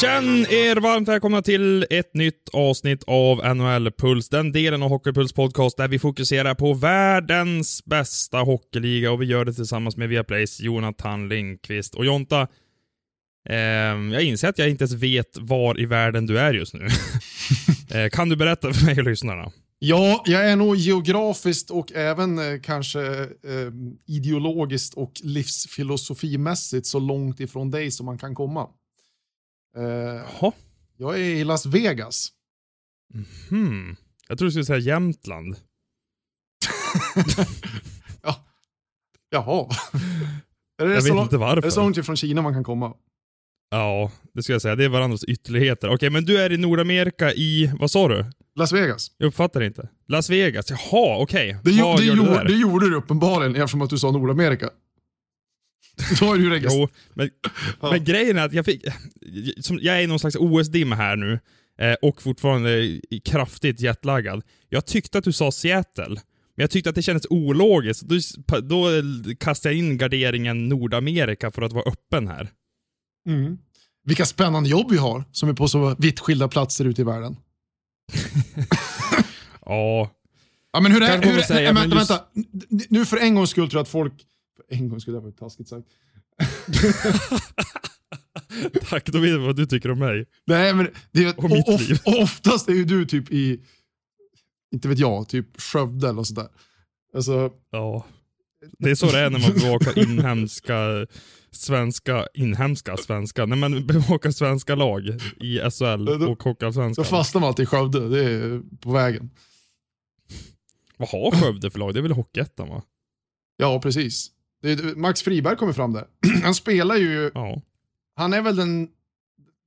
Känn 0.00 0.46
er 0.50 0.80
varmt 0.80 1.08
välkomna 1.08 1.42
till 1.42 1.86
ett 1.90 2.14
nytt 2.14 2.48
avsnitt 2.52 3.04
av 3.06 3.56
NHL 3.56 3.90
Puls, 3.90 4.28
den 4.28 4.52
delen 4.52 4.82
av 4.82 4.88
Hockeypuls 4.88 5.32
podcast 5.32 5.76
där 5.76 5.88
vi 5.88 5.98
fokuserar 5.98 6.54
på 6.54 6.74
världens 6.74 7.84
bästa 7.84 8.38
hockeyliga 8.38 9.12
och 9.12 9.22
vi 9.22 9.26
gör 9.26 9.44
det 9.44 9.52
tillsammans 9.52 9.96
med 9.96 10.08
Viaplays 10.08 10.60
Jonathan 10.60 11.28
Lindqvist. 11.28 11.94
Och 11.94 12.06
Jonta, 12.06 12.42
eh, 13.48 13.56
jag 14.12 14.22
inser 14.22 14.48
att 14.48 14.58
jag 14.58 14.70
inte 14.70 14.84
ens 14.84 14.94
vet 14.94 15.38
var 15.38 15.80
i 15.80 15.86
världen 15.86 16.26
du 16.26 16.38
är 16.38 16.54
just 16.54 16.74
nu. 16.74 16.88
eh, 17.98 18.08
kan 18.10 18.28
du 18.28 18.36
berätta 18.36 18.72
för 18.72 18.84
mig 18.84 18.98
och 18.98 19.04
lyssnarna? 19.04 19.52
Ja, 19.78 20.22
jag 20.26 20.50
är 20.50 20.56
nog 20.56 20.76
geografiskt 20.76 21.70
och 21.70 21.92
även 21.92 22.38
eh, 22.38 22.60
kanske 22.62 23.00
eh, 23.22 23.72
ideologiskt 24.06 24.94
och 24.94 25.12
livsfilosofimässigt 25.22 26.86
så 26.86 26.98
långt 26.98 27.40
ifrån 27.40 27.70
dig 27.70 27.90
som 27.90 28.06
man 28.06 28.18
kan 28.18 28.34
komma. 28.34 28.68
Eh, 29.78 30.52
jag 30.96 31.14
är 31.14 31.18
i 31.24 31.44
Las 31.44 31.66
Vegas. 31.66 32.28
Hmm. 33.50 33.96
Jag 34.28 34.38
tror 34.38 34.46
du 34.46 34.52
skulle 34.52 34.64
säga 34.64 34.78
Jämtland. 34.78 35.56
ja. 38.22 38.44
Jaha. 39.30 39.66
är 40.82 40.86
det 40.86 40.94
Jag 40.94 41.02
vet 41.02 41.08
lång- 41.14 41.22
inte 41.22 41.36
varför. 41.36 41.56
Är 41.56 41.62
det 41.62 41.70
så 41.70 41.80
långt 41.80 41.96
ifrån 41.96 42.16
Kina 42.16 42.42
man 42.42 42.54
kan 42.54 42.64
komma? 42.64 42.94
Ja, 43.70 44.10
det 44.34 44.42
skulle 44.42 44.54
jag 44.54 44.62
säga. 44.62 44.76
Det 44.76 44.84
är 44.84 44.88
varandras 44.88 45.24
ytterligheter. 45.24 45.88
Okej, 45.94 46.10
men 46.10 46.24
du 46.24 46.38
är 46.40 46.52
i 46.52 46.56
Nordamerika 46.56 47.32
i, 47.32 47.72
vad 47.80 47.90
sa 47.90 48.08
du? 48.08 48.24
Las 48.54 48.72
Vegas. 48.72 49.10
Jag 49.18 49.26
uppfattar 49.26 49.60
inte. 49.62 49.88
Las 50.08 50.30
Vegas, 50.30 50.70
jaha, 50.70 51.18
okej. 51.22 51.56
Det, 51.64 51.82
Vad 51.82 51.98
det, 51.98 52.04
gjorde, 52.04 52.22
där? 52.30 52.44
det 52.44 52.52
gjorde 52.54 52.90
du 52.90 52.96
uppenbarligen 52.96 53.56
eftersom 53.56 53.82
att 53.82 53.90
du 53.90 53.98
sa 53.98 54.10
Nordamerika. 54.10 54.70
Då 56.20 56.26
har 56.26 56.36
du. 56.36 56.58
Jo, 56.70 56.88
men, 57.14 57.30
Ja. 57.80 57.90
men 57.90 58.04
grejen 58.04 58.38
är 58.38 58.46
att 58.46 58.52
jag 58.52 58.64
fick... 58.64 58.84
Som, 59.60 59.78
jag 59.82 59.96
är 59.98 60.00
i 60.02 60.06
någon 60.06 60.18
slags 60.18 60.36
OS-dimma 60.36 60.96
här 60.96 61.16
nu 61.16 61.38
eh, 61.78 61.94
och 62.02 62.22
fortfarande 62.22 63.00
kraftigt 63.24 63.80
jetlaggad. 63.80 64.42
Jag 64.68 64.86
tyckte 64.86 65.18
att 65.18 65.24
du 65.24 65.32
sa 65.32 65.52
Seattle, 65.52 66.08
men 66.08 66.62
jag 66.62 66.70
tyckte 66.70 66.90
att 66.90 66.94
det 66.96 67.02
kändes 67.02 67.26
ologiskt. 67.30 68.02
Då, 68.02 68.16
då 68.60 68.86
kastade 69.40 69.74
jag 69.74 69.78
in 69.78 69.98
garderingen 69.98 70.68
Nordamerika 70.68 71.50
för 71.50 71.62
att 71.62 71.72
vara 71.72 71.90
öppen 71.90 72.28
här. 72.28 72.48
Mm. 73.28 73.58
Vilka 74.04 74.26
spännande 74.26 74.68
jobb 74.70 74.90
vi 74.90 74.96
har 74.98 75.24
som 75.32 75.48
är 75.48 75.52
på 75.52 75.68
så 75.68 75.96
vitt 75.98 76.20
skilda 76.20 76.48
platser 76.48 76.84
ute 76.84 77.00
i 77.00 77.04
världen. 77.04 77.36
Ja, 79.66 80.10
Ja, 80.72 80.80
men 80.80 80.92
hur 80.92 81.02
är, 81.02 81.08
vänta, 81.08 81.28
just- 81.34 82.10
vänta. 82.10 82.20
Nu 82.88 83.04
för 83.06 83.16
en 83.16 83.34
gångs 83.34 83.50
skull 83.50 83.70
tror 83.70 83.78
jag 83.78 83.82
att 83.82 83.88
folk... 83.88 84.12
En 84.70 84.88
gångs 84.88 85.02
skull, 85.02 85.14
det 85.14 85.20
var 85.20 85.30
taskigt 85.30 85.68
sagt. 85.68 85.86
tack. 88.88 89.06
Då 89.06 89.18
vet 89.18 89.30
jag 89.30 89.38
vad 89.38 89.56
du 89.56 89.66
tycker 89.66 89.90
om 89.90 89.98
mig. 89.98 90.26
Nej, 90.46 90.74
men 90.74 90.88
det 91.12 91.24
är, 91.24 91.38
Och 91.38 91.50
mitt 91.50 91.68
och, 91.68 91.80
liv. 91.80 91.98
oftast 92.22 92.68
är 92.68 92.72
ju 92.72 92.84
du 92.84 93.06
typ 93.06 93.30
i, 93.32 93.60
inte 94.74 94.88
vet 94.88 94.98
jag, 94.98 95.28
typ 95.28 95.60
Skövde 95.60 96.08
eller 96.08 96.22
sådär. 96.22 96.48
Alltså, 97.14 97.50
Ja. 97.70 98.06
Det 98.78 98.90
är 98.90 98.94
så 98.94 99.06
det 99.06 99.18
är 99.18 99.30
när 99.30 99.38
man 99.38 99.52
bevakar 99.52 99.98
inhemska 100.10 101.06
svenska, 101.50 102.26
inhemska 102.34 102.96
svenska, 102.96 103.46
när 103.46 103.56
man 103.56 103.86
bevakar 103.86 104.30
svenska 104.30 104.74
lag 104.74 105.06
i 105.40 105.58
SHL 105.70 106.04
Då- 106.04 106.30
och 106.32 106.42
Hockeyallsvenskan. 106.42 107.04
fastnar 107.04 107.40
man 107.40 107.48
alltid 107.48 107.62
i 107.62 107.66
Skövde, 107.66 108.08
det 108.08 108.24
är 108.24 108.60
på 108.80 108.92
vägen. 108.92 109.30
Vad 110.96 111.08
har 111.08 111.30
Skövde 111.30 111.70
för 111.70 111.78
lag? 111.78 111.94
Det 111.94 112.00
är 112.00 112.02
väl 112.02 112.12
Hockeyettan 112.12 112.68
va? 112.68 112.82
Ja, 113.56 113.80
precis. 113.80 114.30
Det 114.62 114.96
Max 114.96 115.22
Friberg 115.22 115.56
kommer 115.56 115.72
fram 115.72 115.92
där. 115.92 116.06
Han 116.42 116.54
spelar 116.54 116.96
ju, 116.96 117.30
Ja. 117.34 117.62
han 118.16 118.32
är 118.32 118.42
väl 118.42 118.56
den, 118.56 118.88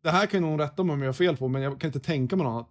det 0.03 0.09
här 0.11 0.25
kan 0.25 0.41
någon 0.41 0.59
rätta 0.59 0.83
mig 0.83 0.93
om 0.93 1.01
jag 1.01 1.07
har 1.07 1.13
fel 1.13 1.37
på, 1.37 1.47
men 1.47 1.61
jag 1.61 1.81
kan 1.81 1.87
inte 1.87 1.99
tänka 1.99 2.35
mig 2.35 2.43
något 2.43 2.51
annat. 2.51 2.69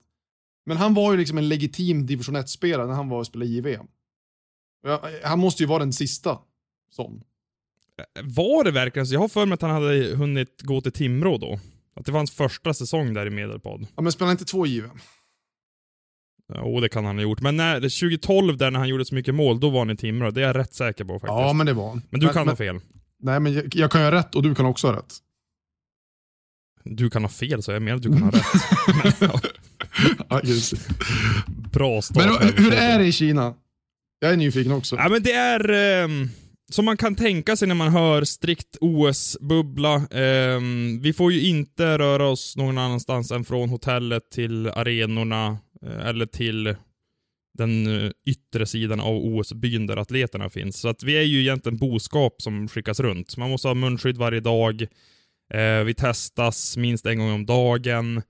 Men 0.66 0.76
han 0.76 0.94
var 0.94 1.12
ju 1.12 1.18
liksom 1.18 1.38
en 1.38 1.48
legitim 1.48 2.06
division 2.06 2.36
1-spelare 2.36 2.86
när 2.86 2.94
han 2.94 3.08
var 3.08 3.18
och 3.18 3.26
spelade 3.26 3.50
JVM. 3.50 3.86
Han 5.24 5.38
måste 5.38 5.62
ju 5.62 5.66
vara 5.66 5.78
den 5.78 5.92
sista 5.92 6.38
sån. 6.90 7.22
Var 8.22 8.64
det 8.64 8.70
verkligen 8.70 9.06
så? 9.06 9.14
Jag 9.14 9.20
har 9.20 9.28
för 9.28 9.46
mig 9.46 9.54
att 9.54 9.62
han 9.62 9.70
hade 9.70 10.14
hunnit 10.16 10.62
gå 10.62 10.80
till 10.80 10.92
Timrå 10.92 11.38
då. 11.38 11.60
Att 11.94 12.06
det 12.06 12.12
var 12.12 12.18
hans 12.18 12.30
första 12.30 12.74
säsong 12.74 13.14
där 13.14 13.26
i 13.26 13.30
Medelpad. 13.30 13.86
Ja, 13.96 14.02
men 14.02 14.12
spelar 14.12 14.32
inte 14.32 14.44
två 14.44 14.66
JVM? 14.66 14.98
Jo, 16.54 16.80
det 16.80 16.88
kan 16.88 17.04
han 17.04 17.16
ha 17.16 17.22
gjort. 17.22 17.40
Men 17.40 17.56
när, 17.56 17.74
2012, 17.80 18.56
där 18.56 18.70
när 18.70 18.78
han 18.78 18.88
gjorde 18.88 19.04
så 19.04 19.14
mycket 19.14 19.34
mål, 19.34 19.60
då 19.60 19.70
var 19.70 19.78
han 19.78 19.90
i 19.90 19.96
Timrå. 19.96 20.30
Det 20.30 20.42
är 20.42 20.46
jag 20.46 20.56
rätt 20.56 20.74
säker 20.74 21.04
på 21.04 21.12
faktiskt. 21.12 21.30
Ja, 21.30 21.52
men 21.52 21.66
det 21.66 21.72
var 21.72 21.88
han. 21.88 22.02
men 22.10 22.20
du 22.20 22.28
kan 22.28 22.36
men, 22.36 22.48
ha 22.48 22.56
fel. 22.56 22.80
Nej, 23.22 23.40
men 23.40 23.52
jag, 23.52 23.74
jag 23.74 23.90
kan 23.90 24.02
ha 24.02 24.12
rätt 24.12 24.34
och 24.34 24.42
du 24.42 24.54
kan 24.54 24.66
också 24.66 24.86
ha 24.86 24.96
rätt. 24.96 25.14
Du 26.84 27.10
kan 27.10 27.24
ha 27.24 27.28
fel, 27.28 27.62
så 27.62 27.72
jag 27.72 27.82
menar 27.82 27.96
att 27.96 28.02
du 28.02 28.12
kan 28.12 28.22
ha 28.22 28.30
rätt. 28.30 28.44
Men, 29.20 29.30
ja, 30.28 30.40
bra 31.72 32.02
start. 32.02 32.26
Men 32.26 32.48
hur, 32.48 32.64
hur 32.64 32.72
är 32.72 32.98
det 32.98 33.04
i 33.04 33.12
Kina? 33.12 33.54
Jag 34.20 34.32
är 34.32 34.36
nyfiken 34.36 34.72
också. 34.72 34.96
Ja, 34.96 35.08
men 35.08 35.22
det 35.22 35.32
är 35.32 35.70
ehm, 35.70 36.28
som 36.70 36.84
man 36.84 36.96
kan 36.96 37.14
tänka 37.14 37.56
sig 37.56 37.68
när 37.68 37.74
man 37.74 37.92
hör 37.92 38.24
strikt 38.24 38.76
OS-bubbla. 38.80 40.06
Ehm, 40.10 41.00
vi 41.02 41.12
får 41.12 41.32
ju 41.32 41.48
inte 41.48 41.98
röra 41.98 42.28
oss 42.28 42.56
någon 42.56 42.78
annanstans 42.78 43.30
än 43.30 43.44
från 43.44 43.68
hotellet 43.68 44.30
till 44.30 44.68
arenorna 44.68 45.46
eh, 45.46 45.56
Eh, 45.86 46.06
eller 46.06 46.26
till 46.26 46.74
den 47.58 47.86
eh, 47.86 48.10
yttre 48.26 48.66
sidan 48.66 49.00
av 49.00 49.16
OS-byn 49.16 49.86
där 49.86 49.96
atleterna 49.96 50.50
finns. 50.50 50.80
Så 50.80 50.88
att 50.88 51.02
vi 51.02 51.16
är 51.16 51.22
ju 51.22 51.40
egentligen 51.40 51.78
boskap 51.78 52.42
som 52.42 52.68
skickas 52.68 53.00
runt. 53.00 53.36
Man 53.36 53.50
måste 53.50 53.68
ha 53.68 53.74
munskydd 53.74 54.16
varje 54.16 54.40
dag. 54.40 54.82
Eh, 55.54 55.84
vi 55.84 55.94
testas 55.94 56.76
minst 56.76 57.06
en 57.06 57.18
gång 57.18 57.32
om 57.32 57.46
dagen. 57.46 58.22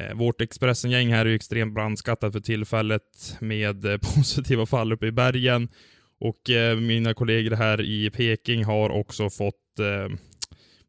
Eh, 0.00 0.14
Vårt 0.14 0.40
Expressen-gäng 0.40 1.12
här 1.12 1.26
är 1.26 1.30
ju 1.30 1.36
extremt 1.36 1.74
brandskattat 1.74 2.32
för 2.32 2.40
tillfället 2.40 3.36
med 3.40 3.84
eh, 3.84 3.98
positiva 4.16 4.66
fall 4.66 4.92
uppe 4.92 5.06
i 5.06 5.12
bergen. 5.12 5.68
Och 6.20 6.50
eh, 6.50 6.76
mina 6.76 7.14
kollegor 7.14 7.50
här 7.50 7.80
i 7.80 8.10
Peking 8.10 8.64
har 8.64 8.90
också 8.90 9.30
fått, 9.30 9.78
eh, 9.78 10.16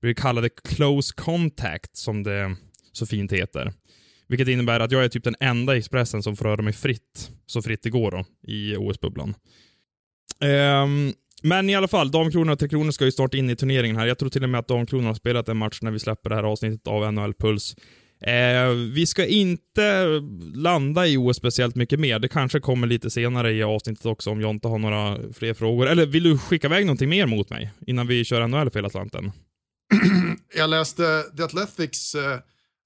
blivit 0.01 0.19
kallade 0.19 0.49
close 0.49 1.13
contact 1.15 1.97
som 1.97 2.23
det 2.23 2.55
så 2.91 3.05
fint 3.05 3.31
heter. 3.31 3.73
Vilket 4.27 4.47
innebär 4.47 4.79
att 4.79 4.91
jag 4.91 5.03
är 5.03 5.09
typ 5.09 5.23
den 5.23 5.35
enda 5.39 5.75
i 5.75 5.79
Expressen 5.79 6.23
som 6.23 6.35
får 6.35 6.45
röra 6.45 6.61
mig 6.61 6.73
fritt, 6.73 7.29
så 7.45 7.61
fritt 7.61 7.83
det 7.83 7.89
går 7.89 8.11
då, 8.11 8.25
i 8.47 8.75
OS-bubblan. 8.77 9.35
Um, 10.41 10.49
ehm, 10.49 11.13
men 11.43 11.69
i 11.69 11.75
alla 11.75 11.87
fall, 11.87 12.11
Damkronorna 12.11 12.51
och 12.51 12.59
Tre 12.59 12.69
Kronor 12.69 12.91
ska 12.91 13.05
ju 13.05 13.11
snart 13.11 13.33
in 13.33 13.49
i 13.49 13.55
turneringen 13.55 13.95
här. 13.95 14.05
Jag 14.05 14.19
tror 14.19 14.29
till 14.29 14.43
och 14.43 14.49
med 14.49 14.59
att 14.59 14.67
Damkronorna 14.67 15.09
har 15.09 15.15
spelat 15.15 15.49
en 15.49 15.57
match 15.57 15.79
när 15.81 15.91
vi 15.91 15.99
släpper 15.99 16.29
det 16.29 16.35
här 16.35 16.43
avsnittet 16.43 16.87
av 16.87 17.13
NHL 17.13 17.33
Puls. 17.33 17.75
Eh, 18.21 18.69
vi 18.93 19.05
ska 19.05 19.25
inte 19.25 20.05
landa 20.53 21.07
i 21.07 21.17
OS 21.17 21.37
speciellt 21.37 21.75
mycket 21.75 21.99
mer. 21.99 22.19
Det 22.19 22.27
kanske 22.27 22.59
kommer 22.59 22.87
lite 22.87 23.09
senare 23.09 23.53
i 23.53 23.63
avsnittet 23.63 24.05
också 24.05 24.29
om 24.29 24.41
Jonte 24.41 24.67
har 24.67 24.79
några 24.79 25.17
fler 25.33 25.53
frågor. 25.53 25.87
Eller 25.87 26.05
vill 26.05 26.23
du 26.23 26.37
skicka 26.37 26.67
iväg 26.67 26.85
någonting 26.85 27.09
mer 27.09 27.25
mot 27.25 27.49
mig 27.49 27.71
innan 27.87 28.07
vi 28.07 28.25
kör 28.25 28.47
NHL 28.47 28.69
för 28.69 28.79
hela 28.79 28.89
slanten? 28.89 29.31
Jag 30.57 30.69
läste 30.69 31.23
The 31.37 31.43
Athletics 31.43 32.15
eh, 32.15 32.39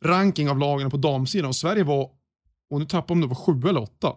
ranking 0.05 0.49
av 0.49 0.59
lagen 0.59 0.89
på 0.89 0.97
damsidan 0.97 1.47
och 1.47 1.55
Sverige 1.55 1.83
var, 1.83 2.09
och 2.69 2.79
nu 2.79 2.85
tappade 2.85 3.13
om 3.13 3.21
det 3.21 3.27
var 3.27 3.35
sju 3.35 3.69
eller 3.69 3.81
åtta. 3.81 4.13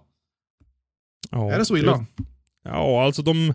Ja, 1.31 1.53
är 1.53 1.59
det 1.59 1.65
så 1.65 1.77
illa? 1.77 2.07
Ja, 2.65 3.05
alltså 3.05 3.23
de 3.23 3.55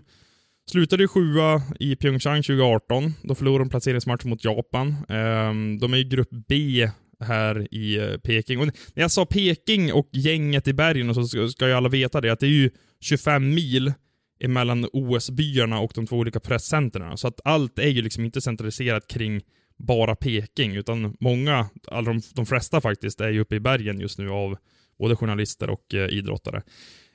slutade 0.70 1.02
ju 1.02 1.08
sjua 1.08 1.62
i 1.80 1.96
Pyeongchang 1.96 2.42
2018. 2.42 3.14
Då 3.22 3.34
förlorade 3.34 3.64
de 3.64 3.70
placeringsmatch 3.70 4.24
mot 4.24 4.44
Japan. 4.44 4.96
Ehm, 5.08 5.78
de 5.78 5.92
är 5.92 5.96
i 5.96 6.04
grupp 6.04 6.30
B 6.48 6.88
här 7.20 7.74
i 7.74 7.98
eh, 7.98 8.16
Peking. 8.16 8.58
Och 8.58 8.66
när 8.66 9.02
jag 9.02 9.10
sa 9.10 9.26
Peking 9.26 9.92
och 9.92 10.08
gänget 10.12 10.68
i 10.68 10.72
bergen 10.72 11.08
och 11.08 11.14
så 11.14 11.24
ska, 11.24 11.48
ska 11.48 11.66
ju 11.66 11.72
alla 11.72 11.88
veta 11.88 12.20
det, 12.20 12.30
att 12.30 12.40
det 12.40 12.46
är 12.46 12.50
ju 12.50 12.70
25 13.00 13.54
mil 13.54 13.92
emellan 14.40 14.88
OS-byarna 14.92 15.80
och 15.80 15.92
de 15.94 16.06
två 16.06 16.16
olika 16.16 16.40
presscenterna. 16.40 17.16
Så 17.16 17.28
att 17.28 17.40
allt 17.44 17.78
är 17.78 17.88
ju 17.88 18.02
liksom 18.02 18.24
inte 18.24 18.40
centraliserat 18.40 19.08
kring 19.08 19.40
bara 19.78 20.16
Peking, 20.16 20.76
utan 20.76 21.16
många, 21.20 21.68
alla 21.86 22.12
de, 22.12 22.20
de 22.34 22.46
flesta 22.46 22.80
faktiskt, 22.80 23.20
är 23.20 23.28
ju 23.28 23.40
uppe 23.40 23.54
i 23.54 23.60
bergen 23.60 24.00
just 24.00 24.18
nu 24.18 24.30
av 24.30 24.56
både 24.98 25.16
journalister 25.16 25.70
och 25.70 25.94
eh, 25.94 26.08
idrottare. 26.08 26.62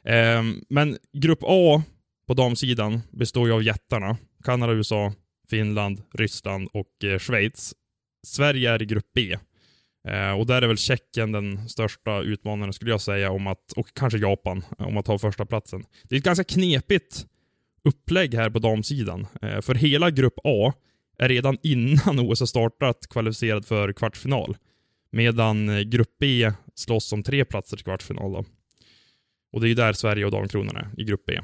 Eh, 0.05 0.43
men 0.69 0.97
grupp 1.13 1.39
A 1.41 1.83
på 2.27 2.33
damsidan 2.33 3.01
består 3.11 3.47
ju 3.47 3.53
av 3.53 3.63
jättarna. 3.63 4.17
Kanada, 4.43 4.73
USA, 4.73 5.13
Finland, 5.49 6.01
Ryssland 6.13 6.69
och 6.73 7.03
eh, 7.03 7.19
Schweiz. 7.19 7.73
Sverige 8.27 8.71
är 8.71 8.81
i 8.81 8.85
grupp 8.85 9.07
B. 9.15 9.37
Eh, 10.07 10.39
och 10.39 10.47
där 10.47 10.61
är 10.61 10.67
väl 10.67 10.77
Tjeckien 10.77 11.31
den 11.31 11.69
största 11.69 12.21
utmanaren 12.21 12.73
skulle 12.73 12.91
jag 12.91 13.01
säga, 13.01 13.31
om 13.31 13.47
att, 13.47 13.71
och 13.75 13.87
kanske 13.93 14.19
Japan, 14.19 14.63
om 14.77 14.97
att 14.97 15.05
ta 15.05 15.19
första 15.19 15.45
platsen. 15.45 15.83
Det 16.03 16.15
är 16.15 16.19
ett 16.19 16.25
ganska 16.25 16.43
knepigt 16.43 17.25
upplägg 17.83 18.33
här 18.33 18.49
på 18.49 18.59
damsidan. 18.59 19.27
Eh, 19.41 19.61
för 19.61 19.75
hela 19.75 20.09
grupp 20.09 20.39
A 20.43 20.73
är 21.23 21.29
redan 21.29 21.57
innan 21.63 22.19
OS 22.29 22.39
har 22.39 22.47
startat 22.47 23.07
kvalificerad 23.09 23.65
för 23.65 23.93
kvartsfinal. 23.93 24.57
Medan 25.11 25.69
eh, 25.69 25.81
grupp 25.81 26.15
B 26.19 26.51
slåss 26.75 27.13
om 27.13 27.23
tre 27.23 27.45
platser 27.45 27.77
till 27.77 27.83
kvartsfinal. 27.83 28.31
Då. 28.31 28.45
Och 29.53 29.61
det 29.61 29.67
är 29.67 29.69
ju 29.69 29.75
där 29.75 29.93
Sverige 29.93 30.25
och 30.25 30.31
Damkronorna 30.31 30.79
är, 30.79 31.01
i 31.01 31.03
grupp 31.03 31.25
B. 31.25 31.39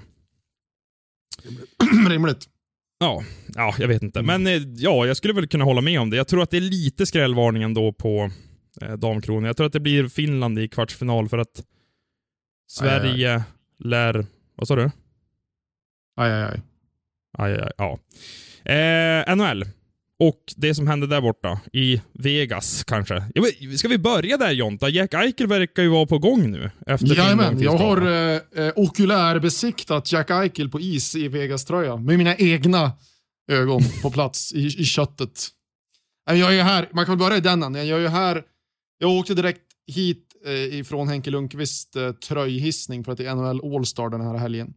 Rimligt. 2.09 2.49
Ja, 3.01 3.23
ja, 3.55 3.75
jag 3.79 3.87
vet 3.87 4.03
inte. 4.03 4.21
Men 4.21 4.47
eh, 4.47 4.53
ja, 4.75 5.05
jag 5.05 5.17
skulle 5.17 5.33
väl 5.33 5.47
kunna 5.47 5.63
hålla 5.63 5.81
med 5.81 5.99
om 5.99 6.09
det. 6.09 6.17
Jag 6.17 6.27
tror 6.27 6.43
att 6.43 6.51
det 6.51 6.57
är 6.57 6.61
lite 6.61 7.05
skrällvarning 7.05 7.63
ändå 7.63 7.93
på 7.93 8.31
eh, 8.81 8.93
Damkronorna. 8.93 9.47
Jag 9.47 9.57
tror 9.57 9.67
att 9.67 9.73
det 9.73 9.79
blir 9.79 10.07
Finland 10.07 10.59
i 10.59 10.67
kvartsfinal 10.67 11.29
för 11.29 11.37
att 11.37 11.63
Sverige 12.67 13.35
Aj, 13.35 13.41
aj, 13.41 13.43
lär... 13.79 14.25
Vad 14.55 14.67
sa 14.67 14.75
du? 14.75 14.91
Aj, 16.15 16.31
aj, 16.31 16.43
aj. 16.43 16.61
Aj, 17.37 17.53
aj, 17.53 17.59
aj, 17.61 17.71
ja. 17.77 17.99
Eh, 18.69 19.35
NHL. 19.35 19.65
Och 20.19 20.43
det 20.55 20.75
som 20.75 20.87
hände 20.87 21.07
där 21.07 21.21
borta, 21.21 21.59
i 21.73 22.01
Vegas 22.13 22.83
kanske. 22.83 23.23
Ja, 23.35 23.41
men 23.41 23.77
Ska 23.77 23.87
vi 23.87 23.97
börja 23.97 24.37
där 24.37 24.51
Jonta? 24.51 24.89
Jack 24.89 25.13
Eichel 25.13 25.47
verkar 25.47 25.83
ju 25.83 25.89
vara 25.89 26.05
på 26.05 26.19
gång 26.19 26.51
nu. 26.51 26.71
Efter 26.87 27.15
Jajamän, 27.15 27.61
jag 27.61 27.77
har 27.77 28.01
eh, 28.01 28.65
eh, 28.65 28.73
okulärbesiktat 28.75 30.11
Jack 30.11 30.29
Eichel 30.29 30.69
på 30.69 30.79
is 30.79 31.15
i 31.15 31.27
Vegas-tröja. 31.27 31.97
Med 31.97 32.17
mina 32.17 32.35
egna 32.35 32.91
ögon 33.51 33.81
på 34.01 34.11
plats 34.11 34.53
i, 34.53 34.65
i 34.65 34.85
köttet. 34.85 35.47
Nej, 36.29 36.39
Jag 36.39 36.55
är 36.55 36.63
här, 36.63 36.89
man 36.93 37.05
kan 37.05 37.17
väl 37.17 37.25
börja 37.25 37.37
i 37.37 37.41
den. 37.41 37.87
Jag 37.87 38.03
är 38.03 38.09
här, 38.09 38.43
jag 38.99 39.11
åkte 39.11 39.33
direkt 39.33 39.61
hit 39.95 40.25
eh, 40.45 40.79
ifrån 40.79 41.07
Henke 41.07 41.29
Lundqvist 41.29 41.95
eh, 41.95 42.11
tröjhissning 42.11 43.03
för 43.03 43.11
att 43.11 43.17
det 43.17 43.25
är 43.25 43.35
NHL 43.35 43.75
All-Star 43.75 44.09
den 44.09 44.21
här 44.21 44.37
helgen. 44.37 44.73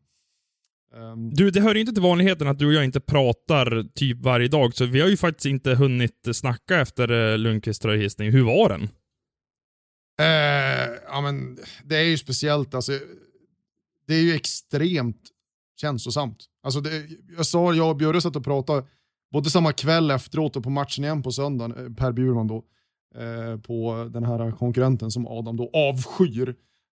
Ehm, 0.96 1.30
Du, 1.34 1.50
det 1.50 1.60
hör 1.60 1.74
ju 1.74 1.80
inte 1.80 1.92
till 1.92 2.02
vanligheten 2.02 2.48
att 2.48 2.58
du 2.58 2.66
och 2.66 2.72
jag 2.72 2.84
inte 2.84 3.00
pratar 3.00 3.84
typ 3.94 4.22
varje 4.22 4.48
dag, 4.48 4.74
så 4.74 4.86
vi 4.86 5.00
har 5.00 5.08
ju 5.08 5.16
faktiskt 5.16 5.46
inte 5.46 5.74
hunnit 5.74 6.28
snacka 6.32 6.80
efter 6.80 7.32
eh, 7.32 7.38
Lundqvists 7.38 7.82
tröjhissning. 7.82 8.32
Hur 8.32 8.42
var 8.42 8.68
den? 8.68 8.82
Eh, 10.20 10.90
ja, 11.08 11.20
men 11.20 11.58
det 11.84 11.96
är 11.96 12.04
ju 12.04 12.18
speciellt. 12.18 12.74
Alltså, 12.74 12.92
det 14.06 14.14
är 14.14 14.20
ju 14.20 14.34
extremt 14.34 15.22
känslosamt. 15.80 16.44
Alltså, 16.62 16.80
det, 16.80 17.06
jag 17.36 17.46
sa, 17.46 17.74
jag 17.74 17.90
och 17.90 17.96
Bjurre 17.96 18.20
satt 18.20 18.36
och 18.36 18.44
pratade 18.44 18.84
både 19.32 19.50
samma 19.50 19.72
kväll 19.72 20.10
efteråt 20.10 20.56
och 20.56 20.62
på 20.62 20.70
matchen 20.70 21.04
igen 21.04 21.22
på 21.22 21.32
söndagen, 21.32 21.86
eh, 21.86 21.92
Per 21.94 22.12
Bjurman 22.12 22.46
då, 22.46 22.64
eh, 23.14 23.60
på 23.60 24.10
den 24.12 24.24
här 24.24 24.50
konkurrenten 24.52 25.10
som 25.10 25.26
Adam 25.26 25.56
då 25.56 25.70
avskyr. 25.72 26.54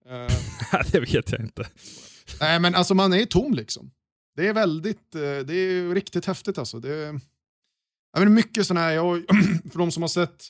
Eh, 0.09 0.81
det 0.91 1.00
vet 1.00 1.31
jag 1.31 1.41
inte. 1.41 1.65
nej, 2.39 2.60
men 2.60 2.75
alltså 2.75 2.94
man 2.94 3.13
är 3.13 3.25
tom 3.25 3.54
liksom. 3.54 3.92
Det 4.36 4.48
är 4.48 4.54
väldigt, 4.54 5.16
eh, 5.16 5.22
det 5.22 5.56
är 5.56 5.94
riktigt 5.94 6.25
häftigt 6.25 6.57
alltså. 6.57 6.80
Det 6.80 6.94
är, 6.94 7.19
jag 8.13 8.19
menar, 8.19 8.31
mycket 8.31 8.68
sådana 8.68 8.86
här, 8.86 8.94
jag, 8.94 9.18
för 9.72 9.80
de 9.80 9.92
som 9.92 10.04
har 10.04 10.07
sett 10.07 10.44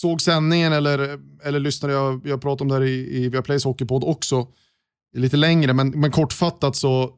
såg 0.00 0.20
sändningen 0.20 0.72
eller, 0.72 1.20
eller 1.42 1.60
lyssnade, 1.60 1.94
jag, 1.94 2.26
jag 2.26 2.40
pratade 2.40 2.62
om 2.62 2.68
det 2.68 2.74
här 2.74 2.82
i, 2.82 3.24
i 3.24 3.28
Viaplays 3.28 3.64
hockeypodd 3.64 4.04
också, 4.04 4.48
lite 5.16 5.36
längre, 5.36 5.72
men, 5.72 5.88
men 5.88 6.10
kortfattat 6.10 6.76
så, 6.76 7.14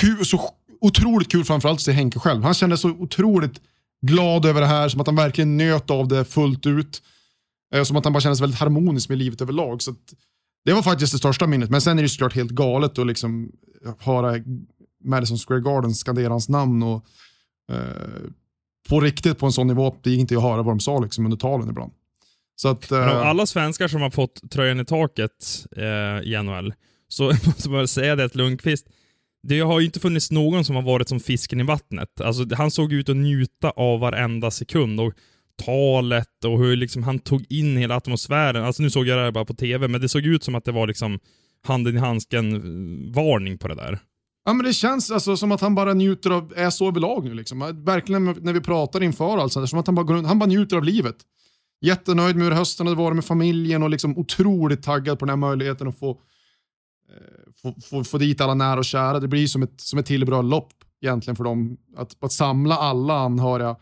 kul, 0.00 0.24
så 0.24 0.50
otroligt 0.80 1.32
kul 1.32 1.44
framförallt 1.44 1.78
att 1.78 1.82
se 1.82 1.92
Henke 1.92 2.18
själv. 2.18 2.42
Han 2.42 2.54
kände 2.54 2.76
så 2.76 2.90
otroligt 2.90 3.60
glad 4.06 4.46
över 4.46 4.60
det 4.60 4.66
här, 4.66 4.88
som 4.88 5.00
att 5.00 5.06
han 5.06 5.16
verkligen 5.16 5.56
njöt 5.56 5.90
av 5.90 6.08
det 6.08 6.24
fullt 6.24 6.66
ut. 6.66 7.02
Eh, 7.74 7.82
som 7.82 7.96
att 7.96 8.04
han 8.04 8.12
bara 8.12 8.20
kändes 8.20 8.40
väldigt 8.40 8.60
harmonisk 8.60 9.08
med 9.08 9.18
livet 9.18 9.40
överlag. 9.40 9.82
Så 9.82 9.90
att, 9.90 10.14
det 10.64 10.72
var 10.72 10.82
faktiskt 10.82 11.12
det 11.12 11.18
största 11.18 11.46
minnet, 11.46 11.70
men 11.70 11.80
sen 11.80 11.98
är 11.98 12.02
det 12.02 12.08
såklart 12.08 12.34
helt 12.34 12.50
galet 12.50 12.98
att 12.98 13.06
liksom 13.06 13.52
höra 13.98 14.34
Madison 15.04 15.38
Square 15.38 15.60
Garden 15.60 15.94
skandera 15.94 16.28
hans 16.28 16.48
namn 16.48 16.82
och 16.82 17.06
eh, 17.72 18.30
på 18.88 19.00
riktigt 19.00 19.38
på 19.38 19.46
en 19.46 19.52
sån 19.52 19.66
nivå 19.66 19.86
att 19.86 20.04
det 20.04 20.10
gick 20.10 20.20
inte 20.20 20.36
att 20.36 20.42
höra 20.42 20.62
vad 20.62 20.66
de 20.66 20.80
sa 20.80 20.98
liksom 20.98 21.24
under 21.24 21.38
talen 21.38 21.68
ibland. 21.68 21.92
Så 22.56 22.68
att, 22.68 22.90
eh, 22.92 23.26
alla 23.26 23.46
svenskar 23.46 23.88
som 23.88 24.02
har 24.02 24.10
fått 24.10 24.50
tröjan 24.50 24.80
i 24.80 24.84
taket 24.84 25.66
eh, 25.76 26.32
i 26.32 26.42
NHL, 26.42 26.74
så 27.08 27.24
måste 27.46 27.68
man 27.68 27.78
väl 27.78 27.88
säga 27.88 28.16
det 28.16 28.24
att 28.24 28.34
Lundqvist, 28.34 28.86
det 29.42 29.60
har 29.60 29.80
ju 29.80 29.86
inte 29.86 30.00
funnits 30.00 30.30
någon 30.30 30.64
som 30.64 30.76
har 30.76 30.82
varit 30.82 31.08
som 31.08 31.20
fisken 31.20 31.60
i 31.60 31.62
vattnet. 31.62 32.20
Alltså, 32.20 32.54
han 32.54 32.70
såg 32.70 32.92
ut 32.92 33.08
att 33.08 33.16
njuta 33.16 33.70
av 33.70 34.00
varenda 34.00 34.50
sekund. 34.50 35.00
Och 35.00 35.12
talet 35.64 36.44
och 36.44 36.58
hur 36.58 36.76
liksom 36.76 37.02
han 37.02 37.18
tog 37.18 37.44
in 37.48 37.76
hela 37.76 37.96
atmosfären. 37.96 38.64
Alltså 38.64 38.82
nu 38.82 38.90
såg 38.90 39.06
jag 39.06 39.18
det 39.18 39.24
här 39.24 39.30
bara 39.30 39.44
på 39.44 39.54
TV, 39.54 39.88
men 39.88 40.00
det 40.00 40.08
såg 40.08 40.26
ut 40.26 40.44
som 40.44 40.54
att 40.54 40.64
det 40.64 40.72
var 40.72 40.86
liksom 40.86 41.18
handen 41.66 41.96
i 41.96 41.98
handsken-varning 41.98 43.52
eh, 43.52 43.58
på 43.58 43.68
det 43.68 43.74
där. 43.74 43.98
Ja, 44.44 44.52
men 44.52 44.66
det 44.66 44.72
känns 44.72 45.10
alltså 45.10 45.36
som 45.36 45.52
att 45.52 45.60
han 45.60 45.74
bara 45.74 45.94
njuter 45.94 46.30
av, 46.30 46.52
är 46.56 46.70
så 46.70 46.88
överlag 46.88 47.24
nu. 47.24 47.34
Liksom. 47.34 47.84
Verkligen 47.84 48.24
när 48.24 48.52
vi 48.52 48.60
pratar 48.60 49.02
inför 49.02 49.38
allt 49.38 49.52
sånt, 49.52 49.70
som 49.70 49.78
att 49.78 49.86
han 49.86 49.94
bara, 49.94 50.06
går 50.06 50.22
han 50.22 50.38
bara 50.38 50.46
njuter 50.46 50.76
av 50.76 50.84
livet. 50.84 51.16
Jättenöjd 51.80 52.36
med 52.36 52.44
hur 52.44 52.52
hösten 52.52 52.86
hade 52.86 52.98
varit 52.98 53.14
med 53.14 53.24
familjen 53.24 53.82
och 53.82 53.90
liksom 53.90 54.18
otroligt 54.18 54.82
taggad 54.82 55.18
på 55.18 55.24
den 55.24 55.30
här 55.30 55.48
möjligheten 55.48 55.88
att 55.88 55.98
få, 55.98 56.10
eh, 56.10 57.52
få, 57.62 57.74
få, 57.90 58.04
få 58.04 58.18
dit 58.18 58.40
alla 58.40 58.54
nära 58.54 58.78
och 58.78 58.84
kära. 58.84 59.20
Det 59.20 59.28
blir 59.28 59.46
som 59.46 59.62
ett, 59.62 59.80
som 59.80 59.98
ett 59.98 60.06
till 60.06 60.22
egentligen 61.02 61.36
för 61.36 61.44
dem. 61.44 61.76
Att, 61.96 62.24
att 62.24 62.32
samla 62.32 62.76
alla 62.76 63.14
anhöriga 63.14 63.76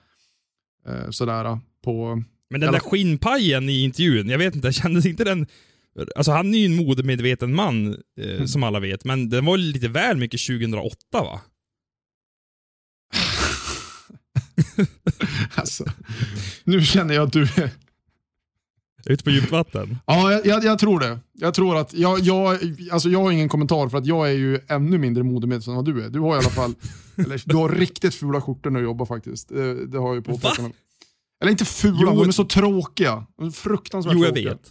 eh, 0.87 1.11
sådär 1.11 1.59
på... 1.85 2.23
Men 2.50 2.61
den 2.61 2.69
Eller- 2.69 2.79
där 2.81 2.91
skinnpajen 2.91 3.69
i 3.69 3.82
intervjun, 3.85 4.29
jag 4.29 4.38
vet 4.38 4.55
inte, 4.55 4.73
kändes 4.73 5.06
inte 5.06 5.25
den... 5.25 5.47
Alltså 6.17 6.32
han 6.32 6.55
är 6.55 6.59
ju 6.59 6.67
en 6.67 6.87
modemedveten 6.87 7.55
man, 7.55 7.97
eh, 8.21 8.44
som 8.44 8.62
alla 8.62 8.81
vet, 8.81 9.05
men 9.05 9.29
den 9.29 9.44
var 9.44 9.56
lite 9.56 9.88
väl 9.88 10.17
mycket 10.17 10.41
2008 10.47 10.97
va? 11.12 11.41
Alltså, 15.55 15.85
nu 16.65 16.85
känner 16.85 17.15
jag 17.15 17.27
att 17.27 17.32
du 17.32 17.43
är... 17.43 17.71
Ute 19.07 19.25
på 19.25 19.31
djupt 19.31 19.51
vatten. 19.53 19.99
Ja, 20.07 20.33
jag, 20.33 20.47
jag, 20.47 20.65
jag 20.65 20.79
tror 20.79 21.01
det. 21.01 21.19
Jag 21.33 21.55
tror 21.55 21.77
att, 21.77 21.95
jag, 21.95 22.21
jag, 22.21 22.59
alltså 22.93 23.09
jag 23.09 23.23
har 23.23 23.31
ingen 23.31 23.49
kommentar 23.49 23.89
för 23.89 23.99
att 23.99 24.07
jag 24.07 24.29
är 24.29 24.33
ju 24.35 24.61
ännu 24.69 24.99
mindre 24.99 25.23
modemedveten 25.23 25.71
än 25.73 25.77
vad 25.77 25.85
du 25.85 26.05
är. 26.05 26.09
Du 26.09 26.21
har 26.21 26.35
i 26.35 26.39
alla 26.39 26.51
fall, 26.51 26.75
eller 27.17 27.43
du 27.47 27.57
har 27.57 27.69
riktigt 27.69 28.15
fula 28.15 28.41
skjortor 28.41 28.71
när 28.71 28.81
du 28.81 28.85
jobbar 28.87 29.07
faktiskt. 29.07 29.49
Det, 29.49 29.87
det 29.87 29.99
har 29.99 30.07
jag 30.07 30.17
ju 30.17 30.23
påpekat. 30.23 30.73
Eller 31.43 31.51
inte 31.51 31.65
fula, 31.65 31.99
Jo, 32.03 32.07
de 32.21 32.29
är 32.29 32.33
så 32.33 32.45
tråkiga. 32.45 33.27
Fruktansvärt 33.55 34.15
Jo, 34.15 34.21
jag 34.25 34.35
tråkiga. 34.35 34.51
vet. 34.51 34.71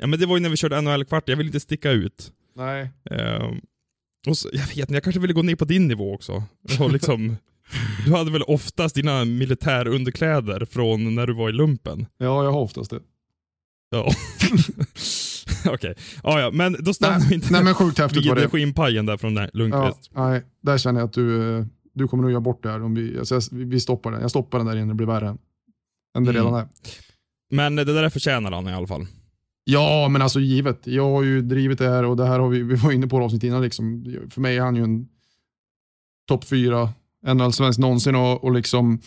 Ja, 0.00 0.06
men 0.06 0.20
det 0.20 0.26
var 0.26 0.36
ju 0.36 0.42
när 0.42 0.48
vi 0.50 0.56
körde 0.56 0.80
NHL-kvart, 0.80 1.28
jag 1.28 1.36
vill 1.36 1.46
inte 1.46 1.60
sticka 1.60 1.90
ut. 1.90 2.32
Nej. 2.56 2.90
Ehm, 3.10 3.60
och 4.26 4.38
så, 4.38 4.48
jag 4.52 4.66
vet, 4.76 4.88
men 4.88 4.94
jag 4.94 5.02
kanske 5.04 5.20
ville 5.20 5.32
gå 5.32 5.42
ner 5.42 5.56
på 5.56 5.64
din 5.64 5.88
nivå 5.88 6.14
också. 6.14 6.42
Och 6.80 6.92
liksom, 6.92 7.36
du 8.06 8.12
hade 8.12 8.30
väl 8.30 8.42
oftast 8.42 8.94
dina 8.94 9.24
militärunderkläder 9.24 10.64
från 10.64 11.14
när 11.14 11.26
du 11.26 11.34
var 11.34 11.48
i 11.48 11.52
lumpen? 11.52 12.06
Ja, 12.18 12.44
jag 12.44 12.52
har 12.52 12.60
oftast 12.60 12.90
det. 12.90 13.00
Ja. 13.90 14.12
Okej. 15.72 15.94
Ja, 16.22 16.40
ja, 16.40 16.50
men 16.50 16.76
då 16.84 16.94
stannar 16.94 17.18
vi 17.20 17.24
Nej, 17.26 17.34
inte 17.34 17.52
nej 17.52 17.64
men 17.64 17.74
sjukt 17.74 17.98
häftigt 17.98 18.26
var 18.26 18.34
vid 18.34 18.44
det. 18.44 18.48
skinnpajen 18.50 19.06
där 19.06 19.16
från 19.16 19.36
Ja, 19.36 19.48
Lundqvist. 19.52 20.10
nej, 20.14 20.42
där 20.62 20.78
känner 20.78 21.00
jag 21.00 21.06
att 21.06 21.12
du, 21.12 21.56
eh, 21.58 21.64
du 21.94 22.08
kommer 22.08 22.22
nog 22.22 22.30
göra 22.32 22.40
bort 22.40 22.62
det 22.62 22.70
här. 22.70 22.82
Om 22.82 22.94
vi, 22.94 23.18
alltså, 23.18 23.34
jag- 23.34 23.42
vi, 23.52 23.64
vi 23.64 23.80
stoppar 23.80 24.10
den. 24.12 24.20
Jag 24.20 24.30
stoppar 24.30 24.58
den 24.58 24.66
där 24.66 24.76
innan 24.76 24.88
det 24.88 24.94
blir 24.94 25.06
värre 25.06 25.28
än 25.28 25.38
det 26.24 26.30
Mm. 26.30 26.34
redan 26.34 26.54
är. 26.54 26.68
Men 27.50 27.76
det 27.76 27.84
där 27.84 28.08
förtjänar 28.10 28.52
han 28.52 28.68
i 28.68 28.72
alla 28.74 28.86
fall. 28.86 29.06
Ja, 29.64 30.08
men 30.10 30.22
alltså 30.22 30.40
givet. 30.40 30.86
Jag 30.86 31.10
har 31.10 31.22
ju 31.22 31.42
drivit 31.42 31.78
det 31.78 31.88
här 31.88 32.04
och 32.04 32.16
det 32.16 32.26
här 32.26 32.38
har 32.38 32.48
vi, 32.48 32.62
vi 32.62 32.74
var 32.74 32.92
inne 32.92 33.06
på 33.06 33.18
det 33.18 33.24
avsnitt 33.24 33.42
innan. 33.44 33.62
Liksom. 33.62 34.04
För 34.30 34.40
mig 34.40 34.56
är 34.56 34.62
han 34.62 34.76
ju 34.76 34.82
en 34.84 35.08
topp 36.28 36.44
fyra 36.44 36.88
NHL-svensk 37.26 37.78
någonsin 37.78 38.14
och, 38.14 38.44
och 38.44 38.52
liksom 38.52 39.00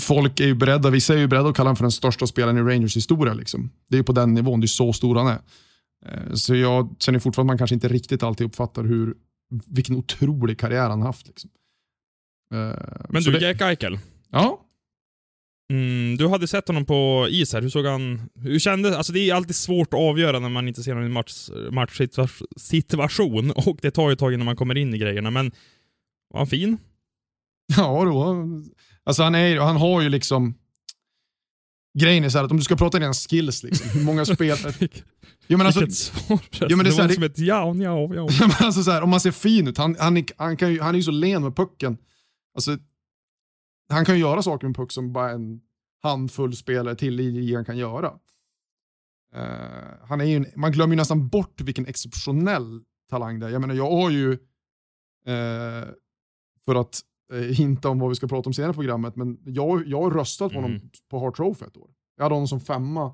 folk 0.00 0.40
är 0.40 0.46
ju 0.46 0.54
beredda, 0.54 0.90
vissa 0.90 1.14
är 1.14 1.18
ju 1.18 1.26
beredda 1.26 1.48
att 1.48 1.56
kalla 1.56 1.68
honom 1.68 1.76
för 1.76 1.84
den 1.84 1.92
största 1.92 2.26
spelaren 2.26 2.58
i 2.58 2.60
Rangers 2.60 2.96
historia. 2.96 3.34
Liksom. 3.34 3.70
Det 3.88 3.96
är 3.96 3.98
ju 3.98 4.04
på 4.04 4.12
den 4.12 4.34
nivån, 4.34 4.60
det 4.60 4.64
är 4.64 4.68
så 4.68 4.92
stor 4.92 5.16
han 5.16 5.26
är. 5.26 5.40
Eh, 6.06 6.34
Så 6.34 6.54
jag 6.54 6.96
känner 6.98 7.18
fortfarande 7.18 7.50
att 7.50 7.54
man 7.54 7.58
kanske 7.58 7.74
inte 7.74 7.88
riktigt 7.88 8.22
alltid 8.22 8.46
uppfattar 8.46 8.84
hur, 8.84 9.14
vilken 9.66 9.96
otrolig 9.96 10.58
karriär 10.58 10.88
han 10.88 11.02
haft. 11.02 11.26
Liksom. 11.28 11.50
Eh, 12.54 12.76
Men 13.08 13.22
så 13.22 13.30
du, 13.30 13.38
det, 13.38 13.46
Jack 13.46 13.60
Eichel. 13.60 13.98
Ja, 14.30 14.58
Mm, 15.72 16.16
du 16.16 16.28
hade 16.28 16.48
sett 16.48 16.68
honom 16.68 16.84
på 16.86 17.26
is 17.30 17.52
här, 17.52 17.62
hur 17.62 17.68
såg 17.68 17.86
han... 17.86 18.20
Hur 18.34 18.58
kändes... 18.58 18.96
Alltså 18.96 19.12
det 19.12 19.30
är 19.30 19.34
alltid 19.34 19.56
svart 19.56 19.94
att 19.94 20.00
avgöra 20.00 20.38
när 20.38 20.48
man 20.48 20.68
inte 20.68 20.82
ser 20.82 20.92
honom 20.92 21.06
i 21.10 21.12
match, 21.12 21.50
matchsituation 21.70 23.50
och 23.50 23.78
det 23.82 23.90
tar 23.90 24.08
ju 24.08 24.12
ett 24.12 24.18
tag 24.18 24.32
innan 24.34 24.44
man 24.44 24.56
kommer 24.56 24.78
in 24.78 24.94
i 24.94 24.98
grejerna, 24.98 25.30
men 25.30 25.52
var 26.30 26.40
han 26.40 26.46
fin? 26.46 26.78
Ja, 27.76 28.04
då. 28.04 28.46
Alltså 29.04 29.22
han, 29.22 29.34
är, 29.34 29.60
han 29.60 29.76
har 29.76 30.00
ju 30.02 30.08
liksom... 30.08 30.54
Grejen 31.98 32.24
är 32.24 32.28
så 32.28 32.38
här 32.38 32.44
att 32.44 32.50
om 32.50 32.56
du 32.56 32.62
ska 32.62 32.76
prata 32.76 32.98
dina 32.98 33.12
skills, 33.12 33.62
liksom, 33.62 33.90
hur 33.90 34.04
många 34.04 34.24
spel... 34.24 34.56
Jo, 35.46 35.58
men 35.58 35.66
alltså, 35.66 35.80
Vilket 35.80 35.96
svar 35.96 36.40
Jo, 36.52 36.76
men 36.76 36.78
det 36.78 36.82
är 36.82 36.84
det 36.84 36.92
så 36.92 36.96
här, 36.96 37.02
var 37.02 37.08
det- 37.08 37.14
som 37.14 37.22
ett 37.22 37.38
ja, 37.38 37.74
ja, 37.74 38.14
ja. 38.14 38.28
men 38.40 38.66
alltså 38.66 38.82
så 38.82 38.90
här, 38.90 39.02
om 39.02 39.10
man 39.10 39.20
ser 39.20 39.30
fin 39.30 39.68
ut, 39.68 39.78
han, 39.78 39.96
han, 39.98 40.24
han, 40.36 40.56
kan 40.56 40.72
ju, 40.72 40.80
han 40.80 40.94
är 40.94 40.98
ju 40.98 41.02
så 41.02 41.10
len 41.10 41.42
med 41.42 41.56
pucken. 41.56 41.96
Alltså, 42.54 42.78
han 43.88 44.04
kan 44.04 44.14
ju 44.14 44.20
göra 44.20 44.42
saker 44.42 44.66
med 44.66 44.76
puck 44.76 44.92
som 44.92 45.12
bara 45.12 45.30
en 45.30 45.60
handfull 46.02 46.56
spelare 46.56 46.94
till 46.94 47.20
i 47.20 47.30
ligan 47.30 47.64
kan 47.64 47.76
göra. 47.78 48.12
Eh, 49.34 50.06
han 50.08 50.20
är 50.20 50.24
ju 50.24 50.36
en, 50.36 50.46
man 50.56 50.72
glömmer 50.72 50.94
ju 50.94 50.96
nästan 50.96 51.28
bort 51.28 51.60
vilken 51.60 51.86
exceptionell 51.86 52.80
talang 53.10 53.38
det 53.38 53.46
är. 53.46 53.50
Jag 53.50 53.60
menar, 53.60 53.74
jag 53.74 53.90
har 53.90 54.10
ju, 54.10 54.32
eh, 55.26 55.88
för 56.64 56.74
att 56.80 57.00
hinta 57.36 57.88
om 57.88 57.98
vad 57.98 58.08
vi 58.08 58.14
ska 58.14 58.28
prata 58.28 58.48
om 58.48 58.54
senare 58.54 58.70
i 58.70 58.74
programmet, 58.74 59.16
men 59.16 59.38
jag, 59.44 59.86
jag 59.86 60.02
har 60.02 60.10
röstat 60.10 60.52
på 60.52 60.58
honom 60.58 60.70
Mm. 60.70 60.82
på 61.10 61.18
Hart 61.18 61.36
Trophy 61.36 61.64
ett 61.66 61.76
år. 61.76 61.90
Jag 62.16 62.24
hade 62.24 62.34
honom 62.34 62.48
som 62.48 62.60
femma, 62.60 63.12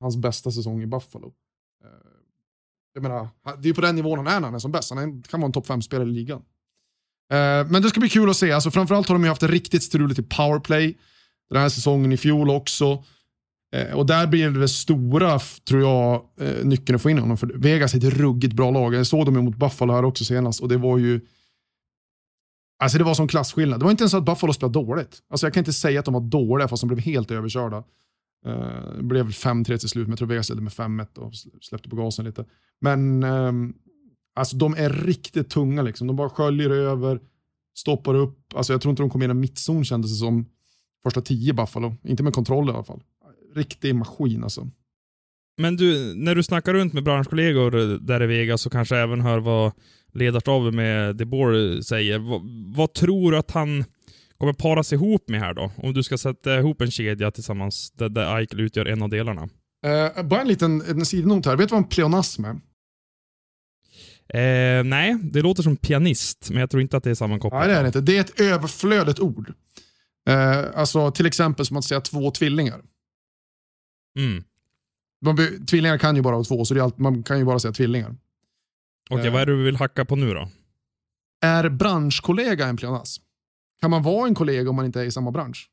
hans 0.00 0.16
bästa 0.16 0.50
säsong 0.50 0.82
i 0.82 0.86
Buffalo. 0.86 1.26
Eh, 1.84 1.90
jag 2.94 3.02
menar, 3.02 3.28
det 3.58 3.68
är 3.68 3.74
på 3.74 3.80
den 3.80 3.96
nivån 3.96 4.18
han 4.18 4.26
är 4.26 4.40
när 4.40 4.46
han 4.46 4.54
är 4.54 4.58
som 4.58 4.72
bäst. 4.72 4.90
Han 4.94 5.22
kan 5.22 5.40
vara 5.40 5.46
en 5.46 5.52
topp 5.52 5.66
5-spelare 5.66 6.08
i 6.08 6.12
ligan. 6.12 6.42
Eh, 7.32 7.70
men 7.70 7.82
det 7.82 7.88
ska 7.88 8.00
bli 8.00 8.08
kul 8.08 8.30
att 8.30 8.36
se. 8.36 8.52
Alltså, 8.52 8.70
framförallt 8.70 9.08
har 9.08 9.14
de 9.14 9.22
ju 9.22 9.28
haft 9.28 9.40
det 9.40 9.46
riktigt 9.48 9.82
struligt 9.82 10.18
i 10.20 10.22
powerplay. 10.22 10.98
Den 11.50 11.62
här 11.62 11.68
säsongen 11.68 12.12
i 12.12 12.16
fjol 12.16 12.50
också. 12.50 13.04
Eh, 13.76 13.96
och 13.96 14.06
där 14.06 14.26
blir 14.26 14.50
det 14.50 14.68
stora, 14.68 15.38
tror 15.68 15.80
jag, 15.82 16.24
eh, 16.40 16.64
nyckeln 16.64 16.96
att 16.96 17.02
få 17.02 17.10
in 17.10 17.18
honom. 17.18 17.36
För 17.36 17.46
Vegas 17.46 17.94
är 17.94 17.98
ett 17.98 18.04
ruggigt 18.04 18.54
bra 18.54 18.70
lag. 18.70 18.94
Jag 18.94 19.06
såg 19.06 19.26
dem 19.26 19.44
mot 19.44 19.56
Buffalo 19.56 19.92
här 19.92 20.04
också 20.04 20.24
senast 20.24 20.60
och 20.60 20.68
det 20.68 20.76
var 20.76 20.98
ju... 20.98 21.20
Alltså 22.78 22.98
det 22.98 23.04
var 23.04 23.14
som 23.14 23.28
klasskillnad. 23.28 23.80
Det 23.80 23.84
var 23.84 23.90
inte 23.90 24.02
ens 24.02 24.10
så 24.10 24.18
att 24.18 24.24
Buffalo 24.24 24.52
spelade 24.52 24.74
dåligt. 24.74 25.18
Alltså 25.30 25.46
jag 25.46 25.54
kan 25.54 25.60
inte 25.60 25.72
säga 25.72 25.98
att 25.98 26.04
de 26.04 26.14
var 26.14 26.20
dåliga 26.20 26.68
fast 26.68 26.80
de 26.80 26.86
blev 26.86 27.00
helt 27.00 27.30
överkörda. 27.30 27.84
Eh, 28.46 28.96
det 28.96 29.02
blev 29.02 29.28
5-3 29.28 29.64
till 29.78 29.88
slut, 29.88 30.06
men 30.06 30.10
jag 30.10 30.18
tror 30.18 30.28
Vegas 30.28 30.48
ledde 30.50 30.62
med 30.62 30.72
5-1 30.72 31.18
och 31.18 31.32
släppte 31.60 31.88
på 31.88 31.96
gasen 31.96 32.24
lite. 32.24 32.44
Men 32.80 33.22
ehm, 33.22 33.74
alltså 34.34 34.56
de 34.56 34.74
är 34.74 34.90
riktigt 34.90 35.50
tunga 35.50 35.82
liksom. 35.82 36.06
De 36.06 36.16
bara 36.16 36.30
sköljer 36.30 36.70
över, 36.70 37.20
stoppar 37.78 38.14
upp. 38.14 38.54
Alltså 38.54 38.72
jag 38.72 38.82
tror 38.82 38.90
inte 38.90 39.02
de 39.02 39.10
kom 39.10 39.22
in 39.22 39.30
i 39.30 39.34
mittzon 39.34 39.84
kändes 39.84 40.10
det 40.10 40.16
som 40.16 40.46
första 41.02 41.20
tio 41.20 41.52
Buffalo. 41.52 41.96
Inte 42.04 42.22
med 42.22 42.34
kontroll 42.34 42.68
i 42.68 42.72
alla 42.72 42.84
fall. 42.84 43.02
Riktig 43.54 43.94
maskin 43.94 44.42
alltså. 44.42 44.70
Men 45.58 45.76
du, 45.76 46.14
när 46.14 46.34
du 46.34 46.42
snackar 46.42 46.74
runt 46.74 46.92
med 46.92 47.04
branschkollegor 47.04 47.80
eh, 47.80 47.88
där 47.88 48.22
i 48.22 48.26
Vegas 48.26 48.62
så 48.62 48.70
kanske 48.70 48.96
även 48.96 49.20
hör 49.20 49.38
vad 49.38 49.72
ledarstaben 50.18 50.76
med 50.76 51.16
DeBoer 51.16 51.80
säger. 51.80 52.18
Vad, 52.18 52.40
vad 52.76 52.94
tror 52.94 53.32
du 53.32 53.38
att 53.38 53.50
han 53.50 53.84
kommer 54.38 54.52
paras 54.52 54.92
ihop 54.92 55.28
med 55.28 55.40
här 55.40 55.54
då? 55.54 55.72
Om 55.76 55.94
du 55.94 56.02
ska 56.02 56.18
sätta 56.18 56.58
ihop 56.58 56.80
en 56.80 56.90
kedja 56.90 57.30
tillsammans 57.30 57.90
där, 57.90 58.08
där 58.08 58.36
Eichel 58.36 58.60
utgör 58.60 58.86
en 58.86 59.02
av 59.02 59.08
delarna. 59.08 59.48
Eh, 59.86 60.22
bara 60.22 60.40
en 60.40 60.48
liten 60.48 60.82
en 60.82 61.06
sidnot 61.06 61.46
här. 61.46 61.56
Vet 61.56 61.68
du 61.68 61.72
vad 61.72 61.82
en 61.82 61.88
pleonasm 61.88 62.44
är? 62.44 62.60
Eh, 64.34 64.84
nej, 64.84 65.18
det 65.22 65.42
låter 65.42 65.62
som 65.62 65.76
pianist, 65.76 66.50
men 66.50 66.60
jag 66.60 66.70
tror 66.70 66.82
inte 66.82 66.96
att 66.96 67.04
det 67.04 67.10
är 67.10 67.14
sammankopplat. 67.14 67.60
Nej, 67.60 67.68
det 67.68 67.74
är 67.74 67.82
det 67.82 67.86
inte. 67.86 68.00
Det 68.00 68.16
är 68.16 68.20
ett 68.20 68.40
överflödigt 68.40 69.20
ord. 69.20 69.52
Eh, 70.28 70.64
alltså 70.74 71.10
till 71.10 71.26
exempel 71.26 71.66
som 71.66 71.76
att 71.76 71.84
säga 71.84 72.00
två 72.00 72.30
tvillingar. 72.30 72.80
Mm. 74.18 74.44
Man, 75.24 75.66
tvillingar 75.66 75.98
kan 75.98 76.16
ju 76.16 76.22
bara 76.22 76.34
vara 76.34 76.44
två, 76.44 76.64
så 76.64 76.82
allt, 76.82 76.98
man 76.98 77.22
kan 77.22 77.38
ju 77.38 77.44
bara 77.44 77.58
säga 77.58 77.72
tvillingar. 77.72 78.16
Okej, 79.10 79.26
Eh. 79.26 79.32
vad 79.32 79.42
är 79.42 79.46
det 79.46 79.52
du 79.56 79.64
vill 79.64 79.76
hacka 79.76 80.04
på 80.04 80.16
nu 80.16 80.34
då? 80.34 80.48
Är 81.40 81.68
branschkollega 81.68 82.66
en 82.66 82.76
pleonasm? 82.76 83.22
Kan 83.80 83.90
man 83.90 84.02
vara 84.02 84.28
en 84.28 84.34
kollega 84.34 84.70
om 84.70 84.76
man 84.76 84.86
inte 84.86 85.00
är 85.00 85.04
i 85.04 85.10
samma 85.10 85.30
bransch? 85.30 85.70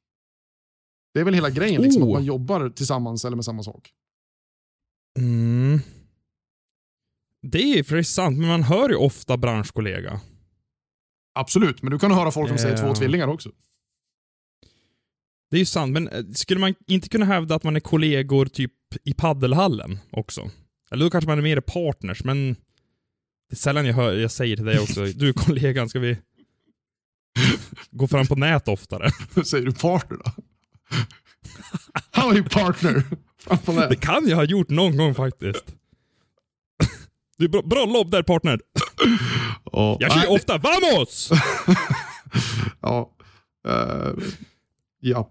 Det 1.14 1.20
är 1.20 1.24
väl 1.24 1.34
hela 1.34 1.50
grejen, 1.50 1.82
liksom, 1.82 2.04
Oh. 2.04 2.08
att 2.10 2.14
man 2.14 2.24
jobbar 2.26 2.70
tillsammans 2.70 3.26
eller 3.26 3.36
med 3.36 3.46
samma 3.46 3.64
sak. 3.64 3.92
Mm. 5.20 5.80
Det 7.42 7.80
är 7.80 7.84
för 7.84 8.02
sant, 8.02 8.38
men 8.40 8.48
man 8.48 8.64
hör 8.64 8.90
ju 8.90 8.96
ofta 8.96 9.38
branschkollega. 9.38 10.22
Absolut, 11.34 11.82
men 11.82 11.92
du 11.92 12.00
kan 12.00 12.12
höra 12.12 12.32
folk 12.32 12.50
som 12.50 12.58
säger 12.58 12.78
Ja. 12.78 12.82
två 12.88 12.96
tvillingar 12.96 13.28
också. 13.28 13.52
Det 15.50 15.58
är 15.58 15.60
ju 15.60 15.66
sant, 15.66 15.92
men 15.94 16.08
eh, 16.08 16.26
skulle 16.34 16.60
man 16.60 16.76
inte 16.88 17.10
kunna 17.10 17.26
hävda 17.26 17.56
att 17.56 17.64
man 17.64 17.76
är 17.76 17.80
kollegor 17.80 18.46
typ 18.46 18.74
i 19.04 19.14
paddelhallen 19.14 20.00
också? 20.12 20.50
Eller 20.92 21.06
då 21.06 21.10
kanske 21.12 21.28
man 21.30 21.38
är 21.38 21.42
mer 21.44 21.62
partners, 21.62 22.24
men 22.24 22.56
det 23.50 23.54
är 23.54 23.58
sällan 23.58 23.86
jag, 23.86 23.94
hör, 23.94 24.14
jag 24.14 24.32
säger 24.32 24.56
till 24.56 24.66
dig 24.66 24.80
också, 24.80 25.06
du 25.06 25.34
kollegan, 25.34 25.90
ska 25.90 26.00
vi 26.00 26.18
gå 27.92 28.08
fram 28.08 28.28
på 28.28 28.36
nät 28.36 28.68
oftare? 28.68 29.10
säger 29.46 29.66
du 29.66 29.72
partner 29.74 30.18
då? 30.18 30.32
How 32.12 32.30
are 32.30 32.38
you 32.38 32.50
partner? 32.50 33.04
Fan 33.40 33.58
på 33.58 33.72
Det 33.72 33.88
det. 33.88 33.96
kan 33.96 34.28
jag 34.28 34.36
ha 34.36 34.44
gjort 34.44 34.70
någon 34.70 34.98
gång 34.98 35.16
faktiskt. 35.16 35.64
Du, 37.38 37.48
bra, 37.48 37.62
bra 37.62 37.86
lobb 37.86 38.12
där 38.12 38.24
partner. 38.24 38.60
Ja. 39.72 39.98
Jag 40.00 40.16
Nej, 40.16 40.28
ofta 40.28 40.58
VAMOS! 40.58 41.30
Ja. 42.82 43.12
Eh, 43.68 44.12
ja. 45.00 45.30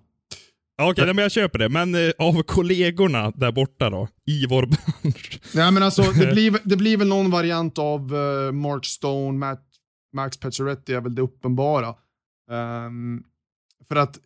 Okej, 0.82 1.04
nej, 1.04 1.14
men 1.14 1.22
jag 1.22 1.32
köper 1.32 1.58
det. 1.58 1.68
Men 1.68 1.94
eh, 1.94 2.12
av 2.18 2.42
kollegorna 2.42 3.30
där 3.30 3.52
borta 3.52 3.90
då, 3.90 4.08
i 4.26 4.46
vår 4.46 4.66
bransch. 4.66 5.40
Nej, 5.54 5.72
men 5.72 5.82
alltså, 5.82 6.02
det, 6.02 6.32
blir, 6.32 6.58
det 6.64 6.76
blir 6.76 6.96
väl 6.96 7.08
någon 7.08 7.30
variant 7.30 7.78
av 7.78 8.00
eh, 8.14 8.52
Mark 8.52 8.84
Stone, 8.84 9.38
Matt, 9.38 9.64
Max 10.12 10.40
Pacioretty 10.40 10.92
är 10.92 11.00
väl 11.00 11.14
det 11.14 11.22
uppenbara. 11.22 11.94
Ehm, 12.50 13.22
för 13.88 13.96
att 13.96 14.16
eh, 14.16 14.22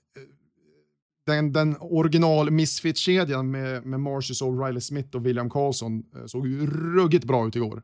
den, 1.26 1.52
den 1.52 1.76
original 1.80 2.50
Misfit-kedjan 2.50 3.50
med, 3.50 3.86
med 3.86 4.00
Marcius 4.00 4.42
O'Reilly 4.42 4.80
Smith 4.80 5.16
och 5.16 5.26
William 5.26 5.50
Karlsson 5.50 6.02
eh, 6.16 6.26
såg 6.26 6.48
ju 6.48 6.66
ruggigt 6.66 7.24
bra 7.24 7.48
ut 7.48 7.56
igår. 7.56 7.82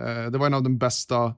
Eh, 0.00 0.30
det 0.30 0.38
var 0.38 0.46
en 0.46 0.54
av 0.54 0.62
de 0.62 0.78
bästa, 0.78 1.34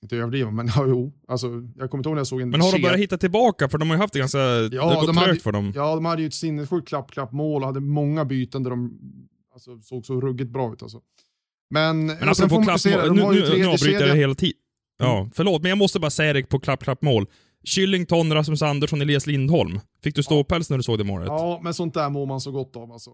ska 0.00 0.04
inte 0.04 0.16
överdriva, 0.16 0.50
men 0.50 0.66
ja, 0.76 0.86
jo. 0.86 1.12
Alltså, 1.28 1.46
jag 1.76 1.90
kommer 1.90 2.00
inte 2.00 2.08
ihåg 2.08 2.14
när 2.14 2.20
jag 2.20 2.26
såg 2.26 2.40
en 2.40 2.50
Men 2.50 2.60
har 2.60 2.72
de 2.72 2.82
börjat 2.82 2.98
hitta 2.98 3.18
tillbaka? 3.18 3.68
För 3.68 3.78
de 3.78 3.90
har 3.90 3.96
ju 3.96 4.00
haft 4.00 4.12
det 4.12 4.18
ganska... 4.18 4.38
det 4.38 4.76
har 4.76 4.94
gått 4.94 5.06
de 5.06 5.16
hade- 5.16 5.36
för 5.36 5.52
dem. 5.52 5.72
Ja, 5.74 5.94
de 5.94 6.04
hade 6.04 6.22
ju 6.22 6.28
ett 6.28 6.34
sinnessjukt 6.34 6.88
klapp-klapp-mål 6.88 7.62
och 7.62 7.66
hade 7.66 7.80
många 7.80 8.24
byten 8.24 8.62
där 8.62 8.70
de 8.70 8.98
alltså, 9.54 9.80
såg 9.80 10.06
så 10.06 10.20
ruggigt 10.20 10.50
bra 10.50 10.72
ut. 10.72 10.82
Alltså. 10.82 11.00
Men, 11.70 12.06
Men 12.06 12.34
får 12.34 12.48
man 12.50 12.64
klapp, 12.64 12.84
nu, 12.84 13.10
nu, 13.14 13.58
nu 13.58 13.66
avbryter 13.66 14.06
jag 14.06 14.16
hela 14.16 14.34
tiden. 14.34 14.56
Ja, 14.98 15.30
förlåt, 15.34 15.62
men 15.62 15.68
jag 15.68 15.78
måste 15.78 16.00
bara 16.00 16.10
säga 16.10 16.32
det 16.32 16.42
på 16.42 16.60
klapp, 16.60 16.82
klapp, 16.82 17.02
mål. 17.02 17.26
Kyllington, 17.64 18.32
Rasmus 18.32 18.62
Andersson, 18.62 19.00
Elias 19.00 19.26
Lindholm. 19.26 19.80
Fick 20.02 20.14
du 20.14 20.22
ståpäls 20.22 20.70
när 20.70 20.76
du 20.76 20.82
såg 20.82 20.98
det 20.98 21.04
målet? 21.04 21.26
Ja, 21.26 21.60
men 21.62 21.74
sånt 21.74 21.94
där 21.94 22.10
mår 22.10 22.26
man 22.26 22.40
så 22.40 22.50
gott 22.50 22.76
av 22.76 22.92
alltså. 22.92 23.10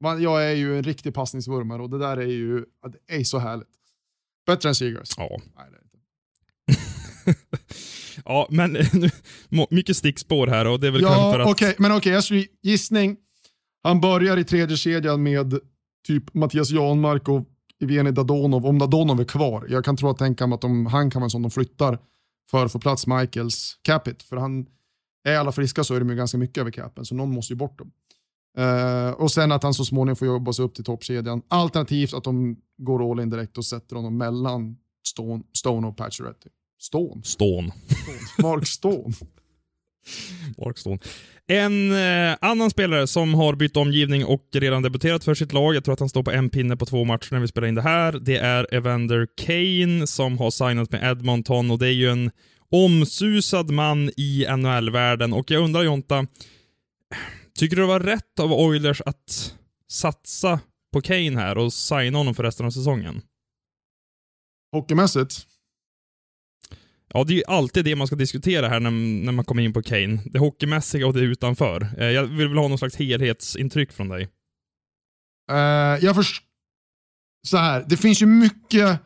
Man, 0.00 0.22
jag 0.22 0.44
är 0.50 0.54
ju 0.54 0.76
en 0.76 0.82
riktig 0.82 1.14
passningsvurmare 1.14 1.82
och 1.82 1.90
det 1.90 1.98
där 1.98 2.16
är 2.16 2.26
ju 2.26 2.64
ja, 2.82 2.88
det 2.88 3.14
är 3.14 3.24
så 3.24 3.38
härligt. 3.38 3.68
Bättre 4.46 4.68
än 4.68 4.74
Seagars. 4.74 5.10
Ja. 5.16 5.28
Nej, 5.30 5.66
det 5.70 5.76
är 5.76 5.80
det 5.80 5.84
inte. 5.84 5.98
Ja, 8.24 8.46
men 8.50 8.76
mycket 9.70 9.96
stickspår 9.96 10.46
här 10.46 10.66
och 10.66 10.80
det 10.80 10.86
är 10.86 10.90
väl 10.90 11.00
kanske 11.00 11.20
Ja, 11.20 11.32
för 11.32 11.40
att... 11.40 11.48
okej, 11.48 11.74
men 11.78 11.92
okej, 11.92 12.22
skulle 12.22 12.44
gissning. 12.62 13.16
Han 13.82 14.00
börjar 14.00 14.36
i 14.36 14.44
tredje 14.44 14.76
kedjan 14.76 15.22
med 15.22 15.58
typ 16.06 16.34
Mattias 16.34 16.70
Janmark 16.70 17.28
och 17.28 17.44
Evgenij 17.82 18.12
Dadonov, 18.12 18.66
om 18.66 18.78
Dadonov 18.78 19.20
är 19.20 19.24
kvar. 19.24 19.66
Jag 19.68 19.84
kan 19.84 19.96
tro 19.96 20.10
att 20.10 20.18
tänka 20.18 20.46
mig 20.46 20.54
att 20.54 20.60
de, 20.60 20.86
han 20.86 21.10
kan 21.10 21.20
vara 21.20 21.26
en 21.26 21.30
sån 21.30 21.42
de 21.42 21.50
flyttar 21.50 21.98
för 22.50 22.64
att 22.64 22.72
få 22.72 22.78
plats 22.78 23.06
Michaels 23.06 23.78
capit. 23.82 24.22
För 24.22 24.36
han, 24.36 24.66
är 25.24 25.38
alla 25.38 25.52
friska 25.52 25.84
så 25.84 25.94
är 25.94 25.98
de 25.98 26.10
ju 26.10 26.16
ganska 26.16 26.38
mycket 26.38 26.58
över 26.58 26.70
capen, 26.70 27.04
så 27.04 27.14
någon 27.14 27.34
måste 27.34 27.52
ju 27.52 27.56
bort 27.56 27.78
dem. 27.78 27.90
Eh, 28.58 29.10
och 29.10 29.32
sen 29.32 29.52
att 29.52 29.62
han 29.62 29.74
så 29.74 29.84
småningom 29.84 30.16
får 30.16 30.28
jobba 30.28 30.52
sig 30.52 30.64
upp 30.64 30.74
till 30.74 30.84
toppkedjan. 30.84 31.42
Alternativt 31.48 32.14
att 32.14 32.24
de 32.24 32.56
går 32.78 33.10
all 33.10 33.20
in 33.20 33.30
direkt 33.30 33.58
och 33.58 33.64
sätter 33.64 33.96
honom 33.96 34.16
mellan 34.18 34.76
Stone, 35.06 35.42
Stone 35.58 35.86
och 35.86 35.96
Pacioretty. 35.96 36.48
Stone? 36.78 37.22
Stån. 37.22 37.72
Mark 38.38 38.66
Stone? 38.66 39.14
Mark 40.58 40.78
Stone. 40.78 40.98
En 41.46 41.92
eh, 41.92 42.36
annan 42.40 42.70
spelare 42.70 43.06
som 43.06 43.34
har 43.34 43.54
bytt 43.54 43.76
omgivning 43.76 44.24
och 44.24 44.48
redan 44.52 44.82
debuterat 44.82 45.24
för 45.24 45.34
sitt 45.34 45.52
lag, 45.52 45.74
jag 45.74 45.84
tror 45.84 45.92
att 45.92 46.00
han 46.00 46.08
står 46.08 46.22
på 46.22 46.30
en 46.30 46.50
pinne 46.50 46.76
på 46.76 46.86
två 46.86 47.04
matcher 47.04 47.32
när 47.32 47.40
vi 47.40 47.48
spelar 47.48 47.68
in 47.68 47.74
det 47.74 47.82
här, 47.82 48.12
det 48.12 48.36
är 48.36 48.74
Evander 48.74 49.26
Kane 49.36 50.06
som 50.06 50.38
har 50.38 50.50
signat 50.50 50.92
med 50.92 51.10
Edmonton 51.10 51.70
och 51.70 51.78
det 51.78 51.86
är 51.86 51.92
ju 51.92 52.10
en 52.10 52.30
omsusad 52.70 53.70
man 53.70 54.10
i 54.16 54.46
NHL-världen 54.56 55.32
och 55.32 55.50
jag 55.50 55.64
undrar 55.64 55.82
Jonta, 55.82 56.26
tycker 57.58 57.76
du 57.76 57.82
det 57.82 57.88
var 57.88 58.00
rätt 58.00 58.40
av 58.40 58.52
Oilers 58.52 59.00
att 59.00 59.54
satsa 59.90 60.60
på 60.92 61.00
Kane 61.00 61.40
här 61.40 61.58
och 61.58 61.72
signa 61.72 62.18
honom 62.18 62.34
för 62.34 62.42
resten 62.42 62.66
av 62.66 62.70
säsongen? 62.70 63.22
Hockeymässigt? 64.72 65.46
Ja, 67.14 67.24
det 67.24 67.32
är 67.32 67.36
ju 67.36 67.44
alltid 67.46 67.84
det 67.84 67.96
man 67.96 68.06
ska 68.06 68.16
diskutera 68.16 68.68
här 68.68 68.80
när, 68.80 68.90
när 69.24 69.32
man 69.32 69.44
kommer 69.44 69.62
in 69.62 69.72
på 69.72 69.82
Kane. 69.82 70.18
Det 70.24 70.38
hockeymässiga 70.38 71.06
och 71.06 71.14
det 71.14 71.20
utanför. 71.20 71.88
Eh, 71.98 72.06
Jag 72.06 72.22
vill 72.24 72.48
väl 72.48 72.58
ha 72.58 72.68
någon 72.68 72.78
slags 72.78 72.96
helhetsintryck 72.96 73.92
från 73.92 74.08
dig. 74.08 74.28
Uh, 75.50 76.04
jag 76.04 76.14
förstår... 76.16 76.44
Så 77.46 77.56
här, 77.56 77.84
det 77.88 77.96
finns 77.96 78.22
ju 78.22 78.26
mycket 78.26 79.00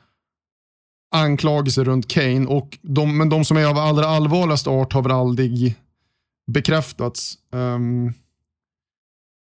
anklagelser 1.15 1.85
runt 1.85 2.09
Kane, 2.09 2.47
och 2.47 2.79
de, 2.83 3.19
men 3.19 3.29
de 3.29 3.45
som 3.45 3.57
är 3.57 3.67
av 3.67 3.79
allra 3.79 4.07
allvarligaste 4.07 4.71
art 4.71 4.93
har 4.93 5.03
väl 5.03 5.13
aldrig 5.13 5.75
bekräftats. 6.53 7.39
Um, 7.51 8.13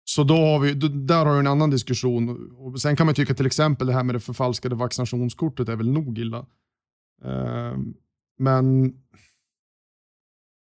så 0.04 0.24
då 0.24 0.34
har 0.34 0.58
vi, 0.58 0.74
där 0.88 1.26
har 1.26 1.32
vi 1.32 1.38
en 1.38 1.46
annan 1.46 1.70
diskussion. 1.70 2.52
Och 2.56 2.80
sen 2.80 2.96
kan 2.96 3.06
man 3.06 3.14
tycka 3.14 3.34
till 3.34 3.46
exempel 3.46 3.86
det 3.86 3.92
här 3.92 4.04
med 4.04 4.14
det 4.14 4.20
förfalskade 4.20 4.74
vaccinationskortet 4.74 5.68
är 5.68 5.76
väl 5.76 5.90
nog 5.90 6.18
illa. 6.18 6.46
Um, 7.22 7.94
men 8.40 8.94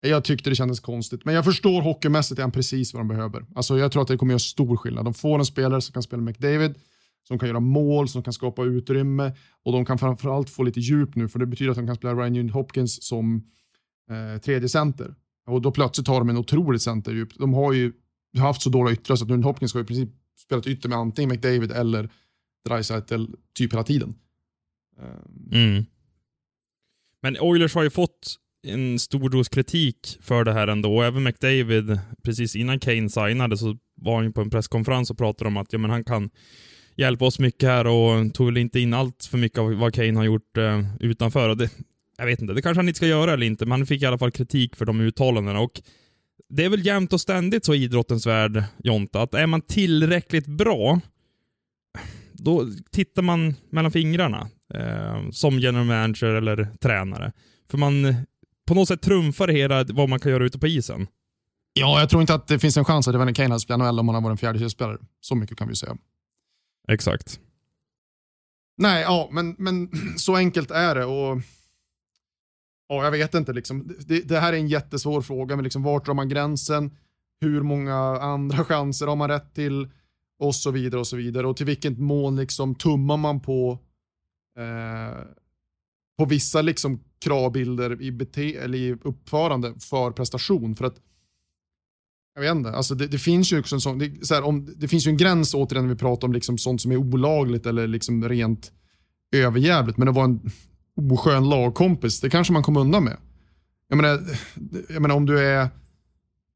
jag 0.01 0.25
tyckte 0.25 0.51
det 0.51 0.57
kändes 0.57 0.81
konstigt. 0.81 1.25
Men 1.25 1.35
jag 1.35 1.45
förstår 1.45 1.83
hockeymässigt 1.83 2.39
är 2.39 2.43
han 2.43 2.53
precis 2.53 2.95
vad 2.95 3.01
de 3.01 3.09
behöver. 3.09 3.47
Alltså 3.55 3.79
jag 3.79 3.93
tror 3.93 4.03
att 4.03 4.09
det 4.09 4.17
kommer 4.17 4.33
göra 4.33 4.39
stor 4.39 4.77
skillnad. 4.77 5.05
De 5.05 5.15
får 5.15 5.39
en 5.39 5.45
spelare 5.45 5.81
som 5.81 5.93
kan 5.93 6.03
spela 6.03 6.23
McDavid, 6.23 6.75
som 7.29 7.39
kan 7.39 7.49
göra 7.49 7.61
mål, 7.61 8.09
som 8.09 8.23
kan 8.23 8.33
skapa 8.33 8.65
utrymme 8.65 9.33
och 9.63 9.73
de 9.73 9.85
kan 9.85 9.99
framförallt 9.99 10.51
få 10.51 10.63
lite 10.63 10.81
djup 10.81 11.17
nu 11.17 11.29
för 11.29 11.39
det 11.39 11.47
betyder 11.47 11.71
att 11.71 11.77
de 11.77 11.87
kan 11.87 11.97
spela 11.97 12.15
Ryan 12.15 12.33
Nugent 12.33 12.53
Hopkins 12.53 13.03
som 13.03 13.43
eh, 14.11 14.41
tredje 14.41 14.69
center. 14.69 15.15
Och 15.47 15.63
då 15.63 15.71
plötsligt 15.71 16.09
har 16.09 16.19
de 16.19 16.29
en 16.29 16.37
otroligt 16.37 16.83
centerdjup. 16.83 17.39
De 17.39 17.55
har 17.55 17.73
ju 17.73 17.93
haft 18.39 18.63
så 18.63 18.71
dåliga 18.71 18.93
yttrar 18.93 19.17
så 19.17 19.25
att 19.25 19.29
Nugent 19.29 19.45
Hopkins 19.45 19.75
har 19.75 19.81
i 19.81 19.85
princip 19.85 20.11
spelat 20.39 20.67
ytter 20.67 20.89
med 20.89 20.99
antingen 20.99 21.29
McDavid 21.29 21.73
eller 21.73 22.11
Dreisaitl 22.69 23.25
typ 23.55 23.73
hela 23.73 23.85
tiden. 23.85 24.15
Mm. 25.53 25.85
Men 27.23 27.41
Oilers 27.41 27.75
har 27.75 27.83
ju 27.83 27.91
fått 27.91 28.37
en 28.67 28.99
stor 28.99 29.31
dos 29.31 29.49
kritik 29.49 30.19
för 30.21 30.45
det 30.45 30.53
här 30.53 30.69
ändå. 30.69 31.03
Även 31.03 31.23
McDavid, 31.23 31.99
precis 32.25 32.57
innan 32.57 32.81
Kane 32.81 33.09
signade, 33.11 33.57
så 33.57 33.77
var 33.97 34.17
han 34.17 34.25
ju 34.25 34.33
på 34.33 34.41
en 34.41 34.51
presskonferens 34.51 35.11
och 35.11 35.19
pratade 35.19 35.49
om 35.49 35.57
att 35.57 35.73
ja, 35.73 35.79
men 35.79 35.91
han 35.91 36.05
kan 36.05 36.31
hjälpa 36.97 37.25
oss 37.25 37.39
mycket 37.39 37.69
här 37.69 37.87
och 37.87 38.35
tog 38.35 38.47
väl 38.47 38.57
inte 38.57 38.81
in 38.81 38.95
allt 38.95 39.29
för 39.31 39.39
mycket 39.39 39.59
av 39.59 39.75
vad 39.75 39.95
Kane 39.95 40.17
har 40.17 40.25
gjort 40.25 40.57
eh, 40.57 40.85
utanför. 41.01 41.49
Och 41.49 41.57
det, 41.57 41.71
jag 42.19 42.27
vet 42.27 42.41
inte, 42.41 42.55
det 42.55 42.63
kanske 42.63 42.79
han 42.79 42.89
inte 42.89 42.97
ska 42.97 43.07
göra 43.07 43.33
eller 43.33 43.47
inte, 43.47 43.67
men 43.67 43.81
han 43.81 43.87
fick 43.87 44.03
i 44.03 44.07
alla 44.07 44.19
fall 44.19 44.33
kritik 44.33 44.77
för 44.77 44.85
de 44.85 45.01
uttalandena. 45.01 45.61
Och 45.61 45.83
det 46.49 46.65
är 46.65 46.69
väl 46.69 46.87
jämt 46.87 47.13
och 47.13 47.21
ständigt 47.21 47.65
så 47.65 47.75
i 47.75 47.83
idrottens 47.83 48.27
värld, 48.27 48.65
Jonta, 48.85 49.23
att 49.23 49.35
är 49.35 49.47
man 49.47 49.61
tillräckligt 49.61 50.47
bra, 50.47 51.01
då 52.33 52.67
tittar 52.91 53.23
man 53.23 53.55
mellan 53.71 53.93
fingrarna 53.93 54.49
eh, 54.75 55.31
som 55.31 55.59
general 55.59 55.87
manager 55.87 56.27
eller 56.27 56.69
tränare. 56.81 57.33
För 57.71 57.79
man 57.79 58.15
på 58.67 58.75
något 58.75 58.89
sätt 58.89 59.03
trumfar 59.03 59.49
hela 59.49 59.85
vad 59.85 60.09
man 60.09 60.21
kan 60.21 60.33
göra 60.33 60.45
ute 60.45 60.59
på 60.59 60.67
isen. 60.67 61.07
Ja, 61.73 62.01
jag 62.01 62.09
tror 62.09 62.21
inte 62.21 62.35
att 62.35 62.47
det 62.47 62.59
finns 62.59 62.77
en 62.77 62.85
chans 62.85 63.09
att 63.09 63.15
Evander 63.15 63.35
Kane 63.35 63.49
hade 63.49 63.61
spelat 63.61 63.79
NHL 63.79 63.99
om 64.01 64.09
han 64.09 64.15
hade 64.15 64.25
varit 64.25 64.43
en 64.43 64.69
fjärde 64.69 64.99
Så 65.21 65.35
mycket 65.35 65.59
kan 65.59 65.69
vi 65.69 65.77
säga. 65.77 65.97
Exakt. 66.89 67.41
Nej, 68.77 69.03
ja, 69.03 69.29
men, 69.33 69.55
men 69.59 69.91
så 70.17 70.37
enkelt 70.37 70.71
är 70.71 70.95
det. 70.95 71.05
och 71.05 71.41
ja, 72.89 73.05
Jag 73.05 73.11
vet 73.11 73.35
inte, 73.35 73.53
liksom. 73.53 73.97
det, 74.07 74.21
det 74.21 74.41
här 74.41 74.53
är 74.53 74.57
en 74.57 74.69
jättesvår 74.69 75.23
fråga, 75.23 75.57
men 75.57 75.63
liksom, 75.63 75.83
vart 75.83 76.07
drar 76.07 76.15
man 76.15 76.29
gränsen? 76.29 76.97
Hur 77.41 77.63
många 77.63 77.97
andra 78.21 78.65
chanser 78.65 79.07
har 79.07 79.17
man 79.17 79.31
rätt 79.31 79.55
till? 79.55 79.91
Och 80.39 80.55
så 80.55 80.71
vidare 80.71 81.01
och 81.01 81.07
så 81.07 81.17
vidare. 81.17 81.47
Och 81.47 81.57
till 81.57 81.67
vilket 81.67 81.99
mån 81.99 82.37
liksom, 82.37 82.75
tummar 82.75 83.17
man 83.17 83.41
på 83.41 83.79
eh, 84.59 85.25
på 86.19 86.25
vissa 86.25 86.63
liksom 86.63 87.01
kravbilder 87.25 88.03
i, 88.03 88.13
bete 88.13 88.57
eller 88.57 88.79
i 88.79 88.93
uppförande 88.93 89.75
för 89.81 90.11
prestation. 90.11 90.77
För 90.77 90.85
att, 90.85 90.95
jag 92.35 92.43
vet 92.43 92.57
inte, 92.57 92.71
alltså 92.71 92.95
det, 92.95 93.07
det 93.07 93.19
finns 93.19 93.53
ju 93.53 93.61
också 93.61 93.75
en 93.75 93.81
sån, 93.81 93.99
det, 93.99 94.27
så 94.27 94.35
här, 94.35 94.43
om, 94.43 94.75
det 94.77 94.89
finns 94.89 95.07
ju 95.07 95.11
en 95.11 95.17
gräns 95.17 95.55
återigen 95.55 95.87
när 95.87 95.95
vi 95.95 95.99
pratar 95.99 96.29
om 96.29 96.33
liksom 96.33 96.59
sånt 96.59 96.81
som 96.81 96.93
är 96.93 96.97
olagligt 96.97 97.67
eller 97.67 97.87
liksom 97.87 98.29
rent 98.29 98.73
överjävligt. 99.33 99.99
Men 99.99 100.09
att 100.09 100.15
vara 100.15 100.25
en 100.25 100.51
oskön 100.97 101.49
lagkompis, 101.49 102.21
det 102.21 102.31
kanske 102.31 102.53
man 102.53 102.63
kom 102.63 102.77
undan 102.77 103.05
med. 103.05 103.17
Jag 103.89 103.97
menar, 103.97 104.23
jag 104.89 105.03
menar 105.03 105.15
om 105.15 105.27
du 105.27 105.39
är, 105.39 105.69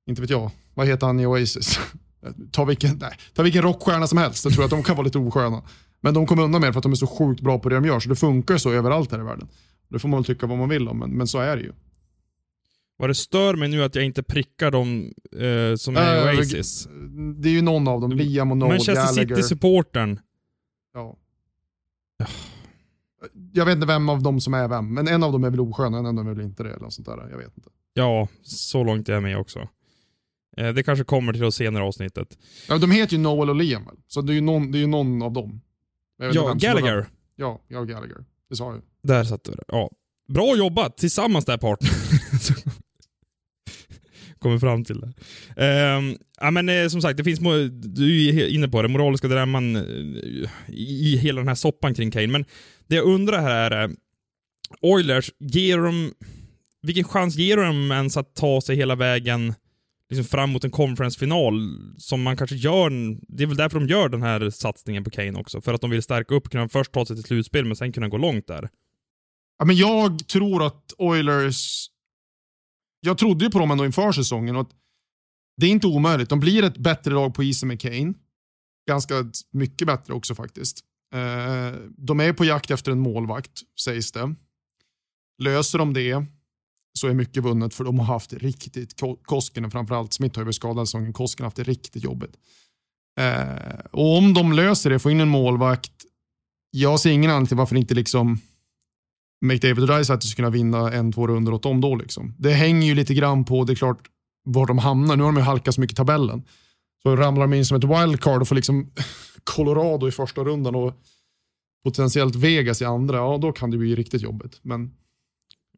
inte 0.07 0.21
vet 0.21 0.31
jag, 0.31 0.51
vad 0.75 0.87
heter 0.87 1.07
han 1.07 1.21
i 1.21 1.27
Oasis? 1.27 1.79
ta, 2.53 2.65
vilken, 2.65 2.99
nej, 2.99 3.13
ta 3.35 3.43
vilken 3.43 3.63
rockstjärna 3.63 4.07
som 4.07 4.19
helst, 4.19 4.45
jag 4.45 4.55
tror 4.55 4.65
att 4.65 4.71
de 4.71 4.83
kan 4.83 4.97
vara 4.97 5.05
lite 5.05 5.19
osköna. 5.19 5.63
Men 6.01 6.15
de 6.15 6.27
kommer 6.27 6.43
undan 6.43 6.61
med 6.61 6.69
det 6.69 6.73
för 6.73 6.79
att 6.79 6.83
de 6.83 6.93
är 6.93 6.97
så 6.97 7.07
sjukt 7.07 7.41
bra 7.41 7.59
på 7.59 7.69
det 7.69 7.75
de 7.75 7.85
gör, 7.85 8.01
så 8.01 8.09
det 8.09 8.17
funkar 8.17 8.57
så 8.57 8.73
överallt 8.73 9.13
här 9.13 9.21
i 9.21 9.23
världen. 9.23 9.49
Det 9.89 9.99
får 9.99 10.09
man 10.09 10.19
väl 10.19 10.25
tycka 10.25 10.47
vad 10.47 10.59
man 10.59 10.69
vill 10.69 10.89
om, 10.89 10.99
men, 10.99 11.11
men 11.11 11.27
så 11.27 11.39
är 11.39 11.57
det 11.57 11.63
ju. 11.63 11.73
Vad 12.99 13.11
det 13.11 13.15
stör 13.15 13.55
mig 13.55 13.69
nu 13.69 13.85
att 13.85 13.95
jag 13.95 14.05
inte 14.05 14.23
prickar 14.23 14.71
dem 14.71 15.13
eh, 15.33 15.77
som 15.77 15.97
är 15.97 16.33
äh, 16.33 16.39
Oasis. 16.39 16.89
Det 17.37 17.49
är 17.49 17.53
ju 17.53 17.63
någon 17.63 17.89
av 17.89 18.01
dem, 18.01 18.13
Liam 18.13 18.51
och 18.51 18.57
Noel 18.57 18.73
Manchester 18.73 19.07
City-supportern. 19.07 20.19
Ja. 20.95 21.17
Jag 23.53 23.65
vet 23.65 23.75
inte 23.75 23.87
vem 23.87 24.09
av 24.09 24.23
dem 24.23 24.41
som 24.41 24.55
är 24.55 24.69
vem, 24.69 24.95
men 24.95 25.09
en 25.09 25.23
av 25.23 25.33
dem 25.33 25.45
är 25.45 25.51
väl 25.51 25.61
oskön, 25.61 25.95
en 25.95 26.07
av 26.07 26.15
dem 26.15 26.29
är 26.29 26.35
väl 26.35 26.45
inte 26.45 26.63
det. 26.63 26.75
Eller 26.75 26.91
sånt 26.91 27.07
där. 27.07 27.29
Jag 27.31 27.39
vet 27.39 27.57
inte. 27.57 27.71
Ja, 27.95 28.29
så 28.43 28.85
långt 28.85 29.09
är 29.09 29.13
jag 29.13 29.23
med 29.23 29.39
också. 29.39 29.69
Eh, 30.57 30.69
det 30.69 30.83
kanske 30.83 31.05
kommer 31.05 31.33
till 31.33 31.43
det 31.43 31.53
senare 31.53 31.85
avsnittet. 31.85 32.39
Ja, 32.69 32.79
de 32.79 32.91
heter 32.91 33.13
ju 33.17 33.23
Noel 33.23 33.51
och 33.51 33.57
Liam? 33.57 33.89
Så 34.07 34.21
det 34.21 34.33
är 34.33 34.35
ju 34.35 34.41
någon, 34.41 34.73
det 34.73 34.79
är 34.79 34.81
ju 34.81 34.87
någon 34.87 35.23
av 35.23 35.33
dem. 35.33 35.61
Ja, 36.19 36.55
Gallagher. 36.55 37.07
Ja, 37.37 37.61
ja, 37.69 37.85
Gallagher. 37.85 38.25
Det 38.51 38.57
sa 38.57 38.73
jag. 38.73 38.83
Där 39.03 39.25
satt 39.25 39.45
du. 39.45 39.53
Ja. 39.69 39.91
Bra 40.29 40.57
jobbat 40.57 40.97
tillsammans 40.97 41.45
där 41.45 41.59
partner. 41.59 41.91
Kommer 44.39 44.59
fram 44.59 44.85
till 44.85 45.01
det. 45.01 45.07
Um, 45.97 46.17
ja, 46.41 46.51
men 46.51 46.69
eh, 46.69 46.89
som 46.89 47.03
sagt, 47.03 47.17
det 47.17 47.25
finns, 47.25 47.41
du 47.71 48.29
är 48.29 48.49
inne 48.49 48.69
på 48.69 48.83
det, 48.83 48.89
moraliska 48.89 49.29
dilemman 49.29 49.77
eh, 49.77 49.83
i 50.69 51.17
hela 51.17 51.41
den 51.41 51.49
här 51.49 51.55
soppan 51.55 51.95
kring 51.95 52.11
Kane. 52.11 52.27
Men 52.27 52.45
det 52.87 52.97
jag 52.97 53.05
undrar 53.05 53.43
här 53.43 53.71
är, 53.71 53.89
eh, 53.89 53.95
Oilers, 54.81 55.33
ger 55.39 55.79
de, 55.79 56.13
vilken 56.83 57.05
chans 57.05 57.37
ger 57.37 57.57
de 57.57 57.93
ens 57.93 58.17
att 58.17 58.35
ta 58.35 58.61
sig 58.61 58.77
hela 58.77 58.95
vägen 58.95 59.55
liksom 60.09 60.25
fram 60.25 60.51
mot 60.51 60.65
en 60.65 60.71
conference-final 60.71 61.55
som 61.99 62.23
man 62.23 62.37
kanske 62.37 62.57
gör, 62.57 62.91
det 63.37 63.43
är 63.43 63.47
väl 63.47 63.57
därför 63.57 63.81
de 63.81 63.89
gör 63.89 64.09
den 64.09 64.23
här 64.23 64.51
satsningen 64.51 65.05
på 65.05 65.11
Kane 65.11 65.39
också. 65.39 65.61
För 65.61 65.75
att 65.75 65.81
de 65.81 65.91
vill 65.91 66.03
stärka 66.03 66.35
upp, 66.35 66.51
kunna 66.51 66.69
först 66.69 66.93
ta 66.93 67.07
sig 67.07 67.17
till 67.17 67.25
slutspel 67.25 67.65
men 67.65 67.77
sen 67.77 67.93
kunna 67.93 68.09
gå 68.09 68.19
långt 68.19 68.47
där. 68.47 68.69
Ja, 69.59 69.65
men 69.65 69.77
jag 69.77 70.29
tror 70.29 70.67
att 70.67 70.93
Oilers, 70.99 71.87
jag 73.01 73.19
trodde 73.19 73.45
ju 73.45 73.51
på 73.51 73.59
dem 73.59 73.71
ändå 73.71 73.85
inför 73.85 74.13
säsongen 74.13 74.57
och 74.57 74.63
att 74.63 74.71
det 75.57 75.67
är 75.67 75.71
inte 75.71 75.87
omöjligt. 75.87 76.29
De 76.29 76.41
blir 76.41 76.65
ett 76.65 76.79
bättre 76.79 77.11
lag 77.11 77.35
på 77.35 77.43
isen 77.45 77.69
med 77.69 77.81
Kane. 77.81 78.15
Ganska 78.89 79.15
mycket 79.53 79.87
bättre 79.87 80.15
också 80.15 80.35
faktiskt. 80.35 80.85
Eh, 81.15 81.81
de 81.97 82.21
är 82.21 82.33
på 82.33 82.45
jakt 82.45 82.71
efter 82.71 82.93
en 82.93 82.99
målvakt, 82.99 83.61
sägs 83.81 84.13
det. 84.13 84.35
Löser 85.43 85.79
de 85.79 85.95
det, 85.95 86.27
så 86.99 87.09
är 87.09 87.15
mycket 87.15 87.45
vunnet 87.45 87.75
för 87.75 87.85
de 87.85 87.99
har 87.99 88.07
haft 88.07 88.33
riktigt, 88.33 89.03
Koskinen 89.23 89.71
framförallt, 89.71 90.13
Smith 90.13 90.37
har 90.37 90.43
ju 90.43 90.45
varit 90.45 90.55
skadad 90.55 90.89
säsongen, 90.89 91.13
Koskinen 91.13 91.45
har 91.45 91.47
haft 91.47 91.57
det 91.57 91.63
riktigt 91.63 92.05
jobbigt. 92.05 92.37
Eh, 93.21 93.79
och 93.91 94.17
om 94.19 94.35
de 94.35 94.53
löser 94.53 94.91
det, 94.91 94.99
får 94.99 95.13
in 95.13 95.21
en 95.21 95.29
målvakt, 95.29 95.93
jag 96.71 97.01
ser 97.01 97.11
ingen 97.11 97.31
anledning 97.31 97.47
till 97.47 97.57
varför 97.57 97.77
inte 97.77 97.95
liksom 97.95 98.39
McDavid 99.45 99.91
och 99.91 99.99
du 99.99 100.05
ska 100.05 100.37
kunna 100.37 100.51
vinna 100.51 100.93
en, 100.93 101.13
två 101.13 101.27
runder 101.27 101.55
åt 101.55 101.63
dem 101.63 101.81
då. 101.81 101.95
Liksom. 101.95 102.35
Det 102.39 102.53
hänger 102.53 102.87
ju 102.87 102.95
lite 102.95 103.15
grann 103.15 103.45
på, 103.45 103.65
det 103.65 103.73
är 103.73 103.75
klart, 103.75 104.09
var 104.45 104.67
de 104.67 104.79
hamnar. 104.79 105.17
Nu 105.17 105.23
har 105.23 105.33
de 105.33 105.37
ju 105.37 105.43
halkat 105.43 105.75
så 105.75 105.81
mycket 105.81 105.95
i 105.95 105.97
tabellen. 105.97 106.43
Så 107.03 107.17
ramlar 107.17 107.43
de 107.47 107.55
in 107.55 107.65
som 107.65 107.77
ett 107.77 107.85
wildcard 107.85 108.41
och 108.41 108.49
får 108.49 108.55
liksom 108.55 108.91
Colorado 109.45 110.09
i 110.09 110.11
första 110.11 110.45
rundan 110.45 110.75
och 110.75 110.95
potentiellt 111.85 112.35
Vegas 112.35 112.83
i 112.83 112.85
andra, 112.85 113.17
ja 113.17 113.39
då 113.39 113.53
kan 113.53 113.71
det 113.71 113.79
bli 113.79 113.97
riktigt 113.97 114.23
jobbigt. 114.23 114.59
Men 114.63 114.91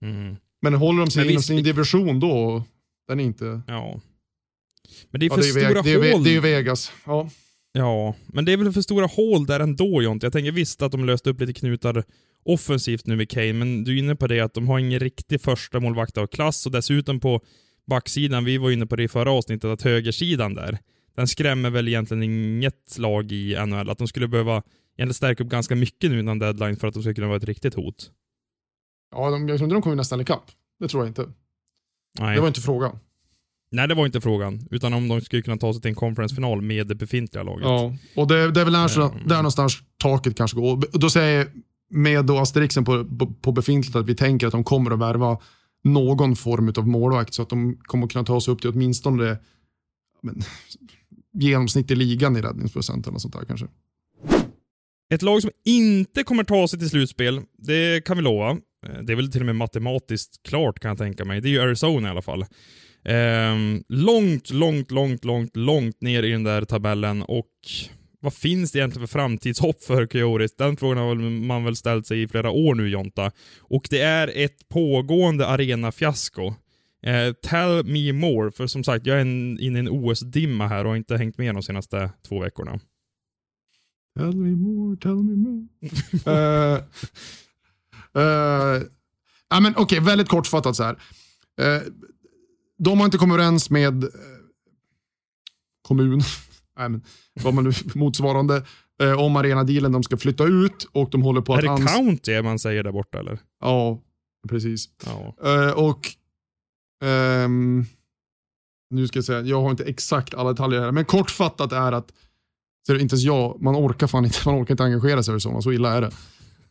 mm. 0.02 0.37
Men 0.62 0.75
håller 0.75 1.01
de 1.01 1.11
sig 1.11 1.31
inom 1.31 1.42
sin 1.42 1.62
division 1.62 2.21
då, 2.21 2.64
den 3.09 3.21
är 3.21 3.25
inte... 3.25 3.61
Ja. 3.66 4.01
Men 5.11 5.21
det 5.21 5.27
är 5.27 5.31
för 5.31 5.37
ja, 5.37 5.42
det 5.42 5.49
är 5.49 5.64
stora 5.64 5.83
det 5.83 6.09
är, 6.09 6.12
hål. 6.12 6.25
Det 6.25 6.37
är 6.37 6.40
Vegas. 6.40 6.92
Ja. 7.07 7.31
Ja, 7.73 8.14
men 8.27 8.44
det 8.44 8.53
är 8.53 8.57
väl 8.57 8.73
för 8.73 8.81
stora 8.81 9.07
hål 9.07 9.47
där 9.47 9.61
ändå 9.61 10.03
Jonte. 10.03 10.27
Jag 10.27 10.33
tänker 10.33 10.53
visst 10.53 10.83
att 10.83 10.92
de 10.92 11.05
löste 11.05 11.31
upp 11.31 11.40
lite 11.40 11.53
knutar 11.53 12.05
offensivt 12.44 13.07
nu 13.07 13.16
med 13.16 13.31
Kane, 13.31 13.53
men 13.53 13.85
du 13.85 13.94
är 13.94 13.99
inne 13.99 14.16
på 14.16 14.27
det 14.27 14.40
att 14.40 14.55
de 14.55 14.68
har 14.68 14.79
ingen 14.79 15.01
riktig 15.01 15.40
första 15.40 15.81
målvakt 15.81 16.18
av 16.18 16.27
klass 16.27 16.66
och 16.66 16.73
dessutom 16.73 17.21
på 17.21 17.40
backsidan, 17.87 18.44
vi 18.44 18.59
var 18.59 18.71
inne 18.71 18.87
på 18.87 18.97
det 18.97 19.03
i 19.03 19.09
förra 19.09 19.31
avsnittet, 19.31 19.64
att 19.64 19.83
högersidan 19.83 20.55
där, 20.55 20.79
den 21.16 21.29
skrämmer 21.29 21.71
väl 21.71 21.88
egentligen 21.88 22.23
inget 22.23 22.99
lag 22.99 23.33
i 23.33 23.57
NHL. 23.66 23.90
Att 23.90 23.99
de 23.99 24.09
skulle 24.09 24.29
behöva 24.29 24.62
egentligen 24.97 25.14
stärka 25.14 25.44
upp 25.44 25.51
ganska 25.51 25.75
mycket 25.75 26.11
nu 26.11 26.21
innan 26.21 26.38
deadline 26.38 26.77
för 26.77 26.88
att 26.88 26.94
de 26.94 27.03
ska 27.03 27.14
kunna 27.14 27.27
vara 27.27 27.37
ett 27.37 27.44
riktigt 27.44 27.75
hot. 27.75 28.11
Ja, 29.11 29.31
de, 29.31 29.49
jag 29.49 29.59
tror 29.59 29.66
inte 29.66 29.75
de 29.75 29.83
kommer 29.83 29.94
vinna 29.94 30.05
Stanley 30.05 30.25
Cup. 30.25 30.42
Det 30.81 30.88
tror 30.88 31.03
jag 31.03 31.11
inte. 31.11 31.33
Nej. 32.18 32.35
Det 32.35 32.40
var 32.40 32.49
inte 32.49 32.61
frågan. 32.61 32.99
Nej, 33.71 33.88
det 33.88 33.94
var 33.94 34.07
inte 34.07 34.21
frågan. 34.21 34.68
Utan 34.71 34.94
om 34.94 35.09
de 35.09 35.21
skulle 35.21 35.42
kunna 35.42 35.57
ta 35.57 35.73
sig 35.73 35.83
till 35.83 35.88
en 35.88 35.94
conference-final 35.94 36.62
med 36.62 36.87
det 36.87 36.94
befintliga 36.94 37.42
laget. 37.42 37.64
Ja, 37.64 37.97
och 38.16 38.29
det, 38.29 38.51
det 38.51 38.61
är 38.61 38.64
väl 38.64 38.73
där, 38.73 39.01
mm. 39.01 39.29
där 39.29 39.37
någonstans 39.37 39.79
taket 39.97 40.37
kanske 40.37 40.57
går. 40.57 40.99
Då 40.99 41.11
säger 41.11 41.38
jag 41.38 41.49
med 41.90 42.25
då 42.25 42.38
asterixen 42.38 42.85
på, 42.85 43.05
på, 43.05 43.27
på 43.27 43.53
befintligt 43.53 43.97
att 43.97 44.07
vi 44.07 44.14
tänker 44.14 44.47
att 44.47 44.53
de 44.53 44.64
kommer 44.64 44.90
att 44.90 44.99
värva 44.99 45.38
någon 45.85 46.37
form 46.37 46.73
av 46.77 46.88
målvakt 46.88 47.35
så 47.35 47.42
att 47.42 47.49
de 47.49 47.77
kommer 47.77 48.07
att 48.07 48.12
kunna 48.12 48.25
ta 48.25 48.40
sig 48.40 48.55
upp 48.55 48.61
till 48.61 48.71
åtminstone 48.71 49.38
men, 50.23 50.42
genomsnitt 51.33 51.90
i 51.90 51.94
ligan 51.94 52.37
i 52.37 52.42
räddningsprocent 52.42 53.07
eller 53.07 53.18
sånt 53.18 53.35
där 53.35 53.44
kanske. 53.44 53.66
Ett 55.14 55.23
lag 55.23 55.42
som 55.42 55.51
inte 55.64 56.23
kommer 56.23 56.44
ta 56.44 56.68
sig 56.68 56.79
till 56.79 56.90
slutspel, 56.90 57.40
det 57.59 58.05
kan 58.05 58.16
vi 58.16 58.23
lova. 58.23 58.57
Eh, 58.88 59.03
det 59.03 59.12
är 59.12 59.16
väl 59.16 59.33
till 59.33 59.40
och 59.42 59.46
med 59.46 59.57
matematiskt 59.57 60.42
klart 60.42 60.79
kan 60.81 60.88
jag 60.88 60.98
tänka 60.98 61.24
mig. 61.24 61.40
Det 61.40 61.48
är 61.48 61.51
ju 61.51 61.61
Arizona 61.61 62.09
i 62.09 62.11
alla 62.11 62.22
fall. 62.22 62.42
Eh, 63.05 63.55
långt, 63.88 64.51
långt, 64.51 64.90
långt, 64.90 65.24
långt, 65.24 65.57
långt 65.57 66.01
ner 66.01 66.22
i 66.22 66.31
den 66.31 66.42
där 66.42 66.64
tabellen 66.64 67.22
och 67.22 67.46
vad 68.20 68.35
finns 68.35 68.72
det 68.72 68.79
egentligen 68.79 69.09
för 69.09 69.18
framtidshopp 69.18 69.83
för 69.83 70.07
Coyotes? 70.07 70.57
Den 70.57 70.77
frågan 70.77 70.98
har 70.98 71.14
man 71.46 71.64
väl 71.64 71.77
ställt 71.77 72.07
sig 72.07 72.22
i 72.22 72.29
flera 72.29 72.51
år 72.51 72.74
nu 72.74 72.88
Jonta. 72.88 73.33
Och 73.61 73.87
det 73.90 74.01
är 74.01 74.33
ett 74.35 74.68
pågående 74.68 75.46
arenafiasko. 75.46 76.55
Eh, 77.03 77.33
tell 77.42 77.85
me 77.85 78.12
more, 78.12 78.51
för 78.51 78.66
som 78.66 78.85
sagt, 78.85 79.07
jag 79.07 79.16
är 79.16 79.24
inne 79.24 79.61
i 79.61 79.79
en 79.79 79.88
OS-dimma 79.88 80.66
här 80.66 80.85
och 80.85 80.90
har 80.90 80.96
inte 80.96 81.16
hängt 81.16 81.38
med 81.38 81.55
de 81.55 81.62
senaste 81.62 82.11
två 82.29 82.40
veckorna. 82.40 82.81
Tell 84.18 84.37
me 84.37 84.57
more, 84.57 84.96
tell 84.96 85.22
me 85.22 85.37
more. 85.37 86.77
uh, 86.77 86.83
uh, 88.16 88.83
ja, 89.49 89.61
men 89.61 89.73
Okej, 89.73 89.83
okay, 89.83 90.01
väldigt 90.01 90.29
kortfattat 90.29 90.77
så 90.77 90.83
här. 90.83 90.92
Uh, 91.61 91.92
de 92.79 92.99
har 92.99 93.05
inte 93.05 93.18
kommit 93.18 93.35
överens 93.35 93.71
med 93.71 94.05
uh, 94.05 94.11
kommun, 95.88 96.18
nej, 96.79 96.88
men, 96.88 97.05
vad 97.42 97.55
man 97.55 97.64
nu 97.64 97.73
motsvarande, 97.94 98.62
uh, 99.03 99.21
om 99.21 99.37
arenadealen. 99.37 99.92
De 99.92 100.03
ska 100.03 100.16
flytta 100.16 100.44
ut 100.44 100.88
och 100.92 101.11
de 101.11 101.23
håller 101.23 101.40
på 101.40 101.55
är 101.55 101.59
att... 101.59 101.81
Är 101.81 101.85
det 101.85 101.88
county 101.88 102.42
man 102.42 102.59
säger 102.59 102.83
där 102.83 102.92
borta 102.92 103.18
eller? 103.18 103.38
Ja, 103.61 104.03
precis. 104.49 104.88
Ja. 105.05 105.35
och 105.75 106.09
um, 107.05 107.87
nu 108.90 109.09
ska 109.09 109.16
jag 109.16 109.25
säga, 109.25 109.40
jag 109.40 109.62
har 109.62 109.71
inte 109.71 109.85
exakt 109.85 110.35
alla 110.35 110.51
detaljer 110.51 110.81
här, 110.81 110.92
men 110.92 111.05
kortfattat 111.05 111.73
är 111.73 111.92
att 111.92 112.12
så 112.87 112.94
inte 112.94 113.14
ens 113.14 113.25
jag, 113.25 113.62
man 113.62 113.77
orkar 113.77 114.07
fan 114.07 114.25
inte, 114.25 114.38
man 114.47 114.62
orkar 114.62 114.75
inte 114.75 114.85
engagera 114.85 115.23
sig 115.23 115.37
i 115.37 115.40
så, 115.40 115.62
så 115.62 115.73
illa 115.73 115.92
är 115.92 116.01
det. 116.01 116.11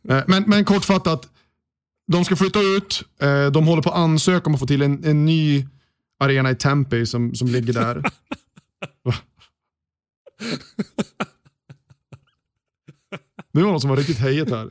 Eh, 0.09 0.23
men, 0.27 0.43
men 0.47 0.65
kortfattat, 0.65 1.29
de 2.11 2.25
ska 2.25 2.35
flytta 2.35 2.61
ut, 2.61 3.03
eh, 3.21 3.51
de 3.51 3.67
håller 3.67 3.81
på 3.81 3.89
att 3.89 3.97
ansöka 3.97 4.45
om 4.45 4.53
att 4.53 4.59
få 4.59 4.67
till 4.67 4.81
en, 4.81 5.03
en 5.03 5.25
ny 5.25 5.67
arena 6.19 6.51
i 6.51 6.55
Tempe 6.55 7.05
som, 7.05 7.35
som 7.35 7.47
ligger 7.47 7.73
där. 7.73 8.03
Nu 13.51 13.63
var 13.63 13.71
någon 13.71 13.81
som 13.81 13.89
var 13.89 13.97
riktigt 13.97 14.17
hejet 14.17 14.49
här. 14.49 14.69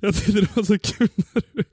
jag 0.00 0.14
tyckte 0.14 0.32
det 0.32 0.56
var 0.56 0.62
så 0.62 0.78
kul 0.78 1.08
när 1.16 1.42
du 1.52 1.64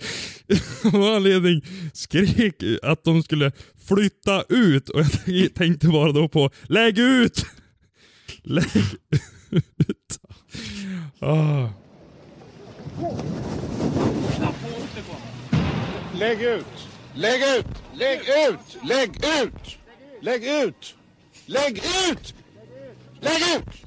av 0.98 1.04
anledning 1.16 1.62
skrek 1.94 2.64
att 2.84 3.04
de 3.04 3.24
skulle 3.24 3.52
flytta 3.88 4.44
ut 4.50 4.90
och 4.90 5.02
jag 5.26 5.54
tänkte 5.54 5.88
bara 5.88 6.12
då 6.12 6.28
på 6.28 6.50
lägg 6.64 6.98
ut! 6.98 7.46
Lägg 8.44 8.76
ut. 8.76 10.03
Oh. 11.24 11.70
Lägg 16.14 16.42
ut! 16.42 16.66
Lägg 17.14 17.42
ut! 17.58 17.66
Lägg 17.94 18.20
ut! 18.20 18.78
Lägg 18.84 19.10
ut! 19.16 19.80
Lägg 20.22 20.44
ut! 20.44 20.96
Lägg 21.46 21.78
ut! 21.78 22.36
Lägg 23.22 23.42
ut! 23.58 23.86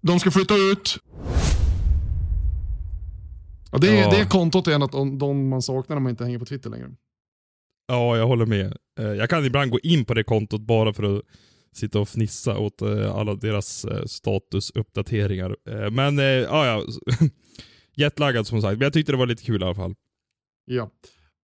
De 0.00 0.20
ska 0.20 0.30
flytta 0.30 0.54
ut. 0.54 0.98
Ja, 3.72 3.78
det, 3.78 3.88
är, 3.88 4.02
ja. 4.02 4.10
det 4.10 4.16
är 4.16 4.28
kontot 4.28 4.68
att 4.68 4.92
de, 4.92 5.18
de 5.18 5.48
man 5.48 5.62
saknar 5.62 5.96
när 5.96 6.00
man 6.00 6.10
inte 6.10 6.24
hänger 6.24 6.38
på 6.38 6.46
Twitter 6.46 6.70
längre. 6.70 6.90
Ja, 7.86 8.16
jag 8.16 8.26
håller 8.26 8.46
med. 8.46 8.76
Eh, 9.00 9.06
jag 9.06 9.30
kan 9.30 9.44
ibland 9.44 9.70
gå 9.70 9.78
in 9.82 10.04
på 10.04 10.14
det 10.14 10.24
kontot 10.24 10.60
bara 10.60 10.92
för 10.92 11.02
att 11.16 11.22
sitta 11.76 12.00
och 12.00 12.08
fnissa 12.08 12.58
åt 12.58 12.82
eh, 12.82 13.16
alla 13.16 13.34
deras 13.34 13.84
eh, 13.84 14.04
statusuppdateringar. 14.04 15.56
Eh, 15.68 15.90
men 15.90 16.18
eh, 16.18 16.24
ja, 16.24 16.66
ja. 16.66 16.84
Jetlaggad 17.94 18.46
som 18.46 18.62
sagt, 18.62 18.78
men 18.78 18.84
jag 18.84 18.92
tyckte 18.92 19.12
det 19.12 19.18
var 19.18 19.26
lite 19.26 19.42
kul 19.42 19.62
i 19.62 19.64
alla 19.64 19.74
fall. 19.74 19.94
Ja. 20.64 20.90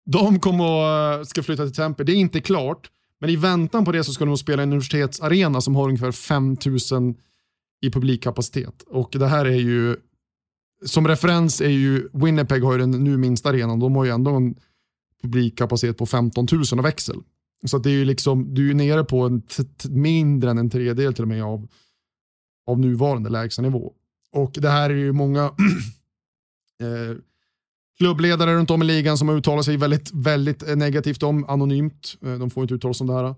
De 0.05 0.41
kommer 0.41 0.65
och 0.65 1.19
eh, 1.19 1.23
ska 1.23 1.43
flytta 1.43 1.65
till 1.65 1.75
Tempe. 1.75 2.05
Det 2.05 2.13
är 2.13 2.17
inte 2.17 2.41
klart, 2.41 2.91
men 3.21 3.31
i 3.31 3.37
väntan 3.37 3.85
på 3.85 3.93
det 3.93 4.05
så 4.05 4.13
ska 4.13 4.25
de 4.25 4.39
spela 4.39 4.63
i 4.63 4.65
en 4.65 4.69
universitetsarena 4.69 5.61
som 5.61 5.77
har 5.77 5.89
ungefär 5.89 6.13
5000 6.13 7.17
i 7.83 7.91
publikkapacitet. 7.91 8.83
Och 8.87 9.11
det 9.13 9.27
här 9.27 9.45
är 9.45 9.59
ju, 9.59 9.97
som 10.87 11.09
referens 11.09 11.61
är 11.61 11.69
ju, 11.69 12.09
Winnipeg 12.13 12.63
har 12.65 12.73
ju 12.73 12.79
den 12.79 12.91
nu 12.91 13.17
minsta 13.17 13.49
arenan, 13.49 13.81
de 13.81 13.97
har 13.97 14.05
ju 14.05 14.11
ändå 14.11 14.31
en 14.31 14.55
publikkapacitet 15.23 15.99
på 15.99 16.07
15 16.07 16.47
000 16.53 16.63
av 16.73 16.83
växel. 16.83 17.17
Så 17.67 17.79
det 17.79 17.91
är 17.91 17.95
ju 17.95 18.05
liksom, 18.05 18.55
du 18.55 18.71
är 18.71 18.75
nere 18.75 19.05
på 19.05 19.21
en 19.21 19.43
mindre 19.89 20.51
än 20.51 20.59
en 20.59 20.71
tredjedel 20.71 21.15
till 21.15 21.25
och 21.25 21.29
med 21.29 21.45
av, 21.45 21.69
av 22.67 22.79
nuvarande 22.79 23.31
lägstanivå. 23.31 23.93
Och 24.33 24.53
det 24.55 24.71
här 24.71 24.91
är 24.91 24.95
ju 24.95 25.13
många 25.13 25.45
eh, 26.81 27.17
klubbledare 27.99 28.55
runt 28.55 28.71
om 28.71 28.83
i 28.83 28.85
ligan 28.85 29.19
som 29.19 29.29
har 29.29 29.37
uttalat 29.37 29.65
sig 29.65 29.77
väldigt, 29.77 30.11
väldigt 30.13 30.69
eh, 30.69 30.77
negativt 30.77 31.23
om, 31.23 31.45
anonymt. 31.49 32.19
Eh, 32.23 32.39
de 32.39 32.51
får 32.51 32.63
inte 32.63 32.75
uttala 32.75 32.95
sig 32.95 33.05
om 33.05 33.09
det 33.09 33.15
här 33.15 33.35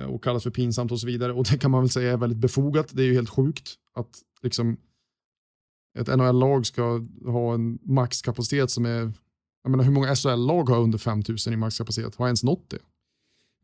eh, 0.00 0.04
och 0.04 0.24
kallas 0.24 0.42
för 0.42 0.50
pinsamt 0.50 0.92
och 0.92 1.00
så 1.00 1.06
vidare. 1.06 1.32
Och 1.32 1.44
det 1.44 1.58
kan 1.58 1.70
man 1.70 1.80
väl 1.80 1.90
säga 1.90 2.12
är 2.12 2.16
väldigt 2.16 2.38
befogat. 2.38 2.88
Det 2.92 3.02
är 3.02 3.06
ju 3.06 3.14
helt 3.14 3.30
sjukt 3.30 3.74
att 3.94 4.10
liksom 4.42 4.76
ett 5.98 6.06
NHL-lag 6.06 6.66
ska 6.66 7.06
ha 7.26 7.54
en 7.54 7.78
maxkapacitet 7.82 8.70
som 8.70 8.86
är, 8.86 9.12
jag 9.62 9.70
menar 9.70 9.84
hur 9.84 9.92
många 9.92 10.14
SHL-lag 10.14 10.68
har 10.68 10.78
under 10.78 10.98
5000 10.98 11.52
i 11.52 11.56
maxkapacitet? 11.56 12.14
Har 12.16 12.26
ens 12.26 12.42
nått 12.42 12.70
det? 12.70 12.78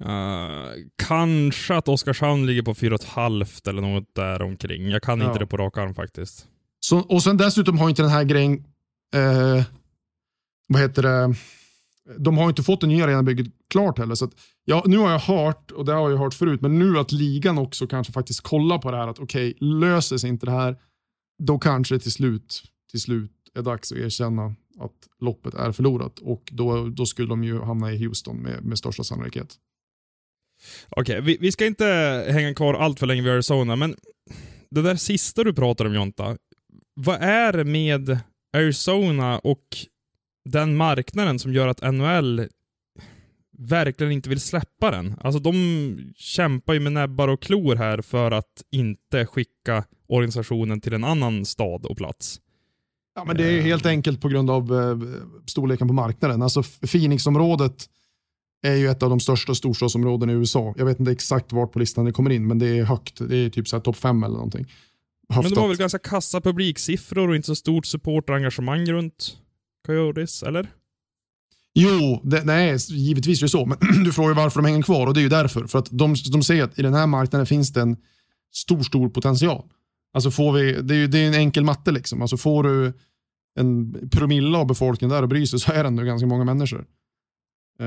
Uh, 0.04 0.72
kanske 1.08 1.76
att 1.76 1.88
Oskarshamn 1.88 2.46
ligger 2.46 2.62
på 2.62 2.74
4,5 2.74 3.68
eller 3.68 3.82
något 3.82 4.14
där 4.14 4.42
omkring. 4.42 4.88
Jag 4.88 5.02
kan 5.02 5.20
ja. 5.20 5.26
inte 5.26 5.38
det 5.38 5.46
på 5.46 5.56
rak 5.56 5.78
arm 5.78 5.94
faktiskt. 5.94 6.46
Så, 6.80 6.98
och 6.98 7.22
sen 7.22 7.36
dessutom 7.36 7.78
har 7.78 7.88
inte 7.88 8.02
den 8.02 8.10
här 8.10 8.24
grejen, 8.24 8.64
eh, 9.14 9.64
vad 10.68 10.80
heter 10.80 11.02
det, 11.02 11.34
de 12.18 12.38
har 12.38 12.48
inte 12.48 12.62
fått 12.62 12.80
det 12.80 12.86
nya 12.86 13.04
arenabygget 13.04 13.46
klart 13.70 13.98
heller. 13.98 14.14
Så 14.14 14.24
att, 14.24 14.32
ja, 14.64 14.82
nu 14.86 14.98
har 14.98 15.10
jag 15.10 15.18
hört, 15.18 15.70
och 15.70 15.84
det 15.84 15.92
har 15.92 16.10
jag 16.10 16.18
hört 16.18 16.34
förut, 16.34 16.60
men 16.60 16.78
nu 16.78 16.98
att 16.98 17.12
ligan 17.12 17.58
också 17.58 17.86
kanske 17.86 18.12
faktiskt 18.12 18.40
kollar 18.40 18.78
på 18.78 18.90
det 18.90 18.96
här 18.96 19.08
att 19.08 19.18
okej, 19.18 19.54
okay, 19.56 19.68
löser 19.68 20.16
sig 20.16 20.30
inte 20.30 20.46
det 20.46 20.52
här, 20.52 20.76
då 21.42 21.58
kanske 21.58 21.94
det 21.94 21.98
till 21.98 22.12
slut, 22.12 22.62
till 22.90 23.00
slut 23.00 23.32
är 23.54 23.62
dags 23.62 23.92
att 23.92 23.98
erkänna 23.98 24.54
att 24.80 25.08
loppet 25.20 25.54
är 25.54 25.72
förlorat 25.72 26.18
och 26.18 26.48
då, 26.52 26.88
då 26.88 27.06
skulle 27.06 27.28
de 27.28 27.44
ju 27.44 27.60
hamna 27.60 27.92
i 27.92 28.04
Houston 28.04 28.36
med, 28.36 28.64
med 28.64 28.78
största 28.78 29.04
sannolikhet. 29.04 29.56
Okej, 30.88 31.18
okay, 31.18 31.20
vi, 31.20 31.36
vi, 31.40 31.52
ska 31.52 31.66
inte 31.66 31.86
hänga 32.28 32.54
kvar 32.54 32.74
allt 32.74 32.98
för 32.98 33.06
länge 33.06 33.22
vid 33.22 33.32
Arizona, 33.32 33.76
men 33.76 33.96
det 34.70 34.82
där 34.82 34.96
sista 34.96 35.44
du 35.44 35.52
pratar 35.52 35.84
om 35.84 35.94
Jonta, 35.94 36.36
vad 36.94 37.22
är 37.22 37.52
det 37.52 37.64
med 37.64 38.18
Arizona 38.52 39.38
och 39.38 39.64
den 40.44 40.76
marknaden 40.76 41.38
som 41.38 41.52
gör 41.52 41.68
att 41.68 41.94
NHL 41.94 42.48
verkligen 43.58 44.12
inte 44.12 44.28
vill 44.28 44.40
släppa 44.40 44.90
den. 44.90 45.14
Alltså 45.20 45.40
de 45.40 46.12
kämpar 46.16 46.74
ju 46.74 46.80
med 46.80 46.92
näbbar 46.92 47.28
och 47.28 47.42
klor 47.42 47.76
här 47.76 48.02
för 48.02 48.30
att 48.30 48.62
inte 48.70 49.26
skicka 49.26 49.84
organisationen 50.08 50.80
till 50.80 50.92
en 50.92 51.04
annan 51.04 51.44
stad 51.44 51.86
och 51.86 51.96
plats. 51.96 52.40
Ja, 53.14 53.24
men 53.24 53.36
det 53.36 53.44
är 53.44 53.60
helt 53.60 53.86
enkelt 53.86 54.20
på 54.20 54.28
grund 54.28 54.50
av 54.50 54.74
eh, 54.74 54.98
storleken 55.46 55.88
på 55.88 55.94
marknaden. 55.94 56.42
Alltså 56.42 56.62
Phoenix-området 56.62 57.88
är 58.62 58.74
ju 58.74 58.88
ett 58.88 59.02
av 59.02 59.10
de 59.10 59.20
största 59.20 59.54
storstadsområdena 59.54 60.32
i 60.32 60.34
USA. 60.34 60.74
Jag 60.76 60.84
vet 60.84 61.00
inte 61.00 61.12
exakt 61.12 61.52
vart 61.52 61.72
på 61.72 61.78
listan 61.78 62.04
det 62.04 62.12
kommer 62.12 62.30
in, 62.30 62.46
men 62.46 62.58
det 62.58 62.78
är 62.78 62.84
högt. 62.84 63.28
Det 63.28 63.36
är 63.36 63.50
typ 63.50 63.82
topp 63.84 63.96
fem 63.96 64.22
eller 64.22 64.34
någonting. 64.34 64.66
Höftat. 65.28 65.44
Men 65.44 65.54
de 65.54 65.60
har 65.60 65.68
väl 65.68 65.76
ganska 65.76 65.98
kassa 65.98 66.40
publiksiffror 66.40 67.28
och 67.28 67.36
inte 67.36 67.46
så 67.46 67.54
stort 67.54 67.86
supporterengagemang 67.86 68.86
runt 68.86 69.36
Coyotes, 69.86 70.42
eller? 70.42 70.70
Jo, 71.74 72.20
det, 72.24 72.44
nej, 72.44 72.76
givetvis 72.88 73.40
är 73.40 73.44
det 73.44 73.48
så. 73.48 73.66
Men 73.66 73.78
du 74.04 74.12
frågar 74.12 74.34
varför 74.34 74.62
de 74.62 74.68
hänger 74.68 74.82
kvar 74.82 75.06
och 75.06 75.14
det 75.14 75.20
är 75.20 75.22
ju 75.22 75.28
därför. 75.28 75.66
För 75.66 75.78
att 75.78 75.88
de, 75.90 76.14
de 76.32 76.42
säger 76.42 76.64
att 76.64 76.78
i 76.78 76.82
den 76.82 76.94
här 76.94 77.06
marknaden 77.06 77.46
finns 77.46 77.72
det 77.72 77.80
en 77.80 77.96
stor, 78.52 78.82
stor 78.82 79.08
potential. 79.08 79.64
Alltså 80.12 80.30
får 80.30 80.52
vi, 80.52 80.72
det 80.82 80.94
är 80.94 80.98
ju 80.98 81.06
det 81.06 81.18
är 81.18 81.28
en 81.28 81.34
enkel 81.34 81.64
matte 81.64 81.92
liksom. 81.92 82.22
Alltså 82.22 82.36
får 82.36 82.62
du 82.62 82.92
en 83.58 83.94
promille 84.10 84.58
av 84.58 84.66
befolkningen 84.66 85.14
där 85.14 85.22
och 85.22 85.28
bryr 85.28 85.46
sig 85.46 85.60
så 85.60 85.72
är 85.72 85.82
det 85.82 85.88
ändå 85.88 86.02
ganska 86.02 86.26
många 86.26 86.44
människor. 86.44 86.86
Uh, 87.80 87.86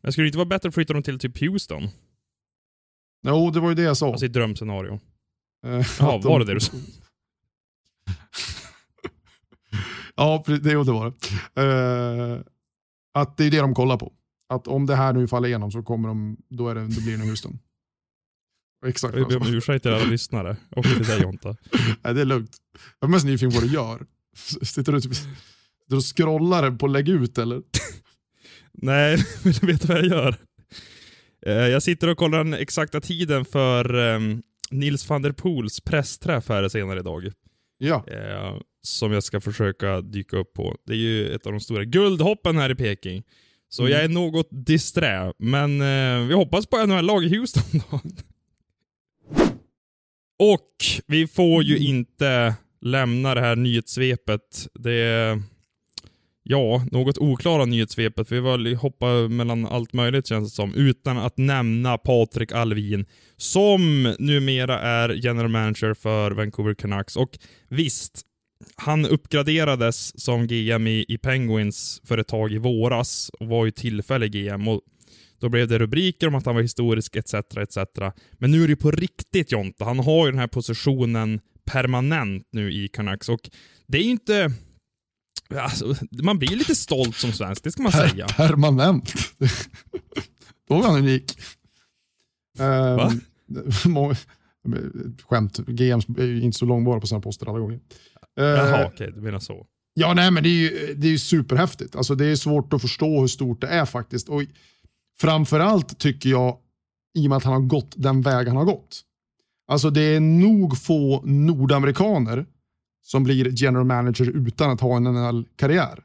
Men 0.00 0.12
skulle 0.12 0.24
det 0.24 0.28
inte 0.28 0.38
vara 0.38 0.48
bättre 0.48 0.68
att 0.68 0.74
flytta 0.74 0.92
dem 0.92 1.02
till 1.02 1.18
typ 1.18 1.40
Houston? 1.40 1.88
Jo, 3.26 3.50
det 3.50 3.60
var 3.60 3.68
ju 3.68 3.74
det 3.74 3.82
jag 3.82 3.96
sa. 3.96 4.10
Alltså 4.10 4.26
i 4.26 4.28
drömscenario. 4.28 5.00
Uh, 5.66 5.86
Jaha, 5.98 6.18
var 6.18 6.38
det 6.38 6.44
det 6.44 6.54
du 6.54 6.60
sa? 6.60 6.72
ja, 10.16 10.44
det, 10.46 10.58
det 10.58 10.76
var 10.76 11.12
det. 11.54 11.62
Uh, 11.62 12.40
att 13.14 13.36
det 13.36 13.44
är 13.44 13.50
det 13.50 13.60
de 13.60 13.74
kollar 13.74 13.96
på. 13.96 14.12
Att 14.48 14.68
om 14.68 14.86
det 14.86 14.96
här 14.96 15.12
nu 15.12 15.28
faller 15.28 15.48
igenom 15.48 15.72
så 15.72 15.82
kommer 15.82 16.08
de, 16.08 16.36
då, 16.48 16.68
är 16.68 16.74
det, 16.74 16.80
då 16.80 17.00
blir 17.00 17.18
det 17.18 17.24
Houston. 17.24 17.58
Exakt. 18.86 19.16
Jag 19.16 19.28
ber 19.28 19.36
om 19.36 19.54
ursäkt 19.54 19.82
till 19.82 19.92
alla 19.92 20.04
lyssnare 20.04 20.56
och 20.70 20.84
till 20.84 21.04
dig 21.04 21.22
Jonta. 21.22 21.48
Nej, 22.02 22.14
det 22.14 22.20
är 22.20 22.24
lugnt. 22.24 22.56
Jag 23.00 23.08
är 23.08 23.12
mest 23.12 23.26
nyfiken 23.26 23.50
på 23.50 23.56
vad 23.56 23.68
du 23.68 23.74
gör. 23.74 24.06
Sitter 24.62 24.92
du 24.92 25.00
typ, 25.00 25.14
sitter 25.14 25.96
och 25.96 26.16
scrollar 26.16 26.70
på 26.70 26.86
lägg 26.86 27.08
ut 27.08 27.38
eller? 27.38 27.62
Nej, 28.82 29.16
vill 29.44 29.52
du 29.52 29.66
veta 29.66 29.88
vad 29.88 29.98
jag 29.98 30.06
gör? 30.06 30.36
Eh, 31.46 31.52
jag 31.52 31.82
sitter 31.82 32.08
och 32.08 32.18
kollar 32.18 32.38
den 32.44 32.54
exakta 32.54 33.00
tiden 33.00 33.44
för 33.44 33.94
um, 33.94 34.42
Nils 34.70 35.08
van 35.08 35.22
der 35.22 35.32
Poels 35.32 35.80
pressträff 35.80 36.48
här 36.48 36.68
senare 36.68 37.00
idag. 37.00 37.32
Ja. 37.78 38.04
eh, 38.12 38.56
som 38.82 39.12
jag 39.12 39.22
ska 39.22 39.40
försöka 39.40 40.00
dyka 40.00 40.36
upp 40.36 40.52
på. 40.54 40.76
Det 40.86 40.92
är 40.92 40.96
ju 40.96 41.34
ett 41.34 41.46
av 41.46 41.52
de 41.52 41.60
stora 41.60 41.84
guldhoppen 41.84 42.56
här 42.56 42.70
i 42.70 42.74
Peking. 42.74 43.22
Så 43.68 43.82
Mm. 43.82 43.92
jag 43.92 44.04
är 44.04 44.08
något 44.08 44.48
disträ, 44.50 45.32
men 45.38 45.80
eh, 45.80 46.26
vi 46.28 46.34
hoppas 46.34 46.66
på 46.66 46.86
NHL-lag 46.86 47.24
i 47.24 47.36
Houston 47.36 47.62
då. 47.90 48.00
Och 50.38 50.74
vi 51.06 51.26
får 51.26 51.62
ju 51.62 51.78
inte 51.78 52.54
lämna 52.80 53.34
det 53.34 53.40
här 53.40 53.56
nyhetssvepet. 53.56 54.68
Det 54.74 54.92
är, 54.92 55.42
ja, 56.50 56.84
något 56.90 57.18
oklara 57.18 57.64
nyhetssvepet. 57.64 58.32
Vi 58.32 58.40
var 58.40 58.74
hoppa 58.74 59.28
mellan 59.28 59.66
allt 59.66 59.92
möjligt 59.92 60.26
känns 60.26 60.50
det 60.50 60.56
som, 60.56 60.74
utan 60.74 61.18
att 61.18 61.38
nämna 61.38 61.98
Patrik 61.98 62.52
Alvin, 62.52 63.06
som 63.36 64.14
numera 64.18 64.80
är 64.80 65.08
general 65.08 65.48
manager 65.48 65.94
för 65.94 66.30
Vancouver 66.30 66.74
Canucks. 66.74 67.16
Och 67.16 67.38
visst, 67.68 68.22
han 68.76 69.06
uppgraderades 69.06 70.20
som 70.20 70.46
GM 70.46 70.86
i, 70.86 71.04
i 71.08 71.18
Penguins 71.18 72.00
för 72.04 72.18
ett 72.18 72.28
tag 72.28 72.52
i 72.52 72.58
våras 72.58 73.30
och 73.40 73.46
var 73.46 73.64
ju 73.64 73.70
tillfällig 73.70 74.32
GM. 74.32 74.68
Och 74.68 74.80
då 75.40 75.48
blev 75.48 75.68
det 75.68 75.78
rubriker 75.78 76.28
om 76.28 76.34
att 76.34 76.46
han 76.46 76.54
var 76.54 76.62
historisk 76.62 77.16
etc. 77.16 77.34
etc. 77.34 77.78
Men 78.32 78.50
nu 78.50 78.64
är 78.64 78.68
det 78.68 78.76
på 78.76 78.90
riktigt 78.90 79.52
Jonte. 79.52 79.84
Han 79.84 79.98
har 79.98 80.26
ju 80.26 80.32
den 80.32 80.40
här 80.40 80.46
positionen 80.46 81.40
permanent 81.70 82.48
nu 82.52 82.72
i 82.72 82.88
Canucks 82.88 83.28
och 83.28 83.50
det 83.86 83.98
är 83.98 84.02
ju 84.02 84.10
inte... 84.10 84.52
Alltså, 85.56 85.94
man 86.10 86.38
blir 86.38 86.56
lite 86.56 86.74
stolt 86.74 87.16
som 87.16 87.32
svensk, 87.32 87.64
det 87.64 87.72
ska 87.72 87.82
man 87.82 87.92
säga. 87.92 88.26
Per 88.26 88.48
permanent. 88.48 89.14
Då 90.68 90.74
var 90.74 90.82
han 90.82 90.98
unik. 90.98 91.38
Um, 92.58 92.96
Va? 92.96 94.16
Skämt, 95.28 95.58
GM 95.58 96.00
är 96.18 96.24
ju 96.24 96.42
inte 96.42 96.58
så 96.58 96.64
långvariga 96.64 97.00
på 97.00 97.06
sina 97.06 97.20
poster 97.20 97.46
alla 97.46 97.58
gånger. 97.58 97.80
Jaha, 98.34 98.86
okej, 98.86 99.12
du 99.14 99.20
menar 99.20 99.38
så. 99.38 99.66
Ja, 99.94 100.14
nej, 100.14 100.30
men 100.30 100.42
det 100.42 100.48
är 100.48 100.52
ju, 100.52 100.94
det 100.94 101.06
är 101.06 101.10
ju 101.10 101.18
superhäftigt. 101.18 101.96
Alltså, 101.96 102.14
det 102.14 102.26
är 102.26 102.36
svårt 102.36 102.72
att 102.72 102.82
förstå 102.82 103.20
hur 103.20 103.28
stort 103.28 103.60
det 103.60 103.66
är 103.66 103.84
faktiskt. 103.84 104.28
Och 104.28 104.42
framförallt 105.20 105.98
tycker 105.98 106.30
jag, 106.30 106.56
i 107.18 107.26
och 107.26 107.28
med 107.28 107.36
att 107.36 107.44
han 107.44 107.52
har 107.52 107.60
gått 107.60 107.94
den 107.96 108.22
väg 108.22 108.46
han 108.48 108.56
har 108.56 108.64
gått. 108.64 109.04
Alltså 109.68 109.90
det 109.90 110.00
är 110.00 110.20
nog 110.20 110.78
få 110.78 111.22
nordamerikaner 111.24 112.46
som 113.08 113.24
blir 113.24 113.62
general 113.62 113.86
manager 113.86 114.24
utan 114.24 114.70
att 114.70 114.80
ha 114.80 114.96
en 114.96 115.02
NHL-karriär. 115.02 116.04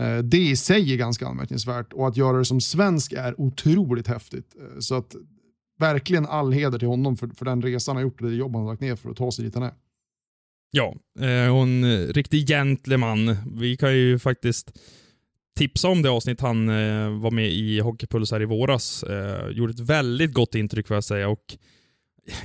Eh, 0.00 0.18
det 0.18 0.38
i 0.38 0.56
sig 0.56 0.92
är 0.92 0.96
ganska 0.96 1.26
anmärkningsvärt 1.26 1.92
och 1.92 2.08
att 2.08 2.16
göra 2.16 2.38
det 2.38 2.44
som 2.44 2.60
svensk 2.60 3.12
är 3.12 3.40
otroligt 3.40 4.06
häftigt. 4.06 4.54
Eh, 4.60 4.78
så 4.78 4.94
att 4.94 5.16
verkligen 5.78 6.26
all 6.26 6.52
heder 6.52 6.78
till 6.78 6.88
honom 6.88 7.16
för, 7.16 7.28
för 7.28 7.44
den 7.44 7.62
resan 7.62 7.96
han 7.96 8.04
har 8.04 8.10
gjort 8.10 8.20
och 8.20 8.30
det 8.30 8.36
jobb 8.36 8.54
han 8.54 8.64
har 8.64 8.72
lagt 8.72 8.80
ner 8.80 8.96
för 8.96 9.10
att 9.10 9.16
ta 9.16 9.32
sig 9.32 9.44
dit 9.44 9.54
han 9.54 9.62
är. 9.62 9.74
Ja, 10.70 10.94
eh, 11.20 11.56
och 11.56 11.62
en 11.62 12.06
riktig 12.06 12.48
gentleman. 12.48 13.36
Vi 13.56 13.76
kan 13.76 13.94
ju 13.94 14.18
faktiskt 14.18 14.78
tipsa 15.58 15.88
om 15.88 16.02
det 16.02 16.10
avsnitt 16.10 16.40
han 16.40 16.66
var 17.20 17.30
med 17.30 17.52
i 17.52 17.80
Hockeypuls 17.80 18.30
här 18.30 18.42
i 18.42 18.44
våras. 18.44 19.04
Gjorde 19.50 19.72
ett 19.72 19.80
väldigt 19.80 20.32
gott 20.34 20.54
intryck 20.54 20.86
får 20.86 20.96
jag 20.96 21.04
säga 21.04 21.28
och 21.28 21.56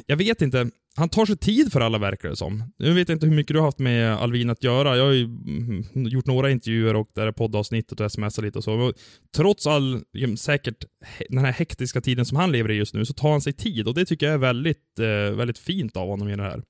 jag 0.05 0.17
vet 0.17 0.41
inte, 0.41 0.69
han 0.99 1.09
tar 1.09 1.25
sig 1.25 1.37
tid 1.37 1.71
för 1.71 1.81
alla 1.81 1.97
verkar 1.97 2.29
det 2.29 2.35
som. 2.35 2.63
Nu 2.77 2.93
vet 2.93 3.09
jag 3.09 3.15
inte 3.15 3.25
hur 3.25 3.35
mycket 3.35 3.53
du 3.53 3.59
har 3.59 3.65
haft 3.65 3.79
med 3.79 4.13
Alvin 4.13 4.49
att 4.49 4.63
göra. 4.63 4.97
Jag 4.97 5.05
har 5.05 5.11
ju 5.11 5.23
mm, 5.23 5.83
gjort 5.93 6.25
några 6.25 6.51
intervjuer 6.51 6.95
och 6.95 7.09
där 7.15 7.27
är 7.27 7.31
poddavsnittet 7.31 7.99
och 7.99 8.11
smsat 8.11 8.43
lite 8.43 8.57
och 8.57 8.63
så. 8.63 8.73
Och 8.73 8.93
trots 9.35 9.67
all, 9.67 10.01
säkert, 10.37 10.85
den 11.29 11.45
här 11.45 11.51
hektiska 11.51 12.01
tiden 12.01 12.25
som 12.25 12.37
han 12.37 12.51
lever 12.51 12.71
i 12.71 12.73
just 12.73 12.93
nu 12.93 13.05
så 13.05 13.13
tar 13.13 13.31
han 13.31 13.41
sig 13.41 13.53
tid 13.53 13.87
och 13.87 13.93
det 13.93 14.05
tycker 14.05 14.25
jag 14.25 14.33
är 14.33 14.39
väldigt, 14.39 14.99
eh, 14.99 15.35
väldigt 15.37 15.57
fint 15.57 15.97
av 15.97 16.07
honom 16.07 16.29
i 16.29 16.35
det 16.35 16.43
här. 16.43 16.63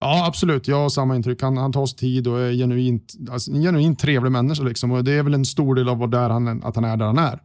Ja, 0.00 0.26
absolut. 0.26 0.68
Jag 0.68 0.76
har 0.76 0.88
samma 0.88 1.16
intryck. 1.16 1.42
Han, 1.42 1.56
han 1.56 1.72
tar 1.72 1.86
sig 1.86 1.98
tid 1.98 2.28
och 2.28 2.40
är 2.40 2.52
genuint, 2.52 3.14
alltså, 3.30 3.52
en 3.52 3.62
genuint 3.62 3.98
trevlig 3.98 4.32
människa. 4.32 4.62
Liksom. 4.62 4.90
Och 4.90 5.04
det 5.04 5.12
är 5.12 5.22
väl 5.22 5.34
en 5.34 5.44
stor 5.44 5.74
del 5.74 5.88
av 5.88 5.98
vad 5.98 6.10
där 6.10 6.30
han, 6.30 6.62
att 6.62 6.74
han 6.74 6.84
är 6.84 6.96
där 6.96 7.06
han 7.06 7.18
är. 7.18 7.40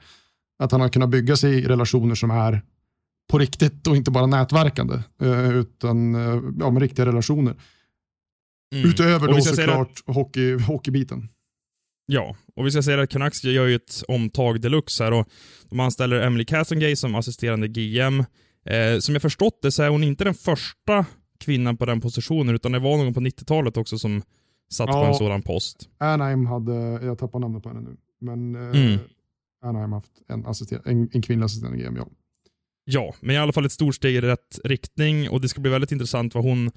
Att 0.64 0.72
han 0.72 0.82
har 0.82 0.90
kunnat 0.90 1.10
bygga 1.10 1.36
sig 1.36 1.62
relationer 1.62 2.16
som 2.16 2.32
är 2.32 2.62
på 3.32 3.38
riktigt 3.38 3.88
och 3.88 3.96
inte 3.96 4.12
bara 4.12 4.26
nätverkande. 4.26 4.96
eh, 5.22 5.50
Utan 5.52 6.16
eh, 6.16 6.42
ja, 6.60 6.72
med 6.72 6.82
riktiga 6.82 7.06
relationer. 7.06 7.56
Mm. 8.76 8.90
Utöver 8.90 9.28
då 9.28 9.34
det- 9.34 9.42
såklart 9.42 10.04
hockey, 10.08 10.54
hockeybiten. 10.60 11.30
Ja, 12.06 12.36
och 12.56 12.66
vi 12.66 12.72
ska 12.72 12.82
säga 12.82 13.02
att 13.02 13.10
Canucks 13.10 13.44
gör 13.44 13.66
ju 13.68 13.76
ett 13.76 14.04
omtag 14.08 14.62
deluxe 14.62 15.04
här 15.04 15.12
och 15.14 15.28
de 15.70 15.80
anställer 15.80 16.22
Emily 16.22 16.46
Casengay 16.46 16.96
som 16.96 17.16
assisterande 17.16 17.68
GM. 17.68 18.20
Eh, 18.66 19.00
som 19.00 19.16
jag 19.16 19.22
förstått 19.22 19.60
det 19.62 19.72
så 19.72 19.84
är 19.84 19.90
hon 19.90 20.04
inte 20.04 20.24
den 20.24 20.34
första 20.34 21.06
kvinnan 21.40 21.78
på 21.78 21.86
den 21.86 22.02
positionen, 22.02 22.56
utan 22.56 22.72
det 22.72 22.80
var 22.80 22.98
någon 22.98 23.14
på 23.14 23.20
90-talet 23.20 23.78
också 23.78 23.98
som 24.00 24.22
satt 24.72 24.88
på 24.88 24.94
Ja. 24.94 25.08
en 25.08 25.14
sådan 25.16 25.42
post. 25.42 25.90
Anaheim 25.98 26.46
hade, 26.46 26.74
jag 27.06 27.18
tappar 27.18 27.40
namnet 27.40 27.64
på 27.64 27.70
henne 27.70 27.82
nu, 27.82 27.98
men 28.22 28.56
eh, 28.56 28.82
Mm. 28.82 29.00
Anaheim 29.64 29.92
har 29.92 30.00
haft 30.00 30.72
en, 30.72 30.82
en, 30.86 31.10
en 31.14 31.22
kvinnlig 31.22 31.46
assisterande 31.46 31.78
GM, 31.84 31.96
ja. 31.96 32.08
Ja, 32.94 33.16
men 33.20 33.36
i 33.36 33.40
alla 33.40 33.54
fall 33.54 33.66
ett 33.66 33.72
stort 33.72 33.96
steg 33.96 34.16
i 34.16 34.22
rätt 34.22 34.60
riktning 34.64 35.30
och 35.30 35.42
det 35.42 35.50
ska 35.50 35.62
bli 35.62 35.72
väldigt 35.72 35.92
intressant 35.92 36.36
vad 36.36 36.44
hon 36.44 36.72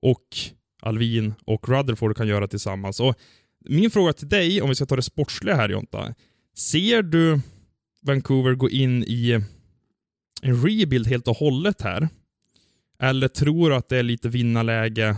och 0.00 0.24
Alvin 0.82 1.34
och 1.44 1.68
Rutherford 1.68 2.16
kan 2.16 2.28
göra 2.28 2.48
tillsammans. 2.48 3.00
Och 3.00 3.14
min 3.64 3.90
fråga 3.90 4.12
till 4.12 4.28
dig, 4.28 4.62
om 4.62 4.68
vi 4.68 4.74
ska 4.74 4.86
ta 4.86 4.96
det 4.96 5.02
sportsliga 5.02 5.54
här 5.54 5.68
Jonta. 5.68 6.14
Ser 6.56 7.02
du 7.02 7.40
Vancouver 8.02 8.54
gå 8.54 8.70
in 8.70 9.04
i 9.04 9.42
en 10.42 10.62
rebuild 10.66 11.06
helt 11.06 11.28
och 11.28 11.36
hållet 11.36 11.82
här? 11.82 12.08
Eller 12.98 13.28
tror 13.28 13.70
du 13.70 13.76
att 13.76 13.88
det 13.88 13.96
är 13.96 14.02
lite 14.02 14.28
vinnarläge 14.28 15.16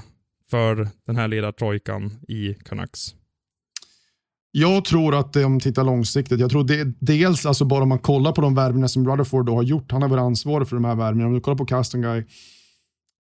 för 0.50 0.88
den 1.06 1.16
här 1.16 1.28
ledartrojkan 1.28 2.20
i 2.28 2.54
Canucks? 2.54 3.14
Jag 4.52 4.84
tror 4.84 5.14
att 5.14 5.36
eh, 5.36 5.44
om 5.46 5.52
man 5.52 5.60
tittar 5.60 5.84
långsiktigt, 5.84 6.40
jag 6.40 6.50
tror 6.50 6.64
det, 6.64 6.84
dels 6.98 7.46
alltså 7.46 7.64
bara 7.64 7.82
om 7.82 7.88
man 7.88 7.98
kollar 7.98 8.32
på 8.32 8.40
de 8.40 8.54
värvningar 8.54 8.86
som 8.86 9.08
Rutherford 9.08 9.46
då 9.46 9.54
har 9.54 9.62
gjort, 9.62 9.92
han 9.92 10.02
har 10.02 10.08
varit 10.08 10.20
ansvarig 10.20 10.68
för 10.68 10.76
de 10.76 10.84
här 10.84 10.94
värvningarna. 10.94 11.28
Om 11.28 11.34
du 11.34 11.40
kollar 11.40 11.58
på 11.58 11.66
Castanguy 11.66 12.24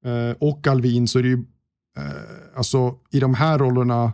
eh, 0.05 0.37
och 0.41 0.67
Alvin 0.67 1.09
så 1.09 1.19
är 1.19 1.23
det 1.23 1.29
ju, 1.29 1.45
eh, 1.99 2.57
alltså 2.57 2.95
i 3.11 3.21
de 3.21 3.35
här 3.35 3.59
rollerna 3.59 4.13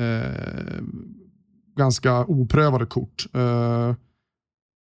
eh, 0.00 0.82
ganska 1.76 2.24
oprövade 2.24 2.86
kort. 2.86 3.26
Eh, 3.34 3.94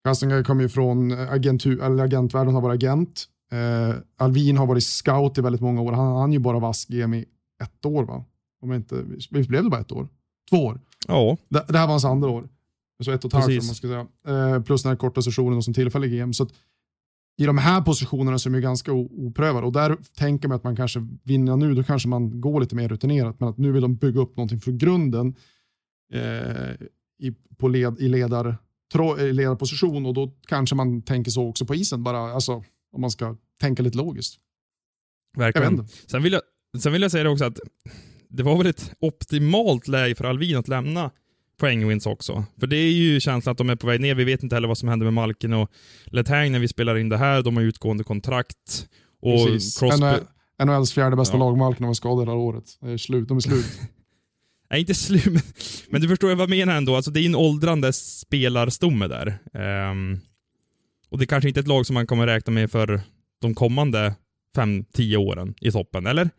Castanguy 0.05 0.45
kommer 0.45 0.63
ju 0.63 0.69
från 0.69 1.13
agentu, 1.13 1.81
eller 1.83 2.05
agentvärlden, 2.05 2.55
har 2.55 2.61
varit 2.61 2.85
agent. 2.85 3.27
Eh, 3.53 3.95
Alvin 4.17 4.57
har 4.57 4.67
varit 4.67 4.85
scout 4.85 5.39
i 5.39 5.41
väldigt 5.41 5.63
många 5.63 5.81
år. 5.81 5.93
Han 5.93 6.17
hann 6.17 6.31
är 6.31 6.35
ju 6.35 6.39
bara 6.39 6.59
vass 6.59 6.87
GM 6.87 7.15
i 7.15 7.25
ett 7.63 7.87
år 7.87 8.05
va? 8.05 8.25
Om 8.63 8.71
jag 8.71 8.79
inte, 8.79 9.03
visst 9.31 9.49
blev 9.49 9.65
det 9.65 9.71
bara 9.71 9.81
ett 9.81 9.93
år? 9.93 10.09
Två 10.51 10.57
år. 10.57 10.81
Ja, 11.09 11.37
Det, 11.49 11.65
det 11.69 11.79
här 11.79 11.87
var 11.87 11.93
hans 11.93 12.05
andra 12.05 12.31
år. 12.31 12.49
Så 13.05 13.11
ett 13.11 13.25
och 13.25 13.35
ett 13.35 13.41
halvt 13.41 13.67
man 13.67 13.75
ska 13.75 13.89
säga. 13.89 14.07
Eh, 14.29 14.63
plus 14.63 14.83
den 14.83 14.91
här 14.91 14.97
korta 14.97 15.23
sessionen 15.23 15.57
och 15.57 15.65
som 15.65 15.75
tillfällig 15.75 16.11
GM. 16.11 16.33
Så 16.33 16.43
att 16.43 16.53
I 17.39 17.47
de 17.47 17.59
här 17.59 17.83
positionerna 17.83 18.39
så 18.39 18.51
är 18.55 18.61
ganska 18.61 18.93
oprövade 18.93 19.67
och 19.67 19.73
där 19.73 19.97
tänker 20.17 20.49
man 20.49 20.57
att 20.57 20.65
man 20.65 20.77
kanske 20.77 21.09
vinner 21.23 21.57
nu, 21.57 21.75
då 21.75 21.83
kanske 21.83 22.09
man 22.09 22.41
går 22.41 22.61
lite 22.61 22.77
mer 22.77 22.89
rutinerat. 22.89 23.41
Men 23.41 23.49
att 23.49 23.59
nu 23.59 23.73
vill 23.73 23.83
de 23.83 23.97
bygga 23.97 24.21
upp 24.21 24.37
någonting 24.37 24.61
från 24.61 24.79
grunden 24.79 25.35
eh, 26.13 26.87
i, 27.19 27.33
på 27.57 27.69
led, 27.69 28.01
i, 28.01 28.09
ledar, 28.09 28.57
tro, 28.93 29.19
i 29.19 29.33
ledarposition 29.33 30.07
och 30.07 30.15
då 30.15 30.33
kanske 30.47 30.77
man 30.77 31.03
tänker 31.03 31.31
så 31.31 31.49
också 31.49 31.67
på 31.67 31.75
isen 31.75 32.03
bara, 32.03 32.19
alltså 32.19 32.65
om 32.93 33.01
man 33.01 33.11
ska 33.11 33.37
tänka 33.61 33.83
lite 33.83 33.99
logiskt. 33.99 34.41
Verkligen. 35.37 35.89
Sen 35.89 36.23
vill, 36.23 36.33
jag, 36.33 36.43
sen 36.83 36.93
vill 36.93 37.03
jag 37.03 37.11
säga 37.11 37.25
det 37.25 37.31
också 37.31 37.45
att 37.45 37.61
det 38.29 38.43
var 38.43 38.57
väl 38.59 38.67
ett 38.67 38.93
optimalt 39.01 39.89
läge 39.89 40.15
för 40.15 40.25
Alvin 40.25 40.57
att 40.57 40.69
lämna 40.69 41.11
Penguins 41.61 42.07
också. 42.07 42.45
För 42.61 42.67
det 42.67 42.77
är 42.77 42.93
ju 42.93 43.21
känslan 43.21 43.53
att 43.53 43.59
de 43.59 43.71
är 43.71 43.77
på 43.77 43.87
väg 43.87 44.01
ner. 44.01 44.15
Vi 44.15 44.25
vet 44.25 44.43
inte 44.43 44.57
heller 44.57 44.69
vad 44.69 44.79
som 44.79 44.89
händer 44.89 45.05
med 45.05 45.15
Malkin 45.15 45.53
och 45.53 45.71
Letang 46.05 46.53
när 46.53 46.59
vi 46.59 46.69
spelar 46.69 46.99
in 46.99 47.09
det 47.09 47.17
här. 47.17 47.43
De 47.43 47.57
har 47.57 47.63
utgående 47.63 48.05
kontrakt. 48.05 48.87
Och 49.23 49.47
Precis. 49.47 49.79
Crosby... 49.79 50.05
NHL 50.07 50.21
NHLs 50.65 50.93
fjärde 50.93 51.17
bästa 51.17 51.37
Ja. 51.37 51.39
lagmarknad 51.39 51.87
var 51.87 51.95
skadad 51.95 52.27
det 52.27 52.31
här 52.31 52.39
året. 52.39 52.65
Det 52.81 52.91
är 52.91 52.97
slut. 52.97 53.29
De 53.29 53.37
är 53.37 53.41
slut. 53.41 53.67
Nej, 54.71 54.81
inte 54.81 54.95
slut, 54.95 55.27
men, 55.27 55.43
men 55.91 56.01
du 56.01 56.09
förstår 56.09 56.29
vad 56.35 56.41
jag 56.41 56.51
menar 56.51 56.77
ändå. 56.77 56.97
Alltså, 56.97 57.11
det 57.11 57.21
är 57.21 57.27
en 57.27 57.35
åldrande 57.35 57.93
spelarstomme 57.93 59.07
där. 59.07 59.39
Ehm, 59.55 60.19
och 61.11 61.19
det 61.19 61.25
är 61.25 61.27
kanske 61.27 61.49
inte 61.49 61.61
ett 61.61 61.67
lag 61.67 61.87
som 61.87 61.95
man 61.95 62.07
kommer 62.07 62.27
räkna 62.27 62.53
med 62.53 62.71
för 62.71 63.01
de 63.41 63.55
kommande 63.55 64.15
fem, 64.57 64.85
tio 64.85 65.17
åren 65.17 65.55
i 65.61 65.71
toppen, 65.73 66.07
eller? 66.07 66.31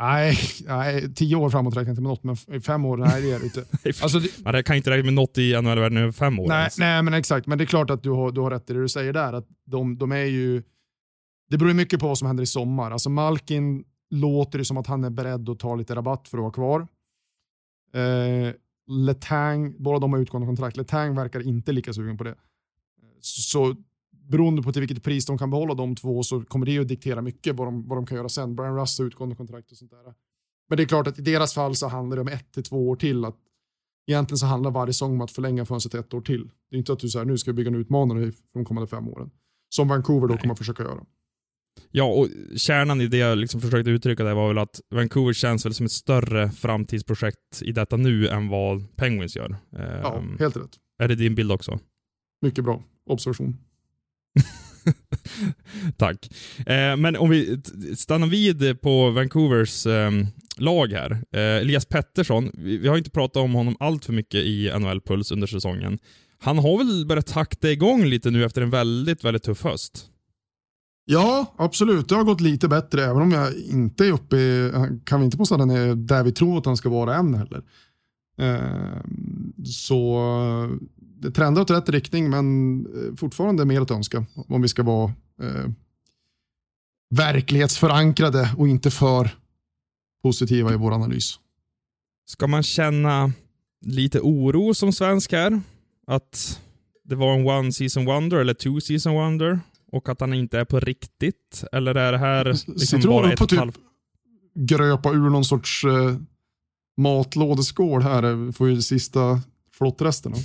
Nej, 0.00 0.36
nej, 0.66 1.14
tio 1.14 1.36
år 1.36 1.50
framåt 1.50 1.76
räknar 1.76 1.84
jag 1.84 1.92
inte 1.92 2.02
med 2.02 2.10
något, 2.10 2.46
men 2.48 2.62
fem 2.62 2.84
år, 2.84 2.96
nej 2.96 3.22
det 3.22 3.30
är 3.32 3.38
det 3.38 3.44
inte. 3.44 3.64
Alltså, 4.02 4.18
det, 4.18 4.44
Man 4.44 4.62
kan 4.62 4.76
inte 4.76 4.90
räkna 4.90 5.04
med 5.04 5.14
något 5.14 5.38
i 5.38 5.62
NHL-världen 5.62 5.98
över 5.98 6.12
fem 6.12 6.38
år 6.38 6.48
nej, 6.48 6.58
ens. 6.58 6.78
nej, 6.78 7.02
men 7.02 7.14
exakt. 7.14 7.46
Men 7.46 7.58
det 7.58 7.64
är 7.64 7.66
klart 7.66 7.90
att 7.90 8.02
du 8.02 8.10
har, 8.10 8.30
du 8.30 8.40
har 8.40 8.50
rätt 8.50 8.70
i 8.70 8.72
det 8.72 8.80
du 8.80 8.88
säger 8.88 9.12
där. 9.12 9.32
Att 9.32 9.46
de, 9.66 9.98
de 9.98 10.12
är 10.12 10.24
ju, 10.24 10.62
det 11.50 11.58
beror 11.58 11.72
mycket 11.74 12.00
på 12.00 12.08
vad 12.08 12.18
som 12.18 12.26
händer 12.26 12.42
i 12.42 12.46
sommar. 12.46 12.90
Alltså 12.90 13.10
Malkin 13.10 13.84
låter 14.10 14.58
det 14.58 14.64
som 14.64 14.76
att 14.76 14.86
han 14.86 15.04
är 15.04 15.10
beredd 15.10 15.48
att 15.48 15.58
ta 15.58 15.74
lite 15.74 15.94
rabatt 15.94 16.28
för 16.28 16.38
att 16.38 16.42
vara 16.42 16.52
kvar. 16.52 16.80
Eh, 17.94 18.54
Letang, 18.86 19.74
båda 19.78 19.98
de 19.98 20.12
har 20.12 20.20
utgående 20.20 20.46
kontrakt. 20.46 20.76
Letang 20.76 21.14
verkar 21.14 21.48
inte 21.48 21.72
lika 21.72 21.92
sugen 21.92 22.18
på 22.18 22.24
det. 22.24 22.34
Så 23.20 23.76
beroende 24.30 24.62
på 24.62 24.72
till 24.72 24.80
vilket 24.80 25.02
pris 25.02 25.26
de 25.26 25.38
kan 25.38 25.50
behålla 25.50 25.74
de 25.74 25.96
två 25.96 26.22
så 26.22 26.40
kommer 26.44 26.66
det 26.66 26.72
ju 26.72 26.80
att 26.80 26.88
diktera 26.88 27.22
mycket 27.22 27.56
vad 27.56 27.66
de, 27.66 27.88
vad 27.88 27.98
de 27.98 28.06
kan 28.06 28.16
göra 28.16 28.28
sen. 28.28 28.56
Brian 28.56 28.76
Russ 28.76 28.98
har 28.98 29.06
utgående 29.06 29.36
kontrakt 29.36 29.70
och 29.70 29.76
sånt 29.76 29.90
där. 29.90 30.14
Men 30.68 30.76
det 30.76 30.82
är 30.82 30.86
klart 30.86 31.06
att 31.06 31.18
i 31.18 31.22
deras 31.22 31.54
fall 31.54 31.76
så 31.76 31.88
handlar 31.88 32.16
det 32.16 32.20
om 32.20 32.28
ett 32.28 32.52
till 32.52 32.62
två 32.62 32.88
år 32.88 32.96
till. 32.96 33.24
Att 33.24 33.36
egentligen 34.10 34.38
så 34.38 34.46
handlar 34.46 34.70
varje 34.70 34.92
säsong 34.92 35.12
om 35.14 35.20
att 35.20 35.30
förlänga 35.30 35.64
fönstret 35.64 35.94
ett 36.06 36.14
år 36.14 36.20
till. 36.20 36.50
Det 36.70 36.76
är 36.76 36.78
inte 36.78 36.92
att 36.92 36.98
du 36.98 37.08
säger 37.08 37.24
nu 37.26 37.38
ska 37.38 37.50
vi 37.50 37.54
bygga 37.54 37.68
en 37.68 37.74
utmanare 37.74 38.32
för 38.32 38.42
de 38.54 38.64
kommande 38.64 38.86
fem 38.86 39.08
åren. 39.08 39.30
Som 39.68 39.88
Vancouver 39.88 40.26
då 40.28 40.34
Nej. 40.34 40.40
kommer 40.40 40.52
att 40.52 40.58
försöka 40.58 40.82
göra. 40.82 41.04
Ja, 41.90 42.04
och 42.04 42.28
kärnan 42.56 43.00
i 43.00 43.06
det 43.06 43.16
jag 43.16 43.38
liksom 43.38 43.60
försökte 43.60 43.90
uttrycka 43.90 44.24
där 44.24 44.34
var 44.34 44.48
väl 44.48 44.58
att 44.58 44.80
Vancouver 44.94 45.32
känns 45.32 45.66
väl 45.66 45.74
som 45.74 45.86
ett 45.86 45.92
större 45.92 46.50
framtidsprojekt 46.50 47.62
i 47.62 47.72
detta 47.72 47.96
nu 47.96 48.28
än 48.28 48.48
vad 48.48 48.96
Penguins 48.96 49.36
gör. 49.36 49.56
Ja, 49.70 49.78
Ehm, 50.18 50.36
helt 50.38 50.56
rätt. 50.56 50.78
är 50.98 51.08
det 51.08 51.14
din 51.14 51.34
bild 51.34 51.52
också? 51.52 51.78
Mycket 52.42 52.64
bra 52.64 52.82
observation. 53.06 53.56
Tack. 55.96 56.30
Eh, 56.58 56.96
men 56.96 57.16
om 57.16 57.30
vi 57.30 57.60
stannar 57.96 58.26
vid 58.26 58.80
på 58.80 59.10
Vancouvers 59.10 59.86
eh, 59.86 60.10
lag 60.56 60.92
här. 60.92 61.10
Eh, 61.32 61.40
Elias 61.40 61.84
Pettersson, 61.84 62.50
vi, 62.54 62.76
vi 62.76 62.88
har 62.88 62.98
inte 62.98 63.10
pratat 63.10 63.36
om 63.36 63.54
honom 63.54 63.76
allt 63.80 64.04
för 64.04 64.12
mycket 64.12 64.40
i 64.40 64.70
NHL-puls 64.70 65.32
under 65.32 65.46
säsongen. 65.46 65.98
Han 66.38 66.58
har 66.58 66.78
väl 66.78 67.06
börjat 67.06 67.26
takta 67.26 67.70
igång 67.70 68.04
lite 68.04 68.30
nu 68.30 68.44
efter 68.44 68.62
en 68.62 68.70
väldigt, 68.70 69.24
väldigt 69.24 69.42
tuff 69.42 69.64
höst. 69.64 70.06
Ja, 71.04 71.54
absolut. 71.56 72.08
Det 72.08 72.14
har 72.14 72.24
gått 72.24 72.40
lite 72.40 72.68
bättre, 72.68 73.04
även 73.04 73.22
om 73.22 73.30
jag 73.30 73.54
inte 73.54 74.06
är 74.06 74.12
uppe 74.12 74.36
i, 74.36 74.72
kan 75.04 75.20
vi 75.20 75.24
inte 75.24 75.36
påstå 75.36 75.54
att 75.54 75.60
han 75.60 75.70
är 75.70 75.94
där 75.94 76.24
vi 76.24 76.32
tror 76.32 76.58
att 76.58 76.66
han 76.66 76.76
ska 76.76 76.88
vara 76.88 77.14
än 77.16 77.34
heller. 77.34 77.62
Eh, 78.38 79.00
så 79.64 80.18
det 81.20 81.30
trendar 81.30 81.62
åt 81.62 81.70
rätt 81.70 81.88
riktning, 81.88 82.30
men 82.30 82.80
eh, 82.86 83.16
fortfarande 83.16 83.64
mer 83.64 83.80
att 83.80 83.90
önska 83.90 84.26
om 84.48 84.62
vi 84.62 84.68
ska 84.68 84.82
vara 84.82 85.12
eh, 85.42 85.70
verklighetsförankrade 87.10 88.54
och 88.56 88.68
inte 88.68 88.90
för 88.90 89.30
positiva 90.22 90.72
i 90.72 90.76
vår 90.76 90.92
analys. 90.92 91.38
Ska 92.26 92.46
man 92.46 92.62
känna 92.62 93.32
lite 93.86 94.20
oro 94.20 94.74
som 94.74 94.92
svensk 94.92 95.32
här? 95.32 95.60
Att 96.06 96.60
det 97.04 97.14
var 97.14 97.34
en 97.34 97.46
one 97.46 97.72
season 97.72 98.04
wonder 98.04 98.36
eller 98.36 98.54
two 98.54 98.80
season 98.80 99.14
wonder 99.14 99.60
och 99.92 100.08
att 100.08 100.20
han 100.20 100.34
inte 100.34 100.58
är 100.58 100.64
på 100.64 100.80
riktigt? 100.80 101.64
Eller 101.72 101.94
är 101.94 102.12
det 102.12 102.18
här 102.18 102.44
liksom 102.44 102.78
Sitter 102.78 103.08
bara 103.08 103.32
ett 103.32 103.38
på 103.38 103.44
och 103.44 103.46
ett 103.46 103.50
typ 103.50 103.58
halvt? 103.58 103.78
gröpa 104.54 105.10
ur 105.10 105.30
någon 105.30 105.44
sorts 105.44 105.84
eh, 105.84 106.16
matlådeskål 106.96 108.02
här, 108.02 108.22
eh, 108.22 108.52
får 108.52 108.68
ju 108.68 108.82
sista 108.82 109.40
flottresterna. 109.78 110.36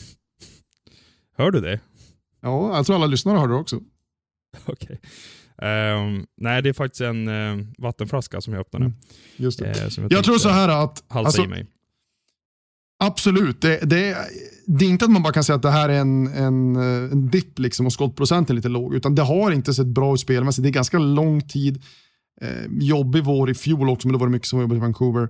Hör 1.38 1.52
du 1.52 1.62
det? 1.62 1.80
Ja, 2.42 2.76
jag 2.78 2.86
tror 2.86 2.96
alla 2.96 3.06
lyssnare 3.06 3.38
hörde 3.38 3.54
det 3.54 3.60
också. 3.60 3.80
Okej. 4.66 5.00
Ehm, 5.62 6.26
nej, 6.38 6.62
det 6.62 6.70
är 6.70 6.74
faktiskt 6.74 7.02
en 7.02 7.28
eh, 7.28 7.66
vattenflaska 7.78 8.42
som 8.42 8.54
jag 8.54 8.62
öppnade. 8.62 8.86
Mm, 8.86 8.98
Just 9.38 9.60
det. 9.60 9.92
Som 9.92 10.04
Jag, 10.04 10.12
tänkte 10.12 10.24
tror 10.28 10.38
så 10.38 10.50
här 10.50 10.70
att, 10.70 11.04
Halsa 11.08 11.28
alltså, 11.28 11.44
i 11.44 11.48
mig. 11.48 11.68
absolut, 13.04 13.62
det, 13.62 13.80
det, 13.90 14.18
det 14.68 14.86
är 14.86 14.90
inte 14.90 15.06
att 15.06 15.12
man 15.12 15.24
bara 15.24 15.34
kan 15.34 15.44
säga 15.44 15.56
att 15.56 15.62
det 15.62 15.72
här 15.72 15.90
är 15.90 16.00
en, 16.00 16.28
en, 16.28 16.76
eh, 16.76 17.12
en 17.12 17.30
dipp 17.30 17.60
liksom 17.60 17.86
och 17.86 17.94
skottprocenten 17.94 18.54
är 18.54 18.56
lite 18.56 18.70
låg, 18.70 18.96
utan 18.96 19.16
det 19.16 19.22
har 19.22 19.52
inte 19.52 19.74
sett 19.74 19.88
bra 19.88 20.14
ut 20.14 20.20
spelmässigt. 20.20 20.64
Det 20.64 20.70
är 20.70 20.74
ganska 20.74 21.00
lång 21.00 21.42
tid, 21.42 21.84
eh, 22.42 22.66
jobbig 22.80 23.24
vår 23.24 23.50
i 23.50 23.54
fjol 23.54 23.90
också, 23.90 24.08
men 24.08 24.14
då 24.14 24.20
var 24.20 24.28
det 24.28 24.32
mycket 24.32 24.48
som 24.48 24.60
jobbade 24.62 24.78
i 24.78 24.82
Vancouver. 24.82 25.30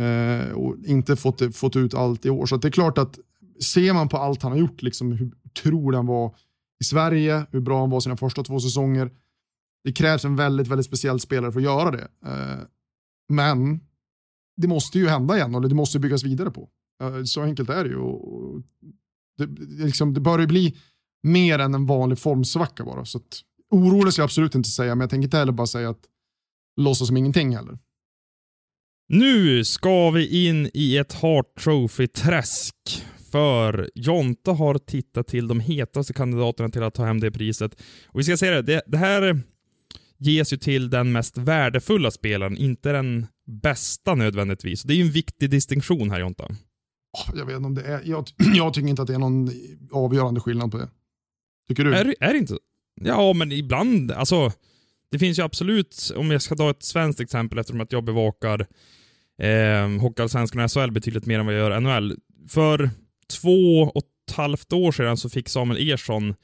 Eh, 0.00 0.50
och 0.52 0.76
inte 0.86 1.16
fått, 1.16 1.56
fått 1.56 1.76
ut 1.76 1.94
allt 1.94 2.26
i 2.26 2.30
år. 2.30 2.46
Så 2.46 2.56
det 2.56 2.68
är 2.68 2.72
klart 2.72 2.98
att 2.98 3.18
ser 3.64 3.92
man 3.92 4.08
på 4.08 4.16
allt 4.18 4.42
han 4.42 4.52
har 4.52 4.58
gjort, 4.58 4.82
liksom, 4.82 5.12
hur 5.12 5.30
otrolig 5.56 5.96
han 5.96 6.06
var 6.06 6.34
i 6.80 6.84
Sverige, 6.84 7.46
hur 7.50 7.60
bra 7.60 7.80
han 7.80 7.90
var 7.90 8.00
sina 8.00 8.16
första 8.16 8.42
två 8.42 8.60
säsonger. 8.60 9.10
Det 9.84 9.92
krävs 9.92 10.24
en 10.24 10.36
väldigt, 10.36 10.68
väldigt 10.68 10.86
speciell 10.86 11.20
spelare 11.20 11.52
för 11.52 11.60
att 11.60 11.64
göra 11.64 11.90
det. 11.90 12.08
Eh, 12.26 12.64
men 13.28 13.80
det 14.56 14.68
måste 14.68 14.98
ju 14.98 15.08
hända 15.08 15.36
igen, 15.36 15.54
eller 15.54 15.68
det 15.68 15.74
måste 15.74 15.98
byggas 15.98 16.24
vidare 16.24 16.50
på. 16.50 16.68
Eh, 17.02 17.22
så 17.24 17.42
enkelt 17.42 17.70
är 17.70 17.84
det 17.84 17.90
ju. 17.90 18.00
Det, 19.38 19.46
det, 19.46 19.84
liksom, 19.84 20.14
det 20.14 20.20
börjar 20.20 20.40
ju 20.40 20.46
bli 20.46 20.76
mer 21.22 21.58
än 21.58 21.74
en 21.74 21.86
vanlig 21.86 22.18
formsvacka 22.18 22.84
bara. 22.84 23.04
Så 23.04 23.18
att, 23.18 23.40
orolig 23.70 24.12
ska 24.12 24.22
jag 24.22 24.24
absolut 24.24 24.54
inte 24.54 24.68
säga, 24.68 24.94
men 24.94 25.00
jag 25.00 25.10
tänker 25.10 25.24
inte 25.24 25.38
heller 25.38 25.52
bara 25.52 25.66
säga 25.66 25.90
att 25.90 26.04
låtsas 26.80 27.08
som 27.08 27.16
ingenting 27.16 27.56
heller. 27.56 27.78
Nu 29.08 29.64
ska 29.64 30.10
vi 30.10 30.48
in 30.48 30.70
i 30.74 30.96
ett 30.96 31.12
Hart 31.12 31.60
Trophy-träsk. 31.60 32.74
För 33.30 33.90
Jonta 33.94 34.52
har 34.52 34.78
tittat 34.78 35.26
till 35.26 35.48
de 35.48 35.60
hetaste 35.60 36.12
kandidaterna 36.12 36.68
till 36.68 36.82
att 36.82 36.94
ta 36.94 37.04
hem 37.04 37.20
det 37.20 37.30
priset. 37.30 37.82
Och 38.06 38.18
vi 38.20 38.24
ska 38.24 38.36
säga 38.36 38.52
det, 38.54 38.62
det, 38.62 38.82
det 38.86 38.98
här 38.98 39.40
ges 40.18 40.52
ju 40.52 40.56
till 40.56 40.90
den 40.90 41.12
mest 41.12 41.38
värdefulla 41.38 42.10
spelaren, 42.10 42.56
inte 42.56 42.92
den 42.92 43.26
bästa 43.46 44.14
nödvändigtvis. 44.14 44.82
Det 44.82 44.92
är 44.92 44.96
ju 44.96 45.02
en 45.02 45.10
viktig 45.10 45.50
distinktion 45.50 46.10
här 46.10 46.20
Jonta. 46.20 46.44
Åh, 47.18 47.34
Jag 47.38 47.46
vet 47.46 47.56
inte 47.56 47.66
om 47.66 47.74
det 47.74 47.82
är, 47.82 48.02
jag, 48.04 48.26
jag 48.54 48.74
tycker 48.74 48.88
inte 48.88 49.02
att 49.02 49.08
det 49.08 49.14
är 49.14 49.18
någon 49.18 49.50
avgörande 49.92 50.40
skillnad 50.40 50.70
på 50.70 50.78
det. 50.78 50.88
Tycker 51.68 51.84
du? 51.84 51.94
Är, 51.94 52.14
är 52.20 52.32
det 52.32 52.38
inte? 52.38 52.58
Ja, 53.00 53.32
men 53.32 53.52
ibland. 53.52 54.12
Alltså, 54.12 54.52
det 55.10 55.18
finns 55.18 55.38
ju 55.38 55.42
absolut, 55.42 56.12
om 56.16 56.30
jag 56.30 56.42
ska 56.42 56.56
ta 56.56 56.70
ett 56.70 56.82
svenskt 56.82 57.20
exempel 57.20 57.58
eftersom 57.58 57.80
att 57.80 57.92
jag 57.92 58.04
bevakar 58.04 58.66
eh, 59.42 59.88
Hockeyallsvenskan 60.00 60.64
och 60.64 60.72
SHL 60.72 60.90
betydligt 60.90 61.26
mer 61.26 61.38
än 61.38 61.46
vad 61.46 61.54
jag 61.54 61.60
gör 61.70 61.80
NHL. 61.80 62.16
För 62.48 62.90
två 63.40 63.82
och 63.82 64.02
ett 64.28 64.34
halvt 64.36 64.72
år 64.72 64.92
sedan 64.92 65.16
så 65.16 65.28
fick 65.28 65.48
Samuel 65.48 65.90
Ersson 65.90 66.34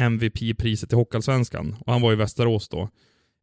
MVP-priset 0.00 0.92
i 0.92 0.96
Hockeyallsvenskan 0.96 1.76
och 1.86 1.92
han 1.92 2.02
var 2.02 2.12
i 2.12 2.16
Västerås 2.16 2.68
då. 2.68 2.88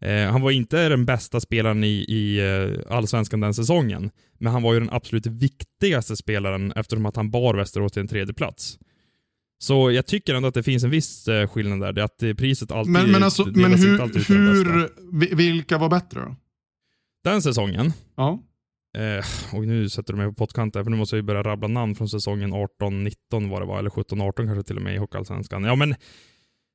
Eh, 0.02 0.32
han 0.32 0.42
var 0.42 0.52
inte 0.52 0.90
den 0.90 1.06
bästa 1.06 1.40
spelaren 1.40 1.84
i, 1.84 1.88
i 2.08 2.40
eh, 2.40 2.96
allsvenskan 2.96 3.40
den 3.40 3.54
säsongen, 3.54 4.12
men 4.40 4.54
han 4.54 4.62
var 4.64 4.74
ju 4.74 4.80
den 4.80 4.90
absolut 4.90 5.26
viktigaste 5.26 6.16
spelaren 6.16 6.74
eftersom 6.76 7.06
att 7.06 7.16
han 7.16 7.32
bar 7.32 7.54
Västerås 7.56 7.92
till 7.92 8.02
en 8.02 8.08
tredje 8.08 8.34
plats. 8.34 8.80
Så 9.62 9.92
jag 9.92 10.06
tycker 10.06 10.36
ändå 10.36 10.48
att 10.48 10.54
det 10.54 10.64
finns 10.64 10.84
en 10.84 10.90
viss 10.90 11.28
eh, 11.28 11.48
skillnad 11.48 11.80
där. 11.82 11.94
Det 11.94 12.02
är 12.02 12.06
att 12.32 12.38
priset 12.38 12.72
alltid 12.72 12.92
men, 12.94 13.12
men, 13.12 13.24
alltså, 13.24 13.46
men 13.46 13.74
hur, 13.74 14.00
hur 14.28 14.90
vi- 15.20 15.36
vilka 15.36 15.78
var 15.78 15.90
bättre 15.90 16.20
då? 16.22 16.36
Den 17.24 17.42
säsongen, 17.42 17.94
Ja 18.18 18.44
eh, 18.98 19.56
och 19.58 19.68
nu 19.68 19.90
sätter 19.90 20.14
du 20.14 20.18
mig 20.18 20.28
på 20.28 20.34
pottkanten 20.34 20.84
för 20.84 20.92
nu 20.92 20.98
måste 20.98 21.16
jag 21.16 21.22
ju 21.22 21.28
börja 21.28 21.44
rabbla 21.44 21.68
namn 21.68 21.96
från 21.96 22.10
säsongen 22.10 22.54
18-19 22.54 23.50
var 23.50 23.60
det 23.60 23.66
var, 23.68 23.80
eller 23.80 23.90
17-18 23.90 24.32
kanske 24.34 24.64
till 24.64 24.78
och 24.78 24.84
med 24.84 24.96
i 24.96 24.98
Hockeyallsvenskan. 24.98 25.64
Ja 25.64 25.76
men 25.76 25.96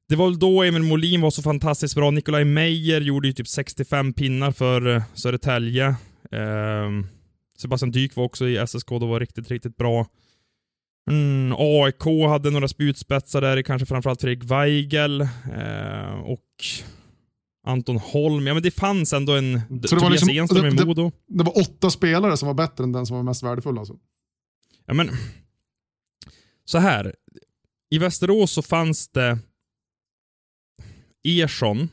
det 0.09 0.17
var 0.17 0.27
väl 0.27 0.39
då 0.39 0.63
Emil 0.63 0.83
Molin 0.83 1.21
var 1.21 1.31
så 1.31 1.43
fantastiskt 1.43 1.95
bra. 1.95 2.11
Nikolaj 2.11 2.45
Meyer 2.45 3.01
gjorde 3.01 3.29
ju 3.29 3.35
typ 3.35 3.49
65 3.49 4.13
pinnar 4.13 4.53
för 4.53 4.97
eh, 4.97 5.03
Södertälje. 5.15 5.87
Eh, 6.33 6.91
Sebastian 7.59 7.91
Dyk 7.91 8.17
var 8.17 8.25
också 8.25 8.49
i 8.49 8.67
SSK, 8.67 8.89
då 8.89 9.07
var 9.07 9.21
riktigt, 9.21 9.51
riktigt 9.51 9.77
bra. 9.77 10.07
Mm, 11.11 11.55
AIK 11.59 12.29
hade 12.29 12.51
några 12.51 12.69
spjutspetsar 12.69 13.41
där, 13.41 13.63
kanske 13.63 13.87
framförallt 13.87 14.21
Fredrik 14.21 14.51
Weigel 14.51 15.21
eh, 15.21 16.21
och 16.25 16.41
Anton 17.65 17.97
Holm. 17.99 18.47
Ja 18.47 18.55
men 18.55 18.63
det 18.63 18.71
fanns 18.71 19.13
ändå 19.13 19.33
en... 19.37 19.61
Så 19.61 19.65
det 19.75 19.93
var 19.93 20.01
Tobias 20.01 20.11
liksom- 20.13 20.29
Enström 20.39 20.67
i 20.67 20.71
det- 20.71 20.77
det- 20.77 20.87
Modo. 20.87 21.13
Det 21.29 21.45
var 21.45 21.59
åtta 21.59 21.91
spelare 21.91 22.37
som 22.37 22.47
var 22.47 22.55
bättre 22.55 22.85
än 22.85 22.93
den 22.93 23.07
som 23.07 23.17
var 23.17 23.23
mest 23.23 23.43
värdefull 23.43 23.79
alltså. 23.79 23.95
Ja, 24.87 24.95
men, 24.95 25.11
så 26.65 26.79
här. 26.79 27.15
I 27.91 27.99
Västerås 27.99 28.51
så 28.53 28.63
fanns 28.63 29.09
det 29.09 29.39
Ersson. 31.25 31.89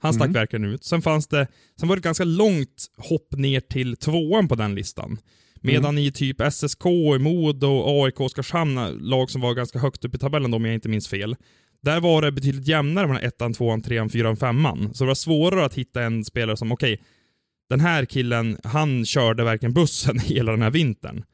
Han 0.00 0.14
stack 0.14 0.24
Mm. 0.26 0.32
verkligen 0.34 0.64
ut. 0.64 0.84
Sen 0.84 1.02
fanns 1.02 1.26
det, 1.26 1.46
sen 1.80 1.88
var 1.88 1.96
det 1.96 2.00
ett 2.00 2.04
ganska 2.04 2.24
långt 2.24 2.86
hopp 2.96 3.32
ner 3.32 3.60
till 3.60 3.96
tvåan 3.96 4.48
på 4.48 4.54
den 4.54 4.74
listan. 4.74 5.18
Medan 5.60 5.98
i 5.98 6.12
typ 6.12 6.40
SSK, 6.40 6.84
Modo, 7.20 7.82
AIK, 8.04 8.20
Oskarshamn, 8.20 8.74
lag 9.00 9.30
som 9.30 9.40
var 9.40 9.54
ganska 9.54 9.78
högt 9.78 10.04
upp 10.04 10.14
i 10.14 10.18
tabellen 10.18 10.54
om 10.54 10.64
jag 10.64 10.74
inte 10.74 10.88
minns 10.88 11.08
fel. 11.08 11.36
Där 11.82 12.00
var 12.00 12.22
det 12.22 12.32
betydligt 12.32 12.68
jämnare 12.68 13.06
mellan 13.06 13.22
ettan, 13.22 13.54
tvåan, 13.54 13.82
trean, 13.82 14.10
fyran, 14.10 14.36
femman. 14.36 14.94
Så 14.94 15.04
det 15.04 15.08
var 15.08 15.14
svårare 15.14 15.64
att 15.64 15.74
hitta 15.74 16.02
en 16.02 16.24
spelare 16.24 16.56
som, 16.56 16.72
okej, 16.72 17.00
den 17.70 17.80
här 17.80 18.04
killen, 18.04 18.58
han 18.64 19.06
körde 19.06 19.44
verkligen 19.44 19.72
bussen 19.72 20.18
hela 20.24 20.52
den 20.52 20.62
här 20.62 20.70
vintern. 20.70 21.24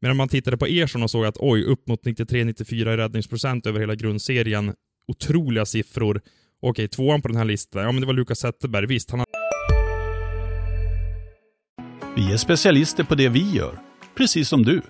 Medan 0.00 0.16
man 0.16 0.28
tittade 0.28 0.56
på 0.56 0.66
Ersson 0.66 1.02
och 1.02 1.10
såg 1.10 1.24
att 1.26 1.36
oj, 1.38 1.64
upp 1.64 1.88
mot 1.88 2.04
93-94 2.04 2.74
i 2.74 2.96
räddningsprocent 2.96 3.66
över 3.66 3.80
hela 3.80 3.94
grundserien. 3.94 4.74
Otroliga 5.08 5.66
siffror. 5.66 6.20
Okej, 6.62 6.88
tvåan 6.88 7.22
på 7.22 7.28
den 7.28 7.36
här 7.36 7.44
listan, 7.44 7.82
ja 7.82 7.92
men 7.92 8.00
det 8.00 8.06
var 8.06 8.14
Lukas 8.14 8.38
Zetterberg. 8.38 8.86
Visst, 8.86 9.10
han 9.10 9.24
Vi 12.16 12.32
är 12.32 12.36
specialister 12.36 13.04
på 13.04 13.14
det 13.14 13.28
vi 13.28 13.50
gör, 13.50 13.78
precis 14.16 14.48
som 14.48 14.62
du. 14.62 14.82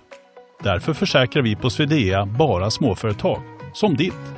Därför 0.63 0.95
försäkrar 0.95 1.43
vi 1.43 1.57
på 1.57 1.71
Swedea 1.71 2.27
bara 2.27 2.71
småföretag, 2.71 3.43
som 3.75 3.97
ditt. 3.97 4.38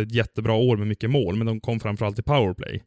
ett 0.00 0.12
jättebra 0.12 0.52
år 0.54 0.76
med 0.76 0.86
mycket 0.86 1.10
mål, 1.10 1.36
men 1.36 1.46
de 1.46 1.60
kom 1.60 1.80
framförallt 1.80 2.18
i 2.18 2.22
powerplay. 2.22 2.82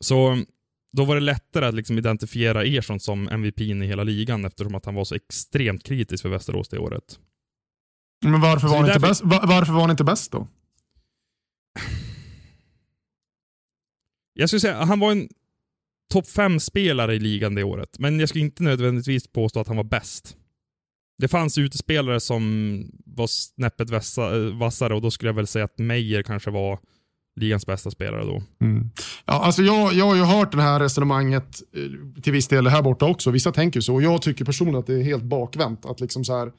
Så 0.00 0.44
då 0.92 1.04
var 1.04 1.14
det 1.14 1.20
lättare 1.20 1.66
att 1.66 1.74
liksom 1.74 1.98
identifiera 1.98 2.64
Ersson 2.64 3.00
som 3.00 3.28
MVP 3.28 3.60
i 3.60 3.86
hela 3.86 4.02
ligan 4.04 4.44
eftersom 4.44 4.74
att 4.74 4.84
han 4.84 4.94
var 4.94 5.04
så 5.04 5.14
extremt 5.14 5.82
kritisk 5.84 6.22
för 6.22 6.28
Västerås 6.28 6.68
det 6.68 6.78
året. 6.78 7.20
Men 8.24 8.40
varför 8.40 8.68
var, 8.68 8.76
han 8.76 8.86
inte 8.86 9.00
bäst, 9.00 9.22
va- 9.24 9.44
varför 9.46 9.72
var 9.72 9.80
han 9.80 9.90
inte 9.90 10.04
bäst 10.04 10.32
då? 10.32 10.48
Jag 14.32 14.48
skulle 14.48 14.60
säga 14.60 14.84
han 14.84 15.00
var 15.00 15.12
en 15.12 15.28
topp 16.12 16.24
5-spelare 16.24 17.14
i 17.14 17.18
ligan 17.18 17.54
det 17.54 17.64
året, 17.64 17.98
men 17.98 18.20
jag 18.20 18.28
skulle 18.28 18.44
inte 18.44 18.62
nödvändigtvis 18.62 19.28
påstå 19.28 19.60
att 19.60 19.66
han 19.68 19.76
var 19.76 19.84
bäst. 19.84 20.36
Det 21.20 21.28
fanns 21.28 21.58
utespelare 21.58 22.20
som 22.20 22.84
var 23.06 23.26
snäppet 23.26 23.90
eh, 23.90 24.58
vassare 24.58 24.94
och 24.94 25.02
då 25.02 25.10
skulle 25.10 25.28
jag 25.28 25.34
väl 25.34 25.46
säga 25.46 25.64
att 25.64 25.78
Meyer 25.78 26.22
kanske 26.22 26.50
var 26.50 26.78
ligans 27.40 27.66
bästa 27.66 27.90
spelare 27.90 28.24
då. 28.24 28.42
Mm. 28.60 28.90
Ja, 29.24 29.32
alltså 29.32 29.62
jag, 29.62 29.94
jag 29.94 30.04
har 30.04 30.16
ju 30.16 30.22
hört 30.22 30.52
det 30.52 30.62
här 30.62 30.80
resonemanget 30.80 31.62
eh, 31.76 32.22
till 32.22 32.32
viss 32.32 32.48
del 32.48 32.66
här 32.66 32.82
borta 32.82 33.06
också. 33.06 33.30
Vissa 33.30 33.52
tänker 33.52 33.80
så. 33.80 33.94
Och 33.94 34.02
jag 34.02 34.22
tycker 34.22 34.44
personligen 34.44 34.80
att 34.80 34.86
det 34.86 34.94
är 34.94 35.02
helt 35.02 35.22
bakvänt. 35.22 35.86
Att 35.86 36.00
liksom 36.00 36.24
så 36.24 36.38
här, 36.38 36.52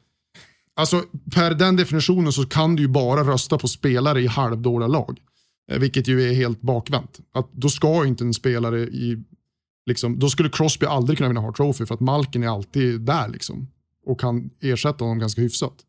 alltså 0.76 1.04
per 1.36 1.54
den 1.54 1.76
definitionen 1.76 2.32
så 2.32 2.46
kan 2.46 2.76
du 2.76 2.82
ju 2.82 2.88
bara 2.88 3.24
rösta 3.24 3.58
på 3.58 3.68
spelare 3.68 4.22
i 4.22 4.28
halvdåliga 4.28 4.88
lag. 4.88 5.20
Eh, 5.72 5.80
vilket 5.80 6.08
ju 6.08 6.30
är 6.30 6.34
helt 6.34 6.62
bakvänt. 6.62 7.20
Att 7.34 7.54
då 7.54 7.70
ska 7.70 8.04
ju 8.04 8.10
inte 8.10 8.24
en 8.24 8.34
spelare 8.34 8.80
i... 8.80 9.24
Liksom, 9.86 10.20
då 10.20 10.30
skulle 10.30 10.50
Crosby 10.50 10.86
aldrig 10.86 11.18
kunna 11.18 11.28
vinna 11.30 11.42
Hart 11.42 11.58
Trophy 11.58 11.86
för 11.86 11.94
att 11.94 12.00
Malkin 12.00 12.44
är 12.44 12.48
alltid 12.48 13.02
där 13.02 13.30
liksom. 13.30 13.68
Och 14.06 14.20
kan 14.20 14.50
ersätta 14.60 15.04
honom 15.04 15.20
ganska 15.20 15.42
hyfsat. 15.42 15.86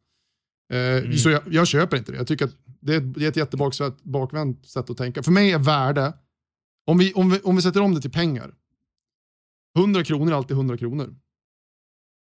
Eh, 0.72 1.10
Så 1.16 1.30
jag, 1.30 1.42
jag 1.46 1.66
köper 1.66 1.96
inte 1.96 2.12
det. 2.12 2.18
Jag 2.18 2.26
tycker 2.26 2.44
att 2.44 2.56
det 2.80 2.94
är, 2.94 3.00
det 3.00 3.24
är 3.24 3.28
ett 3.28 3.36
jättebakvänt 3.36 4.66
sätt 4.66 4.90
att 4.90 4.96
tänka. 4.96 5.22
För 5.22 5.32
mig 5.32 5.52
är 5.52 5.58
värde, 5.58 6.12
om 6.86 6.98
vi, 6.98 7.12
om, 7.12 7.30
vi, 7.30 7.40
om 7.40 7.56
vi 7.56 7.62
sätter 7.62 7.80
om 7.80 7.94
det 7.94 8.00
till 8.00 8.10
pengar. 8.10 8.54
100 9.78 10.04
kronor 10.04 10.32
är 10.32 10.36
alltid 10.36 10.56
100 10.56 10.76
kronor. 10.76 11.16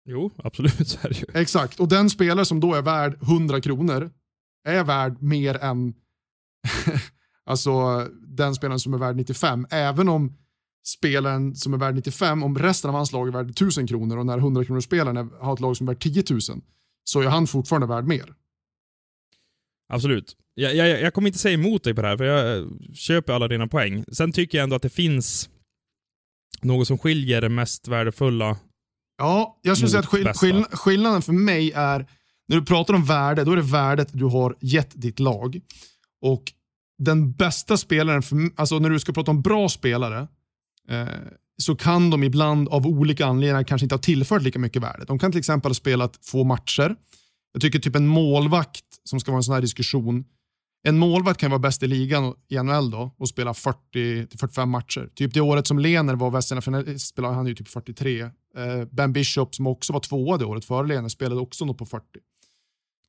Jo, 0.05 0.31
absolut 0.37 0.87
så 0.87 0.99
är 1.07 1.09
det 1.09 1.19
ju. 1.19 1.41
Exakt, 1.41 1.79
och 1.79 1.87
den 1.87 2.09
spelare 2.09 2.45
som 2.45 2.59
då 2.59 2.73
är 2.73 2.81
värd 2.81 3.17
100 3.23 3.61
kronor 3.61 4.11
är 4.67 4.83
värd 4.83 5.21
mer 5.21 5.57
än 5.57 5.93
alltså, 7.45 8.05
den 8.27 8.55
spelaren 8.55 8.79
som 8.79 8.93
är 8.93 8.97
värd 8.97 9.15
95. 9.15 9.67
Även 9.69 10.09
om 10.09 10.37
spelaren 10.87 11.55
som 11.55 11.73
är 11.73 11.77
värd 11.77 11.95
95, 11.95 12.43
om 12.43 12.57
resten 12.57 12.89
av 12.89 12.95
hans 12.95 13.11
lag 13.11 13.27
är 13.27 13.31
värd 13.31 13.49
1000 13.49 13.87
kronor 13.87 14.17
och 14.17 14.25
när 14.25 14.37
100 14.37 14.65
kronor 14.65 14.79
spelaren 14.79 15.31
har 15.41 15.53
ett 15.53 15.59
lag 15.59 15.77
som 15.77 15.87
är 15.87 15.91
värd 15.91 16.01
10 16.01 16.23
000 16.29 16.41
så 17.03 17.21
är 17.21 17.27
han 17.27 17.47
fortfarande 17.47 17.87
värd 17.87 18.05
mer. 18.05 18.33
Absolut. 19.93 20.35
Jag, 20.53 20.75
jag, 20.75 21.01
jag 21.01 21.13
kommer 21.13 21.27
inte 21.27 21.39
säga 21.39 21.53
emot 21.53 21.83
dig 21.83 21.93
på 21.93 22.01
det 22.01 22.07
här, 22.07 22.17
för 22.17 22.23
jag 22.23 22.57
eh, 22.57 22.65
köper 22.93 23.33
alla 23.33 23.47
dina 23.47 23.67
poäng. 23.67 24.05
Sen 24.11 24.31
tycker 24.31 24.57
jag 24.57 24.63
ändå 24.63 24.75
att 24.75 24.81
det 24.81 24.89
finns 24.89 25.49
något 26.61 26.87
som 26.87 26.97
skiljer 26.97 27.41
det 27.41 27.49
mest 27.49 27.87
värdefulla. 27.87 28.57
Ja, 29.17 29.59
jag 29.61 29.77
skulle 29.77 29.89
säga 29.89 29.99
att 29.99 30.05
skill 30.05 30.27
skill 30.33 30.63
skillnaden 30.71 31.21
för 31.21 31.33
mig 31.33 31.71
är, 31.71 32.09
när 32.47 32.57
du 32.57 32.65
pratar 32.65 32.93
om 32.93 33.05
värde, 33.05 33.43
då 33.43 33.51
är 33.51 33.55
det 33.55 33.61
värdet 33.61 34.09
du 34.13 34.25
har 34.25 34.57
gett 34.61 35.01
ditt 35.01 35.19
lag. 35.19 35.59
Och 36.21 36.53
den 36.97 37.31
bästa 37.31 37.77
spelaren, 37.77 38.21
för, 38.21 38.37
alltså 38.55 38.79
när 38.79 38.89
du 38.89 38.99
ska 38.99 39.13
prata 39.13 39.31
om 39.31 39.41
bra 39.41 39.69
spelare, 39.69 40.27
Eh, 40.89 41.07
så 41.61 41.75
kan 41.75 42.09
de 42.09 42.23
ibland 42.23 42.69
av 42.69 42.87
olika 42.87 43.25
anledningar 43.25 43.63
kanske 43.63 43.85
inte 43.85 43.95
ha 43.95 44.01
tillfört 44.01 44.41
lika 44.41 44.59
mycket 44.59 44.81
värde. 44.81 45.05
De 45.05 45.19
kan 45.19 45.31
till 45.31 45.39
exempel 45.39 45.69
ha 45.69 45.73
spelat 45.73 46.19
få 46.21 46.43
matcher. 46.43 46.95
Jag 47.53 47.61
tycker 47.61 47.79
typ 47.79 47.95
en 47.95 48.07
målvakt, 48.07 48.85
som 49.03 49.19
ska 49.19 49.31
vara 49.31 49.39
en 49.39 49.43
sån 49.43 49.53
här 49.53 49.61
diskussion, 49.61 50.25
en 50.83 50.97
målvakt 50.97 51.39
kan 51.39 51.51
vara 51.51 51.59
bäst 51.59 51.83
i 51.83 51.87
ligan 51.87 52.33
i 52.49 52.55
NHL 52.55 52.91
då 52.91 53.15
och 53.17 53.29
spela 53.29 53.53
40-45 53.53 54.65
matcher. 54.65 55.09
Typ 55.15 55.33
det 55.33 55.41
året 55.41 55.67
som 55.67 55.79
Lener 55.79 56.15
var 56.15 56.31
Västernfinalist 56.31 57.07
spelade 57.07 57.35
han 57.35 57.47
ju 57.47 57.55
typ 57.55 57.67
43. 57.67 58.21
Eh, 58.21 58.29
ben 58.91 59.13
Bishop 59.13 59.55
som 59.55 59.67
också 59.67 59.93
var 59.93 59.99
tvåa 59.99 60.37
det 60.37 60.45
året 60.45 60.65
före 60.65 60.87
Lener 60.87 61.09
spelade 61.09 61.41
också 61.41 61.65
något 61.65 61.77
på 61.77 61.85
40. 61.85 62.05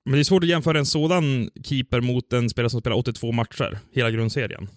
Men 0.04 0.12
det 0.14 0.20
är 0.20 0.24
svårt 0.24 0.42
att 0.42 0.48
jämföra 0.48 0.78
en 0.78 0.86
sådan 0.86 1.50
keeper 1.64 2.00
mot 2.00 2.32
en 2.32 2.50
spelare 2.50 2.70
som 2.70 2.80
spelar 2.80 2.96
82 2.96 3.32
matcher, 3.32 3.78
hela 3.92 4.10
grundserien. 4.10 4.68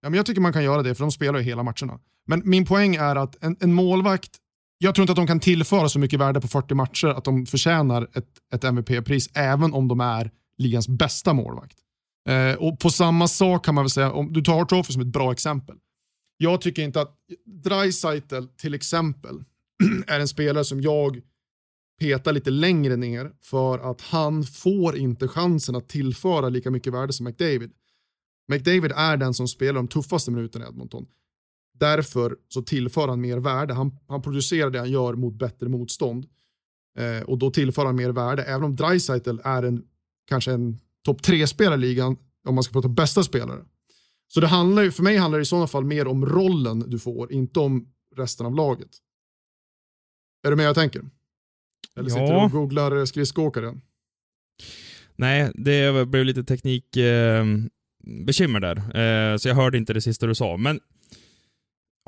Ja, 0.00 0.10
men 0.10 0.16
jag 0.16 0.26
tycker 0.26 0.40
man 0.40 0.52
kan 0.52 0.64
göra 0.64 0.82
det 0.82 0.94
för 0.94 1.04
de 1.04 1.12
spelar 1.12 1.38
ju 1.38 1.44
hela 1.44 1.62
matcherna. 1.62 1.98
Men 2.26 2.42
min 2.44 2.66
poäng 2.66 2.94
är 2.94 3.16
att 3.16 3.44
en, 3.44 3.56
en 3.60 3.74
målvakt, 3.74 4.36
jag 4.78 4.94
tror 4.94 5.02
inte 5.02 5.12
att 5.12 5.16
de 5.16 5.26
kan 5.26 5.40
tillföra 5.40 5.88
så 5.88 5.98
mycket 5.98 6.20
värde 6.20 6.40
på 6.40 6.48
40 6.48 6.74
matcher 6.74 7.06
att 7.06 7.24
de 7.24 7.46
förtjänar 7.46 8.08
ett, 8.14 8.28
ett 8.54 8.64
MVP-pris 8.64 9.30
även 9.34 9.72
om 9.72 9.88
de 9.88 10.00
är 10.00 10.30
ligans 10.58 10.88
bästa 10.88 11.32
målvakt. 11.32 11.78
Eh, 12.28 12.54
och 12.54 12.78
på 12.78 12.90
samma 12.90 13.28
sak 13.28 13.64
kan 13.64 13.74
man 13.74 13.84
väl 13.84 13.90
säga, 13.90 14.12
om 14.12 14.32
du 14.32 14.42
tar 14.42 14.64
Trophy 14.64 14.92
som 14.92 15.02
ett 15.02 15.08
bra 15.08 15.32
exempel. 15.32 15.76
Jag 16.36 16.60
tycker 16.60 16.82
inte 16.82 17.00
att 17.00 17.16
Dreisaitl 17.46 18.44
till 18.56 18.74
exempel 18.74 19.44
är 20.06 20.20
en 20.20 20.28
spelare 20.28 20.64
som 20.64 20.80
jag 20.80 21.20
petar 22.00 22.32
lite 22.32 22.50
längre 22.50 22.96
ner 22.96 23.32
för 23.42 23.90
att 23.90 24.00
han 24.00 24.44
får 24.44 24.96
inte 24.96 25.28
chansen 25.28 25.76
att 25.76 25.88
tillföra 25.88 26.48
lika 26.48 26.70
mycket 26.70 26.92
värde 26.92 27.12
som 27.12 27.24
McDavid. 27.24 27.72
McDavid 28.48 28.92
är 28.92 29.16
den 29.16 29.34
som 29.34 29.48
spelar 29.48 29.74
de 29.74 29.88
tuffaste 29.88 30.30
minuterna 30.30 30.64
i 30.64 30.68
Edmonton. 30.68 31.06
Därför 31.74 32.36
så 32.48 32.62
tillför 32.62 33.08
han 33.08 33.20
mer 33.20 33.38
värde. 33.38 33.74
Han, 33.74 33.98
han 34.08 34.22
producerar 34.22 34.70
det 34.70 34.78
han 34.78 34.90
gör 34.90 35.14
mot 35.14 35.34
bättre 35.34 35.68
motstånd. 35.68 36.26
Eh, 36.98 37.22
och 37.22 37.38
då 37.38 37.50
tillför 37.50 37.86
han 37.86 37.96
mer 37.96 38.10
värde. 38.10 38.42
Även 38.42 38.64
om 38.64 38.76
Dreisaitl 38.76 39.38
är 39.44 39.62
en, 39.62 39.84
kanske 40.26 40.52
en 40.52 40.78
topp 41.04 41.22
tre-spelare 41.22 41.74
i 41.74 41.80
ligan, 41.80 42.16
om 42.44 42.54
man 42.54 42.64
ska 42.64 42.72
prata 42.72 42.88
bästa 42.88 43.22
spelare. 43.22 43.64
Så 44.28 44.40
det 44.40 44.46
handlar 44.46 44.82
ju, 44.82 44.92
för 44.92 45.02
mig 45.02 45.16
handlar 45.16 45.38
det 45.38 45.42
i 45.42 45.46
sådana 45.46 45.66
fall 45.66 45.84
mer 45.84 46.06
om 46.06 46.26
rollen 46.26 46.90
du 46.90 46.98
får, 46.98 47.32
inte 47.32 47.60
om 47.60 47.92
resten 48.16 48.46
av 48.46 48.54
laget. 48.54 48.90
Är 50.46 50.50
du 50.50 50.56
med 50.56 50.66
jag 50.66 50.74
tänker? 50.74 51.10
Eller 51.96 52.08
sitter 52.08 52.26
du 52.26 52.44
och 52.44 52.50
googlar 52.50 53.04
skridskoåkaren? 53.04 53.80
Nej, 55.16 55.50
det 55.54 56.08
blev 56.08 56.24
lite 56.24 56.44
teknikbekymmer 56.44 57.64
eh, 57.64 57.70
bekymmer 58.08 58.60
där. 58.60 58.76
Eh, 58.76 59.36
så 59.36 59.48
jag 59.48 59.54
hörde 59.54 59.78
inte 59.78 59.92
det 59.92 60.00
sista 60.00 60.26
du 60.26 60.34
sa. 60.34 60.56
Men 60.56 60.80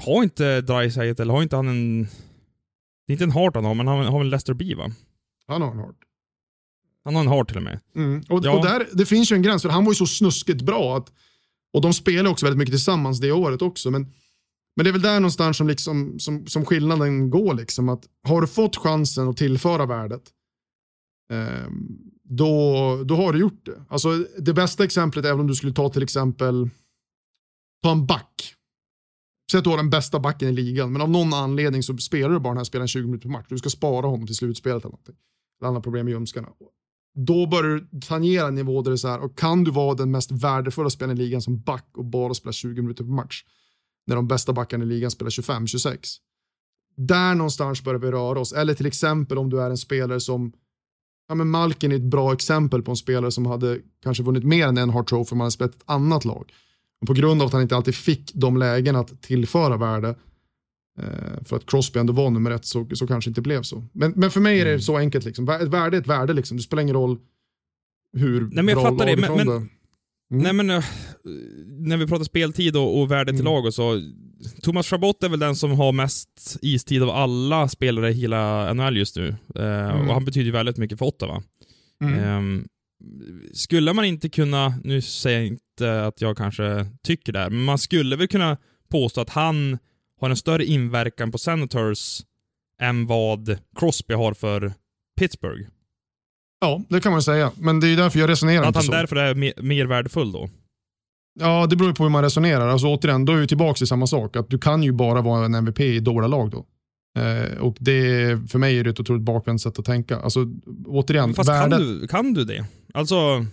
har 0.03 0.22
inte 0.22 0.61
Dreisaitl, 0.61 1.22
eller 1.22 1.34
har 1.34 1.42
inte 1.42 1.57
han 1.57 1.68
en... 1.68 2.03
Det 3.07 3.12
är 3.12 3.12
inte 3.12 3.24
en 3.24 3.30
Hart 3.30 3.55
han 3.55 3.64
har, 3.64 3.74
men 3.74 3.86
han 3.86 4.05
har 4.07 4.18
väl 4.18 4.26
en 4.26 4.30
Lester 4.30 4.55
B 4.55 4.74
va? 4.74 4.90
Han 5.46 5.62
har 5.62 5.70
en 5.70 5.78
hard. 5.78 5.96
Han 7.05 7.14
har 7.14 7.22
en 7.22 7.28
Hart 7.28 7.48
till 7.48 7.57
och 7.57 7.62
med. 7.62 7.80
Mm. 7.96 8.22
Och, 8.28 8.40
Ja. 8.44 8.57
och 8.59 8.64
där, 8.64 8.86
det 8.92 9.07
finns 9.07 9.32
ju 9.32 9.36
en 9.36 9.42
gräns, 9.42 9.62
för 9.62 9.68
han 9.68 9.84
var 9.84 9.92
ju 9.92 9.96
så 9.96 10.07
snuskigt 10.07 10.62
bra. 10.62 10.96
Att, 10.96 11.12
och 11.72 11.80
de 11.82 11.92
spelar 11.94 12.30
också 12.30 12.46
väldigt 12.46 12.59
mycket 12.59 12.72
tillsammans 12.72 13.20
det 13.20 13.32
året 13.32 13.62
också. 13.62 13.90
Men, 13.90 14.03
men 14.76 14.84
det 14.84 14.90
är 14.90 14.92
väl 14.92 15.03
där 15.03 15.20
någonstans 15.20 15.57
som, 15.57 15.68
liksom, 15.68 16.18
som, 16.18 16.46
som 16.46 16.64
skillnaden 16.64 17.30
går. 17.30 17.55
Liksom, 17.55 17.88
att 17.88 18.05
har 18.28 18.40
du 18.40 18.46
fått 18.46 18.76
chansen 18.76 19.28
att 19.28 19.36
tillföra 19.36 19.86
värdet, 19.86 20.22
ehm, 21.32 22.09
då, 22.31 23.05
då 23.05 23.16
har 23.16 23.33
du 23.33 23.39
gjort 23.39 23.66
det. 23.66 23.85
Alltså, 23.89 24.24
det 24.39 24.53
bästa 24.53 24.85
exemplet 24.85 25.24
är 25.24 25.33
om 25.33 25.47
du 25.47 25.55
skulle 25.55 25.72
ta 25.72 25.89
till 25.89 26.03
exempel 26.03 26.70
ta 27.83 27.93
en 27.93 28.07
back. 28.07 28.55
Säg 29.51 29.59
att 29.59 29.64
du 29.64 29.70
har 29.70 29.76
den 29.76 29.91
bästa 29.91 30.20
backen 30.20 30.49
i 30.49 30.53
ligan, 30.53 30.93
men 30.93 31.03
av 31.03 31.11
någon 31.11 31.35
anledning 31.35 31.83
så 31.83 31.97
spelar 31.97 32.31
du 32.31 32.39
bara 32.39 32.51
den 32.51 32.57
här 32.57 32.64
spelaren 32.64 32.89
20 32.89 33.07
minuter 33.07 33.22
per 33.22 33.33
match. 33.33 33.47
Du 33.49 33.59
ska 33.59 33.70
spara 33.70 34.07
honom 34.07 34.26
till 34.26 34.37
slutspelet 34.37 34.83
eller 34.83 34.91
någonting. 34.91 35.16
Eller 35.61 35.68
andra 35.68 35.81
problem 35.81 36.05
med 36.05 36.12
ljumskarna 36.12 36.49
då 37.14 37.47
börjar 37.47 37.70
du 37.70 38.01
tangera 38.01 38.49
en 38.49 38.55
nivå 38.55 38.83
där 38.83 38.91
det 38.91 38.95
är 38.95 38.97
så 38.97 39.09
här, 39.09 39.20
och 39.20 39.39
kan 39.39 39.64
du 39.64 39.70
vara 39.70 39.95
den 39.95 40.11
mest 40.11 40.31
värdefulla 40.31 40.91
spelaren 40.91 41.18
i 41.18 41.22
ligan 41.22 41.43
som 41.43 41.61
back 41.61 41.87
och 41.97 42.05
bara 42.05 42.35
spela 42.35 42.53
20 42.53 42.83
minuter 42.83 43.05
per 43.05 43.11
match, 43.11 43.45
när 44.07 44.16
de 44.16 44.28
bästa 44.28 44.53
backarna 44.53 44.85
i 44.85 44.87
ligan 44.87 45.11
spelar 45.11 45.31
25-26. 45.31 46.16
Där 46.97 47.35
någonstans 47.35 47.85
börjar 47.85 48.01
vi 48.01 48.11
röra 48.11 48.41
oss. 48.41 48.53
Eller 48.53 48.74
till 48.74 48.87
exempel 48.87 49.39
om 49.39 49.51
du 49.51 49.62
är 49.62 49.70
en 49.70 49.78
spelare 49.78 50.20
som, 50.20 50.53
ja 51.31 51.35
men 51.35 51.49
Malkin 51.51 51.93
är 51.93 51.97
ett 51.97 52.03
bra 52.03 52.33
exempel 52.33 52.83
på 52.83 52.91
en 52.91 52.97
spelare 52.97 53.31
som 53.31 53.47
hade 53.47 53.78
kanske 54.03 54.22
vunnit 54.22 54.45
mer 54.45 54.66
än 54.66 54.78
en 54.78 54.91
Hart 54.91 55.09
Trophy 55.09 55.33
om 55.33 55.41
han 55.41 55.45
hade 55.45 55.51
spelat 55.51 55.74
ett 55.74 55.83
annat 55.85 56.24
lag. 56.24 56.53
Och 57.01 57.07
på 57.07 57.12
grund 57.12 57.43
av 57.43 57.47
att 57.47 57.53
han 57.53 57.62
inte 57.62 57.76
alltid 57.76 57.95
fick 57.95 58.33
de 58.35 58.57
lägen 58.57 58.97
att 58.97 59.22
tillföra 59.22 59.76
värde, 59.76 60.09
eh, 61.01 61.45
för 61.45 61.57
att 61.57 61.66
Crosby 61.66 62.01
ändå 62.01 62.12
var 62.12 62.31
nummer 62.31 62.51
ett 62.51 62.64
så, 62.64 62.89
så 62.93 63.07
kanske 63.07 63.31
inte 63.31 63.41
blev 63.41 63.62
så. 63.62 63.85
Men, 63.93 64.12
men 64.16 64.31
för 64.31 64.41
mig 64.41 64.61
är 64.61 64.64
det 64.64 64.81
så 64.81 64.97
enkelt. 64.97 65.24
Liksom. 65.24 65.49
Ett 65.49 65.68
värde 65.68 65.97
är 65.97 66.01
ett 66.01 66.07
värde. 66.07 66.33
Liksom. 66.33 66.57
Det 66.57 66.62
spelar 66.62 66.83
ingen 66.83 66.97
roll 66.97 67.18
hur 68.16 68.41
men 68.41 68.68
jag 68.68 68.76
bra 68.76 68.91
fattar 68.91 69.07
det, 69.07 69.16
men- 69.16 69.37
men-. 69.37 69.49
Mm. 70.33 70.43
Nej 70.43 70.53
men, 70.53 70.70
eh, 70.70 70.85
när 71.66 71.97
vi 71.97 72.07
pratar 72.07 72.24
speltid 72.24 72.76
och, 72.76 73.01
och 73.01 73.11
värde 73.11 73.33
till 73.33 73.41
Mm. 73.41 73.53
lag 73.53 73.66
och 73.66 73.74
så. 73.74 74.01
Thomas 74.62 74.86
Chabot 74.86 75.22
är 75.22 75.28
väl 75.28 75.38
den 75.38 75.57
som 75.57 75.70
har 75.70 75.93
mest 75.93 76.59
istid 76.62 77.03
av 77.03 77.11
alla 77.11 77.68
spelare 77.68 78.11
i 78.11 78.12
hela 78.12 78.74
NHL 78.74 78.97
just 78.97 79.16
nu. 79.16 79.28
Eh, 79.55 79.64
Mm. 79.91 80.09
Och 80.09 80.14
han 80.14 80.24
betyder 80.24 80.53
väldigt 80.53 80.76
mycket 80.76 80.99
för 80.99 81.07
Ottawa. 81.07 81.43
Mm. 82.03 82.18
Ehm, 82.18 82.68
skulle 83.53 83.93
man 83.93 84.05
inte 84.05 84.28
kunna, 84.28 84.74
nu 84.84 85.01
säger 85.03 85.38
jag 85.38 85.47
inte 85.47 86.07
att 86.07 86.20
jag 86.20 86.36
kanske 86.36 86.86
tycker 87.05 87.32
det 87.32 87.38
här, 87.38 87.51
men 87.51 87.62
man 87.64 87.78
skulle 87.78 88.16
väl 88.16 88.28
kunna 88.28 88.57
påstå 88.91 89.20
att 89.20 89.30
han 89.30 89.78
har 90.20 90.30
en 90.30 90.36
större 90.36 90.64
inverkan 90.64 91.32
på 91.32 91.38
Senators 91.38 92.20
än 92.80 93.07
vad 93.07 93.59
Crosby 93.76 94.14
har 94.14 94.34
för 94.34 94.72
Pittsburgh. 95.18 95.68
Ja, 96.61 96.82
det 96.88 97.01
kan 97.01 97.12
man 97.12 97.22
säga. 97.22 97.53
Men 97.57 97.80
det 97.80 97.86
är 97.86 97.88
ju 97.88 97.97
därför 97.97 98.18
jag 98.20 98.30
resonerar 98.30 98.64
Att 98.64 98.74
han 98.74 98.84
så. 98.84 98.93
därför 98.93 99.16
är 99.16 99.34
mer, 99.34 99.53
mer 99.62 99.86
värdefull 99.86 100.32
då. 100.32 100.49
Ja, 101.35 101.66
det 101.66 101.76
beror 101.76 101.93
på 101.93 102.03
hur 102.03 102.11
man 102.11 102.22
resonerar. 102.22 102.68
Alltså 102.68 102.87
återigen, 102.87 103.24
då 103.24 103.33
är 103.33 103.37
vi 103.37 103.47
tillbaka 103.47 103.78
till 103.78 103.87
samma 103.87 104.07
sak. 104.07 104.37
Att 104.37 104.51
du 104.51 104.59
kan 104.59 104.83
ju 104.83 104.93
bara 104.93 105.22
vara 105.22 105.45
en 105.45 105.55
MVP 105.55 105.81
i 105.81 106.01
dåliga 106.01 106.28
lag 106.28 106.51
då. 106.51 106.66
Eh, 107.22 107.59
och 107.59 107.76
det, 107.81 108.39
för 108.51 108.59
mig 108.59 108.78
är 108.78 108.85
det 108.85 108.91
ett 108.91 109.01
otroligt 109.01 109.22
bakvänt 109.22 109.61
sätt 109.61 109.78
att 109.78 109.85
tänka. 109.85 110.20
Alltså 110.20 110.47
återigen, 110.87 111.35
Fast 111.35 111.51
kan 111.51 111.70
värdet... 111.70 111.78
du, 111.78 112.09
kan 112.09 112.35
du 112.35 112.45
det? 112.45 112.64
Alltså, 112.95 113.47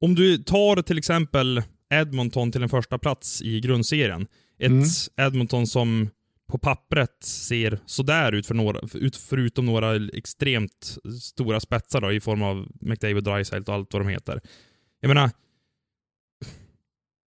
om 0.00 0.14
du 0.14 0.38
tar 0.38 0.82
till 0.82 0.98
exempel 0.98 1.62
Edmonton 1.94 2.52
till 2.52 2.62
en 2.62 2.68
första 2.68 2.98
plats 2.98 3.42
i 3.42 3.60
grundserien. 3.60 4.26
Ett 4.58 4.70
Mm. 4.70 4.84
Edmonton 5.16 5.66
som 5.66 6.08
på 6.52 6.58
pappret 6.58 7.22
ser 7.24 7.78
sådär 7.86 8.32
ut, 8.32 8.46
för 8.46 8.54
några, 8.54 8.80
ut 8.94 9.16
förutom 9.16 9.66
några 9.66 9.96
extremt 9.96 10.98
stora 11.22 11.60
spetsar 11.60 12.00
då, 12.00 12.12
i 12.12 12.20
form 12.20 12.42
av 12.42 12.68
McDavid, 12.80 13.24
Dreisaitl 13.24 13.70
och 13.70 13.74
allt 13.74 13.92
vad 13.92 14.02
de 14.02 14.08
heter. 14.08 14.40
Jag 15.00 15.08
menar, 15.08 15.30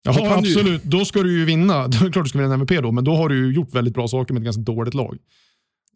Jaha, 0.06 0.16
kan 0.30 0.44
du- 0.44 0.50
absolut. 0.50 0.84
Då 0.84 1.06
ska 1.06 1.24
du 1.24 1.40
ju 1.40 1.46
vinna. 1.46 1.88
Det 1.88 1.98
är 1.98 2.12
klart 2.12 2.26
du 2.26 2.30
ska 2.30 2.40
vinna 2.40 2.54
en 2.54 2.62
MVP 2.62 2.82
då, 2.82 2.92
men 2.92 3.04
då 3.04 3.16
har 3.16 3.30
du 3.30 3.48
ju 3.48 3.54
gjort 3.54 3.74
väldigt 3.76 3.94
bra 3.94 4.08
saker 4.08 4.34
med 4.34 4.42
ett 4.42 4.46
ganska 4.46 4.62
dåligt 4.62 4.94
lag. 4.94 5.14
Eh, 5.14 5.18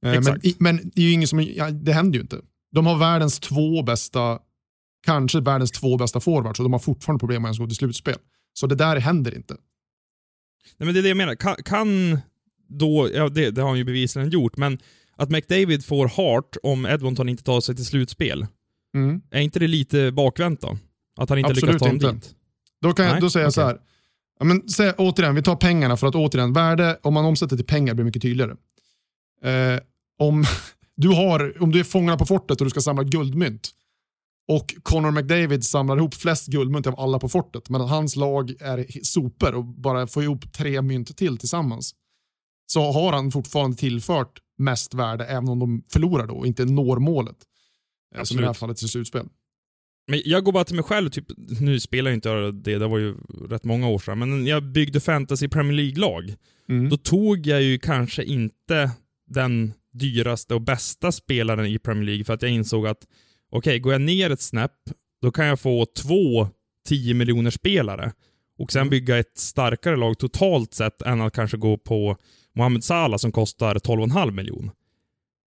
Men, 0.10 0.18
Exakt. 0.20 0.46
i- 0.46 0.56
men 0.60 0.92
det 0.96 1.02
är 1.02 1.06
ju 1.06 1.12
ingen 1.12 1.28
som, 1.28 1.42
ja, 1.42 1.72
det 1.72 1.94
händer 1.94 2.18
ju 2.18 2.22
inte. 2.22 2.42
De 2.72 2.86
har 2.86 2.98
världens 2.98 3.40
två 3.40 3.84
bästa, 3.84 4.40
kanske 5.06 5.40
världens 5.40 5.72
två 5.72 5.98
bästa 5.98 6.20
forwards 6.20 6.60
och 6.60 6.64
de 6.64 6.72
har 6.74 6.80
fortfarande 6.80 7.20
problem 7.20 7.42
med 7.42 7.50
att 7.50 7.56
ens 7.56 7.60
gå 7.60 7.68
till 7.68 7.76
slutspel. 7.76 8.16
Så 8.54 8.68
det 8.68 8.76
där 8.76 8.96
händer 8.98 9.36
inte. 9.36 9.54
nej 10.78 10.86
men 10.86 10.94
det 10.94 11.00
är 11.00 11.02
det 11.04 11.08
jag 11.08 11.18
menar. 11.18 11.36
Kan, 11.36 11.56
kan 11.66 12.20
då, 12.70 13.10
ja 13.14 13.30
det, 13.30 13.52
det 13.52 13.62
har 13.62 13.70
han 13.70 13.78
ju 13.78 13.84
bevisligen 13.84 14.30
gjort, 14.30 14.58
men 14.58 14.78
att 15.16 15.30
McDavid 15.30 15.86
får 15.86 16.08
hart 16.08 16.56
om 16.64 16.86
Edmonton 16.86 17.30
inte 17.30 17.44
tar 17.44 17.62
sig 17.62 17.76
till 17.76 17.86
slutspel, 17.86 18.48
Mm. 18.96 19.22
är 19.32 19.42
inte 19.42 19.60
det 19.60 19.68
lite 19.68 20.12
bakvänt 20.12 20.62
då? 20.62 20.78
Att 21.18 21.30
han 21.30 21.38
inte 21.38 21.52
Absolut 21.52 21.68
lyckas 21.68 21.80
ta 21.82 21.86
dem 21.88 21.96
inte. 21.96 22.12
dit? 22.12 22.36
Då, 22.82 22.94
kan 22.94 23.06
jag, 23.06 23.12
Nej, 23.12 23.22
då 23.22 23.30
säger 23.30 23.46
jag 23.46 23.54
så 23.54 23.62
här. 23.62 23.78
Ja, 24.40 24.46
men, 24.46 24.70
säg, 24.70 24.94
återigen, 24.98 25.36
vi 25.36 25.42
tar 25.42 25.56
pengarna 25.56 25.98
för 25.98 26.08
att 26.08 26.16
återigen, 26.16 26.54
värde, 26.54 27.00
om 27.04 27.14
man 27.14 27.26
omsätter 27.26 27.56
till 27.56 27.66
pengar 27.66 27.94
blir 27.94 28.06
mycket 28.06 28.22
tydligare. 28.22 28.52
Eh, 29.44 29.80
om, 30.20 30.46
du 30.96 31.08
har, 31.10 31.64
om 31.64 31.72
du 31.72 31.80
är 31.80 31.84
fångarna 31.84 32.18
på 32.18 32.26
fortet 32.26 32.62
och 32.62 32.66
du 32.66 32.70
ska 32.70 32.82
samla 32.82 33.04
guldmynt 33.04 33.70
och 34.48 34.76
Connor 34.84 35.12
McDavid 35.12 35.64
samlar 35.64 35.98
ihop 35.98 36.14
flest 36.16 36.48
guldmynt 36.48 36.88
av 36.88 37.00
alla 37.00 37.20
på 37.20 37.30
fortet, 37.30 37.70
men 37.70 37.82
att 37.82 37.90
hans 37.90 38.16
lag 38.16 38.52
är 38.60 39.04
super 39.06 39.56
och 39.56 39.66
bara 39.66 40.08
får 40.08 40.24
ihop 40.24 40.54
tre 40.54 40.82
mynt 40.82 41.18
till 41.18 41.38
tillsammans, 41.38 41.96
så 42.68 42.92
har 42.92 43.14
han 43.14 43.32
fortfarande 43.32 43.78
tillfört 43.78 44.40
mest 44.58 44.94
värde 44.94 45.26
även 45.26 45.50
om 45.50 45.60
de 45.60 45.84
förlorar 45.94 46.28
då 46.28 46.34
och 46.36 46.48
inte 46.48 46.66
når 46.66 47.00
målet. 47.00 47.38
Eh, 48.16 48.24
Som 48.24 48.38
i 48.38 48.42
det 48.42 48.46
här 48.46 48.50
Absolut. 48.50 48.60
fallet 48.60 48.78
till 48.78 48.90
slutspel. 48.90 49.26
Men 50.10 50.22
jag 50.26 50.44
går 50.44 50.52
bara 50.52 50.64
till 50.64 50.76
mig 50.76 50.84
själv, 50.84 51.10
typ, 51.10 51.26
nu 51.62 51.80
spelar 51.80 52.12
jag 52.12 52.18
inte 52.18 52.52
det, 52.52 52.78
det 52.80 52.88
var 52.88 52.98
ju 52.98 53.16
rätt 53.50 53.64
många 53.64 53.88
år 53.90 54.00
sedan, 54.00 54.20
men 54.20 54.48
jag 54.48 54.64
byggde 54.64 55.00
fantasy 55.00 55.48
Premier 55.48 55.74
League-lag, 55.74 56.34
Mm. 56.70 56.90
då 56.90 56.98
tog 56.98 57.48
jag 57.48 57.62
ju 57.62 57.80
kanske 57.80 58.24
inte 58.24 58.92
den 59.30 59.74
dyraste 59.94 60.54
och 60.56 60.62
bästa 60.62 61.12
spelaren 61.12 61.66
i 61.66 61.80
Premier 61.80 62.06
League 62.06 62.24
för 62.24 62.34
att 62.34 62.42
jag 62.42 62.52
insåg 62.52 62.88
att 62.88 63.08
okej, 63.52 63.80
går 63.80 63.92
jag 63.92 64.02
ner 64.02 64.30
ett 64.30 64.42
snäpp, 64.42 64.72
då 65.22 65.32
kan 65.32 65.46
jag 65.46 65.60
få 65.60 65.86
två 65.86 66.48
10 66.88 67.14
miljoner 67.14 67.52
spelare 67.52 68.12
och 68.60 68.72
sen 68.72 68.80
Mm. 68.82 68.90
bygga 68.90 69.18
ett 69.18 69.38
starkare 69.38 69.96
lag 69.96 70.18
totalt 70.20 70.74
sett 70.74 71.02
än 71.02 71.22
att 71.22 71.34
kanske 71.34 71.58
gå 71.58 71.78
på 71.78 72.18
Mohamed 72.56 72.84
Salah 72.84 73.18
som 73.18 73.32
kostar 73.32 73.76
12,5 73.76 74.32
miljoner. 74.32 74.72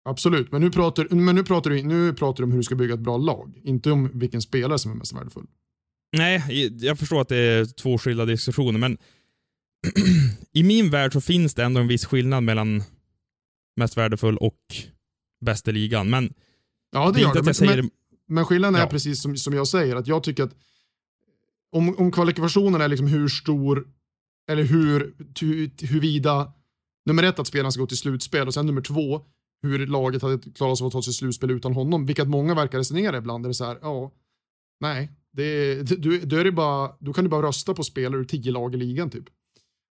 Absolut, 0.05 0.51
men 0.51 0.61
nu 0.61 0.71
pratar, 0.71 1.07
men 1.09 1.35
nu, 1.35 1.43
pratar 1.43 1.69
du, 1.69 1.83
nu 1.83 2.13
pratar 2.13 2.37
du 2.37 2.43
om 2.43 2.51
hur 2.51 2.57
du 2.57 2.63
ska 2.63 2.75
bygga 2.75 2.93
ett 2.93 2.99
bra 2.99 3.17
lag, 3.17 3.61
inte 3.63 3.91
om 3.91 4.19
vilken 4.19 4.41
spelare 4.41 4.79
som 4.79 4.91
är 4.91 4.95
mest 4.95 5.13
värdefull. 5.13 5.47
Nej, 6.17 6.69
jag 6.85 6.99
förstår 6.99 7.21
att 7.21 7.29
det 7.29 7.37
är 7.37 7.65
två 7.65 7.97
skilda 7.97 8.25
diskussioner, 8.25 8.79
men 8.79 8.97
i 10.53 10.63
min 10.63 10.89
värld 10.89 11.13
så 11.13 11.21
finns 11.21 11.53
det 11.53 11.63
ändå 11.63 11.81
en 11.81 11.87
viss 11.87 12.05
skillnad 12.05 12.43
mellan 12.43 12.83
mest 13.75 13.97
värdefull 13.97 14.37
och 14.37 14.59
bäst 15.45 15.67
i 15.67 15.71
ligan. 15.71 16.09
Men 16.09 16.33
Ja, 16.91 17.11
det 17.11 17.21
är 17.21 17.27
inte 17.27 17.39
att 17.39 17.45
Men, 17.45 17.53
säger 17.53 17.81
men, 17.81 17.91
men 18.27 18.45
skillnaden 18.45 18.75
är 18.75 18.79
Ja. 18.79 18.87
precis 18.87 19.21
som, 19.21 19.37
som 19.37 19.53
jag 19.53 19.67
säger, 19.67 19.95
att 19.95 20.07
jag 20.07 20.23
tycker 20.23 20.43
att 20.43 20.55
om, 21.71 21.97
om 21.97 22.11
kvalifikationen 22.11 22.81
är 22.81 22.87
liksom 22.87 23.07
hur 23.07 23.27
stor, 23.27 23.87
eller 24.49 24.63
hur, 24.63 25.15
hur, 25.39 25.85
huruvida, 25.87 26.53
nummer 27.05 27.23
ett 27.23 27.39
att 27.39 27.47
spelaren 27.47 27.71
ska 27.71 27.81
gå 27.81 27.87
till 27.87 27.97
slutspel 27.97 28.47
och 28.47 28.53
sen 28.53 28.65
nummer 28.65 28.81
två, 28.81 29.21
hur 29.61 29.87
laget 29.87 30.21
hade 30.21 30.51
klarat 30.51 30.77
sig 30.77 30.85
av 30.85 30.87
att 30.87 30.93
ta 30.93 31.01
sig 31.01 31.13
slutspel 31.13 31.51
utan 31.51 31.73
honom, 31.73 32.05
vilket 32.05 32.27
många 32.27 32.55
verkar 32.55 32.77
resonera 32.77 33.17
ibland, 33.17 33.45
är 33.45 33.49
det 33.49 33.53
så 33.53 33.65
här, 33.65 33.79
ja, 33.81 34.11
nej, 34.79 35.11
det, 35.33 35.83
du, 35.83 36.19
då, 36.19 36.35
är 36.35 36.43
det 36.43 36.51
bara, 36.51 36.91
då 36.99 37.13
kan 37.13 37.23
du 37.23 37.29
bara 37.29 37.47
rösta 37.47 37.73
på 37.73 37.83
spelare 37.83 38.21
ur 38.21 38.25
tio 38.25 38.51
lag 38.51 38.75
i 38.75 38.77
ligan 38.77 39.09
typ. 39.09 39.25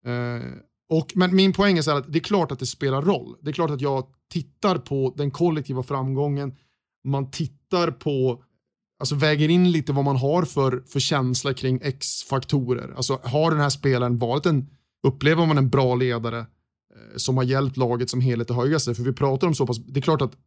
Eh, 0.05 0.51
och, 0.89 1.11
men 1.15 1.35
min 1.35 1.53
poäng 1.53 1.77
är 1.77 1.81
så 1.81 1.91
här 1.91 1.97
att 1.97 2.13
det 2.13 2.19
är 2.19 2.23
klart 2.23 2.51
att 2.51 2.59
det 2.59 2.65
spelar 2.65 3.01
roll. 3.01 3.35
Det 3.41 3.49
är 3.49 3.53
klart 3.53 3.71
att 3.71 3.81
jag 3.81 4.07
tittar 4.29 4.77
på 4.77 5.13
den 5.17 5.31
kollektiva 5.31 5.83
framgången, 5.83 6.55
man 7.03 7.31
tittar 7.31 7.91
på, 7.91 8.43
alltså 8.99 9.15
väger 9.15 9.49
in 9.49 9.71
lite 9.71 9.93
vad 9.93 10.05
man 10.05 10.15
har 10.15 10.43
för, 10.43 10.83
för 10.87 10.99
känsla 10.99 11.53
kring 11.53 11.79
X-faktorer. 11.83 12.93
Alltså 12.95 13.19
har 13.23 13.51
den 13.51 13.59
här 13.59 13.69
spelaren 13.69 14.17
varit 14.17 14.45
en, 14.45 14.69
upplever 15.07 15.45
man 15.45 15.57
en 15.57 15.69
bra 15.69 15.95
ledare 15.95 16.45
som 17.15 17.37
har 17.37 17.43
hjälpt 17.43 17.77
laget 17.77 18.09
som 18.09 18.21
helhet 18.21 18.51
att 18.51 18.57
höja 18.57 18.79
sig? 18.79 18.95
För 18.95 19.03
vi 19.03 19.13
pratar 19.13 19.47
om 19.47 19.55
så 19.55 19.67
pass, 19.67 19.77
det 19.77 19.99
är 19.99 20.01
klart 20.01 20.21
att 20.21 20.37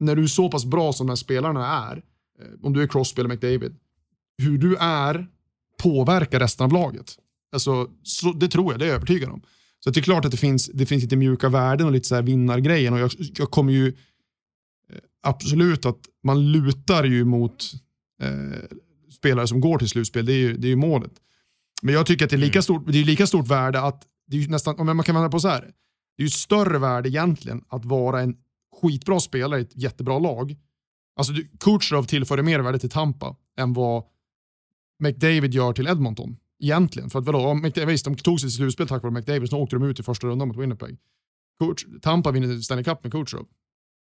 när 0.00 0.16
du 0.16 0.22
är 0.22 0.26
så 0.26 0.50
pass 0.50 0.64
bra 0.64 0.92
som 0.92 1.06
de 1.06 1.10
här 1.10 1.16
spelarna 1.16 1.66
är, 1.66 1.96
eh, 1.96 2.46
om 2.62 2.72
du 2.72 2.82
är 2.82 2.86
Crosby 2.86 3.20
eller 3.20 3.34
McDavid, 3.34 3.76
hur 4.38 4.58
du 4.58 4.76
är 4.76 5.26
påverkar 5.82 6.40
resten 6.40 6.64
av 6.64 6.72
laget. 6.72 7.18
Alltså, 7.52 7.90
så, 8.02 8.32
det 8.32 8.48
tror 8.48 8.72
jag, 8.72 8.78
det 8.78 8.84
är 8.84 8.88
jag 8.88 8.96
övertygad 8.96 9.30
om. 9.30 9.42
Så 9.80 9.90
det 9.90 10.00
är 10.00 10.02
klart 10.02 10.24
att 10.24 10.30
det 10.30 10.36
finns, 10.36 10.70
det 10.74 10.86
finns 10.86 11.02
lite 11.02 11.16
mjuka 11.16 11.48
värden 11.48 11.86
och 11.86 11.92
lite 11.92 12.08
så 12.08 12.14
här 12.14 12.22
vinnargrejen 12.22 12.92
och 12.92 12.98
jag, 12.98 13.10
jag 13.18 13.50
kommer 13.50 13.72
ju 13.72 13.88
eh, 13.88 14.98
absolut 15.22 15.86
att 15.86 16.00
man 16.22 16.52
lutar 16.52 17.04
ju 17.04 17.24
mot 17.24 17.72
eh, 18.22 18.76
spelare 19.12 19.46
som 19.46 19.60
går 19.60 19.78
till 19.78 19.88
slutspel, 19.88 20.26
det 20.26 20.32
är 20.32 20.38
ju, 20.38 20.56
det 20.56 20.66
är 20.66 20.70
ju 20.70 20.76
målet. 20.76 21.12
Men 21.82 21.94
jag 21.94 22.06
tycker 22.06 22.24
att 22.24 22.30
det 22.30 22.36
är 22.36 22.38
lika 22.38 22.62
stort, 22.62 22.92
det 22.92 22.98
är 22.98 23.04
lika 23.04 23.26
stort 23.26 23.48
värde 23.48 23.80
att, 23.80 24.02
det 24.26 24.36
är 24.36 24.40
ju 24.40 24.48
nästan, 24.48 24.78
om 24.78 24.86
man 24.86 25.02
kan 25.02 25.14
vända 25.14 25.30
på 25.30 25.40
så 25.40 25.48
här, 25.48 25.70
det 26.16 26.22
är 26.22 26.24
ju 26.24 26.30
större 26.30 26.78
värde 26.78 27.08
egentligen 27.08 27.64
att 27.68 27.84
vara 27.84 28.20
en 28.20 28.36
skitbra 28.82 29.20
spelare 29.20 29.60
i 29.60 29.62
ett 29.62 29.76
jättebra 29.76 30.18
lag. 30.18 30.56
Alltså 31.16 31.32
du- 31.32 31.48
Kucherov 31.60 32.02
tillför 32.04 32.42
mer 32.42 32.60
värde 32.60 32.78
till 32.78 32.90
Tampa 32.90 33.36
än 33.58 33.72
vad 33.72 34.04
McDavid 35.02 35.54
gör 35.54 35.72
till 35.72 35.86
Edmonton. 35.86 36.36
Egentligen. 36.62 37.10
För 37.10 37.18
att 37.18 37.24
vadå, 37.26 37.54
McDavid, 37.54 37.88
visst, 37.88 38.04
de 38.04 38.16
tog 38.16 38.40
sig 38.40 38.48
till 38.48 38.56
slutspel 38.56 38.88
tack 38.88 39.02
vare 39.02 39.12
McDavid, 39.12 39.50
så 39.50 39.58
åkte 39.58 39.76
de 39.76 39.82
ut 39.84 40.00
i 40.00 40.02
första 40.02 40.26
rundan 40.26 40.48
mot 40.48 40.56
Winnipeg. 40.56 40.96
Kutch, 41.60 41.84
Tampa 42.02 42.30
vinner 42.30 42.58
Stanley 42.60 42.84
Cup 42.84 43.02
med 43.04 43.12
Kucherov. 43.12 43.46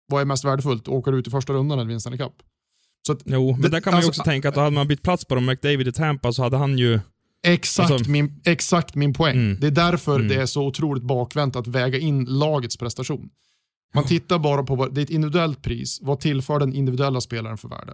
Vad 0.07 0.21
är 0.21 0.25
mest 0.25 0.45
värdefullt? 0.45 0.87
Åka 0.87 1.11
ut 1.11 1.27
i 1.27 1.31
första 1.31 1.53
rundan 1.53 1.79
eller 1.79 1.87
vinna 1.87 1.99
Stanley 1.99 2.17
Cup? 2.19 2.33
Så 3.07 3.13
att, 3.13 3.21
Jo, 3.25 3.51
men 3.51 3.61
Det- 3.61 3.69
där 3.69 3.81
kan 3.81 3.91
man 3.93 4.01
ju 4.01 4.05
alltså, 4.07 4.21
också 4.21 4.29
tänka 4.29 4.49
att 4.49 4.55
hade 4.55 4.71
man 4.71 4.87
bytt 4.87 5.01
plats 5.01 5.25
på 5.25 5.35
dem, 5.35 5.45
McDavid 5.45 5.87
i 5.87 5.91
Tampa, 5.91 6.33
så 6.33 6.43
hade 6.43 6.57
han 6.57 6.77
ju... 6.77 6.99
Exakt, 7.45 7.91
Alltså- 7.91 8.11
min, 8.11 8.41
exakt 8.45 8.95
min 8.95 9.13
poäng. 9.13 9.35
Mm. 9.37 9.59
Det 9.59 9.67
är 9.67 9.71
därför 9.71 10.15
Mm. 10.15 10.27
det 10.27 10.35
är 10.35 10.45
så 10.45 10.65
otroligt 10.67 11.03
bakvänt 11.03 11.55
att 11.55 11.67
väga 11.67 11.97
in 11.99 12.25
lagets 12.25 12.77
prestation. 12.77 13.29
Man 13.93 14.03
tittar 14.05 14.39
bara 14.39 14.63
på 14.63 14.75
vad, 14.75 14.93
det 14.95 15.01
är 15.01 15.03
ett 15.03 15.09
individuellt 15.09 15.61
pris. 15.61 15.99
Vad 16.01 16.19
tillför 16.19 16.59
den 16.59 16.73
individuella 16.73 17.21
spelaren 17.21 17.57
för 17.57 17.69
värde? 17.69 17.93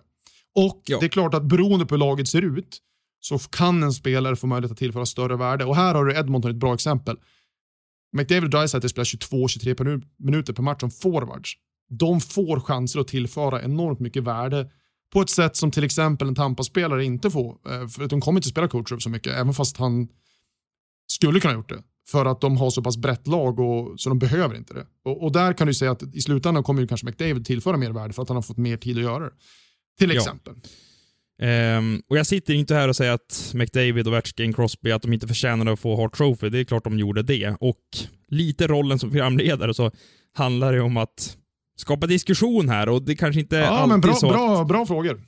Och 0.56 0.82
Ja. 0.86 0.98
det 1.00 1.06
är 1.06 1.10
klart 1.10 1.34
att 1.34 1.44
beroende 1.44 1.86
på 1.86 1.96
hur 1.96 2.00
laget 2.00 2.28
ser 2.28 2.42
ut 2.42 2.78
så 3.20 3.40
kan 3.40 3.84
en 3.84 3.94
spelare 3.94 4.36
få 4.36 4.48
möjlighet 4.48 4.72
att 4.72 4.78
tillföra 4.78 5.06
större 5.06 5.38
värde. 5.38 5.66
Och 5.66 5.76
här 5.76 5.96
har 5.96 6.06
du 6.06 6.16
Edmonton 6.18 6.52
ett 6.52 6.58
bra 6.58 6.74
exempel. 6.74 7.18
McDavid 8.18 8.44
och 8.44 8.50
Dreisaitl 8.50 8.88
spelar 8.88 9.06
22-23 9.06 9.74
per 9.76 9.84
nu- 9.84 10.02
minuter 10.20 10.54
per 10.54 10.64
match 10.64 10.80
som 10.80 10.92
forwards. 10.92 11.54
De 11.90 12.22
får 12.22 12.60
chanser 12.60 13.00
att 13.00 13.08
tillföra 13.08 13.62
enormt 13.64 14.00
mycket 14.00 14.24
värde 14.24 14.70
på 15.14 15.22
ett 15.22 15.30
sätt 15.30 15.56
som 15.56 15.72
till 15.72 15.84
exempel 15.84 16.28
en 16.28 16.36
Tampa-spelare 16.36 17.06
inte 17.06 17.32
får. 17.32 17.58
Eh, 17.72 17.88
För 17.88 18.04
att 18.04 18.10
de 18.10 18.22
kommer 18.22 18.40
inte 18.40 18.50
spela 18.50 18.68
Kucherov 18.68 19.00
så 19.00 19.10
mycket, 19.10 19.34
även 19.34 19.54
fast 19.54 19.78
han 19.78 20.08
skulle 21.08 21.40
kunna 21.40 21.54
ha 21.54 21.58
gjort 21.60 21.70
det. 21.70 21.84
För 22.08 22.26
att 22.26 22.42
de 22.42 22.58
har 22.58 22.70
så 22.70 22.84
pass 22.84 22.98
brett 22.98 23.28
lag 23.28 23.60
och, 23.60 24.00
så 24.00 24.10
de 24.10 24.20
behöver 24.20 24.56
inte 24.56 24.74
det. 24.74 24.86
Och, 25.06 25.24
och 25.24 25.32
där 25.32 25.54
kan 25.54 25.68
du 25.68 25.74
säga 25.74 25.92
att 25.92 26.04
i 26.16 26.22
slutändan 26.22 26.64
kommer 26.64 26.82
ju 26.82 26.88
kanske 26.88 27.06
McDavid 27.08 27.46
tillföra 27.46 27.78
mer 27.78 27.92
värde 27.92 28.14
för 28.14 28.22
att 28.22 28.30
han 28.30 28.36
har 28.38 28.42
fått 28.42 28.58
mer 28.58 28.78
tid 28.78 28.98
att 28.98 29.04
göra 29.04 29.24
det. 29.24 29.32
Till 30.00 30.10
Ja. 30.10 30.16
exempel. 30.22 30.54
Ehm, 31.42 32.02
och 32.10 32.18
jag 32.18 32.28
sitter 32.28 32.54
inte 32.54 32.76
här 32.76 32.88
och 32.88 32.96
säger 32.96 33.12
att 33.12 33.52
McDavid, 33.56 34.08
Ovechkin, 34.08 34.54
Crosby, 34.54 34.92
att 34.92 35.02
de 35.02 35.14
inte 35.14 35.28
förtjänade 35.28 35.72
att 35.72 35.80
få 35.80 35.96
Hart 35.96 36.18
Trophy. 36.18 36.50
Det 36.50 36.60
är 36.60 36.64
klart 36.64 36.84
de 36.84 37.00
gjorde 37.00 37.24
det. 37.24 37.56
Och 37.60 37.78
lite 38.28 38.68
rollen 38.68 39.00
som 39.00 39.10
programledare 39.10 39.74
så 39.74 39.92
handlar 40.34 40.74
det 40.74 40.82
om 40.82 40.98
att 40.98 41.38
skapa 41.78 42.08
diskussion 42.08 42.70
här 42.70 42.90
och 42.90 43.02
det 43.06 43.16
kanske 43.16 43.42
inte 43.42 43.58
är 43.58 43.62
Ja, 43.62 43.68
alltid 43.68 43.90
men 43.90 44.02
bra, 44.02 44.14
så 44.14 44.28
att- 44.28 44.34
bra, 44.34 44.64
bra 44.64 44.86
frågor. 44.86 45.22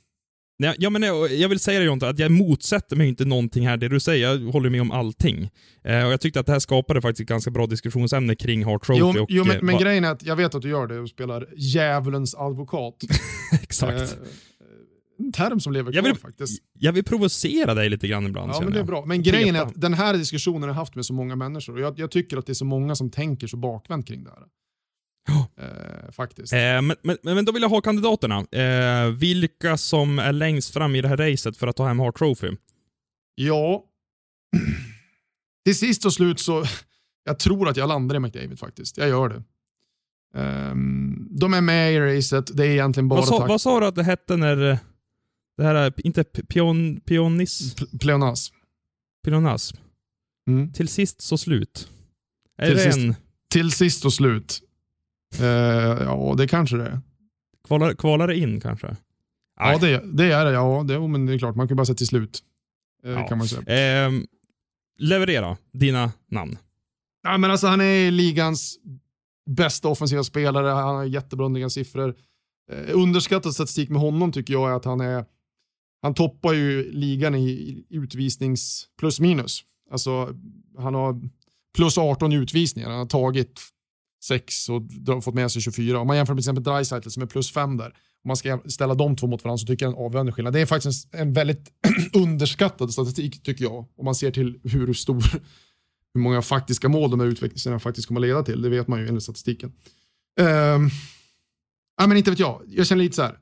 Nej, 0.58 0.74
Ja, 0.78 0.90
men 0.90 1.02
jag, 1.02 1.32
jag 1.32 1.48
vill 1.48 1.58
säga 1.60 1.78
det 1.80 1.84
Jonte, 1.84 2.08
att 2.08 2.18
jag 2.18 2.30
motsätter 2.30 2.96
mig 2.96 3.08
inte 3.08 3.24
någonting 3.24 3.66
här, 3.68 3.76
det 3.76 3.88
du 3.88 4.00
säger. 4.00 4.28
Jag 4.28 4.52
håller 4.52 4.70
med 4.70 4.80
om 4.80 4.90
allting. 4.90 5.50
Eh, 5.84 6.06
och 6.06 6.12
Jag 6.12 6.20
tyckte 6.20 6.40
att 6.40 6.46
det 6.46 6.52
här 6.52 6.58
skapade 6.58 7.02
faktiskt 7.02 7.20
ett 7.20 7.26
ganska 7.28 7.50
bra 7.50 7.66
diskussionsämne 7.66 8.34
kring 8.34 8.64
Hart 8.64 8.86
Trophy. 8.86 9.00
Jo, 9.00 9.22
och, 9.22 9.26
jo 9.30 9.44
men, 9.44 9.56
eh, 9.56 9.62
men 9.62 9.78
grejen 9.78 10.04
är 10.04 10.10
att 10.10 10.22
jag 10.26 10.36
vet 10.36 10.54
att 10.54 10.62
du 10.62 10.68
gör 10.68 10.86
det 10.86 10.98
och 11.00 11.08
spelar 11.08 11.48
djävulens 11.56 12.34
advokat. 12.34 12.94
Exakt. 13.62 14.00
Eh, 14.00 14.08
en 15.18 15.32
term 15.32 15.60
som 15.60 15.72
lever 15.72 15.92
kvar 15.92 15.96
Jag 15.98 16.02
vill- 16.02 16.16
faktiskt. 16.16 16.62
Jag 16.78 16.92
vill 16.92 17.04
provocera 17.04 17.74
dig 17.74 17.88
lite 17.90 18.08
grann 18.08 18.26
ibland 18.26 18.52
Ja, 18.54 18.60
men 18.60 18.72
det 18.72 18.78
är 18.80 18.84
bra. 18.84 19.04
Men 19.06 19.22
grejen 19.22 19.56
är 19.56 19.62
att 19.62 19.80
den 19.80 19.94
här 19.94 20.14
diskussionen 20.14 20.62
har 20.62 20.68
jag 20.68 20.74
haft 20.74 20.94
med 20.94 21.04
så 21.06 21.12
många 21.14 21.36
människor 21.36 21.74
och 21.74 21.80
jag, 21.80 21.98
jag 21.98 22.10
tycker 22.10 22.36
att 22.36 22.46
det 22.46 22.52
är 22.52 22.54
så 22.54 22.64
många 22.64 22.94
som 22.94 23.10
tänker 23.10 23.46
så 23.46 23.56
bakvänt 23.56 24.06
kring 24.08 24.24
det 24.24 24.30
här. 24.30 24.42
Eh, 25.58 26.10
faktiskt. 26.12 26.52
Eh, 26.52 26.58
men, 26.58 26.96
men, 27.02 27.16
men 27.22 27.44
då 27.44 27.52
vill 27.52 27.62
jag 27.62 27.68
ha 27.70 27.80
kandidaterna. 27.80 28.38
Eh, 28.50 29.10
vilka 29.10 29.76
som 29.76 30.18
är 30.18 30.32
längst 30.32 30.72
fram 30.72 30.94
i 30.94 31.00
det 31.00 31.08
här 31.08 31.16
racet 31.16 31.56
för 31.56 31.66
att 31.66 31.76
ta 31.76 31.86
hem 31.86 31.98
Hart 31.98 32.18
Trophy? 32.18 32.50
Ja, 33.34 33.84
till 35.64 35.78
sist 35.78 36.04
och 36.04 36.12
slut 36.12 36.40
så, 36.40 36.64
jag 37.24 37.38
tror 37.38 37.68
att 37.68 37.76
jag 37.76 37.88
landar 37.88 38.16
i 38.16 38.18
McDavid 38.20 38.58
faktiskt. 38.58 38.96
Jag 38.96 39.08
gör 39.08 39.28
det. 39.28 39.42
Ehm, 40.40 41.28
de 41.30 41.54
är 41.54 41.60
med 41.60 41.92
i 41.94 42.00
racet, 42.00 42.56
det 42.56 42.66
är 42.66 42.70
egentligen 42.70 43.08
bara 43.08 43.20
Vad 43.20 43.28
sa, 43.28 43.38
tack 43.38 43.48
vad 43.48 43.60
sa 43.60 43.80
du 43.80 43.86
att 43.86 43.94
det 43.94 44.02
hette 44.04 44.36
när... 44.36 44.70
eh, 44.70 44.78
Det 45.56 45.64
här 45.64 45.74
är 45.74 46.06
inte 46.06 46.24
pion, 46.24 47.00
pionis, 47.00 47.74
P- 47.74 47.98
pleonas. 48.00 48.52
pionasm. 49.26 49.76
Mm. 50.48 50.72
Till 50.72 50.88
sist 50.88 51.20
så 51.20 51.38
slut. 51.38 51.88
Är 52.58 52.66
Till 52.66 52.76
det 52.76 52.82
sist. 52.82 52.96
en... 52.98 53.14
Till 53.50 53.72
sist 53.72 54.04
och 54.04 54.12
slut. 54.12 54.60
Eh, 55.40 56.02
ja, 56.04 56.34
det 56.38 56.48
kanske 56.48 56.76
det 56.76 56.84
är. 56.86 57.00
Kvalar, 57.68 57.94
kvalar 57.94 58.28
det 58.28 58.36
in 58.38 58.60
kanske? 58.60 58.96
Ja, 59.56 59.78
det, 59.78 60.02
det 60.16 60.32
är 60.32 60.44
det. 60.44 60.52
Ja, 60.52 60.84
det, 60.88 61.08
men 61.08 61.26
det 61.26 61.34
är 61.34 61.38
klart. 61.38 61.56
Man 61.56 61.68
kan 61.68 61.76
bara 61.76 61.84
säga 61.86 61.96
till 61.96 62.06
slut. 62.06 62.42
Eh, 63.04 63.10
Ja. 63.10 63.28
kan 63.28 63.38
man 63.38 63.48
säga. 63.48 63.62
Ehm, 64.06 64.26
leverera 64.98 65.56
dina 65.72 66.12
namn. 66.30 66.58
Ja, 67.22 67.38
men 67.38 67.50
alltså, 67.50 67.66
han 67.66 67.80
är 67.80 68.10
ligans 68.10 68.78
bästa 69.50 69.88
offensiva 69.88 70.24
spelare. 70.24 70.68
Han 70.68 70.96
har 70.96 71.04
jättebra 71.04 71.46
underliggande 71.46 71.70
siffror. 71.70 72.14
Eh, 72.72 72.96
underskattad 72.98 73.54
statistik 73.54 73.88
med 73.90 74.00
honom 74.00 74.32
tycker 74.32 74.52
jag 74.52 74.70
är 74.70 74.74
att 74.74 74.84
han 74.84 75.00
är 75.00 75.24
han 76.02 76.14
toppar 76.14 76.52
ju 76.52 76.92
ligan 76.92 77.34
i, 77.34 77.84
utvisnings 77.90 78.86
plus 78.98 79.20
minus. 79.20 79.60
Alltså, 79.90 80.34
han 80.78 80.94
har 80.94 81.20
plus 81.76 81.98
18 81.98 82.32
i 82.32 82.36
utvisningar. 82.36 82.88
Han 82.90 82.98
har 82.98 83.06
tagit 83.06 83.60
6 84.24 84.68
och 84.68 85.24
fått 85.24 85.34
med 85.34 85.52
sig 85.52 85.62
24. 85.62 86.00
Om 86.00 86.06
man 86.06 86.16
jämför 86.16 86.34
med 86.34 86.42
till 86.42 86.50
exempel 86.50 86.72
Dreisaitl 86.72 87.08
som 87.08 87.22
är 87.22 87.26
plus 87.26 87.52
5 87.52 87.76
där. 87.76 87.86
Om 88.24 88.28
man 88.28 88.36
ska 88.36 88.60
ställa 88.66 88.94
de 88.94 89.16
två 89.16 89.26
mot 89.26 89.44
varandra 89.44 89.58
så 89.58 89.66
tycker 89.66 89.86
jag 89.86 89.92
en 89.92 90.04
avgörande 90.04 90.32
skillnad. 90.32 90.52
Det 90.52 90.60
är 90.60 90.66
faktiskt 90.66 91.14
en, 91.14 91.20
en 91.20 91.32
väldigt 91.32 91.72
underskattad 92.14 92.92
statistik 92.92 93.42
tycker 93.42 93.64
jag. 93.64 93.86
Om 93.96 94.04
man 94.04 94.14
ser 94.14 94.30
till 94.30 94.60
hur 94.64 94.92
stor 94.92 95.24
hur 96.14 96.20
många 96.20 96.42
faktiska 96.42 96.88
mål 96.88 97.10
de 97.10 97.20
här 97.20 97.26
utvecklingarna 97.26 97.80
faktiskt 97.80 98.08
kommer 98.08 98.20
leda 98.20 98.42
till. 98.42 98.62
Det 98.62 98.68
vet 98.68 98.88
man 98.88 99.00
ju 99.00 99.08
enligt 99.08 99.22
statistiken. 99.22 99.72
Um, 100.40 100.90
ja, 101.96 102.06
men 102.06 102.16
inte 102.16 102.30
vet 102.30 102.40
jag. 102.40 102.62
Jag 102.66 102.86
känner 102.86 103.02
lite 103.02 103.16
så 103.16 103.22
här. 103.22 103.38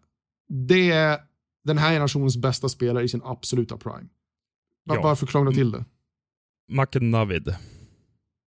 Det 0.48 0.90
är 0.90 1.18
den 1.64 1.78
här 1.78 1.90
generationens 1.92 2.36
bästa 2.36 2.68
spelare 2.68 3.04
i 3.04 3.08
sin 3.08 3.20
absoluta 3.24 3.76
prime. 3.76 4.08
Var, 4.84 4.96
Ja. 4.96 5.02
Varför 5.02 5.26
krångla 5.26 5.52
till 5.52 5.70
det? 5.70 5.84
McNavid. 6.68 7.54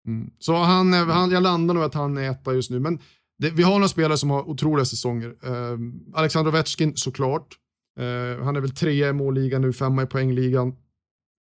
Mm. 0.07 0.31
Så 0.39 0.57
han, 0.57 0.93
han, 0.93 1.31
jag 1.31 1.43
landar 1.43 1.75
nog 1.75 1.85
att 1.85 1.95
han 1.95 2.19
är 2.19 2.31
etta 2.31 2.55
just 2.55 2.71
nu. 2.71 2.81
Men 2.81 2.99
det, 3.39 3.51
vi 3.51 3.63
har 3.63 3.73
några 3.73 3.89
spelare 3.89 4.19
som 4.19 4.31
har 4.31 4.49
otroliga 4.49 4.85
säsonger. 4.85 5.35
Um, 5.41 6.05
Alexander 6.15 6.51
Ovechkin 6.51 6.97
såklart. 6.97 7.59
Eh, 7.99 8.45
han 8.45 8.57
är 8.57 8.61
väl 8.61 8.71
trea 8.71 9.09
i 9.09 9.13
målligan 9.13 9.63
nu, 9.63 9.73
femma 9.73 10.03
i 10.03 10.07
poängligan. 10.07 10.77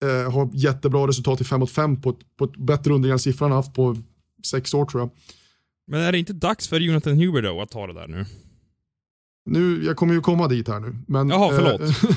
Eh, 0.04 0.32
har 0.32 0.50
jättebra 0.52 1.06
resultat 1.08 1.40
i 1.40 1.44
5 1.44 1.60
mot 1.60 1.70
5 1.70 2.00
på 2.00 2.10
ett, 2.10 2.36
på 2.36 2.44
ett 2.44 2.56
bättre 2.56 2.92
underliggande 2.92 3.22
siffra 3.22 3.44
han 3.44 3.52
haft 3.52 3.74
på 3.74 3.96
sex 4.46 4.74
år 4.74 4.84
tror 4.86 5.02
jag. 5.02 5.10
Men 5.86 6.00
är 6.00 6.12
det 6.12 6.18
inte 6.18 6.32
dags 6.32 6.68
för 6.68 6.80
Jonathan 6.80 7.16
Huber 7.16 7.42
då 7.42 7.60
att 7.60 7.70
ta 7.70 7.86
det 7.86 7.92
där 7.92 8.08
nu? 8.08 8.24
Nu, 9.50 9.84
jag 9.84 9.96
kommer 9.96 10.14
ju 10.14 10.20
komma 10.20 10.48
dit 10.48 10.68
här 10.68 10.80
nu. 10.80 10.96
Men, 11.06 11.28
Jaha, 11.28 11.56
förlåt. 11.56 11.80
eh, 11.80 12.16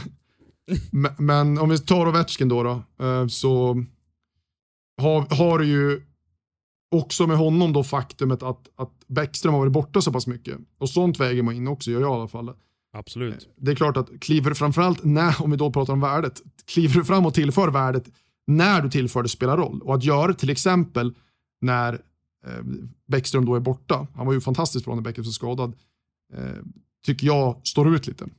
men, 0.91 1.11
men 1.17 1.57
om 1.57 1.69
vi 1.69 1.77
tar 1.77 2.07
Ovechkin 2.07 2.49
då, 2.49 2.63
då 2.63 3.05
eh, 3.05 3.27
så 3.27 3.83
har, 5.01 5.35
har 5.35 5.59
du 5.59 5.65
ju 5.65 6.01
också 6.91 7.27
med 7.27 7.37
honom 7.37 7.73
då 7.73 7.83
faktumet 7.83 8.43
att, 8.43 8.69
att 8.75 8.91
Bäckström 9.07 9.53
har 9.53 9.59
varit 9.59 9.73
borta 9.73 10.01
så 10.01 10.11
pass 10.11 10.27
mycket. 10.27 10.57
Och 10.77 10.89
sånt 10.89 11.19
väger 11.19 11.43
man 11.43 11.55
in 11.55 11.67
också, 11.67 11.91
gör 11.91 12.01
jag 12.01 12.11
i 12.11 12.13
alla 12.13 12.27
fall. 12.27 12.53
Absolut. 12.93 13.49
Det 13.57 13.71
är 13.71 13.75
klart 13.75 13.97
att 13.97 14.19
kliver 14.19 14.53
framförallt 14.53 15.03
när, 15.03 15.41
om 15.41 15.51
vi 15.51 15.57
då 15.57 15.71
pratar 15.71 15.93
om 15.93 16.01
värdet, 16.01 16.41
kliver 16.65 16.95
du 16.95 17.05
fram 17.05 17.25
och 17.25 17.33
tillför 17.33 17.67
värdet 17.67 18.09
när 18.47 18.81
du 18.81 18.89
tillför 18.89 19.23
det 19.23 19.29
spelar 19.29 19.57
roll. 19.57 19.81
Och 19.81 19.95
att 19.95 20.03
göra 20.03 20.33
till 20.33 20.49
exempel 20.49 21.15
när 21.61 21.93
eh, 22.45 22.63
Bäckström 23.07 23.45
då 23.45 23.55
är 23.55 23.59
borta, 23.59 24.07
han 24.15 24.25
var 24.25 24.33
ju 24.33 24.41
fantastiskt 24.41 24.85
bra 24.85 24.95
när 24.95 25.01
Bäckström 25.01 25.25
var 25.25 25.31
skadad, 25.31 25.73
eh, 26.33 26.63
tycker 27.05 27.27
jag 27.27 27.61
står 27.63 27.95
ut 27.95 28.07
lite. 28.07 28.29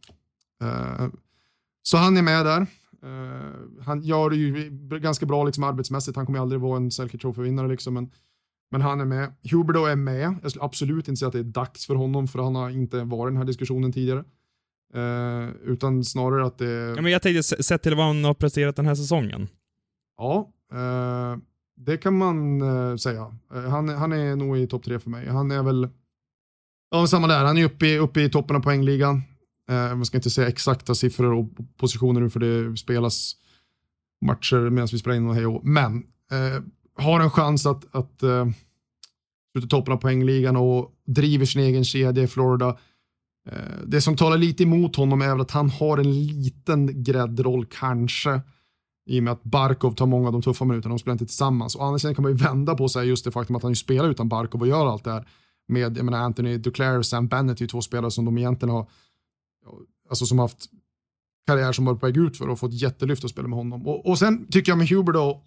Eh, 0.62 1.08
så 1.82 1.96
han 1.96 2.16
är 2.16 2.22
med 2.22 2.46
där. 2.46 2.66
Eh, 3.02 3.82
han 3.84 4.02
gör 4.02 4.30
det 4.30 4.36
ju 4.36 4.70
ganska 5.00 5.26
bra 5.26 5.44
liksom, 5.44 5.64
arbetsmässigt, 5.64 6.16
han 6.16 6.26
kommer 6.26 6.38
aldrig 6.38 6.60
vara 6.60 6.76
en 6.76 6.90
Selke 6.90 7.18
Trophy-vinnare 7.18 7.68
liksom, 7.68 7.94
men, 7.94 8.10
men 8.70 8.80
han 8.80 9.00
är 9.00 9.04
med. 9.04 9.32
Huber 9.50 9.72
då 9.72 9.86
är 9.86 9.96
med, 9.96 10.34
jag 10.42 10.50
skulle 10.50 10.64
absolut 10.64 11.08
inte 11.08 11.16
säga 11.18 11.26
att 11.26 11.32
det 11.32 11.38
är 11.38 11.42
dags 11.42 11.86
för 11.86 11.94
honom, 11.94 12.28
för 12.28 12.42
han 12.42 12.54
har 12.54 12.70
inte 12.70 13.04
varit 13.04 13.30
i 13.30 13.32
den 13.32 13.36
här 13.36 13.44
diskussionen 13.44 13.92
tidigare. 13.92 14.24
Eh, 14.94 15.48
utan 15.64 16.04
snarare 16.04 16.46
att 16.46 16.58
det... 16.58 16.70
Ja, 16.96 17.02
men 17.02 17.12
jag 17.12 17.22
tänkte, 17.22 17.42
se- 17.42 17.62
sett 17.62 17.82
till 17.82 17.94
vad 17.94 18.06
han 18.06 18.24
har 18.24 18.34
presterat 18.34 18.76
den 18.76 18.86
här 18.86 18.94
säsongen. 18.94 19.48
Ja, 20.18 20.52
eh, 20.72 21.38
det 21.76 21.96
kan 21.96 22.18
man 22.18 22.60
eh, 22.62 22.96
säga. 22.96 23.34
Eh, 23.54 23.62
han, 23.70 23.88
han 23.88 24.12
är 24.12 24.36
nog 24.36 24.58
i 24.58 24.66
topp 24.66 24.84
tre 24.84 24.98
för 24.98 25.10
mig. 25.10 25.28
Han 25.28 25.50
är 25.50 25.62
väl, 25.62 25.88
ja 26.90 27.06
samma 27.06 27.26
där, 27.26 27.44
han 27.44 27.58
är 27.58 27.64
uppe 27.64 27.86
i, 27.86 27.98
uppe 27.98 28.20
i 28.20 28.30
toppen 28.30 28.56
av 28.56 28.60
poängligan. 28.60 29.22
Eh, 29.70 29.94
man 29.94 30.04
ska 30.04 30.16
inte 30.18 30.30
säga 30.30 30.48
exakta 30.48 30.94
siffror 30.94 31.32
och 31.32 31.48
positioner 31.76 32.20
nu 32.20 32.30
för 32.30 32.40
det 32.40 32.76
spelas 32.76 33.36
matcher 34.24 34.70
medan 34.70 34.88
vi 34.92 34.98
spelar 34.98 35.16
in 35.16 35.26
och 35.26 35.34
hej 35.34 35.46
och 35.46 35.64
Men 35.64 35.96
eh, 36.32 36.62
har 36.98 37.20
en 37.20 37.30
chans 37.30 37.66
att, 37.66 37.94
att 37.94 38.22
uh, 38.22 38.46
sluta 39.52 39.68
toppen 39.68 39.92
av 39.94 39.96
poängligan 39.98 40.56
och 40.56 40.92
driver 41.06 41.46
sin 41.46 41.62
egen 41.62 41.84
kedja 41.84 42.22
i 42.22 42.26
Florida. 42.26 42.68
Uh, 43.52 43.86
det 43.86 44.00
som 44.00 44.16
talar 44.16 44.36
lite 44.36 44.62
emot 44.62 44.96
honom 44.96 45.22
är 45.22 45.28
väl 45.28 45.40
att 45.40 45.50
han 45.50 45.70
har 45.70 45.98
en 45.98 46.26
liten 46.26 47.02
gräddroll 47.02 47.66
kanske 47.66 48.40
i 49.08 49.18
och 49.18 49.22
med 49.22 49.32
att 49.32 49.42
Barkov 49.42 49.94
tar 49.94 50.06
många 50.06 50.26
av 50.26 50.32
de 50.32 50.42
tuffa 50.42 50.64
minuterna, 50.64 50.92
de 50.92 50.98
spelar 50.98 51.12
inte 51.12 51.26
tillsammans. 51.26 51.74
Och 51.76 51.84
andra 51.84 51.98
sidan 51.98 52.14
kan 52.14 52.22
man 52.22 52.32
ju 52.32 52.38
vända 52.38 52.74
på 52.74 52.88
sig 52.88 53.08
just 53.08 53.24
det 53.24 53.30
faktum 53.30 53.56
att 53.56 53.62
han 53.62 53.72
ju 53.72 53.76
spelar 53.76 54.10
utan 54.10 54.28
Barkov 54.28 54.60
och 54.60 54.68
gör 54.68 54.86
allt 54.86 55.04
det 55.04 55.10
här. 55.10 55.28
Med, 55.68 55.98
jag 55.98 56.04
menar 56.04 56.18
Anthony 56.18 56.56
Duclair 56.58 56.98
och 56.98 57.06
Sam 57.06 57.28
Bennett 57.28 57.58
är 57.58 57.62
ju 57.62 57.68
två 57.68 57.80
spelare 57.80 58.10
som 58.10 58.24
de 58.24 58.38
egentligen 58.38 58.74
har, 58.74 58.88
alltså 60.08 60.26
som 60.26 60.38
haft 60.38 60.58
karriär 61.46 61.72
som 61.72 61.84
varit 61.84 62.00
på 62.00 62.06
väg 62.06 62.16
ut 62.16 62.36
för 62.36 62.48
och 62.48 62.58
fått 62.58 62.72
jättelyft 62.72 63.24
att 63.24 63.30
spela 63.30 63.48
med 63.48 63.56
honom. 63.56 63.86
Och, 63.86 64.06
och 64.06 64.18
sen 64.18 64.46
tycker 64.50 64.72
jag 64.72 64.78
med 64.78 64.88
Huber 64.88 65.12
då, 65.12 65.42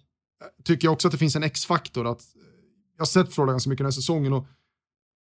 tycker 0.64 0.86
jag 0.86 0.92
också 0.92 1.08
att 1.08 1.12
det 1.12 1.18
finns 1.18 1.36
en 1.36 1.42
X-faktor. 1.42 2.06
att 2.06 2.20
eh, 2.20 2.42
Jag 2.96 3.00
har 3.00 3.06
sett 3.06 3.34
Florida 3.34 3.52
ganska 3.52 3.70
mycket 3.70 3.78
den 3.78 3.86
här 3.86 3.90
säsongen 3.92 4.32
och 4.32 4.46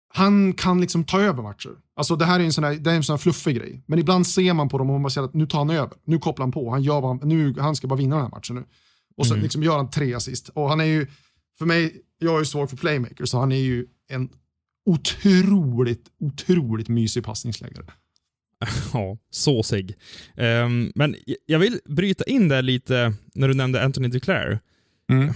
han 0.08 0.52
kan 0.52 0.80
liksom 0.80 1.04
ta 1.04 1.20
över 1.20 1.42
matcher. 1.42 1.70
Alltså 1.96 2.16
det 2.16 2.24
här 2.24 2.40
är 2.40 2.44
en 2.44 2.52
sån 2.52 2.64
här, 2.64 2.74
det 2.74 2.90
är 2.90 2.94
en 2.94 3.02
sån 3.04 3.12
här 3.12 3.18
fluffig 3.18 3.56
grej. 3.56 3.82
Men 3.86 3.98
ibland 3.98 4.26
ser 4.26 4.52
man 4.54 4.68
på 4.68 4.78
dem 4.78 4.90
och 4.90 4.94
man 4.94 5.02
bara 5.02 5.10
ser 5.10 5.22
att 5.22 5.34
nu 5.34 5.46
tar 5.46 5.58
han 5.58 5.70
över. 5.70 5.96
Nu 6.04 6.18
kopplar 6.18 6.44
han 6.46 6.52
på. 6.52 6.70
Han, 6.70 6.82
gör 6.82 7.00
han, 7.02 7.20
nu, 7.22 7.54
han 7.58 7.76
ska 7.76 7.86
bara 7.86 7.96
vinna 7.98 8.16
den 8.16 8.24
här 8.24 8.30
matchen 8.30 8.56
nu. 8.56 8.64
Och 9.16 9.26
så 9.26 9.32
Mm. 9.34 9.42
liksom 9.42 9.62
gör 9.62 9.76
han 9.76 9.90
tre 9.90 10.14
assist. 10.14 10.48
Och 10.48 10.68
han 10.68 10.80
är 10.80 10.84
ju, 10.84 11.06
för 11.58 11.66
mig, 11.66 12.00
jag 12.18 12.34
är 12.34 12.38
ju 12.38 12.44
svag 12.44 12.70
för 12.70 12.76
playmaker, 12.76 13.24
så 13.24 13.38
han 13.40 13.52
är 13.52 13.56
ju 13.56 13.86
en 14.08 14.28
otroligt, 14.86 16.08
otroligt 16.20 16.88
mysig 16.88 17.24
passningsläggare. 17.24 17.86
Ja, 18.92 19.18
såsig. 19.30 19.94
Um, 20.36 20.92
men 20.94 21.16
jag 21.46 21.58
vill 21.58 21.80
bryta 21.84 22.24
in 22.24 22.48
där 22.48 22.62
lite 22.62 23.14
när 23.34 23.48
du 23.48 23.54
nämnde 23.54 23.84
Anthony 23.84 24.08
Duclair. 24.08 24.60
Mm. 25.12 25.34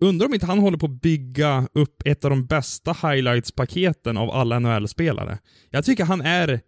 Undrar 0.00 0.26
om 0.26 0.34
inte 0.34 0.46
han 0.46 0.58
håller 0.58 0.78
på 0.78 0.86
att 0.86 1.02
bygga 1.02 1.68
upp 1.72 2.02
ett 2.04 2.24
av 2.24 2.30
de 2.30 2.46
bästa 2.46 2.92
highlights-paketen 2.92 4.16
av 4.16 4.30
alla 4.30 4.58
NHL-spelare. 4.58 5.38
Jag 5.70 5.84
tycker 5.84 6.04
han 6.04 6.20
är 6.20 6.60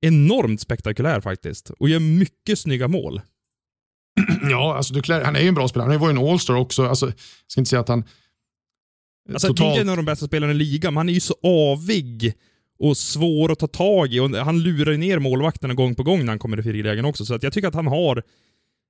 enormt 0.00 0.60
spektakulär 0.60 1.20
faktiskt 1.20 1.70
och 1.70 1.88
gör 1.88 2.00
mycket 2.00 2.58
snygga 2.58 2.88
mål. 2.88 3.20
Ja, 4.50 4.76
alltså 4.76 4.94
Duclair, 4.94 5.24
han 5.24 5.36
är 5.36 5.40
ju 5.40 5.48
en 5.48 5.54
bra 5.54 5.68
spelare. 5.68 5.90
Han 5.90 6.00
var 6.00 6.08
ju 6.08 6.18
en 6.18 6.28
all-star 6.28 6.54
också. 6.54 6.86
Alltså, 6.86 7.06
jag 7.06 7.14
ska 7.46 7.60
inte 7.60 7.68
säga 7.68 7.80
att 7.80 7.88
han... 7.88 8.04
Alltså, 9.32 9.52
det 9.52 9.64
är 9.64 9.80
en 9.80 9.88
av 9.88 9.96
de 9.96 10.04
bästa 10.04 10.26
spelarna 10.26 10.52
i 10.52 10.56
ligan, 10.56 10.94
men 10.94 10.98
han 10.98 11.08
är 11.08 11.12
ju 11.12 11.20
så 11.20 11.34
avig 11.42 12.34
och 12.78 12.96
svår 12.96 13.52
att 13.52 13.58
ta 13.58 13.66
tag 13.66 14.14
i. 14.14 14.20
Och 14.20 14.30
han 14.30 14.62
lurar 14.62 14.92
ju 14.92 14.98
ner 14.98 15.18
målvakterna 15.18 15.74
gång 15.74 15.94
på 15.94 16.02
gång 16.02 16.18
när 16.18 16.28
han 16.28 16.38
kommer 16.38 16.58
i 16.60 16.62
frilägen 16.62 17.04
också, 17.04 17.24
så 17.24 17.34
att 17.34 17.42
jag 17.42 17.52
tycker 17.52 17.68
att 17.68 17.74
han 17.74 17.86
har... 17.86 18.22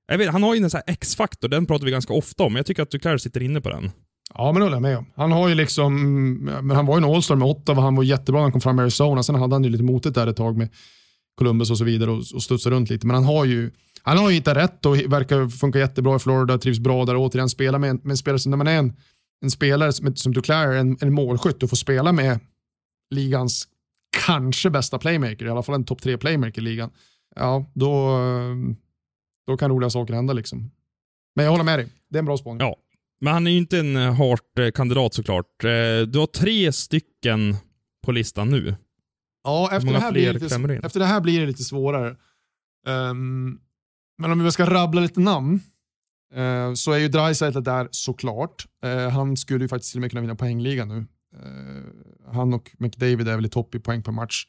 Jag 0.07 0.17
vet, 0.17 0.31
han 0.31 0.43
har 0.43 0.55
ju 0.55 0.63
en 0.63 0.69
sån 0.69 0.81
här 0.85 0.93
X-faktor, 0.93 1.47
den 1.47 1.65
pratar 1.65 1.85
vi 1.85 1.91
ganska 1.91 2.13
ofta 2.13 2.43
om, 2.43 2.55
jag 2.55 2.65
tycker 2.65 2.83
att 2.83 2.91
Duclair 2.91 3.17
sitter 3.17 3.43
inne 3.43 3.61
på 3.61 3.69
den. 3.69 3.91
Ja, 4.33 4.51
men 4.51 4.55
det 4.55 4.65
håller 4.65 4.75
jag 4.75 4.81
med 4.81 4.97
om. 4.97 5.05
Han 5.15 5.31
har 5.31 5.49
ju 5.49 5.55
liksom, 5.55 5.95
mm, 5.95 6.67
men 6.67 6.75
han 6.75 6.85
var 6.85 6.99
ju 6.99 7.05
en 7.05 7.15
all-star 7.15 7.35
med 7.35 7.47
Ottawa, 7.47 7.81
han 7.81 7.95
var 7.95 8.03
jättebra 8.03 8.39
när 8.39 8.43
han 8.43 8.51
kom 8.51 8.61
fram 8.61 8.79
i 8.79 8.81
Arizona. 8.81 9.23
Sen 9.23 9.35
hade 9.35 9.55
han 9.55 9.63
ju 9.63 9.69
lite 9.69 9.83
motigt 9.83 10.15
där 10.15 10.27
ett 10.27 10.37
tag 10.37 10.57
med 10.57 10.69
Columbus 11.37 11.71
och 11.71 11.77
så 11.77 11.83
vidare 11.83 12.11
och, 12.11 12.23
och 12.35 12.43
studsade 12.43 12.75
runt 12.75 12.89
lite. 12.89 13.07
Men 13.07 13.15
han 13.15 13.25
har 13.25 13.45
ju 13.45 13.71
han 14.01 14.17
har 14.17 14.29
ju 14.29 14.35
hittat 14.35 14.57
rätt 14.57 14.85
och 14.85 14.95
verkar 14.95 15.49
funka 15.49 15.79
jättebra 15.79 16.15
i 16.15 16.19
Florida, 16.19 16.57
trivs 16.57 16.79
bra 16.79 17.05
där. 17.05 17.15
Återigen, 17.17 17.49
spela 17.49 17.79
med, 17.79 17.95
med 17.95 18.11
en 18.11 18.17
spelare 18.17 18.39
som 18.39 18.49
när 18.49 18.57
man 18.57 18.67
är 18.67 18.77
en, 18.77 18.93
en 19.41 19.51
spelare 19.51 19.93
som, 19.93 20.15
som 20.15 20.33
Duclair, 20.33 20.71
en, 20.71 20.97
en 21.01 21.13
målskytt 21.13 21.63
och 21.63 21.69
får 21.69 21.77
spela 21.77 22.11
med 22.11 22.39
ligans 23.15 23.67
kanske 24.25 24.69
bästa 24.69 24.99
playmaker, 24.99 25.45
i 25.45 25.49
alla 25.49 25.63
fall 25.63 25.75
en 25.75 25.85
topp 25.85 26.01
tre 26.01 26.17
playmaker 26.17 26.61
i 26.61 26.63
ligan. 26.63 26.89
Ja, 27.35 27.71
då, 27.73 28.19
då 29.47 29.57
kan 29.57 29.71
roliga 29.71 29.89
saker 29.89 30.13
hända 30.13 30.33
liksom. 30.33 30.71
Men 31.35 31.45
jag 31.45 31.51
håller 31.51 31.63
med 31.63 31.79
dig, 31.79 31.87
det 32.09 32.17
är 32.17 32.19
en 32.19 32.25
bra 32.25 32.37
spaning. 32.37 32.59
Ja, 32.59 32.75
men 33.21 33.33
han 33.33 33.47
är 33.47 33.51
ju 33.51 33.57
inte 33.57 33.79
en 33.79 33.95
Hart-kandidat 33.95 35.13
såklart. 35.13 35.63
Eh, 35.63 35.69
du 36.07 36.19
har 36.19 36.27
tre 36.27 36.71
stycken 36.71 37.55
på 38.05 38.11
listan 38.11 38.49
nu. 38.49 38.75
Ja, 39.43 39.69
efter 39.71 39.93
det, 39.93 39.99
här 39.99 40.11
blir 40.11 40.33
det, 40.33 40.39
lite, 40.39 40.79
efter 40.83 40.99
det 40.99 41.05
här 41.05 41.21
blir 41.21 41.39
det 41.39 41.45
lite 41.45 41.63
svårare. 41.63 42.15
Um, 42.87 43.59
men 44.17 44.31
om 44.31 44.43
vi 44.43 44.51
ska 44.51 44.65
rabbla 44.65 45.01
lite 45.01 45.19
namn, 45.19 45.59
uh, 46.37 46.73
så 46.73 46.91
är 46.91 46.97
ju 46.97 47.07
Dreisaitl 47.07 47.63
där 47.63 47.87
såklart. 47.91 48.67
Uh, 48.85 49.09
han 49.09 49.37
skulle 49.37 49.63
ju 49.63 49.67
faktiskt 49.67 49.91
till 49.91 49.99
och 49.99 50.01
med 50.01 50.11
kunna 50.11 50.21
vinna 50.21 50.35
poängligan 50.35 50.87
nu. 50.87 50.95
Uh, 50.95 51.83
han 52.33 52.53
och 52.53 52.71
McDavid 52.79 53.27
är 53.27 53.35
väl 53.35 53.45
i 53.45 53.49
topp 53.49 53.75
i 53.75 53.79
poäng 53.79 54.03
per 54.03 54.11
match. 54.11 54.45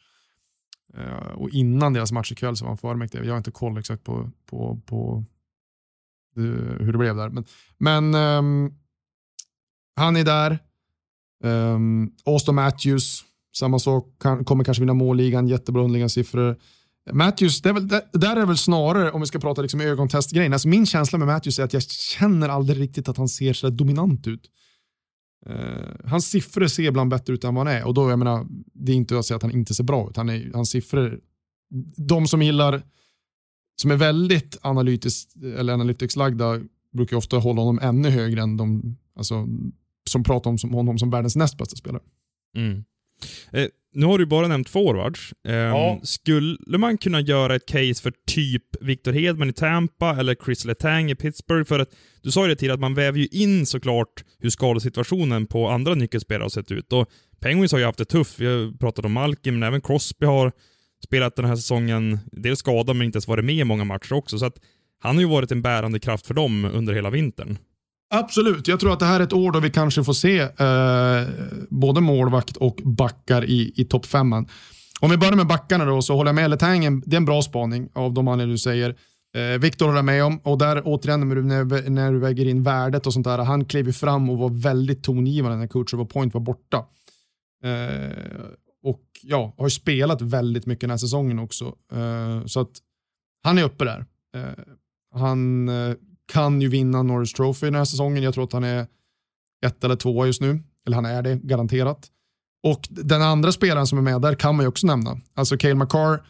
Eh, 0.97 1.33
och 1.35 1.51
innan 1.51 1.93
deras 1.93 2.13
match 2.13 2.33
ikväll 2.33 2.57
så 2.57 2.65
var 2.65 2.71
han 2.71 2.79
före 2.79 3.25
Jag 3.25 3.33
har 3.33 3.39
inte 3.39 3.51
koll 3.51 3.79
exakt 3.79 4.05
på, 4.05 4.31
på, 4.47 4.81
på 4.87 5.25
hur 6.35 6.93
det 6.93 6.99
blev 6.99 7.17
där. 7.17 7.29
Men, 7.29 7.45
men 7.79 8.15
um, 8.15 8.75
han 9.97 10.17
är 10.17 10.25
där. 10.25 10.59
Ehm, 11.45 11.75
um, 11.75 12.13
Austin 12.25 12.55
Matthews, 12.55 13.25
samma 13.57 13.79
sak, 13.79 14.17
kan, 14.21 14.45
kommer 14.45 14.65
kanske 14.65 14.81
vinna 14.81 14.95
målligan, 14.95 15.49
jättebra 15.49 15.83
underliggande 15.83 16.11
siffror. 16.11 16.57
Matthews, 17.13 17.63
det 17.63 17.69
är 17.69 17.73
väl, 17.73 17.89
det, 17.89 18.09
där 18.13 18.37
är 18.37 18.47
väl 18.47 18.59
snarare, 18.59 19.11
om 19.11 19.21
vi 19.21 19.27
ska 19.27 19.39
prata 19.39 19.63
liksom 19.63 19.81
ögontestgrejen, 19.81 20.53
alltså 20.53 20.69
min 20.69 20.87
känsla 20.87 21.19
med 21.19 21.29
Matthews 21.29 21.59
är 21.59 21.65
att 21.65 21.73
jag 21.73 21.83
känner 21.83 22.49
aldrig 22.49 22.81
riktigt 22.81 23.09
att 23.09 23.17
han 23.17 23.29
ser 23.29 23.53
så 23.53 23.71
dominant 23.71 24.27
ut. 24.27 24.51
Eh, 25.49 26.09
hans 26.11 26.31
siffror 26.31 26.67
ser 26.67 26.83
ibland 26.83 27.11
bättre 27.11 27.35
ut 27.35 27.45
än 27.45 27.55
vad 27.55 27.67
han 27.67 27.77
är 27.77 27.87
och 27.87 27.95
då, 27.95 28.11
jag 28.11 28.19
menar, 28.19 28.47
det 28.73 28.93
är 28.93 28.97
inte 28.97 29.19
att 29.19 29.27
säga 29.27 29.37
att 29.37 29.43
han 29.43 29.53
inte 29.53 29.75
ser 29.75 29.85
bra 29.85 30.11
ut. 30.11 30.17
Han 30.17 30.29
är, 30.29 30.51
hans 30.55 30.71
siffror, 30.71 31.21
de 31.97 32.27
som 32.27 32.43
gillar 32.43 32.83
som 33.81 33.91
är 33.91 33.97
väldigt 33.97 34.59
analytiskt 34.61 35.37
eller 35.37 35.73
analytics-lagda 35.73 36.61
brukar 36.93 37.17
ofta 37.17 37.39
hålla 37.39 37.61
honom 37.61 37.79
ännu 37.83 38.11
högre 38.11 38.43
än 38.43 38.57
de 38.57 38.97
alltså, 39.17 39.47
som 40.11 40.25
pratar 40.25 40.51
om 40.51 40.75
honom 40.75 40.99
som 40.99 41.11
världens 41.11 41.37
näst 41.37 41.59
bästa 41.59 41.77
spelare. 41.77 42.03
Mm. 42.57 42.85
Eh, 43.53 43.67
nu 43.99 44.07
har 44.07 44.19
du 44.19 44.27
bara 44.27 44.49
nämnt 44.49 44.69
forwards. 44.69 45.33
Eh, 45.49 45.55
ja. 45.55 46.01
Skulle 46.03 46.79
man 46.79 46.99
kunna 46.99 47.21
göra 47.21 47.55
ett 47.55 47.67
case 47.67 48.03
för 48.03 48.13
typ 48.27 48.63
Victor 48.81 49.13
Hedman 49.13 49.51
i 49.51 49.53
Tampa 49.53 50.17
eller 50.17 50.35
Chris 50.35 50.65
Letang 50.65 51.11
i 51.11 51.15
Pittsburgh? 51.15 51.65
För 51.65 51.79
att 51.79 51.89
du 52.23 52.31
sa 52.31 52.43
ju 52.43 52.49
det 52.49 52.57
tidigare 52.57 52.75
att 52.75 52.81
man 52.81 52.95
väver 52.95 53.19
ju 53.19 53.27
in 53.27 53.67
såklart 53.67 54.25
hur 54.39 54.51
skadesituationen 54.51 55.47
på 55.47 55.69
andra 55.69 55.95
nyckelspelare 55.95 56.45
har 56.45 56.49
sett 56.49 56.73
ut. 56.73 56.93
Och 56.93 57.09
Penguins 57.41 57.73
har 57.73 57.79
ju 57.79 57.85
haft 57.85 57.99
det 57.99 58.05
tufft. 58.05 58.41
Vi 58.41 58.47
har 58.47 58.79
pratat 58.79 59.05
om 59.05 59.13
Malkin, 59.13 59.59
men 59.59 59.69
även 59.69 59.81
Crosby 59.81 60.27
har 60.27 60.53
spelat 61.05 61.37
den 61.37 61.45
här 61.45 61.57
säsongen, 61.57 62.19
dels 62.33 62.59
skadad 62.59 62.97
men 62.97 63.05
inte 63.05 63.17
ens 63.17 63.29
varit 63.29 63.45
med 63.45 63.55
i 63.55 63.65
många 63.65 63.85
matcher 63.85 64.13
också. 64.13 64.39
Så 64.39 64.47
att 64.47 64.59
han 65.01 65.15
har 65.17 65.23
ju 65.23 65.29
varit 65.29 65.53
en 65.53 65.63
bärande 65.63 66.01
kraft 66.01 66.27
för 66.27 66.35
dem 66.35 66.65
under 66.65 66.95
hela 66.95 67.11
vintern. 67.11 67.59
Absolut, 68.11 68.69
jag 68.69 68.81
tror 68.81 68.93
att 68.93 69.01
det 69.01 69.07
här 69.07 69.21
är 69.21 69.25
ett 69.25 69.33
år 69.33 69.53
då 69.53 69.61
vi 69.61 69.71
kanske 69.71 70.05
får 70.05 70.13
se 70.13 70.39
eh, 70.41 71.29
både 71.69 72.01
målvakt 72.01 72.57
och 72.57 72.81
backar 72.85 73.45
i, 73.45 73.73
i 73.77 73.85
topp 73.85 74.07
femman. 74.07 74.49
Om 75.01 75.11
vi 75.11 75.17
börjar 75.17 75.37
med 75.37 75.47
backarna 75.47 75.85
då, 75.85 76.03
så 76.03 76.17
håller 76.17 76.29
jag 76.29 76.35
med 76.35 76.51
Letang, 76.51 77.01
det 77.01 77.15
är 77.15 77.17
en 77.17 77.25
bra 77.25 77.43
spaning 77.43 77.89
av 77.95 78.13
de 78.13 78.29
anledningar 78.29 78.55
du 78.55 78.59
säger. 78.59 78.97
Eh, 79.37 79.61
Viktor 79.61 79.87
håller 79.87 79.99
jag 79.99 80.05
med 80.05 80.25
om, 80.25 80.39
och 80.39 80.59
där 80.59 80.83
återigen 80.85 81.29
när 81.29 81.37
du, 81.37 81.43
när, 81.91 82.13
du 82.13 82.19
väger 82.19 82.49
in 82.49 82.63
värdet 82.63 83.07
och 83.07 83.13
sånt 83.13 83.27
där, 83.27 83.39
han 83.39 83.65
klev 83.65 83.87
ju 83.87 83.93
fram 83.93 84.31
och 84.31 84.39
var 84.39 84.51
väldigt 84.51 85.03
tongivande 85.03 85.57
när 85.57 85.67
Kutjerov 85.67 86.01
och 86.01 86.11
Point 86.11 86.35
var 86.35 86.41
borta. 86.41 86.85
Eh, 87.65 88.45
och 88.83 89.03
ja, 89.23 89.55
har 89.59 89.67
ju 89.67 89.71
spelat 89.71 90.23
väldigt 90.23 90.67
mycket 90.67 90.81
den 90.81 90.91
här 90.91 90.97
säsongen 90.97 91.39
också. 91.39 91.65
Eh, 91.93 92.45
så 92.47 92.61
att 92.61 92.73
han 93.43 93.59
är 93.59 93.65
uppe 93.65 93.85
där. 93.85 94.07
Eh, 94.37 94.65
han 95.15 95.69
eh, 95.69 95.95
kan 96.33 96.61
ju 96.61 96.69
vinna 96.69 97.03
Norris 97.03 97.33
Trophy 97.33 97.67
den 97.67 97.75
här 97.75 97.85
säsongen. 97.85 98.23
Jag 98.23 98.35
tror 98.35 98.45
att 98.45 98.53
han 98.53 98.65
är 98.65 98.87
ett 99.67 99.85
eller 99.85 99.97
två 99.97 100.27
just 100.27 100.41
nu. 100.41 100.63
Eller 100.87 100.95
han 100.95 101.05
är 101.05 101.23
det, 101.23 101.37
garanterat. 101.37 102.11
Och 102.63 102.89
den 102.91 103.23
andra 103.23 103.53
spelaren 103.53 103.87
som 103.87 103.99
är 103.99 104.03
med 104.03 104.21
där 104.21 104.35
kan 104.35 104.57
man 104.57 104.65
ju 104.65 104.69
också 104.69 104.87
nämna. 104.87 105.21
Alltså 105.35 105.57
Cale 105.57 105.75
McCarr 105.75 106.23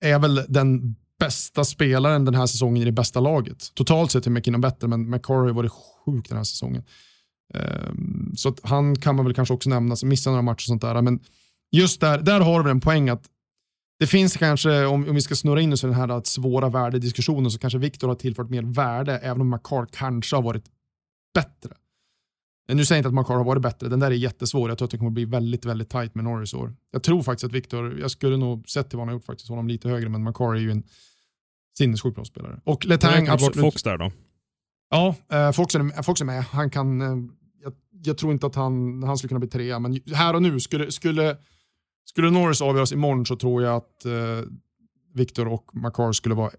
är 0.00 0.18
väl 0.18 0.44
den 0.48 0.96
bästa 1.18 1.64
spelaren 1.64 2.24
den 2.24 2.34
här 2.34 2.46
säsongen 2.46 2.82
i 2.82 2.84
det 2.84 2.92
bästa 2.92 3.20
laget. 3.20 3.74
Totalt 3.74 4.10
sett 4.10 4.26
är 4.26 4.30
McKinnon 4.30 4.60
bättre, 4.60 4.88
men 4.88 5.10
McCarr 5.10 5.34
har 5.34 5.52
varit 5.52 5.72
sjuk 5.72 6.28
den 6.28 6.36
här 6.36 6.44
säsongen. 6.44 6.84
Um, 7.54 8.32
så 8.36 8.48
att 8.48 8.60
han 8.62 8.96
kan 8.96 9.16
man 9.16 9.24
väl 9.24 9.34
kanske 9.34 9.54
också 9.54 9.70
nämna, 9.70 9.96
så 9.96 10.06
missar 10.06 10.30
några 10.30 10.42
matcher 10.42 10.56
och 10.56 10.62
sånt 10.62 10.82
där. 10.82 11.02
Men 11.02 11.20
just 11.70 12.00
där, 12.00 12.18
där 12.18 12.40
har 12.40 12.62
vi 12.62 12.70
en 12.70 12.80
poäng 12.80 13.08
att 13.08 13.22
det 13.98 14.06
finns 14.06 14.36
kanske, 14.36 14.86
om, 14.86 15.08
om 15.08 15.14
vi 15.14 15.20
ska 15.20 15.34
snurra 15.34 15.60
in 15.60 15.72
oss 15.72 15.84
i 15.84 15.86
den 15.86 15.96
här 15.96 16.20
svåra 16.24 16.68
värdediskussionen, 16.68 17.50
så 17.50 17.58
kanske 17.58 17.78
Viktor 17.78 18.08
har 18.08 18.14
tillfört 18.14 18.50
mer 18.50 18.62
värde, 18.62 19.18
även 19.18 19.40
om 19.40 19.50
McCart 19.50 19.90
kanske 19.90 20.36
har 20.36 20.42
varit 20.42 20.64
bättre. 21.34 21.74
Nu 22.72 22.84
säger 22.84 22.96
jag 22.96 23.00
inte 23.00 23.08
att 23.08 23.14
McCart 23.14 23.36
har 23.36 23.44
varit 23.44 23.62
bättre, 23.62 23.88
den 23.88 24.00
där 24.00 24.10
är 24.10 24.14
jättesvår. 24.14 24.68
Jag 24.68 24.78
tror 24.78 24.86
att 24.86 24.90
det 24.90 24.98
kommer 24.98 25.10
bli 25.10 25.24
väldigt, 25.24 25.64
väldigt 25.64 25.90
tight 25.90 26.14
med 26.14 26.24
Norris 26.24 26.54
år. 26.54 26.74
Jag 26.90 27.02
tror 27.02 27.22
faktiskt 27.22 27.44
att 27.44 27.52
Viktor, 27.52 28.00
jag 28.00 28.10
skulle 28.10 28.36
nog 28.36 28.68
sett 28.68 28.88
till 28.90 28.96
vad 28.96 29.06
han 29.06 29.08
har 29.08 29.14
gjort 29.18 29.24
faktiskt, 29.24 29.48
honom 29.48 29.68
lite 29.68 29.88
högre, 29.88 30.08
men 30.08 30.24
McCart 30.24 30.56
är 30.56 30.60
ju 30.60 30.70
en 30.70 30.82
sinnessjukt 31.78 32.14
bra 32.14 32.24
spelare. 32.24 32.60
Och 32.64 32.86
Letang, 32.86 33.28
absolut. 33.28 33.54
bort 33.54 33.62
Fox 33.62 33.82
där 33.82 33.98
då? 33.98 34.12
Ja, 34.90 35.14
eh, 35.32 35.52
Fox, 35.52 35.74
är, 35.74 36.02
Fox 36.02 36.20
är 36.20 36.24
med. 36.24 36.44
Han 36.44 36.70
kan, 36.70 37.00
eh, 37.00 37.32
jag, 37.62 37.72
jag, 38.04 38.18
tror 38.18 38.32
inte 38.32 38.46
att 38.46 38.54
han, 38.54 39.02
han 39.02 39.18
skulle 39.18 39.28
kunna 39.28 39.40
bli 39.40 39.48
trea, 39.48 39.78
men 39.78 40.00
här 40.14 40.34
och 40.34 40.42
nu 40.42 40.60
skulle, 40.60 40.92
skulle 40.92 41.36
skulle 42.08 42.30
Norris 42.30 42.60
avgöras 42.60 42.92
imorgon 42.92 43.26
så 43.26 43.36
tror 43.36 43.62
jag 43.62 43.76
att 43.76 44.04
eh, 44.04 44.12
Victor 45.14 45.48
och 45.48 45.76
Makar 45.76 46.12
skulle 46.12 46.34
vara 46.34 46.50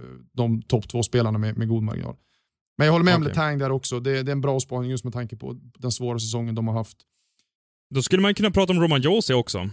eh, 0.00 0.04
de 0.32 0.62
topp 0.62 0.88
två 0.88 1.02
spelarna 1.02 1.38
med, 1.38 1.58
med 1.58 1.68
god 1.68 1.82
marginal. 1.82 2.16
Men 2.78 2.86
jag 2.86 2.92
håller 2.92 3.04
med 3.04 3.14
okay. 3.14 3.22
om 3.22 3.28
Letang 3.28 3.58
där 3.58 3.70
också. 3.70 4.00
Det, 4.00 4.22
det, 4.22 4.30
är 4.30 4.32
en 4.32 4.40
bra 4.40 4.60
spaning 4.60 4.90
just 4.90 5.04
med 5.04 5.12
tanke 5.12 5.36
på 5.36 5.56
den 5.78 5.92
svåra 5.92 6.18
säsongen 6.18 6.54
de 6.54 6.68
har 6.68 6.74
haft. 6.74 6.96
Då 7.90 8.02
skulle 8.02 8.22
man 8.22 8.34
kunna 8.34 8.50
prata 8.50 8.72
om 8.72 8.80
Roman 8.80 9.00
Josi 9.00 9.32
också. 9.32 9.70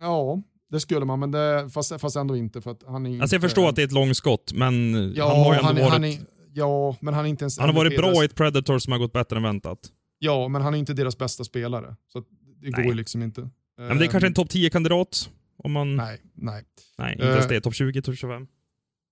Ja, 0.00 0.42
det 0.70 0.80
skulle 0.80 1.04
man, 1.04 1.20
men 1.20 1.30
det, 1.30 1.70
fast, 1.70 2.00
fast 2.00 2.16
ändå 2.16 2.36
inte. 2.36 2.60
För 2.60 2.70
att 2.70 2.82
han 2.86 3.06
är 3.06 3.20
alltså 3.20 3.34
jag 3.34 3.42
förstår 3.42 3.68
att 3.68 3.76
det 3.76 3.82
är 3.82 3.86
ett 3.86 3.92
långskott, 3.92 4.52
men 4.54 5.12
ja, 5.16 5.28
han 5.28 5.36
har 5.36 5.52
ju 5.52 5.58
ändå 5.58 5.66
han, 5.66 5.76
varit... 5.76 5.92
Han 5.92 6.04
är, 6.04 6.18
ja, 6.52 6.96
men 7.00 7.14
han 7.14 7.24
är 7.24 7.28
inte 7.28 7.44
ens... 7.44 7.58
Han 7.58 7.68
har 7.68 7.76
varit 7.76 7.96
bra 7.96 8.22
i 8.22 8.24
ett 8.24 8.34
Predator 8.34 8.78
som 8.78 8.92
har 8.92 8.98
gått 8.98 9.12
bättre 9.12 9.36
än 9.36 9.42
väntat. 9.42 9.78
Ja, 10.18 10.48
men 10.48 10.62
han 10.62 10.74
är 10.74 10.78
inte 10.78 10.94
deras 10.94 11.18
bästa 11.18 11.44
spelare. 11.44 11.96
Så 12.12 12.20
det 12.20 12.26
Nej. 12.60 12.72
går 12.72 12.84
ju 12.84 12.94
liksom 12.94 13.22
inte. 13.22 13.50
Men 13.78 13.98
det 13.98 14.04
är 14.04 14.08
kanske 14.08 14.26
en 14.26 14.34
topp 14.34 14.48
10-kandidat? 14.48 15.30
Om 15.64 15.72
man... 15.72 15.96
Nej, 15.96 16.20
nej. 16.34 16.64
Nej, 16.98 17.12
inte 17.12 17.24
ens 17.24 17.48
det. 17.48 17.60
Topp 17.60 17.74
20, 17.74 18.02
topp 18.02 18.16
25? 18.16 18.46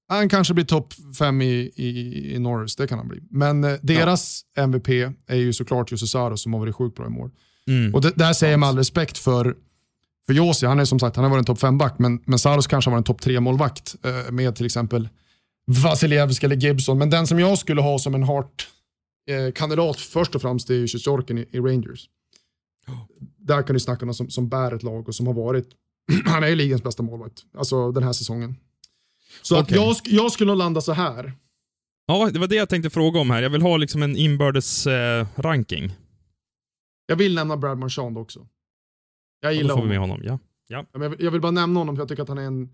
Han 0.09 0.29
kanske 0.29 0.55
blir 0.55 0.65
topp 0.65 0.95
5 1.19 1.43
i, 1.43 1.73
i, 1.77 2.35
i 2.35 2.39
Norris, 2.39 2.77
det 2.77 2.87
kan 2.87 2.99
han 2.99 3.09
bli. 3.09 3.21
Men 3.31 3.65
eh, 3.65 3.75
deras 3.83 4.45
ja. 4.55 4.63
MVP 4.63 4.89
är 5.27 5.37
ju 5.37 5.53
såklart 5.53 5.93
Jussi 5.93 6.07
Saros 6.07 6.43
som 6.43 6.53
har 6.53 6.61
varit 6.61 6.75
sjukt 6.75 6.97
bra 6.97 7.07
i 7.07 7.11
mål. 7.11 7.31
Mm. 7.67 7.95
Och 7.95 8.01
det, 8.01 8.13
där 8.17 8.33
säger 8.33 8.53
jag 8.53 8.61
med 8.61 8.69
all 8.69 8.77
respekt 8.77 9.19
för, 9.19 9.57
för 10.27 10.33
Josi, 10.33 10.67
han 10.67 10.81
är 10.81 10.85
som 10.85 10.99
sagt 10.99 11.17
han 11.17 11.25
har 11.25 11.31
varit 11.31 11.49
en 11.49 11.55
topp 11.55 11.63
5-back, 11.63 11.99
men, 11.99 12.23
men 12.25 12.39
Saros 12.39 12.67
kanske 12.67 12.91
har 12.91 12.97
varit 12.97 13.09
en 13.09 13.15
topp 13.15 13.21
3-målvakt 13.21 13.97
eh, 14.05 14.33
med 14.33 14.57
till 14.57 14.67
exempel 14.67 15.09
Vasilevsk 15.67 16.45
eller 16.45 16.57
Gibson. 16.57 16.99
Men 16.99 17.11
den 17.11 17.27
som 17.27 17.39
jag 17.39 17.59
skulle 17.59 17.81
ha 17.81 17.99
som 17.99 18.15
en 18.15 18.23
hart 18.23 18.69
eh, 19.29 19.53
kandidat 19.53 20.01
först 20.01 20.35
och 20.35 20.43
främst 20.43 20.71
är 20.71 20.75
ju 20.75 20.85
i, 20.85 21.47
i 21.51 21.61
Rangers 21.61 22.09
där 23.43 23.63
kan 23.63 23.75
du 23.75 23.81
snacka 23.81 24.03
om 24.03 24.07
någon 24.07 24.15
som, 24.15 24.31
som 24.31 24.49
bär 24.49 24.75
ett 24.75 24.83
lag 24.83 25.09
och 25.09 25.15
som 25.15 25.27
har 25.27 25.35
varit, 25.35 25.69
han 26.25 26.43
är 26.43 26.49
ju 26.49 26.55
ligans 26.55 26.83
bästa 26.83 27.03
målvakt, 27.03 27.45
alltså 27.59 27.93
den 27.93 28.03
här 28.03 28.13
säsongen. 28.13 28.57
Så 29.43 29.61
okay. 29.61 29.79
att 29.79 29.85
jag, 29.85 29.97
jag 30.05 30.33
skulle 30.33 30.49
nog 30.49 30.59
landa 30.59 30.81
så 30.81 30.93
här. 30.93 31.33
Ja, 32.07 32.31
det 32.33 32.39
var 32.39 32.47
det 32.47 32.55
jag 32.55 32.69
tänkte 32.69 32.91
fråga 32.91 33.21
om 33.21 33.31
här. 33.31 33.43
Jag 33.43 33.51
vill 33.51 33.63
ha 33.63 33.77
liksom 33.77 34.03
en 34.03 34.17
inbördes 34.17 34.87
eh, 34.87 35.27
ranking. 35.37 35.93
Jag 37.07 37.17
vill 37.17 37.35
nämna 37.35 37.57
Brad 37.57 37.79
Marchand 37.79 38.19
också. 38.19 38.47
Jag 39.41 39.55
gillar 39.55 39.71
ja, 39.71 39.75
då 39.75 39.81
får 39.81 39.83
vi 39.83 39.89
med 39.89 39.99
honom. 39.99 40.21
Ja. 40.25 40.39
Ja. 40.69 40.87
Vill, 40.93 41.17
jag 41.19 41.31
vill 41.31 41.41
bara 41.41 41.53
nämna 41.53 41.81
honom 41.81 41.97
för 41.97 42.01
jag 42.01 42.09
tycker 42.09 42.23
att 42.23 42.29
han 42.29 42.39
är 42.39 42.43
en 42.43 42.69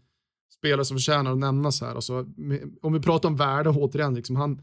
spelare 0.58 0.84
som 0.84 0.96
förtjänar 0.96 1.32
att 1.32 1.38
nämnas 1.38 1.80
här. 1.80 1.94
Alltså, 1.94 2.26
om 2.82 2.92
vi 2.92 3.00
pratar 3.00 3.28
om 3.28 3.36
värde 3.36 3.70
återigen, 3.70 4.14
liksom, 4.14 4.36
han 4.36 4.62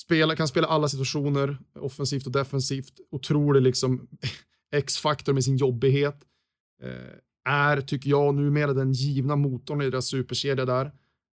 spelar, 0.00 0.36
kan 0.36 0.48
spela 0.48 0.68
alla 0.68 0.88
situationer, 0.88 1.58
offensivt 1.78 2.26
och 2.26 2.32
defensivt. 2.32 2.92
Otrolig 3.10 3.62
liksom, 3.62 4.08
X-faktor 4.72 5.32
med 5.32 5.44
sin 5.44 5.56
jobbighet. 5.56 6.16
Eh, 6.82 7.52
är, 7.52 7.80
tycker 7.80 8.10
jag, 8.10 8.34
numera 8.34 8.72
den 8.72 8.92
givna 8.92 9.36
motorn 9.36 9.82
i 9.82 9.90
deras 9.90 10.06
superkedja 10.06 10.64
där. 10.64 10.84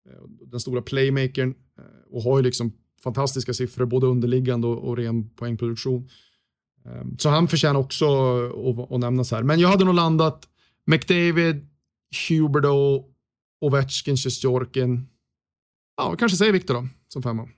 Eh, 0.10 0.24
den 0.46 0.60
stora 0.60 0.82
playmakern 0.82 1.56
eh, 1.78 1.84
och 2.10 2.22
har 2.22 2.38
ju 2.38 2.44
liksom 2.44 2.74
fantastiska 3.04 3.54
siffror, 3.54 3.86
både 3.86 4.08
underliggande 4.08 4.68
och, 4.68 4.90
och 4.90 4.98
ren 4.98 5.30
poängproduktion. 5.30 6.10
Ehm, 6.86 7.18
så 7.18 7.30
han 7.30 7.48
förtjänar 7.48 7.80
också 7.80 8.06
att, 8.46 8.92
att 8.92 9.00
nämnas 9.00 9.32
här. 9.32 9.44
Men 9.44 9.60
jag 9.60 9.70
hade 9.70 9.86
nog 9.86 9.96
landat 9.96 10.48
McDavid, 10.86 11.68
Huberdo 12.30 13.06
Ovechkin, 13.62 14.18
Sjestjorkin. 14.18 15.08
Ja, 15.98 16.12
vi 16.12 16.18
kanske 16.18 16.38
säger 16.38 16.54
Viktor 16.54 16.74
då, 16.74 16.88
som 17.08 17.24
femma. 17.24 17.50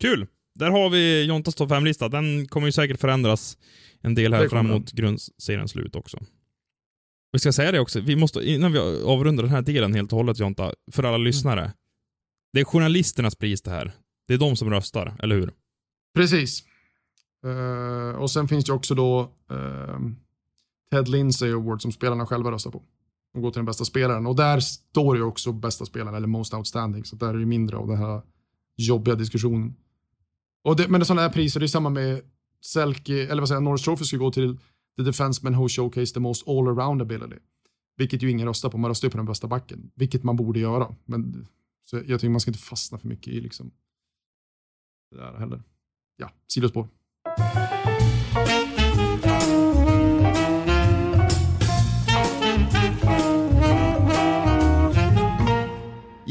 Kul! 0.00 0.26
Där 0.54 0.70
har 0.70 0.90
vi 0.90 1.24
Jontas 1.24 1.54
topp 1.54 1.70
5-lista. 1.70 2.08
Den 2.08 2.48
kommer 2.48 2.66
ju 2.66 2.72
säkert 2.72 3.00
förändras 3.00 3.58
en 4.00 4.14
del 4.14 4.34
här 4.34 4.42
Det 4.42 4.48
kommer 4.48 4.62
fram 4.62 4.70
den. 4.70 4.80
mot 4.80 4.92
grundseriens 4.92 5.70
slut 5.70 5.96
också. 5.96 6.18
Vi 7.32 7.38
ska 7.38 7.52
säga 7.52 7.72
det 7.72 7.80
också, 7.80 8.00
vi 8.00 8.16
måste, 8.16 8.40
innan 8.50 8.72
vi 8.72 8.78
avrundar 9.04 9.42
den 9.42 9.52
här 9.52 9.62
delen 9.62 9.94
helt 9.94 10.12
och 10.12 10.18
hållet 10.18 10.38
Jonta, 10.38 10.72
för 10.92 11.02
alla 11.02 11.16
lyssnare. 11.16 11.72
Det 12.52 12.60
är 12.60 12.64
journalisternas 12.64 13.34
pris 13.34 13.62
det 13.62 13.70
här. 13.70 13.92
Det 14.28 14.34
är 14.34 14.38
de 14.38 14.56
som 14.56 14.70
röstar, 14.70 15.16
eller 15.18 15.36
hur? 15.36 15.52
Precis. 16.14 16.64
Eh, 17.46 18.16
och 18.16 18.30
sen 18.30 18.48
finns 18.48 18.64
det 18.64 18.72
också 18.72 18.94
då 18.94 19.20
eh, 19.50 19.98
Ted 20.90 21.08
Lindsay 21.08 21.52
Award 21.52 21.82
som 21.82 21.92
spelarna 21.92 22.26
själva 22.26 22.50
röstar 22.50 22.70
på. 22.70 22.82
De 23.32 23.42
går 23.42 23.50
till 23.50 23.58
den 23.58 23.66
bästa 23.66 23.84
spelaren. 23.84 24.26
Och 24.26 24.36
där 24.36 24.60
står 24.60 25.16
ju 25.16 25.22
också 25.22 25.52
bästa 25.52 25.84
spelaren, 25.84 26.14
eller 26.14 26.26
most 26.26 26.54
outstanding. 26.54 27.04
Så 27.04 27.16
där 27.16 27.28
är 27.28 27.38
det 27.38 27.46
mindre 27.46 27.76
av 27.76 27.88
den 27.88 27.98
här 27.98 28.22
jobbiga 28.76 29.14
diskussionen. 29.14 29.74
Och 30.64 30.76
det, 30.76 30.88
men 30.88 31.00
det 31.00 31.02
är 31.02 31.04
sådana 31.04 31.22
här 31.22 31.28
priser, 31.28 31.60
det 31.60 31.66
är 31.66 31.68
samma 31.68 31.90
med 31.90 32.22
Selke, 32.60 33.22
eller 33.22 33.42
vad 33.42 33.48
säger 33.48 33.56
jag, 33.56 33.62
Norris 33.62 33.82
Trophy 33.82 34.04
ska 34.04 34.16
gå 34.16 34.30
till 34.30 34.58
the 34.96 35.02
defenseman 35.02 35.54
who 35.54 35.68
showcase 35.68 36.14
the 36.14 36.20
most 36.20 36.48
all-around 36.48 37.02
ability. 37.02 37.36
Vilket 37.96 38.22
ju 38.22 38.30
ingen 38.30 38.48
röstar 38.48 38.70
på, 38.70 38.78
man 38.78 38.88
röstar 38.88 39.08
ju 39.08 39.10
på 39.10 39.16
den 39.16 39.26
bästa 39.26 39.46
backen. 39.46 39.90
Vilket 39.94 40.22
man 40.22 40.36
borde 40.36 40.60
göra. 40.60 40.94
Men 41.04 41.46
så 41.82 41.96
jag 41.96 42.20
tycker 42.20 42.30
man 42.30 42.40
ska 42.40 42.48
inte 42.48 42.62
fastna 42.62 42.98
för 42.98 43.08
mycket 43.08 43.32
i 43.32 43.40
liksom 43.40 43.70
det 45.10 45.16
där 45.16 45.38
heller. 45.38 45.62
Ja, 46.16 46.30
sidospår. 46.46 46.88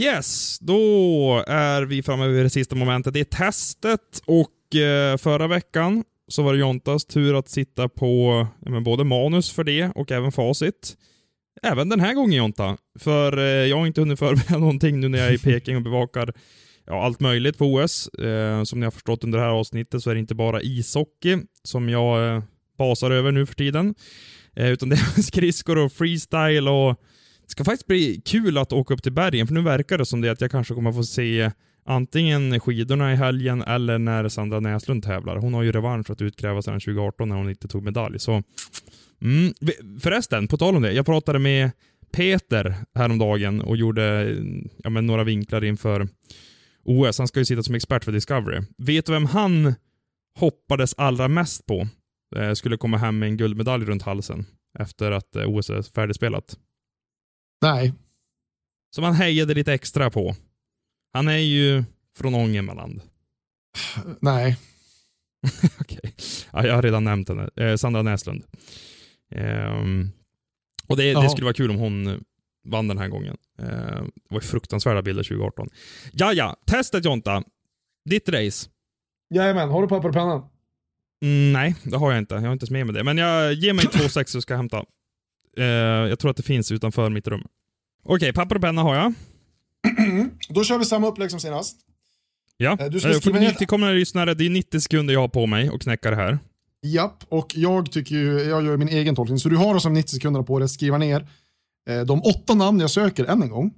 Yes, 0.04 0.60
då 0.60 1.44
är 1.48 1.82
vi 1.82 2.04
framme 2.04 2.28
vid 2.28 2.46
det 2.46 2.50
sista 2.50 2.76
momentet. 2.76 3.14
Det 3.14 3.20
är 3.20 3.24
testet 3.24 4.22
och 4.26 4.76
eh, 4.76 5.18
förra 5.18 5.48
veckan 5.48 6.04
så 6.28 6.44
var 6.44 6.54
det 6.54 6.60
Jontas 6.60 7.06
tur 7.06 7.40
att 7.40 7.50
sitta 7.50 7.90
på 7.90 8.48
både 8.86 9.04
manus 9.04 9.52
för 9.52 9.64
det 9.64 9.92
och 9.96 10.12
även 10.12 10.32
facit. 10.32 10.96
Även 11.62 11.90
den 11.90 12.00
här 12.00 12.14
gången 12.14 12.38
Jonta, 12.38 12.78
för 13.00 13.38
eh, 13.38 13.44
jag 13.44 13.78
har 13.78 13.88
inte 13.88 14.02
hunnit 14.02 14.20
förbereda 14.20 14.58
någonting 14.60 15.00
nu 15.00 15.10
när 15.10 15.20
jag 15.20 15.28
är 15.28 15.34
i 15.34 15.38
Peking 15.38 15.76
och 15.76 15.82
bevakar 15.82 16.34
ja, 16.86 17.06
allt 17.06 17.20
möjligt 17.20 17.58
på 17.58 17.66
OS. 17.66 18.08
Eh, 18.08 18.64
som 18.64 18.80
ni 18.80 18.86
har 18.86 18.92
förstått 18.92 19.24
under 19.24 19.40
det 19.40 19.46
här 19.46 19.52
avsnittet 19.52 20.04
så 20.04 20.10
är 20.10 20.14
det 20.14 20.20
inte 20.20 20.36
bara 20.36 20.62
ishockey 20.62 21.38
som 21.64 21.90
jag 21.90 22.36
eh, 22.36 22.44
basar 22.78 23.12
över 23.12 23.32
nu 23.32 23.46
för 23.46 23.56
tiden. 23.56 23.96
Eh, 24.56 24.70
utan 24.70 24.90
det 24.90 24.96
är 24.96 25.22
skridskor 25.24 25.78
och 25.78 25.92
freestyle 25.92 26.68
och 26.68 27.00
det 27.46 27.52
ska 27.52 27.64
faktiskt 27.64 27.88
bli 27.88 28.22
kul 28.26 28.58
att 28.58 28.74
åka 28.74 28.94
upp 28.94 29.04
till 29.04 29.14
bergen, 29.14 29.48
för 29.48 29.54
nu 29.54 29.62
verkar 29.62 29.98
det 29.98 30.06
som 30.06 30.22
det 30.22 30.30
att 30.30 30.42
jag 30.42 30.52
kanske 30.52 30.74
kommer 30.74 30.92
få 30.92 31.04
se 31.04 31.52
antingen 31.86 32.60
skidorna 32.60 33.14
i 33.14 33.16
helgen 33.16 33.62
eller 33.62 33.98
när 33.98 34.30
Sandra 34.30 34.60
Näslund 34.60 35.04
tävlar. 35.04 35.38
Hon 35.38 35.54
har 35.54 35.64
ju 35.64 35.72
revansch 35.72 36.10
att 36.10 36.22
utkräva 36.22 36.62
sedan 36.62 36.80
2018 36.80 37.30
när 37.30 37.36
hon 37.36 37.50
inte 37.50 37.68
tog 37.68 37.84
medalj. 37.84 38.20
Så, 38.20 38.44
mm. 39.22 39.54
Förresten, 40.00 40.48
på 40.48 40.58
tal 40.58 40.76
om 40.76 40.82
det. 40.82 40.92
Jag 40.92 41.06
pratade 41.06 41.40
med 41.40 41.72
Peter 42.12 42.76
häromdagen 42.96 43.62
och 43.62 43.78
gjorde 43.78 44.36
ja, 44.78 44.90
men 44.90 45.06
några 45.06 45.24
vinklar 45.24 45.64
inför 45.64 46.08
OS. 46.84 47.18
Han 47.18 47.28
ska 47.28 47.40
ju 47.40 47.46
sitta 47.46 47.64
som 47.64 47.76
expert 47.76 48.04
för 48.04 48.12
Discovery. 48.12 48.62
Vet 48.78 49.06
du 49.06 49.12
vem 49.12 49.26
han 49.26 49.74
hoppades 50.40 50.94
allra 50.98 51.28
mest 51.28 51.66
på? 51.66 51.88
Eh, 52.36 52.54
skulle 52.54 52.78
komma 52.78 52.98
hem 52.98 53.20
med 53.20 53.30
en 53.30 53.38
guldmedalj 53.38 53.86
runt 53.86 54.04
halsen 54.04 54.46
efter 54.80 55.12
att 55.12 55.36
eh, 55.36 55.50
OS 55.50 55.70
är 55.70 55.82
färdigspelat. 55.82 56.58
Nej, 57.64 57.94
Som 58.96 59.04
han 59.04 59.14
hejade 59.14 59.54
lite 59.54 59.74
extra 59.74 60.10
på. 60.10 60.36
Han 61.14 61.28
är 61.28 61.38
ju 61.38 61.84
från 62.18 62.36
Ångermanland. 62.36 63.02
nej. 64.20 64.58
Okej. 65.80 66.16
Ja, 66.52 66.66
jag 66.66 66.76
har 66.76 66.82
redan 66.82 67.04
nämnt 67.04 67.30
henne. 67.30 67.50
Eh, 67.56 67.76
Sandra 67.76 68.02
Näslund. 68.02 68.44
Ehm, 69.36 70.10
och 70.88 70.98
det, 70.98 71.14
det 71.14 71.30
skulle 71.30 71.46
vara 71.46 71.54
kul 71.54 71.70
om 71.70 71.78
hon 71.78 72.24
vann 72.66 72.88
den 72.88 72.98
här 72.98 73.08
gången. 73.08 73.38
Eh, 73.60 73.66
det 73.66 74.30
var 74.30 74.42
ju 74.42 74.48
fruktansvärda 74.48 75.02
bilder 75.02 75.24
2018. 75.24 75.70
Ja, 76.12 76.34
ja. 76.34 76.58
Testet 76.66 77.06
Jonta. 77.06 77.44
Ditt 78.10 78.30
race. 78.30 78.70
Jajamän, 79.34 79.70
har 79.70 79.82
du 79.82 79.88
papper 79.88 80.08
och 80.08 80.14
penna? 80.14 80.50
Mm, 81.24 81.54
nej, 81.54 81.76
det 81.84 81.98
har 81.98 82.12
jag 82.12 82.20
inte. 82.20 82.36
Jag 82.36 82.42
har 82.42 82.54
inte 82.54 82.64
ens 82.64 82.72
med 82.72 82.86
mig 82.86 82.96
det. 82.96 83.04
Men 83.04 83.18
jag 83.18 83.54
ger 83.54 83.74
mig 83.74 83.86
två 83.86 84.10
sex 84.10 84.32
så 84.32 84.42
ska 84.42 84.54
jag 84.54 84.58
hämta. 84.60 84.86
Eh, 85.58 85.66
jag 86.10 86.20
tror 86.20 86.32
att 86.32 86.38
det 86.38 86.44
finns 86.44 86.72
utanför 86.72 87.10
mitt 87.10 87.28
rum. 87.28 87.44
Okej, 88.04 88.34
papper 88.34 88.56
och 88.56 88.62
penna 88.62 88.82
har 88.82 88.96
jag. 88.96 89.14
Då 90.50 90.64
kör 90.64 90.78
vi 90.78 90.86
samma 90.86 91.08
upplägg 91.08 91.32
som 91.32 91.40
senast. 91.40 91.78
Ja. 92.58 92.78
Eh, 92.80 92.86
du 92.90 93.00
ska 93.00 93.10
Eh, 93.10 93.20
för 93.20 93.32
nytillkomna 93.34 93.90
lyssnare, 93.90 94.34
det 94.34 94.46
är 94.46 94.50
90 94.50 94.80
sekunder 94.80 95.14
jag 95.14 95.22
har 95.22 95.28
på 95.28 95.46
mig 95.46 95.70
att 95.74 95.82
knäcka 95.82 96.10
det 96.10 96.16
här. 96.16 96.40
Japp, 96.86 97.24
och 97.30 97.52
jag 97.56 97.92
tycker 97.92 98.16
ju, 98.16 98.40
jag 98.40 98.66
gör 98.66 98.78
min 98.78 98.88
egen 98.90 99.16
tolkning. 99.16 99.40
Så 99.40 99.50
du 99.50 99.58
har 99.58 99.74
alltså 99.74 99.90
90 99.90 100.10
sekunder 100.16 100.42
på 100.42 100.60
dig 100.60 100.64
att 100.64 100.72
skriva 100.72 100.98
ner 100.98 101.28
eh, 101.90 102.02
de 102.02 102.22
åtta 102.22 102.54
namn 102.54 102.80
jag 102.80 102.90
söker 102.90 103.26
än 103.26 103.42
en 103.42 103.50
gång. 103.50 103.74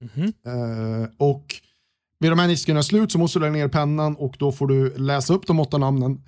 Mhm. 0.00 0.24
Eh, 0.24 1.08
och 1.18 1.54
vid 2.20 2.30
de 2.30 2.38
här 2.38 2.48
90 2.48 2.56
sekunderna 2.60 2.82
slut 2.82 3.12
så 3.12 3.18
måste 3.18 3.38
du 3.38 3.40
lägga 3.40 3.52
ner 3.52 3.68
pennan 3.68 4.16
och 4.16 4.36
då 4.38 4.52
får 4.52 4.66
du 4.66 4.96
läsa 4.96 5.34
upp 5.34 5.46
de 5.46 5.60
åtta 5.60 5.78
namnen. 5.78 6.22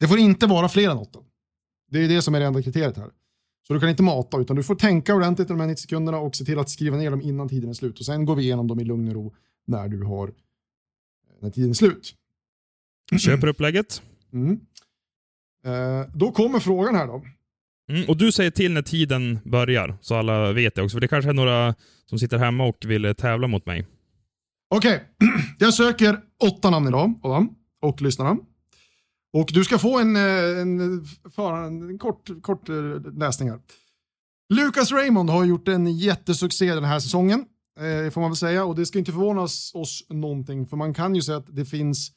Det 0.00 0.08
får 0.08 0.18
inte 0.18 0.46
vara 0.46 0.68
fler 0.68 0.90
än 0.90 0.98
åtta. 0.98 1.18
Det 1.90 2.04
är 2.04 2.08
det 2.08 2.22
som 2.22 2.34
är 2.34 2.40
det 2.40 2.46
enda 2.46 2.62
kriteriet 2.62 2.96
här. 2.96 3.10
Så 3.70 3.74
du 3.74 3.80
kan 3.80 3.88
inte 3.88 4.02
mata, 4.02 4.40
utan 4.40 4.56
du 4.56 4.62
får 4.62 4.74
tänka 4.74 5.14
ordentligt 5.14 5.48
de 5.48 5.60
här 5.60 5.66
90 5.66 5.82
sekunderna 5.82 6.18
och 6.18 6.36
se 6.36 6.44
till 6.44 6.58
att 6.58 6.70
skriva 6.70 6.96
ner 6.96 7.10
dem 7.10 7.20
innan 7.20 7.48
tiden 7.48 7.70
är 7.70 7.74
slut. 7.74 7.98
Och 7.98 8.06
sen 8.06 8.24
går 8.24 8.36
vi 8.36 8.42
igenom 8.42 8.66
dem 8.66 8.80
i 8.80 8.84
lugn 8.84 9.08
och 9.08 9.14
ro 9.14 9.34
när 9.66 9.88
du 9.88 10.04
har 10.04 10.32
när 11.42 11.50
tiden 11.50 11.70
är 11.70 11.74
slut. 11.74 12.14
Köper 13.18 13.46
upplägget. 13.46 14.02
Mm. 14.32 14.60
Eh, 15.64 16.08
då 16.14 16.32
kommer 16.32 16.60
frågan 16.60 16.94
här 16.94 17.06
då. 17.06 17.24
Mm, 17.90 18.08
och 18.08 18.16
du 18.16 18.32
säger 18.32 18.50
till 18.50 18.72
när 18.72 18.82
tiden 18.82 19.38
börjar, 19.44 19.98
så 20.00 20.14
alla 20.14 20.52
vet 20.52 20.74
det 20.74 20.82
också. 20.82 20.94
För 20.94 21.00
det 21.00 21.08
kanske 21.08 21.30
är 21.30 21.34
några 21.34 21.74
som 22.06 22.18
sitter 22.18 22.38
hemma 22.38 22.64
och 22.64 22.84
vill 22.84 23.04
eh, 23.04 23.12
tävla 23.12 23.46
mot 23.46 23.66
mig. 23.66 23.86
Okej, 24.74 25.04
jag 25.58 25.74
söker 25.74 26.20
åtta 26.42 26.70
namn 26.70 26.88
idag, 26.88 27.20
Adam, 27.22 27.54
och 27.82 28.02
lyssnarna. 28.02 28.36
Och 29.32 29.50
du 29.52 29.64
ska 29.64 29.78
få 29.78 29.98
en, 29.98 30.16
eh, 30.16 30.60
en, 30.60 30.80
eh, 30.80 31.30
för, 31.30 31.52
en 31.52 31.98
kort, 31.98 32.42
kort 32.42 32.68
eh, 32.68 32.74
läsning 33.18 33.50
här. 33.50 33.60
Lucas 34.52 34.92
Raymond 34.92 35.30
har 35.30 35.44
gjort 35.44 35.68
en 35.68 35.98
jättesuccé 35.98 36.74
den 36.74 36.84
här 36.84 37.00
säsongen, 37.00 37.44
eh, 37.78 38.10
får 38.10 38.20
man 38.20 38.30
väl 38.30 38.36
säga. 38.36 38.64
Och 38.64 38.76
det 38.76 38.86
ska 38.86 38.98
inte 38.98 39.12
förvånas 39.12 39.74
oss 39.74 40.06
någonting, 40.08 40.66
för 40.66 40.76
man 40.76 40.94
kan 40.94 41.14
ju 41.14 41.22
säga 41.22 41.38
att 41.38 41.56
det 41.56 41.64
finns 41.64 42.12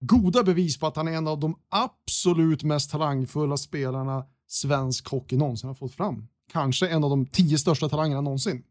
goda 0.00 0.42
bevis 0.42 0.78
på 0.78 0.86
att 0.86 0.96
han 0.96 1.08
är 1.08 1.12
en 1.12 1.28
av 1.28 1.40
de 1.40 1.56
absolut 1.70 2.62
mest 2.62 2.90
talangfulla 2.90 3.56
spelarna 3.56 4.24
svensk 4.48 5.08
hockey 5.08 5.36
någonsin 5.36 5.68
har 5.68 5.74
fått 5.74 5.94
fram. 5.94 6.28
Kanske 6.52 6.88
en 6.88 7.04
av 7.04 7.10
de 7.10 7.26
tio 7.26 7.58
största 7.58 7.88
talangerna 7.88 8.20
någonsin. 8.20 8.62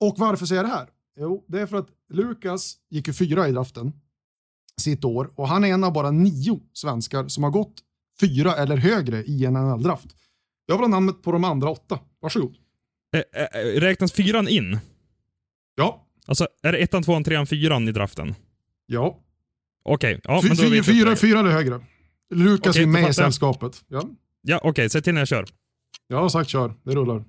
Och 0.00 0.14
varför 0.18 0.46
säger 0.46 0.62
jag 0.62 0.70
det 0.70 0.76
här? 0.76 0.88
Jo, 1.20 1.44
det 1.48 1.60
är 1.60 1.66
för 1.66 1.76
att 1.76 1.88
Lukas 2.08 2.76
gick 2.90 3.06
ju 3.06 3.12
fyra 3.12 3.48
i 3.48 3.52
draften 3.52 3.92
sitt 4.78 5.04
år 5.04 5.30
och 5.34 5.48
han 5.48 5.64
är 5.64 5.68
en 5.68 5.84
av 5.84 5.92
bara 5.92 6.10
nio 6.10 6.60
svenskar 6.72 7.28
som 7.28 7.44
har 7.44 7.50
gått 7.50 7.74
fyra 8.20 8.54
eller 8.56 8.76
högre 8.76 9.22
i 9.22 9.44
en 9.44 9.52
NHL-draft. 9.52 10.06
Jag 10.66 10.74
vill 10.74 10.82
ha 10.82 10.88
namnet 10.88 11.22
på 11.22 11.32
de 11.32 11.44
andra 11.44 11.70
åtta. 11.70 11.98
Varsågod. 12.22 12.54
Eh, 13.16 13.80
räknas 13.80 14.12
fyran 14.12 14.48
in? 14.48 14.78
Ja. 15.74 16.04
Alltså, 16.26 16.46
är 16.62 16.72
det 16.72 16.78
ettan, 16.78 17.02
tvåan, 17.02 17.24
trean, 17.24 17.46
fyran 17.46 17.88
i 17.88 17.92
draften? 17.92 18.34
Ja. 18.86 19.18
Okej, 19.84 20.20
ja, 20.24 20.42
Fy, 20.42 20.48
fyra, 20.48 20.80
upplägget. 20.80 21.20
fyra 21.20 21.40
eller 21.40 21.50
högre. 21.50 21.80
Lukas 22.34 22.70
Okej, 22.70 22.82
är 22.82 22.86
med 22.86 23.10
i 23.10 23.14
sällskapet. 23.14 23.84
Ja. 23.88 24.02
Ja, 24.42 24.60
okej, 24.62 24.90
säg 24.90 25.02
till 25.02 25.14
när 25.14 25.20
jag 25.20 25.28
kör. 25.28 25.46
Jag 26.06 26.20
har 26.20 26.28
sagt 26.28 26.50
kör. 26.50 26.74
Det 26.82 26.94
rullar. 26.94 27.24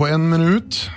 På 0.00 0.06
en 0.06 0.28
minut. 0.28 0.90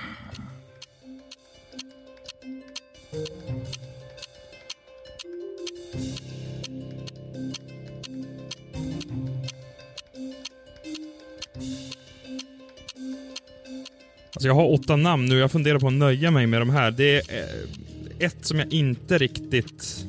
Alltså 14.34 14.48
jag 14.48 14.54
har 14.54 14.74
åtta 14.74 14.96
namn 14.96 15.26
nu, 15.26 15.38
jag 15.38 15.52
funderar 15.52 15.80
på 15.80 15.88
att 15.88 15.94
nöja 15.94 16.32
mig 16.32 16.48
med 16.48 16.62
de 16.62 16.70
här. 16.70 16.92
Det 16.92 17.16
är 17.16 17.40
eh, 17.40 18.26
ett 18.26 18.46
som 18.46 18.60
jag 18.60 18.74
inte 18.74 19.18
riktigt 19.18 20.06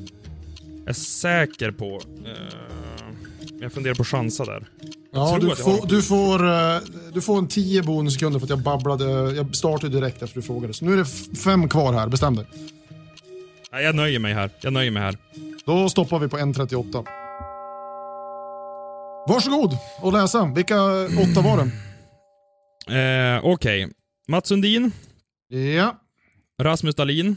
är 0.85 0.93
säker 0.93 1.71
på. 1.71 2.01
Eh, 2.25 3.05
jag 3.61 3.73
funderar 3.73 3.95
på 3.95 4.03
chansa 4.03 4.45
där. 4.45 4.67
Ja, 5.11 5.37
du, 5.41 5.55
får, 5.55 5.87
du, 5.87 6.01
får, 6.01 6.47
eh, 6.47 6.79
du 7.15 7.21
får 7.21 7.37
en 7.37 7.47
10 7.47 7.83
bonussekunder 7.83 8.39
för 8.39 8.45
att 8.45 8.49
jag 8.49 8.59
babblade. 8.61 9.03
Jag 9.35 9.55
startade 9.55 9.99
direkt 9.99 10.21
efter 10.21 10.35
du 10.35 10.41
frågade. 10.41 10.73
Så 10.73 10.85
nu 10.85 10.93
är 10.93 10.97
det 10.97 11.05
fem 11.37 11.69
kvar 11.69 11.93
här, 11.93 12.07
bestäm 12.07 12.35
dig. 12.35 12.45
Nej, 13.71 13.83
jag 13.83 13.95
nöjer 13.95 14.19
mig 14.19 14.33
här. 14.33 14.49
Jag 14.61 14.73
nöjer 14.73 14.91
mig 14.91 15.03
här. 15.03 15.17
Då 15.65 15.89
stoppar 15.89 16.19
vi 16.19 16.27
på 16.27 16.37
1.38. 16.37 17.05
Varsågod 19.27 19.77
och 20.01 20.13
läsa. 20.13 20.45
Vilka 20.55 20.83
åtta 21.05 21.41
var 21.41 21.57
det? 21.57 21.71
Eh, 22.99 23.45
Okej. 23.45 23.89
Mats 24.27 24.47
Sundin, 24.47 24.91
Ja, 25.47 25.99
Rasmus 26.61 26.95
Dahlin, 26.95 27.35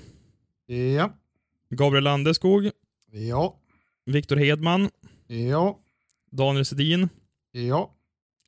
ja, 0.66 1.12
Gabriel 1.70 2.05
Landeskog, 2.05 2.70
ja, 3.12 3.57
Viktor 4.07 4.37
Hedman, 4.37 4.91
ja, 5.26 5.79
Daniel 6.31 6.64
Sedin, 6.64 7.09
ja, 7.53 7.95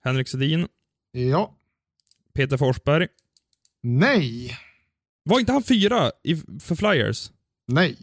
Henrik 0.04 0.28
Sedin, 0.28 0.68
ja. 1.12 1.56
Peter 2.34 2.56
Forsberg. 2.56 3.08
Nej, 3.82 4.56
Var 5.22 5.40
inte 5.40 5.52
han 5.52 5.62
fyra 5.62 6.10
i, 6.24 6.36
för 6.60 6.74
Flyers? 6.74 7.30
nej. 7.68 7.96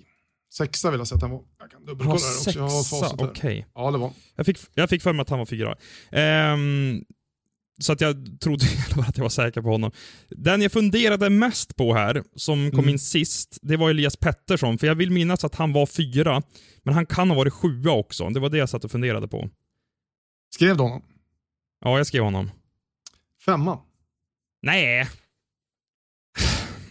Sexa 0.53 0.91
vill 0.91 0.97
jag 0.99 1.07
säga 1.07 1.15
att 1.15 1.21
han 1.21 1.31
var. 1.31 1.43
Jag 1.59 1.71
kan 1.71 1.85
dubbelkolla 1.85 2.19
det 2.19 2.25
också. 2.47 2.51
Jag 2.51 2.67
har 2.69 3.29
okej. 3.29 3.67
Ja, 3.75 3.91
det 3.91 3.97
var. 3.97 4.11
Jag 4.35 4.45
fick, 4.45 4.57
jag 4.73 4.89
fick 4.89 5.01
för 5.03 5.13
mig 5.13 5.21
att 5.21 5.29
han 5.29 5.39
var 5.39 5.45
fyra. 5.45 5.75
Ehm, 6.11 7.03
så 7.79 7.93
att 7.93 8.01
jag 8.01 8.37
trodde 8.41 8.65
att 9.07 9.17
jag 9.17 9.23
var 9.23 9.29
säker 9.29 9.61
på 9.61 9.69
honom. 9.69 9.91
Den 10.29 10.61
jag 10.61 10.71
funderade 10.71 11.29
mest 11.29 11.75
på 11.75 11.93
här, 11.93 12.23
som 12.35 12.71
kom 12.71 12.79
Mm. 12.79 12.89
in 12.89 12.99
sist, 12.99 13.57
det 13.61 13.77
var 13.77 13.89
Elias 13.89 14.17
Pettersson. 14.17 14.77
För 14.77 14.87
jag 14.87 14.95
vill 14.95 15.11
minnas 15.11 15.43
att 15.43 15.55
han 15.55 15.73
var 15.73 15.85
fyra, 15.85 16.41
men 16.83 16.93
han 16.93 17.05
kan 17.05 17.29
ha 17.29 17.37
varit 17.37 17.53
sjua 17.53 17.91
också. 17.91 18.29
Det 18.29 18.39
var 18.39 18.49
det 18.49 18.57
jag 18.57 18.69
satt 18.69 18.83
och 18.85 18.91
funderade 18.91 19.27
på. 19.27 19.49
Skrev 20.53 20.77
du 20.77 20.83
honom? 20.83 21.01
Ja, 21.81 21.97
jag 21.97 22.07
skrev 22.07 22.23
honom. 22.23 22.51
Femma. 23.49 23.79
Nej! 24.61 25.09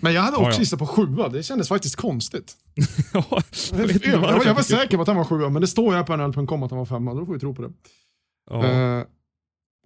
Men 0.00 0.14
jag 0.14 0.22
hade 0.22 0.36
också 0.36 0.50
ja. 0.50 0.58
gissat 0.58 0.78
på 0.78 0.86
sjua. 0.86 1.28
Det 1.28 1.42
kändes 1.42 1.68
faktiskt 1.68 1.96
konstigt. 1.96 2.56
Ja, 3.12 3.42
jag 3.72 3.90
Jag, 3.90 4.46
jag, 4.46 4.54
var 4.54 4.62
säker 4.62 4.96
på 4.96 5.02
att 5.02 5.08
han 5.08 5.16
var 5.16 5.24
sjua, 5.24 5.48
men 5.48 5.60
det 5.60 5.66
står 5.66 5.92
ju 5.92 5.96
här 5.96 6.04
på 6.04 6.16
nhl.com 6.16 6.62
att 6.62 6.70
han 6.70 6.78
var 6.78 6.86
femma. 6.86 7.14
Då 7.14 7.26
får 7.26 7.32
vi 7.32 7.40
tro 7.40 7.54
på 7.54 7.62
det. 7.62 7.72
Ja. 8.50 8.64
Eh, 8.64 9.04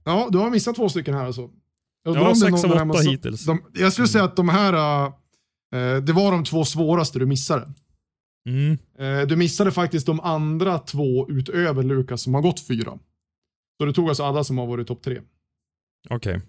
ja, 0.05 0.29
du 0.33 0.39
har 0.39 0.51
missat 0.51 0.77
två 0.77 0.89
stycken 0.89 1.15
här 1.15 1.27
alltså. 1.27 1.51
Jag 2.05 2.17
Ja, 2.17 2.31
är 2.31 2.35
sex 2.35 2.65
av 2.65 2.91
åtta 2.91 3.01
hittills. 3.11 3.45
De, 3.45 3.63
jag 3.75 3.93
skulle 3.93 4.09
säga 4.09 4.25
att 4.25 4.37
de 4.37 4.49
här, 4.49 5.05
eh, 5.75 5.97
det 6.03 6.13
var 6.13 6.33
de 6.33 6.45
två 6.45 6.65
svåraste 6.65 7.19
du 7.19 7.27
missade. 7.27 7.73
Mm. 8.49 8.79
Eh, 8.99 9.27
du 9.27 9.37
missade 9.37 9.73
faktiskt 9.73 10.07
de 10.07 10.21
andra 10.21 10.79
två 10.79 11.29
utöver 11.29 11.83
Lukas 11.83 12.23
som 12.23 12.35
har 12.35 12.43
gått 12.43 12.67
fyra. 12.67 12.99
Så 13.81 13.87
du 13.87 13.93
tog 13.93 14.09
alltså 14.09 14.25
alla 14.25 14.45
som 14.45 14.59
har 14.59 14.67
varit 14.67 14.87
topp 14.87 15.03
tre. 15.03 15.21
Okej. 16.11 16.41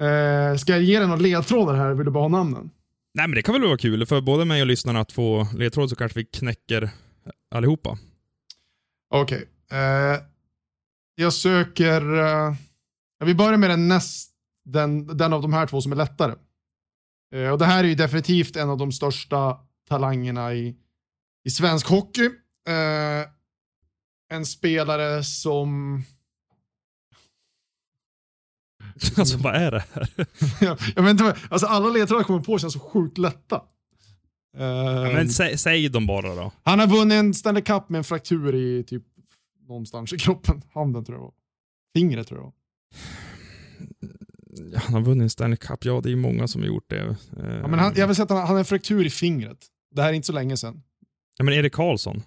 Eh, 0.00 0.56
ska 0.56 0.72
jag 0.72 0.82
ge 0.82 0.98
dig 0.98 1.08
några 1.08 1.20
ledtrådar 1.20 1.74
här? 1.74 1.94
Vill 1.94 2.04
du 2.04 2.10
bara 2.10 2.24
ha 2.24 2.28
namnen? 2.28 2.70
Nej, 3.14 3.28
men 3.28 3.34
det 3.34 3.42
kan 3.42 3.52
väl 3.52 3.62
vara 3.62 3.78
kul 3.78 4.06
för 4.06 4.20
både 4.20 4.44
mig 4.44 4.60
och 4.60 4.66
lyssnarna 4.66 5.00
att 5.00 5.12
få 5.12 5.48
ledtråd 5.54 5.90
så 5.90 5.96
kanske 5.96 6.18
vi 6.18 6.24
knäcker 6.24 6.90
allihopa. 7.54 7.98
Okej. 9.14 9.48
Eh, 9.70 10.20
jag 11.14 11.32
söker... 11.32 12.18
Eh, 12.18 12.54
vi 13.24 13.34
börjar 13.34 13.56
med 13.56 13.70
den 13.70 13.88
näst... 13.88 14.30
Den, 14.64 15.16
den 15.16 15.32
av 15.32 15.42
de 15.42 15.52
här 15.52 15.66
två 15.66 15.80
som 15.80 15.92
är 15.92 15.96
lättare. 15.96 16.34
Eh, 17.34 17.50
och 17.50 17.58
det 17.58 17.64
här 17.64 17.84
är 17.84 17.88
ju 17.88 17.94
definitivt 17.94 18.56
en 18.56 18.70
av 18.70 18.78
de 18.78 18.92
största 18.92 19.58
talangerna 19.88 20.54
i, 20.54 20.76
i 21.44 21.50
svensk 21.50 21.86
hockey. 21.88 22.24
Eh, 22.68 23.28
en 24.32 24.46
spelare 24.46 25.24
som... 25.24 26.02
alltså 29.16 29.38
vad 29.38 29.54
är 29.54 29.70
det 29.70 29.84
här? 29.92 30.08
jag, 30.60 30.78
jag 30.96 31.02
vet 31.02 31.10
inte, 31.10 31.36
alltså 31.50 31.66
alla 31.66 31.88
ledtrådar 31.88 32.20
jag 32.20 32.26
kommer 32.26 32.40
på 32.40 32.58
känns 32.58 32.72
så 32.72 32.80
sjukt 32.80 33.18
lätta. 33.18 33.62
Eh, 34.58 34.64
Ja, 34.66 35.12
men 35.12 35.28
sä, 35.28 35.58
säg 35.58 35.88
dem 35.88 36.06
bara 36.06 36.34
då. 36.34 36.52
Han 36.62 36.78
har 36.78 36.86
vunnit 36.86 37.14
en 37.14 37.34
Stanley 37.34 37.62
Cup 37.62 37.88
med 37.88 37.98
en 37.98 38.04
fraktur 38.04 38.54
i 38.54 38.84
typ 38.84 39.02
någonstans 39.68 40.12
i 40.12 40.18
kroppen. 40.18 40.62
Handen 40.72 41.04
tror 41.04 41.18
jag 41.18 41.22
var. 41.22 41.32
Fingret 41.96 42.26
tror 42.28 42.38
jag 42.40 42.44
var. 42.44 42.52
Han 44.80 44.94
har 44.94 45.00
vunnit 45.00 45.22
en 45.22 45.30
Stanley 45.30 45.56
Cup. 45.56 45.84
Ja, 45.84 46.00
det 46.00 46.12
är 46.12 46.16
många 46.16 46.48
som 46.48 46.60
har 46.60 46.68
gjort 46.68 46.90
det. 46.90 47.00
Eh, 47.00 47.16
Ja, 47.62 47.66
men 47.68 47.78
han, 47.78 47.92
jag 47.96 48.06
vill 48.06 48.16
säga 48.16 48.24
att 48.24 48.30
han, 48.30 48.38
han 48.38 48.48
har 48.48 48.58
en 48.58 48.64
fraktur 48.64 49.06
i 49.06 49.10
fingret. 49.10 49.58
Det 49.94 50.02
här 50.02 50.08
är 50.08 50.12
inte 50.12 50.26
så 50.26 50.32
länge 50.32 50.56
sedan. 50.56 50.82
ja, 51.38 51.44
men 51.44 51.54
Erik 51.54 51.72
Karlsson? 51.74 52.22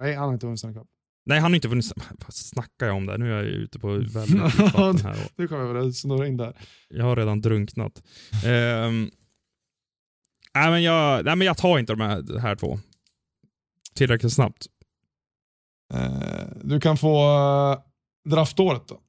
Nej, 0.00 0.14
han 0.14 0.24
har 0.24 0.32
inte 0.34 0.46
vunnit 0.46 0.58
Stanley 0.58 0.78
Cup. 0.80 0.88
Nej, 1.24 1.40
han 1.40 1.50
har 1.50 1.54
inte 1.54 1.68
vunnit... 1.68 1.92
Vad 1.96 2.34
snackar 2.34 2.86
jag 2.86 2.96
om 2.96 3.06
där? 3.06 3.18
Nu 3.18 3.32
är 3.32 3.36
jag 3.36 3.44
ute 3.44 3.78
på 3.78 3.88
väldigt 3.88 4.34
vatten 4.58 4.98
här. 4.98 5.30
Nu 5.36 5.48
kommer 5.48 5.64
jag 5.64 5.74
väl 5.74 5.94
snurra 5.94 6.26
in 6.26 6.36
där. 6.36 6.56
jag 6.88 7.04
har 7.04 7.16
redan 7.16 7.40
drunknat. 7.40 8.02
Ehm, 8.44 9.10
nej, 10.54 10.70
men 10.70 10.82
jag, 10.82 11.24
nej, 11.24 11.36
men 11.36 11.46
jag 11.46 11.56
tar 11.56 11.78
inte 11.78 11.92
de 11.92 12.00
här, 12.00 12.22
de 12.22 12.38
här 12.38 12.56
två. 12.56 12.78
Tillräckligt 13.94 14.32
snabbt. 14.32 14.66
Eh, 15.94 16.46
du 16.62 16.80
kan 16.80 16.96
få 16.96 17.26
uh, 17.72 17.80
draftåret 18.30 18.88
då. 18.88 19.00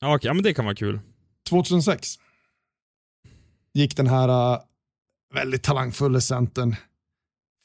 Ja, 0.00 0.14
okej, 0.14 0.28
ja, 0.28 0.34
men 0.34 0.42
det 0.42 0.54
kan 0.54 0.64
vara 0.64 0.74
kul. 0.74 1.00
2006 1.48 2.18
gick 3.74 3.96
den 3.96 4.06
här 4.06 4.28
eh, 4.28 4.60
väldigt 5.34 5.62
talangfulla 5.62 6.20
centern 6.20 6.76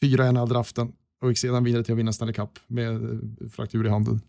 fyra 0.02 0.30
i 0.30 0.32
draften 0.32 0.94
och 1.22 1.30
gick 1.30 1.38
sedan 1.38 1.64
vidare 1.64 1.84
till 1.84 1.94
att 1.94 2.00
vinna 2.00 2.14
Stanley 2.14 2.34
Cup 2.34 2.60
med 2.68 2.96
eh, 3.04 3.50
fraktur 3.50 3.86
i 3.86 3.90
handen. 3.90 4.22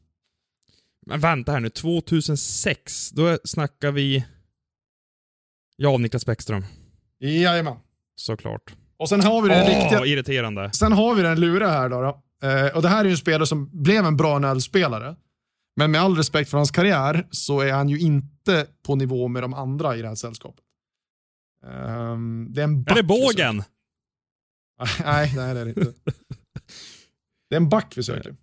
Men 1.07 1.21
vänta 1.21 1.53
här 1.53 1.61
nu, 1.61 1.71
2006, 1.71 3.11
då 3.11 3.39
snackar 3.45 3.93
vi... 3.93 4.25
Ja, 5.77 5.99
Niklas 5.99 6.27
Bäckström. 6.27 6.65
Jajamän. 7.19 7.77
Såklart. 8.17 8.75
Och 8.97 9.09
sen 9.09 9.21
har 9.21 9.43
vi 9.43 9.49
den 9.49 9.63
Åh, 9.63 9.69
riktiga... 9.69 10.07
irriterande. 10.07 10.71
Sen 10.73 10.93
har 10.93 11.15
vi 11.15 11.23
den 11.23 11.41
luriga 11.41 11.69
här 11.69 11.89
då. 11.89 12.01
då. 12.01 12.23
Eh, 12.49 12.77
och 12.77 12.83
det 12.83 12.89
här 12.89 13.01
är 13.01 13.05
ju 13.05 13.11
en 13.11 13.17
spelare 13.17 13.47
som 13.47 13.83
blev 13.83 14.05
en 14.05 14.17
bra 14.17 14.39
NHL-spelare. 14.39 15.17
Men 15.77 15.91
med 15.91 16.01
all 16.01 16.17
respekt 16.17 16.51
för 16.51 16.57
hans 16.59 16.71
karriär 16.71 17.27
så 17.31 17.61
är 17.61 17.73
han 17.73 17.89
ju 17.89 17.99
inte 17.99 18.67
på 18.83 18.95
nivå 18.97 19.29
med 19.29 19.43
de 19.43 19.55
andra 19.55 19.97
i 19.97 20.03
det 20.03 20.09
här 20.09 20.15
sällskapet. 20.15 20.65
Ehm, 21.67 22.47
det 22.51 22.61
är 22.61 22.65
en 22.65 22.81
Är 22.81 22.85
back 22.85 22.97
det 22.97 23.03
vi 23.03 23.09
bågen? 23.09 23.57
nej, 25.05 25.33
nej 25.37 25.55
det 25.55 25.61
är 25.61 25.65
det 25.65 25.71
inte. 25.71 25.93
Det 27.51 27.57
är 27.57 27.61
en 27.61 27.69
back 27.69 27.93
vi 27.97 28.03
söker. 28.03 28.37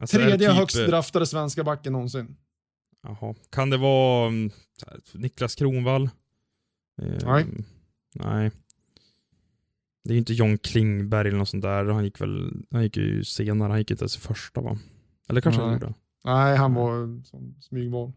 Alltså, 0.00 0.16
är 0.16 0.20
det 0.20 0.28
Tredje 0.30 0.48
typ- 0.48 0.56
högst 0.56 0.76
draftade 0.76 1.26
svenska 1.26 1.64
backen 1.64 1.92
någonsin. 1.92 2.36
Jaha. 3.02 3.34
Kan 3.50 3.70
det 3.70 3.76
vara 3.76 4.28
mm, 4.28 4.50
Niklas 5.14 5.54
Kronvall? 5.54 6.10
Ehm, 7.02 7.18
Nej. 7.24 7.46
Nej. 8.14 8.50
Det 10.04 10.10
är 10.10 10.12
ju 10.14 10.18
inte 10.18 10.32
John 10.34 10.58
Klingberg 10.58 11.28
eller 11.28 11.38
något 11.38 11.48
sånt 11.48 11.62
där. 11.62 11.84
Han 11.84 12.04
gick 12.04 12.20
väl, 12.20 12.52
han 12.70 12.82
gick 12.82 12.96
ju 12.96 13.24
senare, 13.24 13.68
han 13.70 13.78
gick 13.78 13.90
inte 13.90 14.02
ens 14.02 14.16
i 14.16 14.20
första 14.20 14.60
va? 14.60 14.78
Eller 15.28 15.40
kanske 15.40 15.60
han 15.60 15.70
Nej. 15.70 15.80
gjorde? 15.80 15.94
Nej, 16.24 16.56
han 16.56 16.74
var 16.74 16.96
en 17.02 17.24
smygval. 17.60 18.12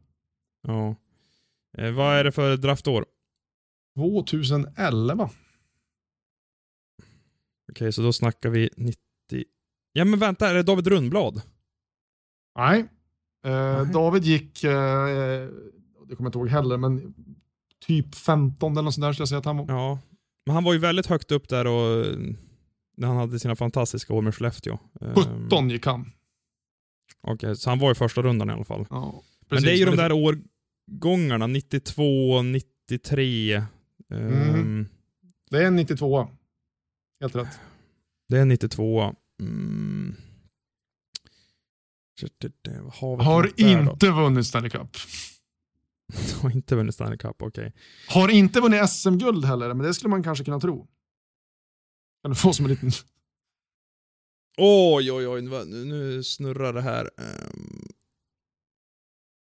Ja. 0.61 0.95
Eh, 1.77 1.91
vad 1.91 2.15
är 2.15 2.23
det 2.23 2.31
för 2.31 2.57
draftår? 2.57 3.05
2011. 3.95 5.29
Okej, 7.71 7.91
så 7.91 8.01
då 8.01 8.13
snackar 8.13 8.49
vi 8.49 8.69
90... 8.77 9.01
Ja 9.97 10.05
men 10.05 10.19
vänta, 10.19 10.49
är 10.49 10.53
det 10.53 10.63
David 10.63 10.87
Rundblad? 10.87 11.41
Nej. 12.59 12.85
Eh. 13.45 13.91
David 13.91 14.23
gick, 14.23 14.63
eh, 14.63 14.71
det 16.07 16.15
kommer 16.15 16.17
jag 16.17 16.27
inte 16.27 16.37
ihåg 16.37 16.49
heller, 16.49 16.77
men 16.77 17.13
typ 17.85 18.15
15 18.15 18.71
eller 18.71 18.81
något 18.81 18.93
sånt 18.93 19.03
där 19.03 19.13
skulle 19.13 19.21
jag 19.21 19.29
säga 19.29 19.39
att 19.39 19.45
han 19.45 19.57
var. 19.57 19.65
Ja. 19.67 19.99
Men 20.45 20.55
han 20.55 20.63
var 20.63 20.73
ju 20.73 20.79
väldigt 20.79 21.05
högt 21.05 21.31
upp 21.31 21.49
där 21.49 21.67
och 21.67 22.05
när 22.97 23.07
han 23.07 23.17
hade 23.17 23.39
sina 23.39 23.55
fantastiska 23.55 24.13
år 24.13 24.21
med 24.21 24.35
Skellefteå. 24.35 24.77
Ehm, 25.01 25.15
17 25.47 25.69
gick 25.69 25.85
han. 25.85 26.11
Okej, 27.21 27.55
så 27.55 27.69
han 27.69 27.79
var 27.79 27.91
i 27.91 27.95
första 27.95 28.21
rundan 28.21 28.49
i 28.49 28.53
alla 28.53 28.65
fall. 28.65 28.85
Ja, 28.89 29.11
Men 29.39 29.49
precis. 29.49 29.65
det 29.65 29.71
är 29.71 29.77
ju 29.77 29.85
de 29.85 29.95
där 29.95 30.11
årgångarna, 30.11 31.47
92, 31.47 32.41
93. 32.41 33.53
ehm, 33.53 33.65
Mm. 34.09 34.87
Det 35.49 35.57
är 35.57 35.67
en 35.67 35.75
92. 35.75 36.27
Helt 37.21 37.35
rätt. 37.35 37.59
Det 38.29 38.37
är 38.37 38.45
92. 38.45 39.15
Mm. 39.39 40.15
Har 42.93 43.17
Har 43.23 43.51
inte 43.59 44.11
vunnit 44.11 44.47
Stanley 44.47 44.69
Cup. 44.69 44.97
Har 46.41 46.51
inte 46.51 46.75
vunnit 46.75 46.95
Stanley 46.95 47.17
Cup, 47.17 47.41
okej. 47.41 47.73
Har 48.09 48.29
inte 48.29 48.61
vunnit 48.61 48.89
SM-guld 48.89 49.45
heller, 49.45 49.73
men 49.73 49.85
det 49.85 49.93
skulle 49.93 50.09
man 50.09 50.23
kanske 50.23 50.45
kunna 50.45 50.59
tro. 50.59 50.87
Kan 52.21 52.31
du 52.31 52.35
få 52.35 52.53
som 52.53 52.65
en 52.65 52.71
liten... 52.71 52.91
Oj, 54.57 55.11
oj, 55.11 55.27
oj, 55.27 55.41
nu, 55.41 55.85
nu 55.85 56.23
snurrar 56.23 56.73
det 56.73 56.81
här. 56.81 57.09
Ehm. 57.17 57.87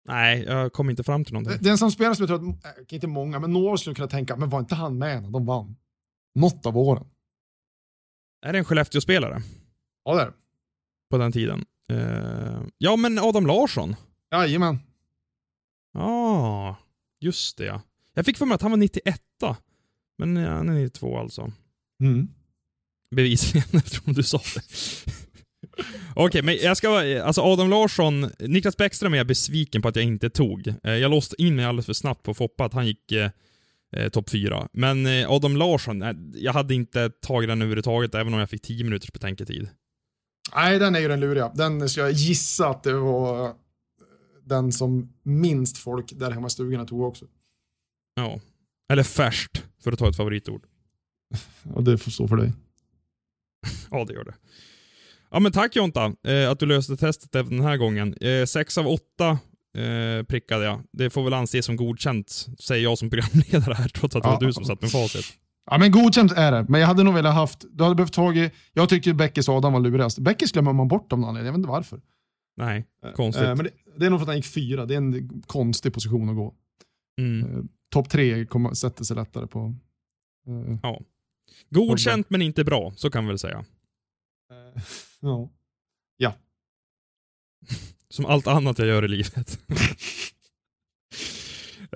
nej, 0.09 0.43
jag 0.43 0.73
kom 0.73 0.91
inte 0.91 1.03
fram 1.05 1.25
till 1.25 1.35
någonting. 1.35 1.59
Det 1.61 1.69
är 1.69 1.73
en 1.73 1.79
sån 1.79 1.93
spelare 1.93 2.15
som 2.17 2.27
jag 2.27 2.41
tror 2.41 2.51
att, 2.51 2.79
äh, 2.79 2.95
inte 2.95 3.07
många, 3.07 3.39
men 3.39 3.53
några 3.53 3.77
skulle 3.77 3.95
kunna 3.95 4.09
tänka, 4.09 4.37
men 4.37 4.49
var 4.49 4.59
inte 4.61 4.75
han 4.75 4.99
med 4.99 5.23
när 5.23 5.31
de 5.31 5.47
vann? 5.47 5.77
Något 6.35 6.67
av 6.67 6.79
åren. 6.79 7.07
Är 8.47 8.53
det 8.53 8.59
en 8.59 8.65
Skellefteå-spelare 8.65 9.43
Ja, 10.07 10.15
det 10.15 10.23
är 10.23 10.27
det. 10.27 10.33
på 11.11 11.19
den 11.19 11.33
tiden? 11.33 11.65
Eh, 11.91 12.61
ja, 12.79 12.97
men 12.97 13.19
Adam 13.19 13.47
Larsson. 13.47 13.97
Jajamän. 14.33 14.79
Ja, 15.93 16.01
ah, 16.05 16.77
just 17.21 17.59
det 17.59 17.65
ja. 17.65 17.83
Jag 18.15 18.27
fick 18.27 18.37
för 18.39 18.47
mig 18.47 18.55
att 18.55 18.63
han 18.63 18.71
var 18.71 18.79
91 18.79 19.23
Men 20.19 20.37
ja, 20.37 20.51
han 20.51 20.69
är 20.69 20.75
92 20.75 21.19
alltså. 21.19 21.53
Mm. 22.01 22.29
Bevisligen, 23.11 23.69
eftersom 23.73 24.13
du 24.13 24.23
sa 24.23 24.41
det. 24.55 24.63
Okej, 26.15 26.43
men 26.43 26.57
jag 26.63 26.77
ska 26.77 27.21
alltså 27.23 27.41
Adam 27.43 27.71
Larsson, 27.71 28.31
Niklas 28.39 28.77
Bäckström 28.77 29.13
är 29.13 29.17
jag 29.17 29.27
besviken 29.27 29.83
på 29.83 29.89
att 29.89 29.97
jag 29.97 30.05
inte 30.05 30.31
tog. 30.31 30.69
Eh, 30.69 30.93
Jag 30.95 31.11
låste 31.11 31.43
in 31.43 31.57
mig 31.57 31.65
alldeles 31.65 31.87
för 31.87 31.93
snabbt 31.93 32.23
på 32.23 32.35
Foppa 32.35 32.65
att 32.65 32.73
han 32.73 32.87
gick 32.87 33.13
eh, 33.13 33.31
eh, 33.93 34.09
topp 34.09 34.31
fyra. 34.31 34.69
Men 34.73 35.07
eh, 35.07 35.31
Adam 35.31 35.57
Larsson, 35.57 36.05
jag 36.35 36.53
hade 36.53 36.75
inte 36.75 37.11
tagit 37.11 37.49
den 37.49 37.63
överhuvudtaget 37.63 38.15
även 38.15 38.35
om 38.35 38.41
jag 38.41 38.51
fick 38.51 38.63
10 38.63 38.85
minuters 38.85 39.13
betänketid. 39.13 39.69
Nej, 40.55 40.79
den 40.79 40.95
är 40.95 41.01
ju 41.01 41.09
den 41.09 41.21
luriga. 41.21 41.49
Den 41.55 41.89
ska 41.89 42.01
jag 42.01 42.13
gissa 42.13 42.69
att 42.69 42.83
det 42.83 42.93
var 42.95 43.55
den 44.45 44.73
som 44.73 45.13
minst 45.23 45.79
folk 45.79 46.13
där 46.13 46.31
hemma 46.31 46.47
i 46.47 46.51
stugorna 46.51 46.85
tog 46.85 47.01
också. 47.03 47.25
Ja. 48.15 48.41
Eller 48.93 49.03
färskt, 49.03 49.65
för 49.85 49.93
att 49.93 49.99
ta 49.99 50.09
ett 50.09 50.17
favoritord. 50.17 50.67
Och 51.75 51.85
det 51.85 51.99
får 51.99 52.11
stå 52.11 52.29
för 52.29 52.37
dig. 52.37 52.53
Ja, 53.91 54.05
det 54.05 54.13
gör 54.15 54.25
det. 54.25 54.35
Ja, 55.31 55.41
men 55.41 55.53
tack 55.53 55.77
Jonta, 55.77 56.13
eh, 56.29 56.51
att 56.51 56.59
du 56.61 56.67
löste 56.67 56.97
testet 56.97 57.35
även 57.35 57.51
den 57.57 57.67
här 57.67 57.77
gången. 57.77 58.15
Eh, 58.21 58.45
sex 58.45 58.79
av 58.79 58.87
åtta 58.89 59.39
eh, 59.79 60.23
prickade 60.29 60.65
jag. 60.65 60.83
Det 60.93 61.11
får 61.11 61.25
väl 61.25 61.33
anses 61.35 61.67
som 61.67 61.77
godkänt, 61.77 62.47
säger 62.59 62.83
jag 62.83 62.99
som 62.99 63.11
programledare 63.11 63.75
här, 63.75 63.89
trots 63.89 64.17
att 64.17 64.23
det 64.23 64.29
Ja. 64.29 64.33
var 64.41 64.47
du 64.47 64.53
som 64.53 64.65
satt 64.65 64.81
med 64.83 64.91
facit. 64.91 65.25
Ja, 65.71 65.79
men 65.79 65.91
godkänt 65.91 66.33
är 66.33 66.53
det. 66.53 66.67
Men 66.69 66.81
jag 66.81 66.89
hade 66.89 67.03
nog 67.03 67.15
velat 67.15 67.35
haft, 67.35 67.65
du 67.71 67.85
hade 67.85 67.97
behövt 67.97 68.13
tagit, 68.13 68.53
jag 68.73 68.89
tyckte 68.89 69.09
ju 69.11 69.15
Beckis 69.15 69.49
Adam 69.49 69.73
var 69.73 69.81
lurigast. 69.81 70.19
Beckis 70.19 70.53
glömmer 70.53 70.73
man 70.73 70.89
bort 70.89 71.13
av 71.13 71.19
någon 71.19 71.29
anledning, 71.29 71.47
jag 71.47 71.53
vet 71.53 71.59
inte 71.59 71.69
varför. 71.69 72.01
Nej, 72.57 72.85
konstigt. 73.15 73.45
Eh, 73.45 73.55
men 73.55 73.65
det, 73.65 73.71
det 73.97 74.07
är 74.07 74.11
nog 74.11 74.19
för 74.19 74.25
att 74.25 74.29
han 74.29 74.37
gick 74.37 74.47
fyra, 74.47 74.87
det 74.87 74.95
är 74.95 74.99
en 74.99 75.43
konstig 75.47 75.93
position 75.95 76.29
att 76.29 76.37
gå. 76.37 76.55
Mm. 77.21 77.51
Eh, 77.59 77.65
Topp 77.91 78.09
tre 78.11 78.47
kommer, 78.47 78.75
sätter 78.75 79.05
sig 79.05 79.17
lättare 79.17 79.47
på. 79.47 79.75
eh, 80.49 80.79
Godkänt 81.71 82.31
men 82.31 82.43
inte 82.43 82.65
bra, 82.65 82.93
så 82.97 83.11
kan 83.11 83.25
vi 83.25 83.29
väl 83.29 83.39
säga. 83.39 83.65
eh, 84.51 84.83
ja. 86.17 86.35
Som 88.09 88.27
allt 88.27 88.47
annat 88.47 88.79
jag 88.79 88.89
gör 88.89 89.05
i 89.05 89.09
livet. 89.09 89.59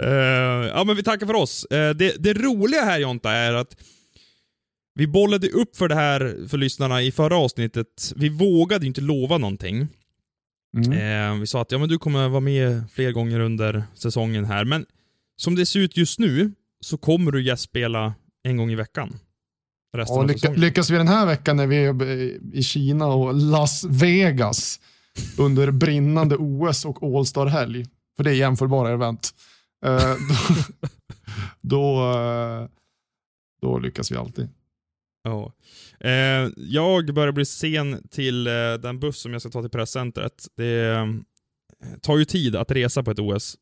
Eh, 0.03 0.69
ja, 0.75 0.85
men 0.85 0.97
vi 0.97 1.03
tackar 1.03 1.27
för 1.27 1.35
oss. 1.35 1.65
Eh, 1.65 1.91
det, 1.95 2.15
det 2.19 2.33
roliga 2.35 2.81
här 2.85 2.99
Jonta 2.99 3.33
är 3.33 3.53
att 3.53 3.77
vi 4.95 5.07
bollade 5.07 5.49
upp 5.49 5.77
för 5.77 5.89
det 5.89 5.95
här 5.95 6.49
för 6.49 6.59
lyssnarna 6.59 7.03
i 7.03 7.13
förra 7.13 7.37
avsnittet. 7.37 8.13
Vi 8.17 8.29
vågade 8.29 8.87
inte 8.87 9.01
lova 9.01 9.39
någonting. 9.39 9.89
Mm. 10.77 10.93
Eh, 11.33 11.41
vi 11.41 11.47
sa 11.47 11.63
att 11.63 11.73
ja, 11.73 11.79
men 11.79 11.89
du 11.89 11.99
kommer 11.99 12.29
vara 12.29 12.41
med 12.41 12.83
fler 12.93 13.13
gånger 13.13 13.41
under 13.41 13.85
säsongen 13.95 14.45
här, 14.45 14.65
men 14.65 14.87
som 15.37 15.55
det 15.55 15.67
ser 15.67 15.81
ut 15.81 15.97
just 15.97 16.19
nu 16.19 16.53
så 16.81 16.97
kommer 16.99 17.33
du 17.33 17.43
gästspela 17.43 18.15
en 18.45 18.57
gång 18.57 18.71
i 18.71 18.75
veckan. 18.75 19.19
Resten 19.97 20.15
Ja, 20.17 20.21
av 20.23 20.27
lycka, 20.29 20.39
säsongen. 20.39 20.61
lyckas 20.61 20.91
vi 20.91 20.97
den 20.97 21.09
här 21.09 21.27
veckan 21.27 21.57
när 21.57 21.67
vi 21.67 21.77
är 21.85 22.03
i 22.57 22.63
Kina 22.63 23.07
och 23.07 23.35
Las 23.35 23.85
Vegas 23.85 24.81
under 25.39 25.71
brinnande 25.71 26.37
OS 26.37 26.85
och 26.85 27.03
All-star-helg, 27.03 27.85
för 28.17 28.25
det 28.25 28.31
är 28.31 28.35
jämförbara 28.35 28.91
event, 28.93 29.31
eh, 29.87 30.15
då, 31.61 32.01
då, 32.01 32.13
eh, 32.19 32.69
då 33.63 33.79
lyckas 33.79 34.13
vi 34.13 34.17
alltid. 34.17 34.49
Ja. 35.23 35.53
Eh, 36.01 36.49
jag 36.57 37.15
börjar 37.15 37.33
bli 37.33 37.45
sen 37.45 38.09
till 38.11 38.47
eh, 38.47 38.53
den 38.83 39.01
buss 39.01 39.21
som 39.21 39.33
jag 39.33 39.43
ska 39.43 39.51
ta 39.51 39.61
till 39.61 39.71
presscentret. 39.71 40.49
Det 40.57 40.89
eh, 40.89 41.07
tar 42.03 42.19
ju 42.19 42.25
tid 42.25 42.57
att 42.57 42.71
resa 42.71 43.03
på 43.03 43.11
ett 43.11 43.19
OS. 43.19 43.57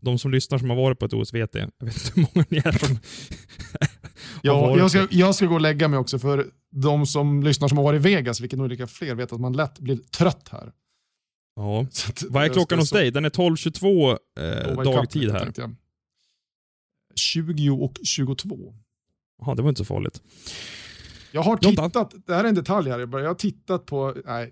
De 0.00 0.18
som 0.18 0.30
lyssnar 0.30 0.58
som 0.58 0.70
har 0.70 0.76
varit 0.76 0.98
på 0.98 1.06
ett 1.06 1.12
OS 1.12 1.34
vet 1.34 1.52
det. 1.52 1.70
Jag 1.78 1.86
vet 1.86 1.96
inte 1.96 2.10
hur 2.14 2.26
många 2.34 2.46
ni 2.48 2.58
är 2.58 2.72
som 2.72 2.98
Ja, 4.42 4.78
jag, 4.78 4.90
ska, 4.90 5.06
jag 5.10 5.34
ska 5.34 5.46
gå 5.46 5.54
och 5.54 5.60
lägga 5.60 5.88
mig 5.88 5.98
också, 5.98 6.18
för 6.18 6.46
de 6.70 7.06
som 7.06 7.42
lyssnar 7.42 7.68
som 7.68 7.78
har 7.78 7.84
varit 7.84 8.00
i 8.00 8.02
Vegas, 8.02 8.40
vilket 8.40 8.58
nog 8.58 8.66
är 8.66 8.70
lika 8.70 8.86
fler, 8.86 9.14
vet 9.14 9.32
att 9.32 9.40
man 9.40 9.52
lätt 9.52 9.78
blir 9.78 9.96
trött 9.96 10.48
här. 10.52 10.72
Ja. 11.56 11.80
Att- 12.08 12.24
Vad 12.28 12.44
är 12.44 12.48
klockan 12.48 12.78
hos 12.78 12.88
så- 12.88 12.94
dig? 12.96 13.10
Den 13.10 13.24
är 13.24 13.30
12.22 13.30 14.18
eh, 14.40 14.72
ikapp 14.72 14.84
dagtid 14.84 15.30
här. 15.30 15.40
tänkte 15.40 15.60
jag. 15.60 15.74
20 17.16 17.70
och 17.70 17.98
22. 18.04 18.74
Jaha, 19.38 19.54
det 19.54 19.62
var 19.62 19.68
inte 19.68 19.78
så 19.78 19.84
farligt. 19.84 20.22
Jag 21.32 21.42
har 21.42 21.58
Jonta. 21.62 21.84
tittat, 21.86 22.14
det 22.26 22.34
här 22.34 22.44
är 22.44 22.48
en 22.48 22.54
detalj 22.54 22.90
här, 22.90 22.98
jag 22.98 23.08
har 23.28 23.34
tittat 23.34 23.86
på, 23.86 24.14
nej, 24.26 24.50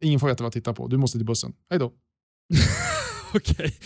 ingen 0.00 0.20
får 0.20 0.26
veta 0.28 0.42
vad 0.44 0.46
jag 0.46 0.52
tittar 0.52 0.72
på, 0.72 0.88
du 0.88 0.96
måste 0.96 1.18
till 1.18 1.26
bussen. 1.26 1.52
Hej 1.70 1.78
då. 1.78 1.92
Okej, 3.34 3.78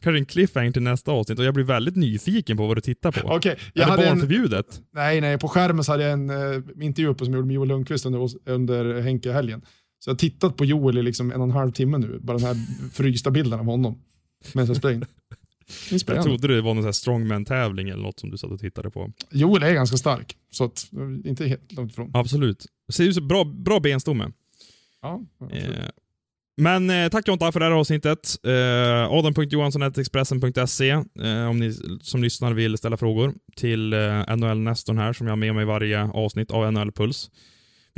kanske 0.00 0.18
en 0.18 0.26
cliffhanger 0.26 0.72
till 0.72 0.82
nästa 0.82 1.12
avsnitt 1.12 1.38
och 1.38 1.44
jag 1.44 1.54
blir 1.54 1.64
väldigt 1.64 1.96
nyfiken 1.96 2.56
på 2.56 2.66
vad 2.66 2.76
du 2.76 2.80
tittar 2.80 3.12
på. 3.12 3.18
Är 3.18 3.32
jag 3.32 3.56
det 3.74 3.84
hade 3.84 4.02
en, 4.02 4.08
barnförbjudet? 4.08 4.80
nej, 4.92 5.20
nej, 5.20 5.38
på 5.38 5.48
skärmen 5.48 5.84
så 5.84 5.92
hade 5.92 6.02
jag 6.04 6.12
en 6.12 6.30
uh, 6.30 6.62
intervju 6.80 7.08
uppe 7.10 7.24
som 7.24 7.32
jag 7.34 7.38
gjorde 7.38 7.46
med 7.46 7.54
Joel 7.54 7.68
Lundqvist 7.68 8.06
under, 8.06 8.28
under 8.44 9.00
Henke-helgen. 9.00 9.62
Så 10.00 10.10
jag 10.10 10.14
har 10.14 10.18
tittat 10.18 10.56
på 10.56 10.64
Joel 10.64 10.98
i 10.98 11.02
liksom 11.02 11.32
en 11.32 11.40
och 11.40 11.46
en 11.46 11.50
halv 11.50 11.72
timme 11.72 11.98
nu, 11.98 12.18
bara 12.22 12.38
den 12.38 12.46
här 12.46 12.56
frysta 12.92 13.30
bilden 13.30 13.60
av 13.60 13.66
honom. 13.66 14.02
Medan 14.54 14.76
jag 14.82 14.92
in. 14.92 15.04
Jag 16.06 16.22
trodde 16.22 16.48
det 16.48 16.60
var 16.60 16.74
någon 16.74 16.82
sån 16.82 16.88
här 16.88 16.92
strongman-tävling 16.92 17.88
eller 17.88 18.02
något 18.02 18.20
som 18.20 18.30
du 18.30 18.38
satt 18.38 18.50
och 18.50 18.60
tittade 18.60 18.90
på. 18.90 19.12
Joel 19.30 19.62
är 19.62 19.74
ganska 19.74 19.96
stark, 19.96 20.36
så 20.50 20.64
att, 20.64 20.90
inte 21.24 21.46
helt 21.46 21.72
långt 21.72 21.92
ifrån. 21.92 22.10
Absolut. 22.14 22.66
Ser 22.92 23.04
ut 23.04 23.14
som 23.14 23.28
bra, 23.28 23.44
bra 23.44 23.80
benstomme. 23.80 24.32
Ja. 25.02 25.20
Eh, 25.50 25.88
men 26.56 26.90
eh, 26.90 27.08
tack 27.08 27.28
Jonta 27.28 27.52
för 27.52 27.60
det 27.60 27.66
här 27.66 27.72
avsnittet. 27.72 28.36
Eh, 28.46 29.12
Adam.johansson.expressen.se 29.12 30.90
eh, 30.90 31.48
om 31.48 31.58
ni 31.58 31.72
som 32.02 32.22
lyssnar 32.22 32.52
vill 32.52 32.78
ställa 32.78 32.96
frågor 32.96 33.34
till 33.56 33.92
eh, 33.92 34.36
NHL-nestorn 34.36 34.98
här 34.98 35.12
som 35.12 35.26
jag 35.26 35.32
har 35.32 35.36
med 35.36 35.54
mig 35.54 35.62
i 35.62 35.66
varje 35.66 36.02
avsnitt 36.02 36.50
av 36.50 36.72
NHL 36.72 36.92
Puls. 36.92 37.30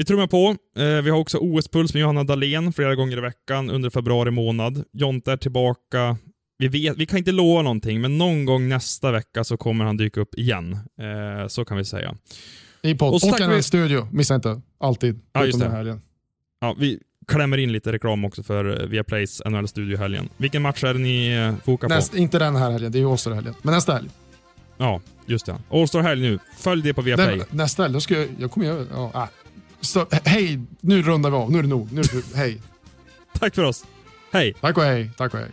Vi 0.02 0.06
trummar 0.06 0.26
på. 0.26 0.56
Eh, 0.76 1.02
vi 1.02 1.10
har 1.10 1.18
också 1.18 1.38
OS-puls 1.38 1.94
med 1.94 2.00
Johanna 2.00 2.24
Dahlén 2.24 2.72
flera 2.72 2.94
gånger 2.94 3.16
i 3.18 3.20
veckan 3.20 3.70
under 3.70 3.90
februari 3.90 4.30
månad. 4.30 4.84
Jonta 4.92 5.32
är 5.32 5.36
tillbaka. 5.36 6.16
Vi, 6.58 6.68
vet, 6.68 6.96
vi 6.96 7.06
kan 7.06 7.18
inte 7.18 7.32
lova 7.32 7.62
någonting, 7.62 8.00
men 8.00 8.18
någon 8.18 8.44
gång 8.44 8.68
nästa 8.68 9.10
vecka 9.10 9.44
så 9.44 9.56
kommer 9.56 9.84
han 9.84 9.96
dyka 9.96 10.20
upp 10.20 10.34
igen. 10.34 10.72
Eh, 10.72 11.48
så 11.48 11.64
kan 11.64 11.76
vi 11.76 11.84
säga. 11.84 12.14
I 12.82 12.94
podd. 12.94 13.14
och 13.14 13.28
Och, 13.32 13.40
en 13.40 13.50
vi- 13.50 13.62
studio, 13.62 14.08
missa 14.12 14.34
inte. 14.34 14.60
Alltid. 14.80 15.20
Ja, 15.32 15.44
just 15.46 15.58
det. 15.58 15.64
den 15.64 15.74
helgen. 15.74 16.02
Ja, 16.60 16.76
vi 16.78 16.98
klämmer 17.28 17.58
in 17.58 17.72
lite 17.72 17.92
reklam 17.92 18.24
också 18.24 18.42
för 18.42 18.82
eh, 18.82 18.86
Viaplays 18.86 19.42
NHL-studio 19.44 19.94
i 19.94 19.98
helgen. 19.98 20.28
Vilken 20.36 20.62
match 20.62 20.84
är 20.84 20.94
det 20.94 21.00
ni 21.00 21.52
fokar 21.64 21.88
på? 21.88 21.94
Näst, 21.94 22.14
inte 22.14 22.38
den 22.38 22.56
här 22.56 22.70
helgen, 22.70 22.92
det 22.92 22.98
är 22.98 23.00
ju 23.00 23.06
Åstor 23.06 23.32
helgen. 23.32 23.54
Men 23.62 23.74
nästa 23.74 23.92
helg. 23.92 24.08
Ja, 24.78 25.00
just 25.26 25.46
det. 25.46 25.56
All-Star 25.70 26.00
helg 26.00 26.22
nu. 26.22 26.38
Följ 26.58 26.82
det 26.82 26.94
på 26.94 27.02
Viaplay. 27.02 27.38
Den, 27.38 27.46
nästa 27.50 27.82
helg, 27.82 27.94
då 27.94 28.00
ska 28.00 28.14
jag, 28.18 28.28
jag 28.38 28.50
kommer 28.50 28.66
göra... 28.66 28.86
Ja, 28.92 29.10
ah. 29.14 29.28
Så, 29.82 30.06
hej, 30.24 30.60
nu 30.80 31.02
rundar 31.02 31.30
vi 31.30 31.36
av. 31.36 31.50
Nu 31.50 31.58
är 31.58 31.62
det 31.62 31.68
nog. 31.68 31.92
Nu 31.92 32.00
är 32.00 32.04
det, 32.04 32.36
hej. 32.36 32.62
Tack 33.38 33.54
för 33.54 33.64
oss. 33.64 33.84
Hej! 34.32 34.54
Tack 34.60 34.76
och 34.76 34.82
hej. 34.82 35.10
Tack 35.16 35.34
och 35.34 35.40
hej. 35.40 35.50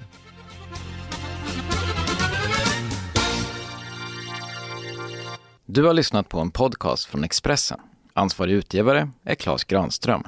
Du 5.65 5.83
har 5.83 5.93
lyssnat 5.93 6.29
på 6.29 6.39
en 6.39 6.51
podcast 6.51 7.05
från 7.05 7.23
Expressen. 7.23 7.79
Ansvarig 8.13 8.53
utgivare 8.53 9.09
är 9.23 9.35
Klas 9.35 9.63
Granström. 9.63 10.23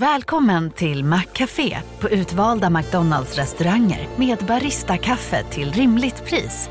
Välkommen 0.00 0.70
till 0.70 1.04
Maccafé 1.04 1.78
på 2.00 2.10
utvalda 2.10 2.70
McDonalds 2.70 3.36
restauranger 3.36 4.08
med 4.16 4.38
Baristakaffe 4.38 5.44
till 5.50 5.72
rimligt 5.72 6.24
pris. 6.24 6.70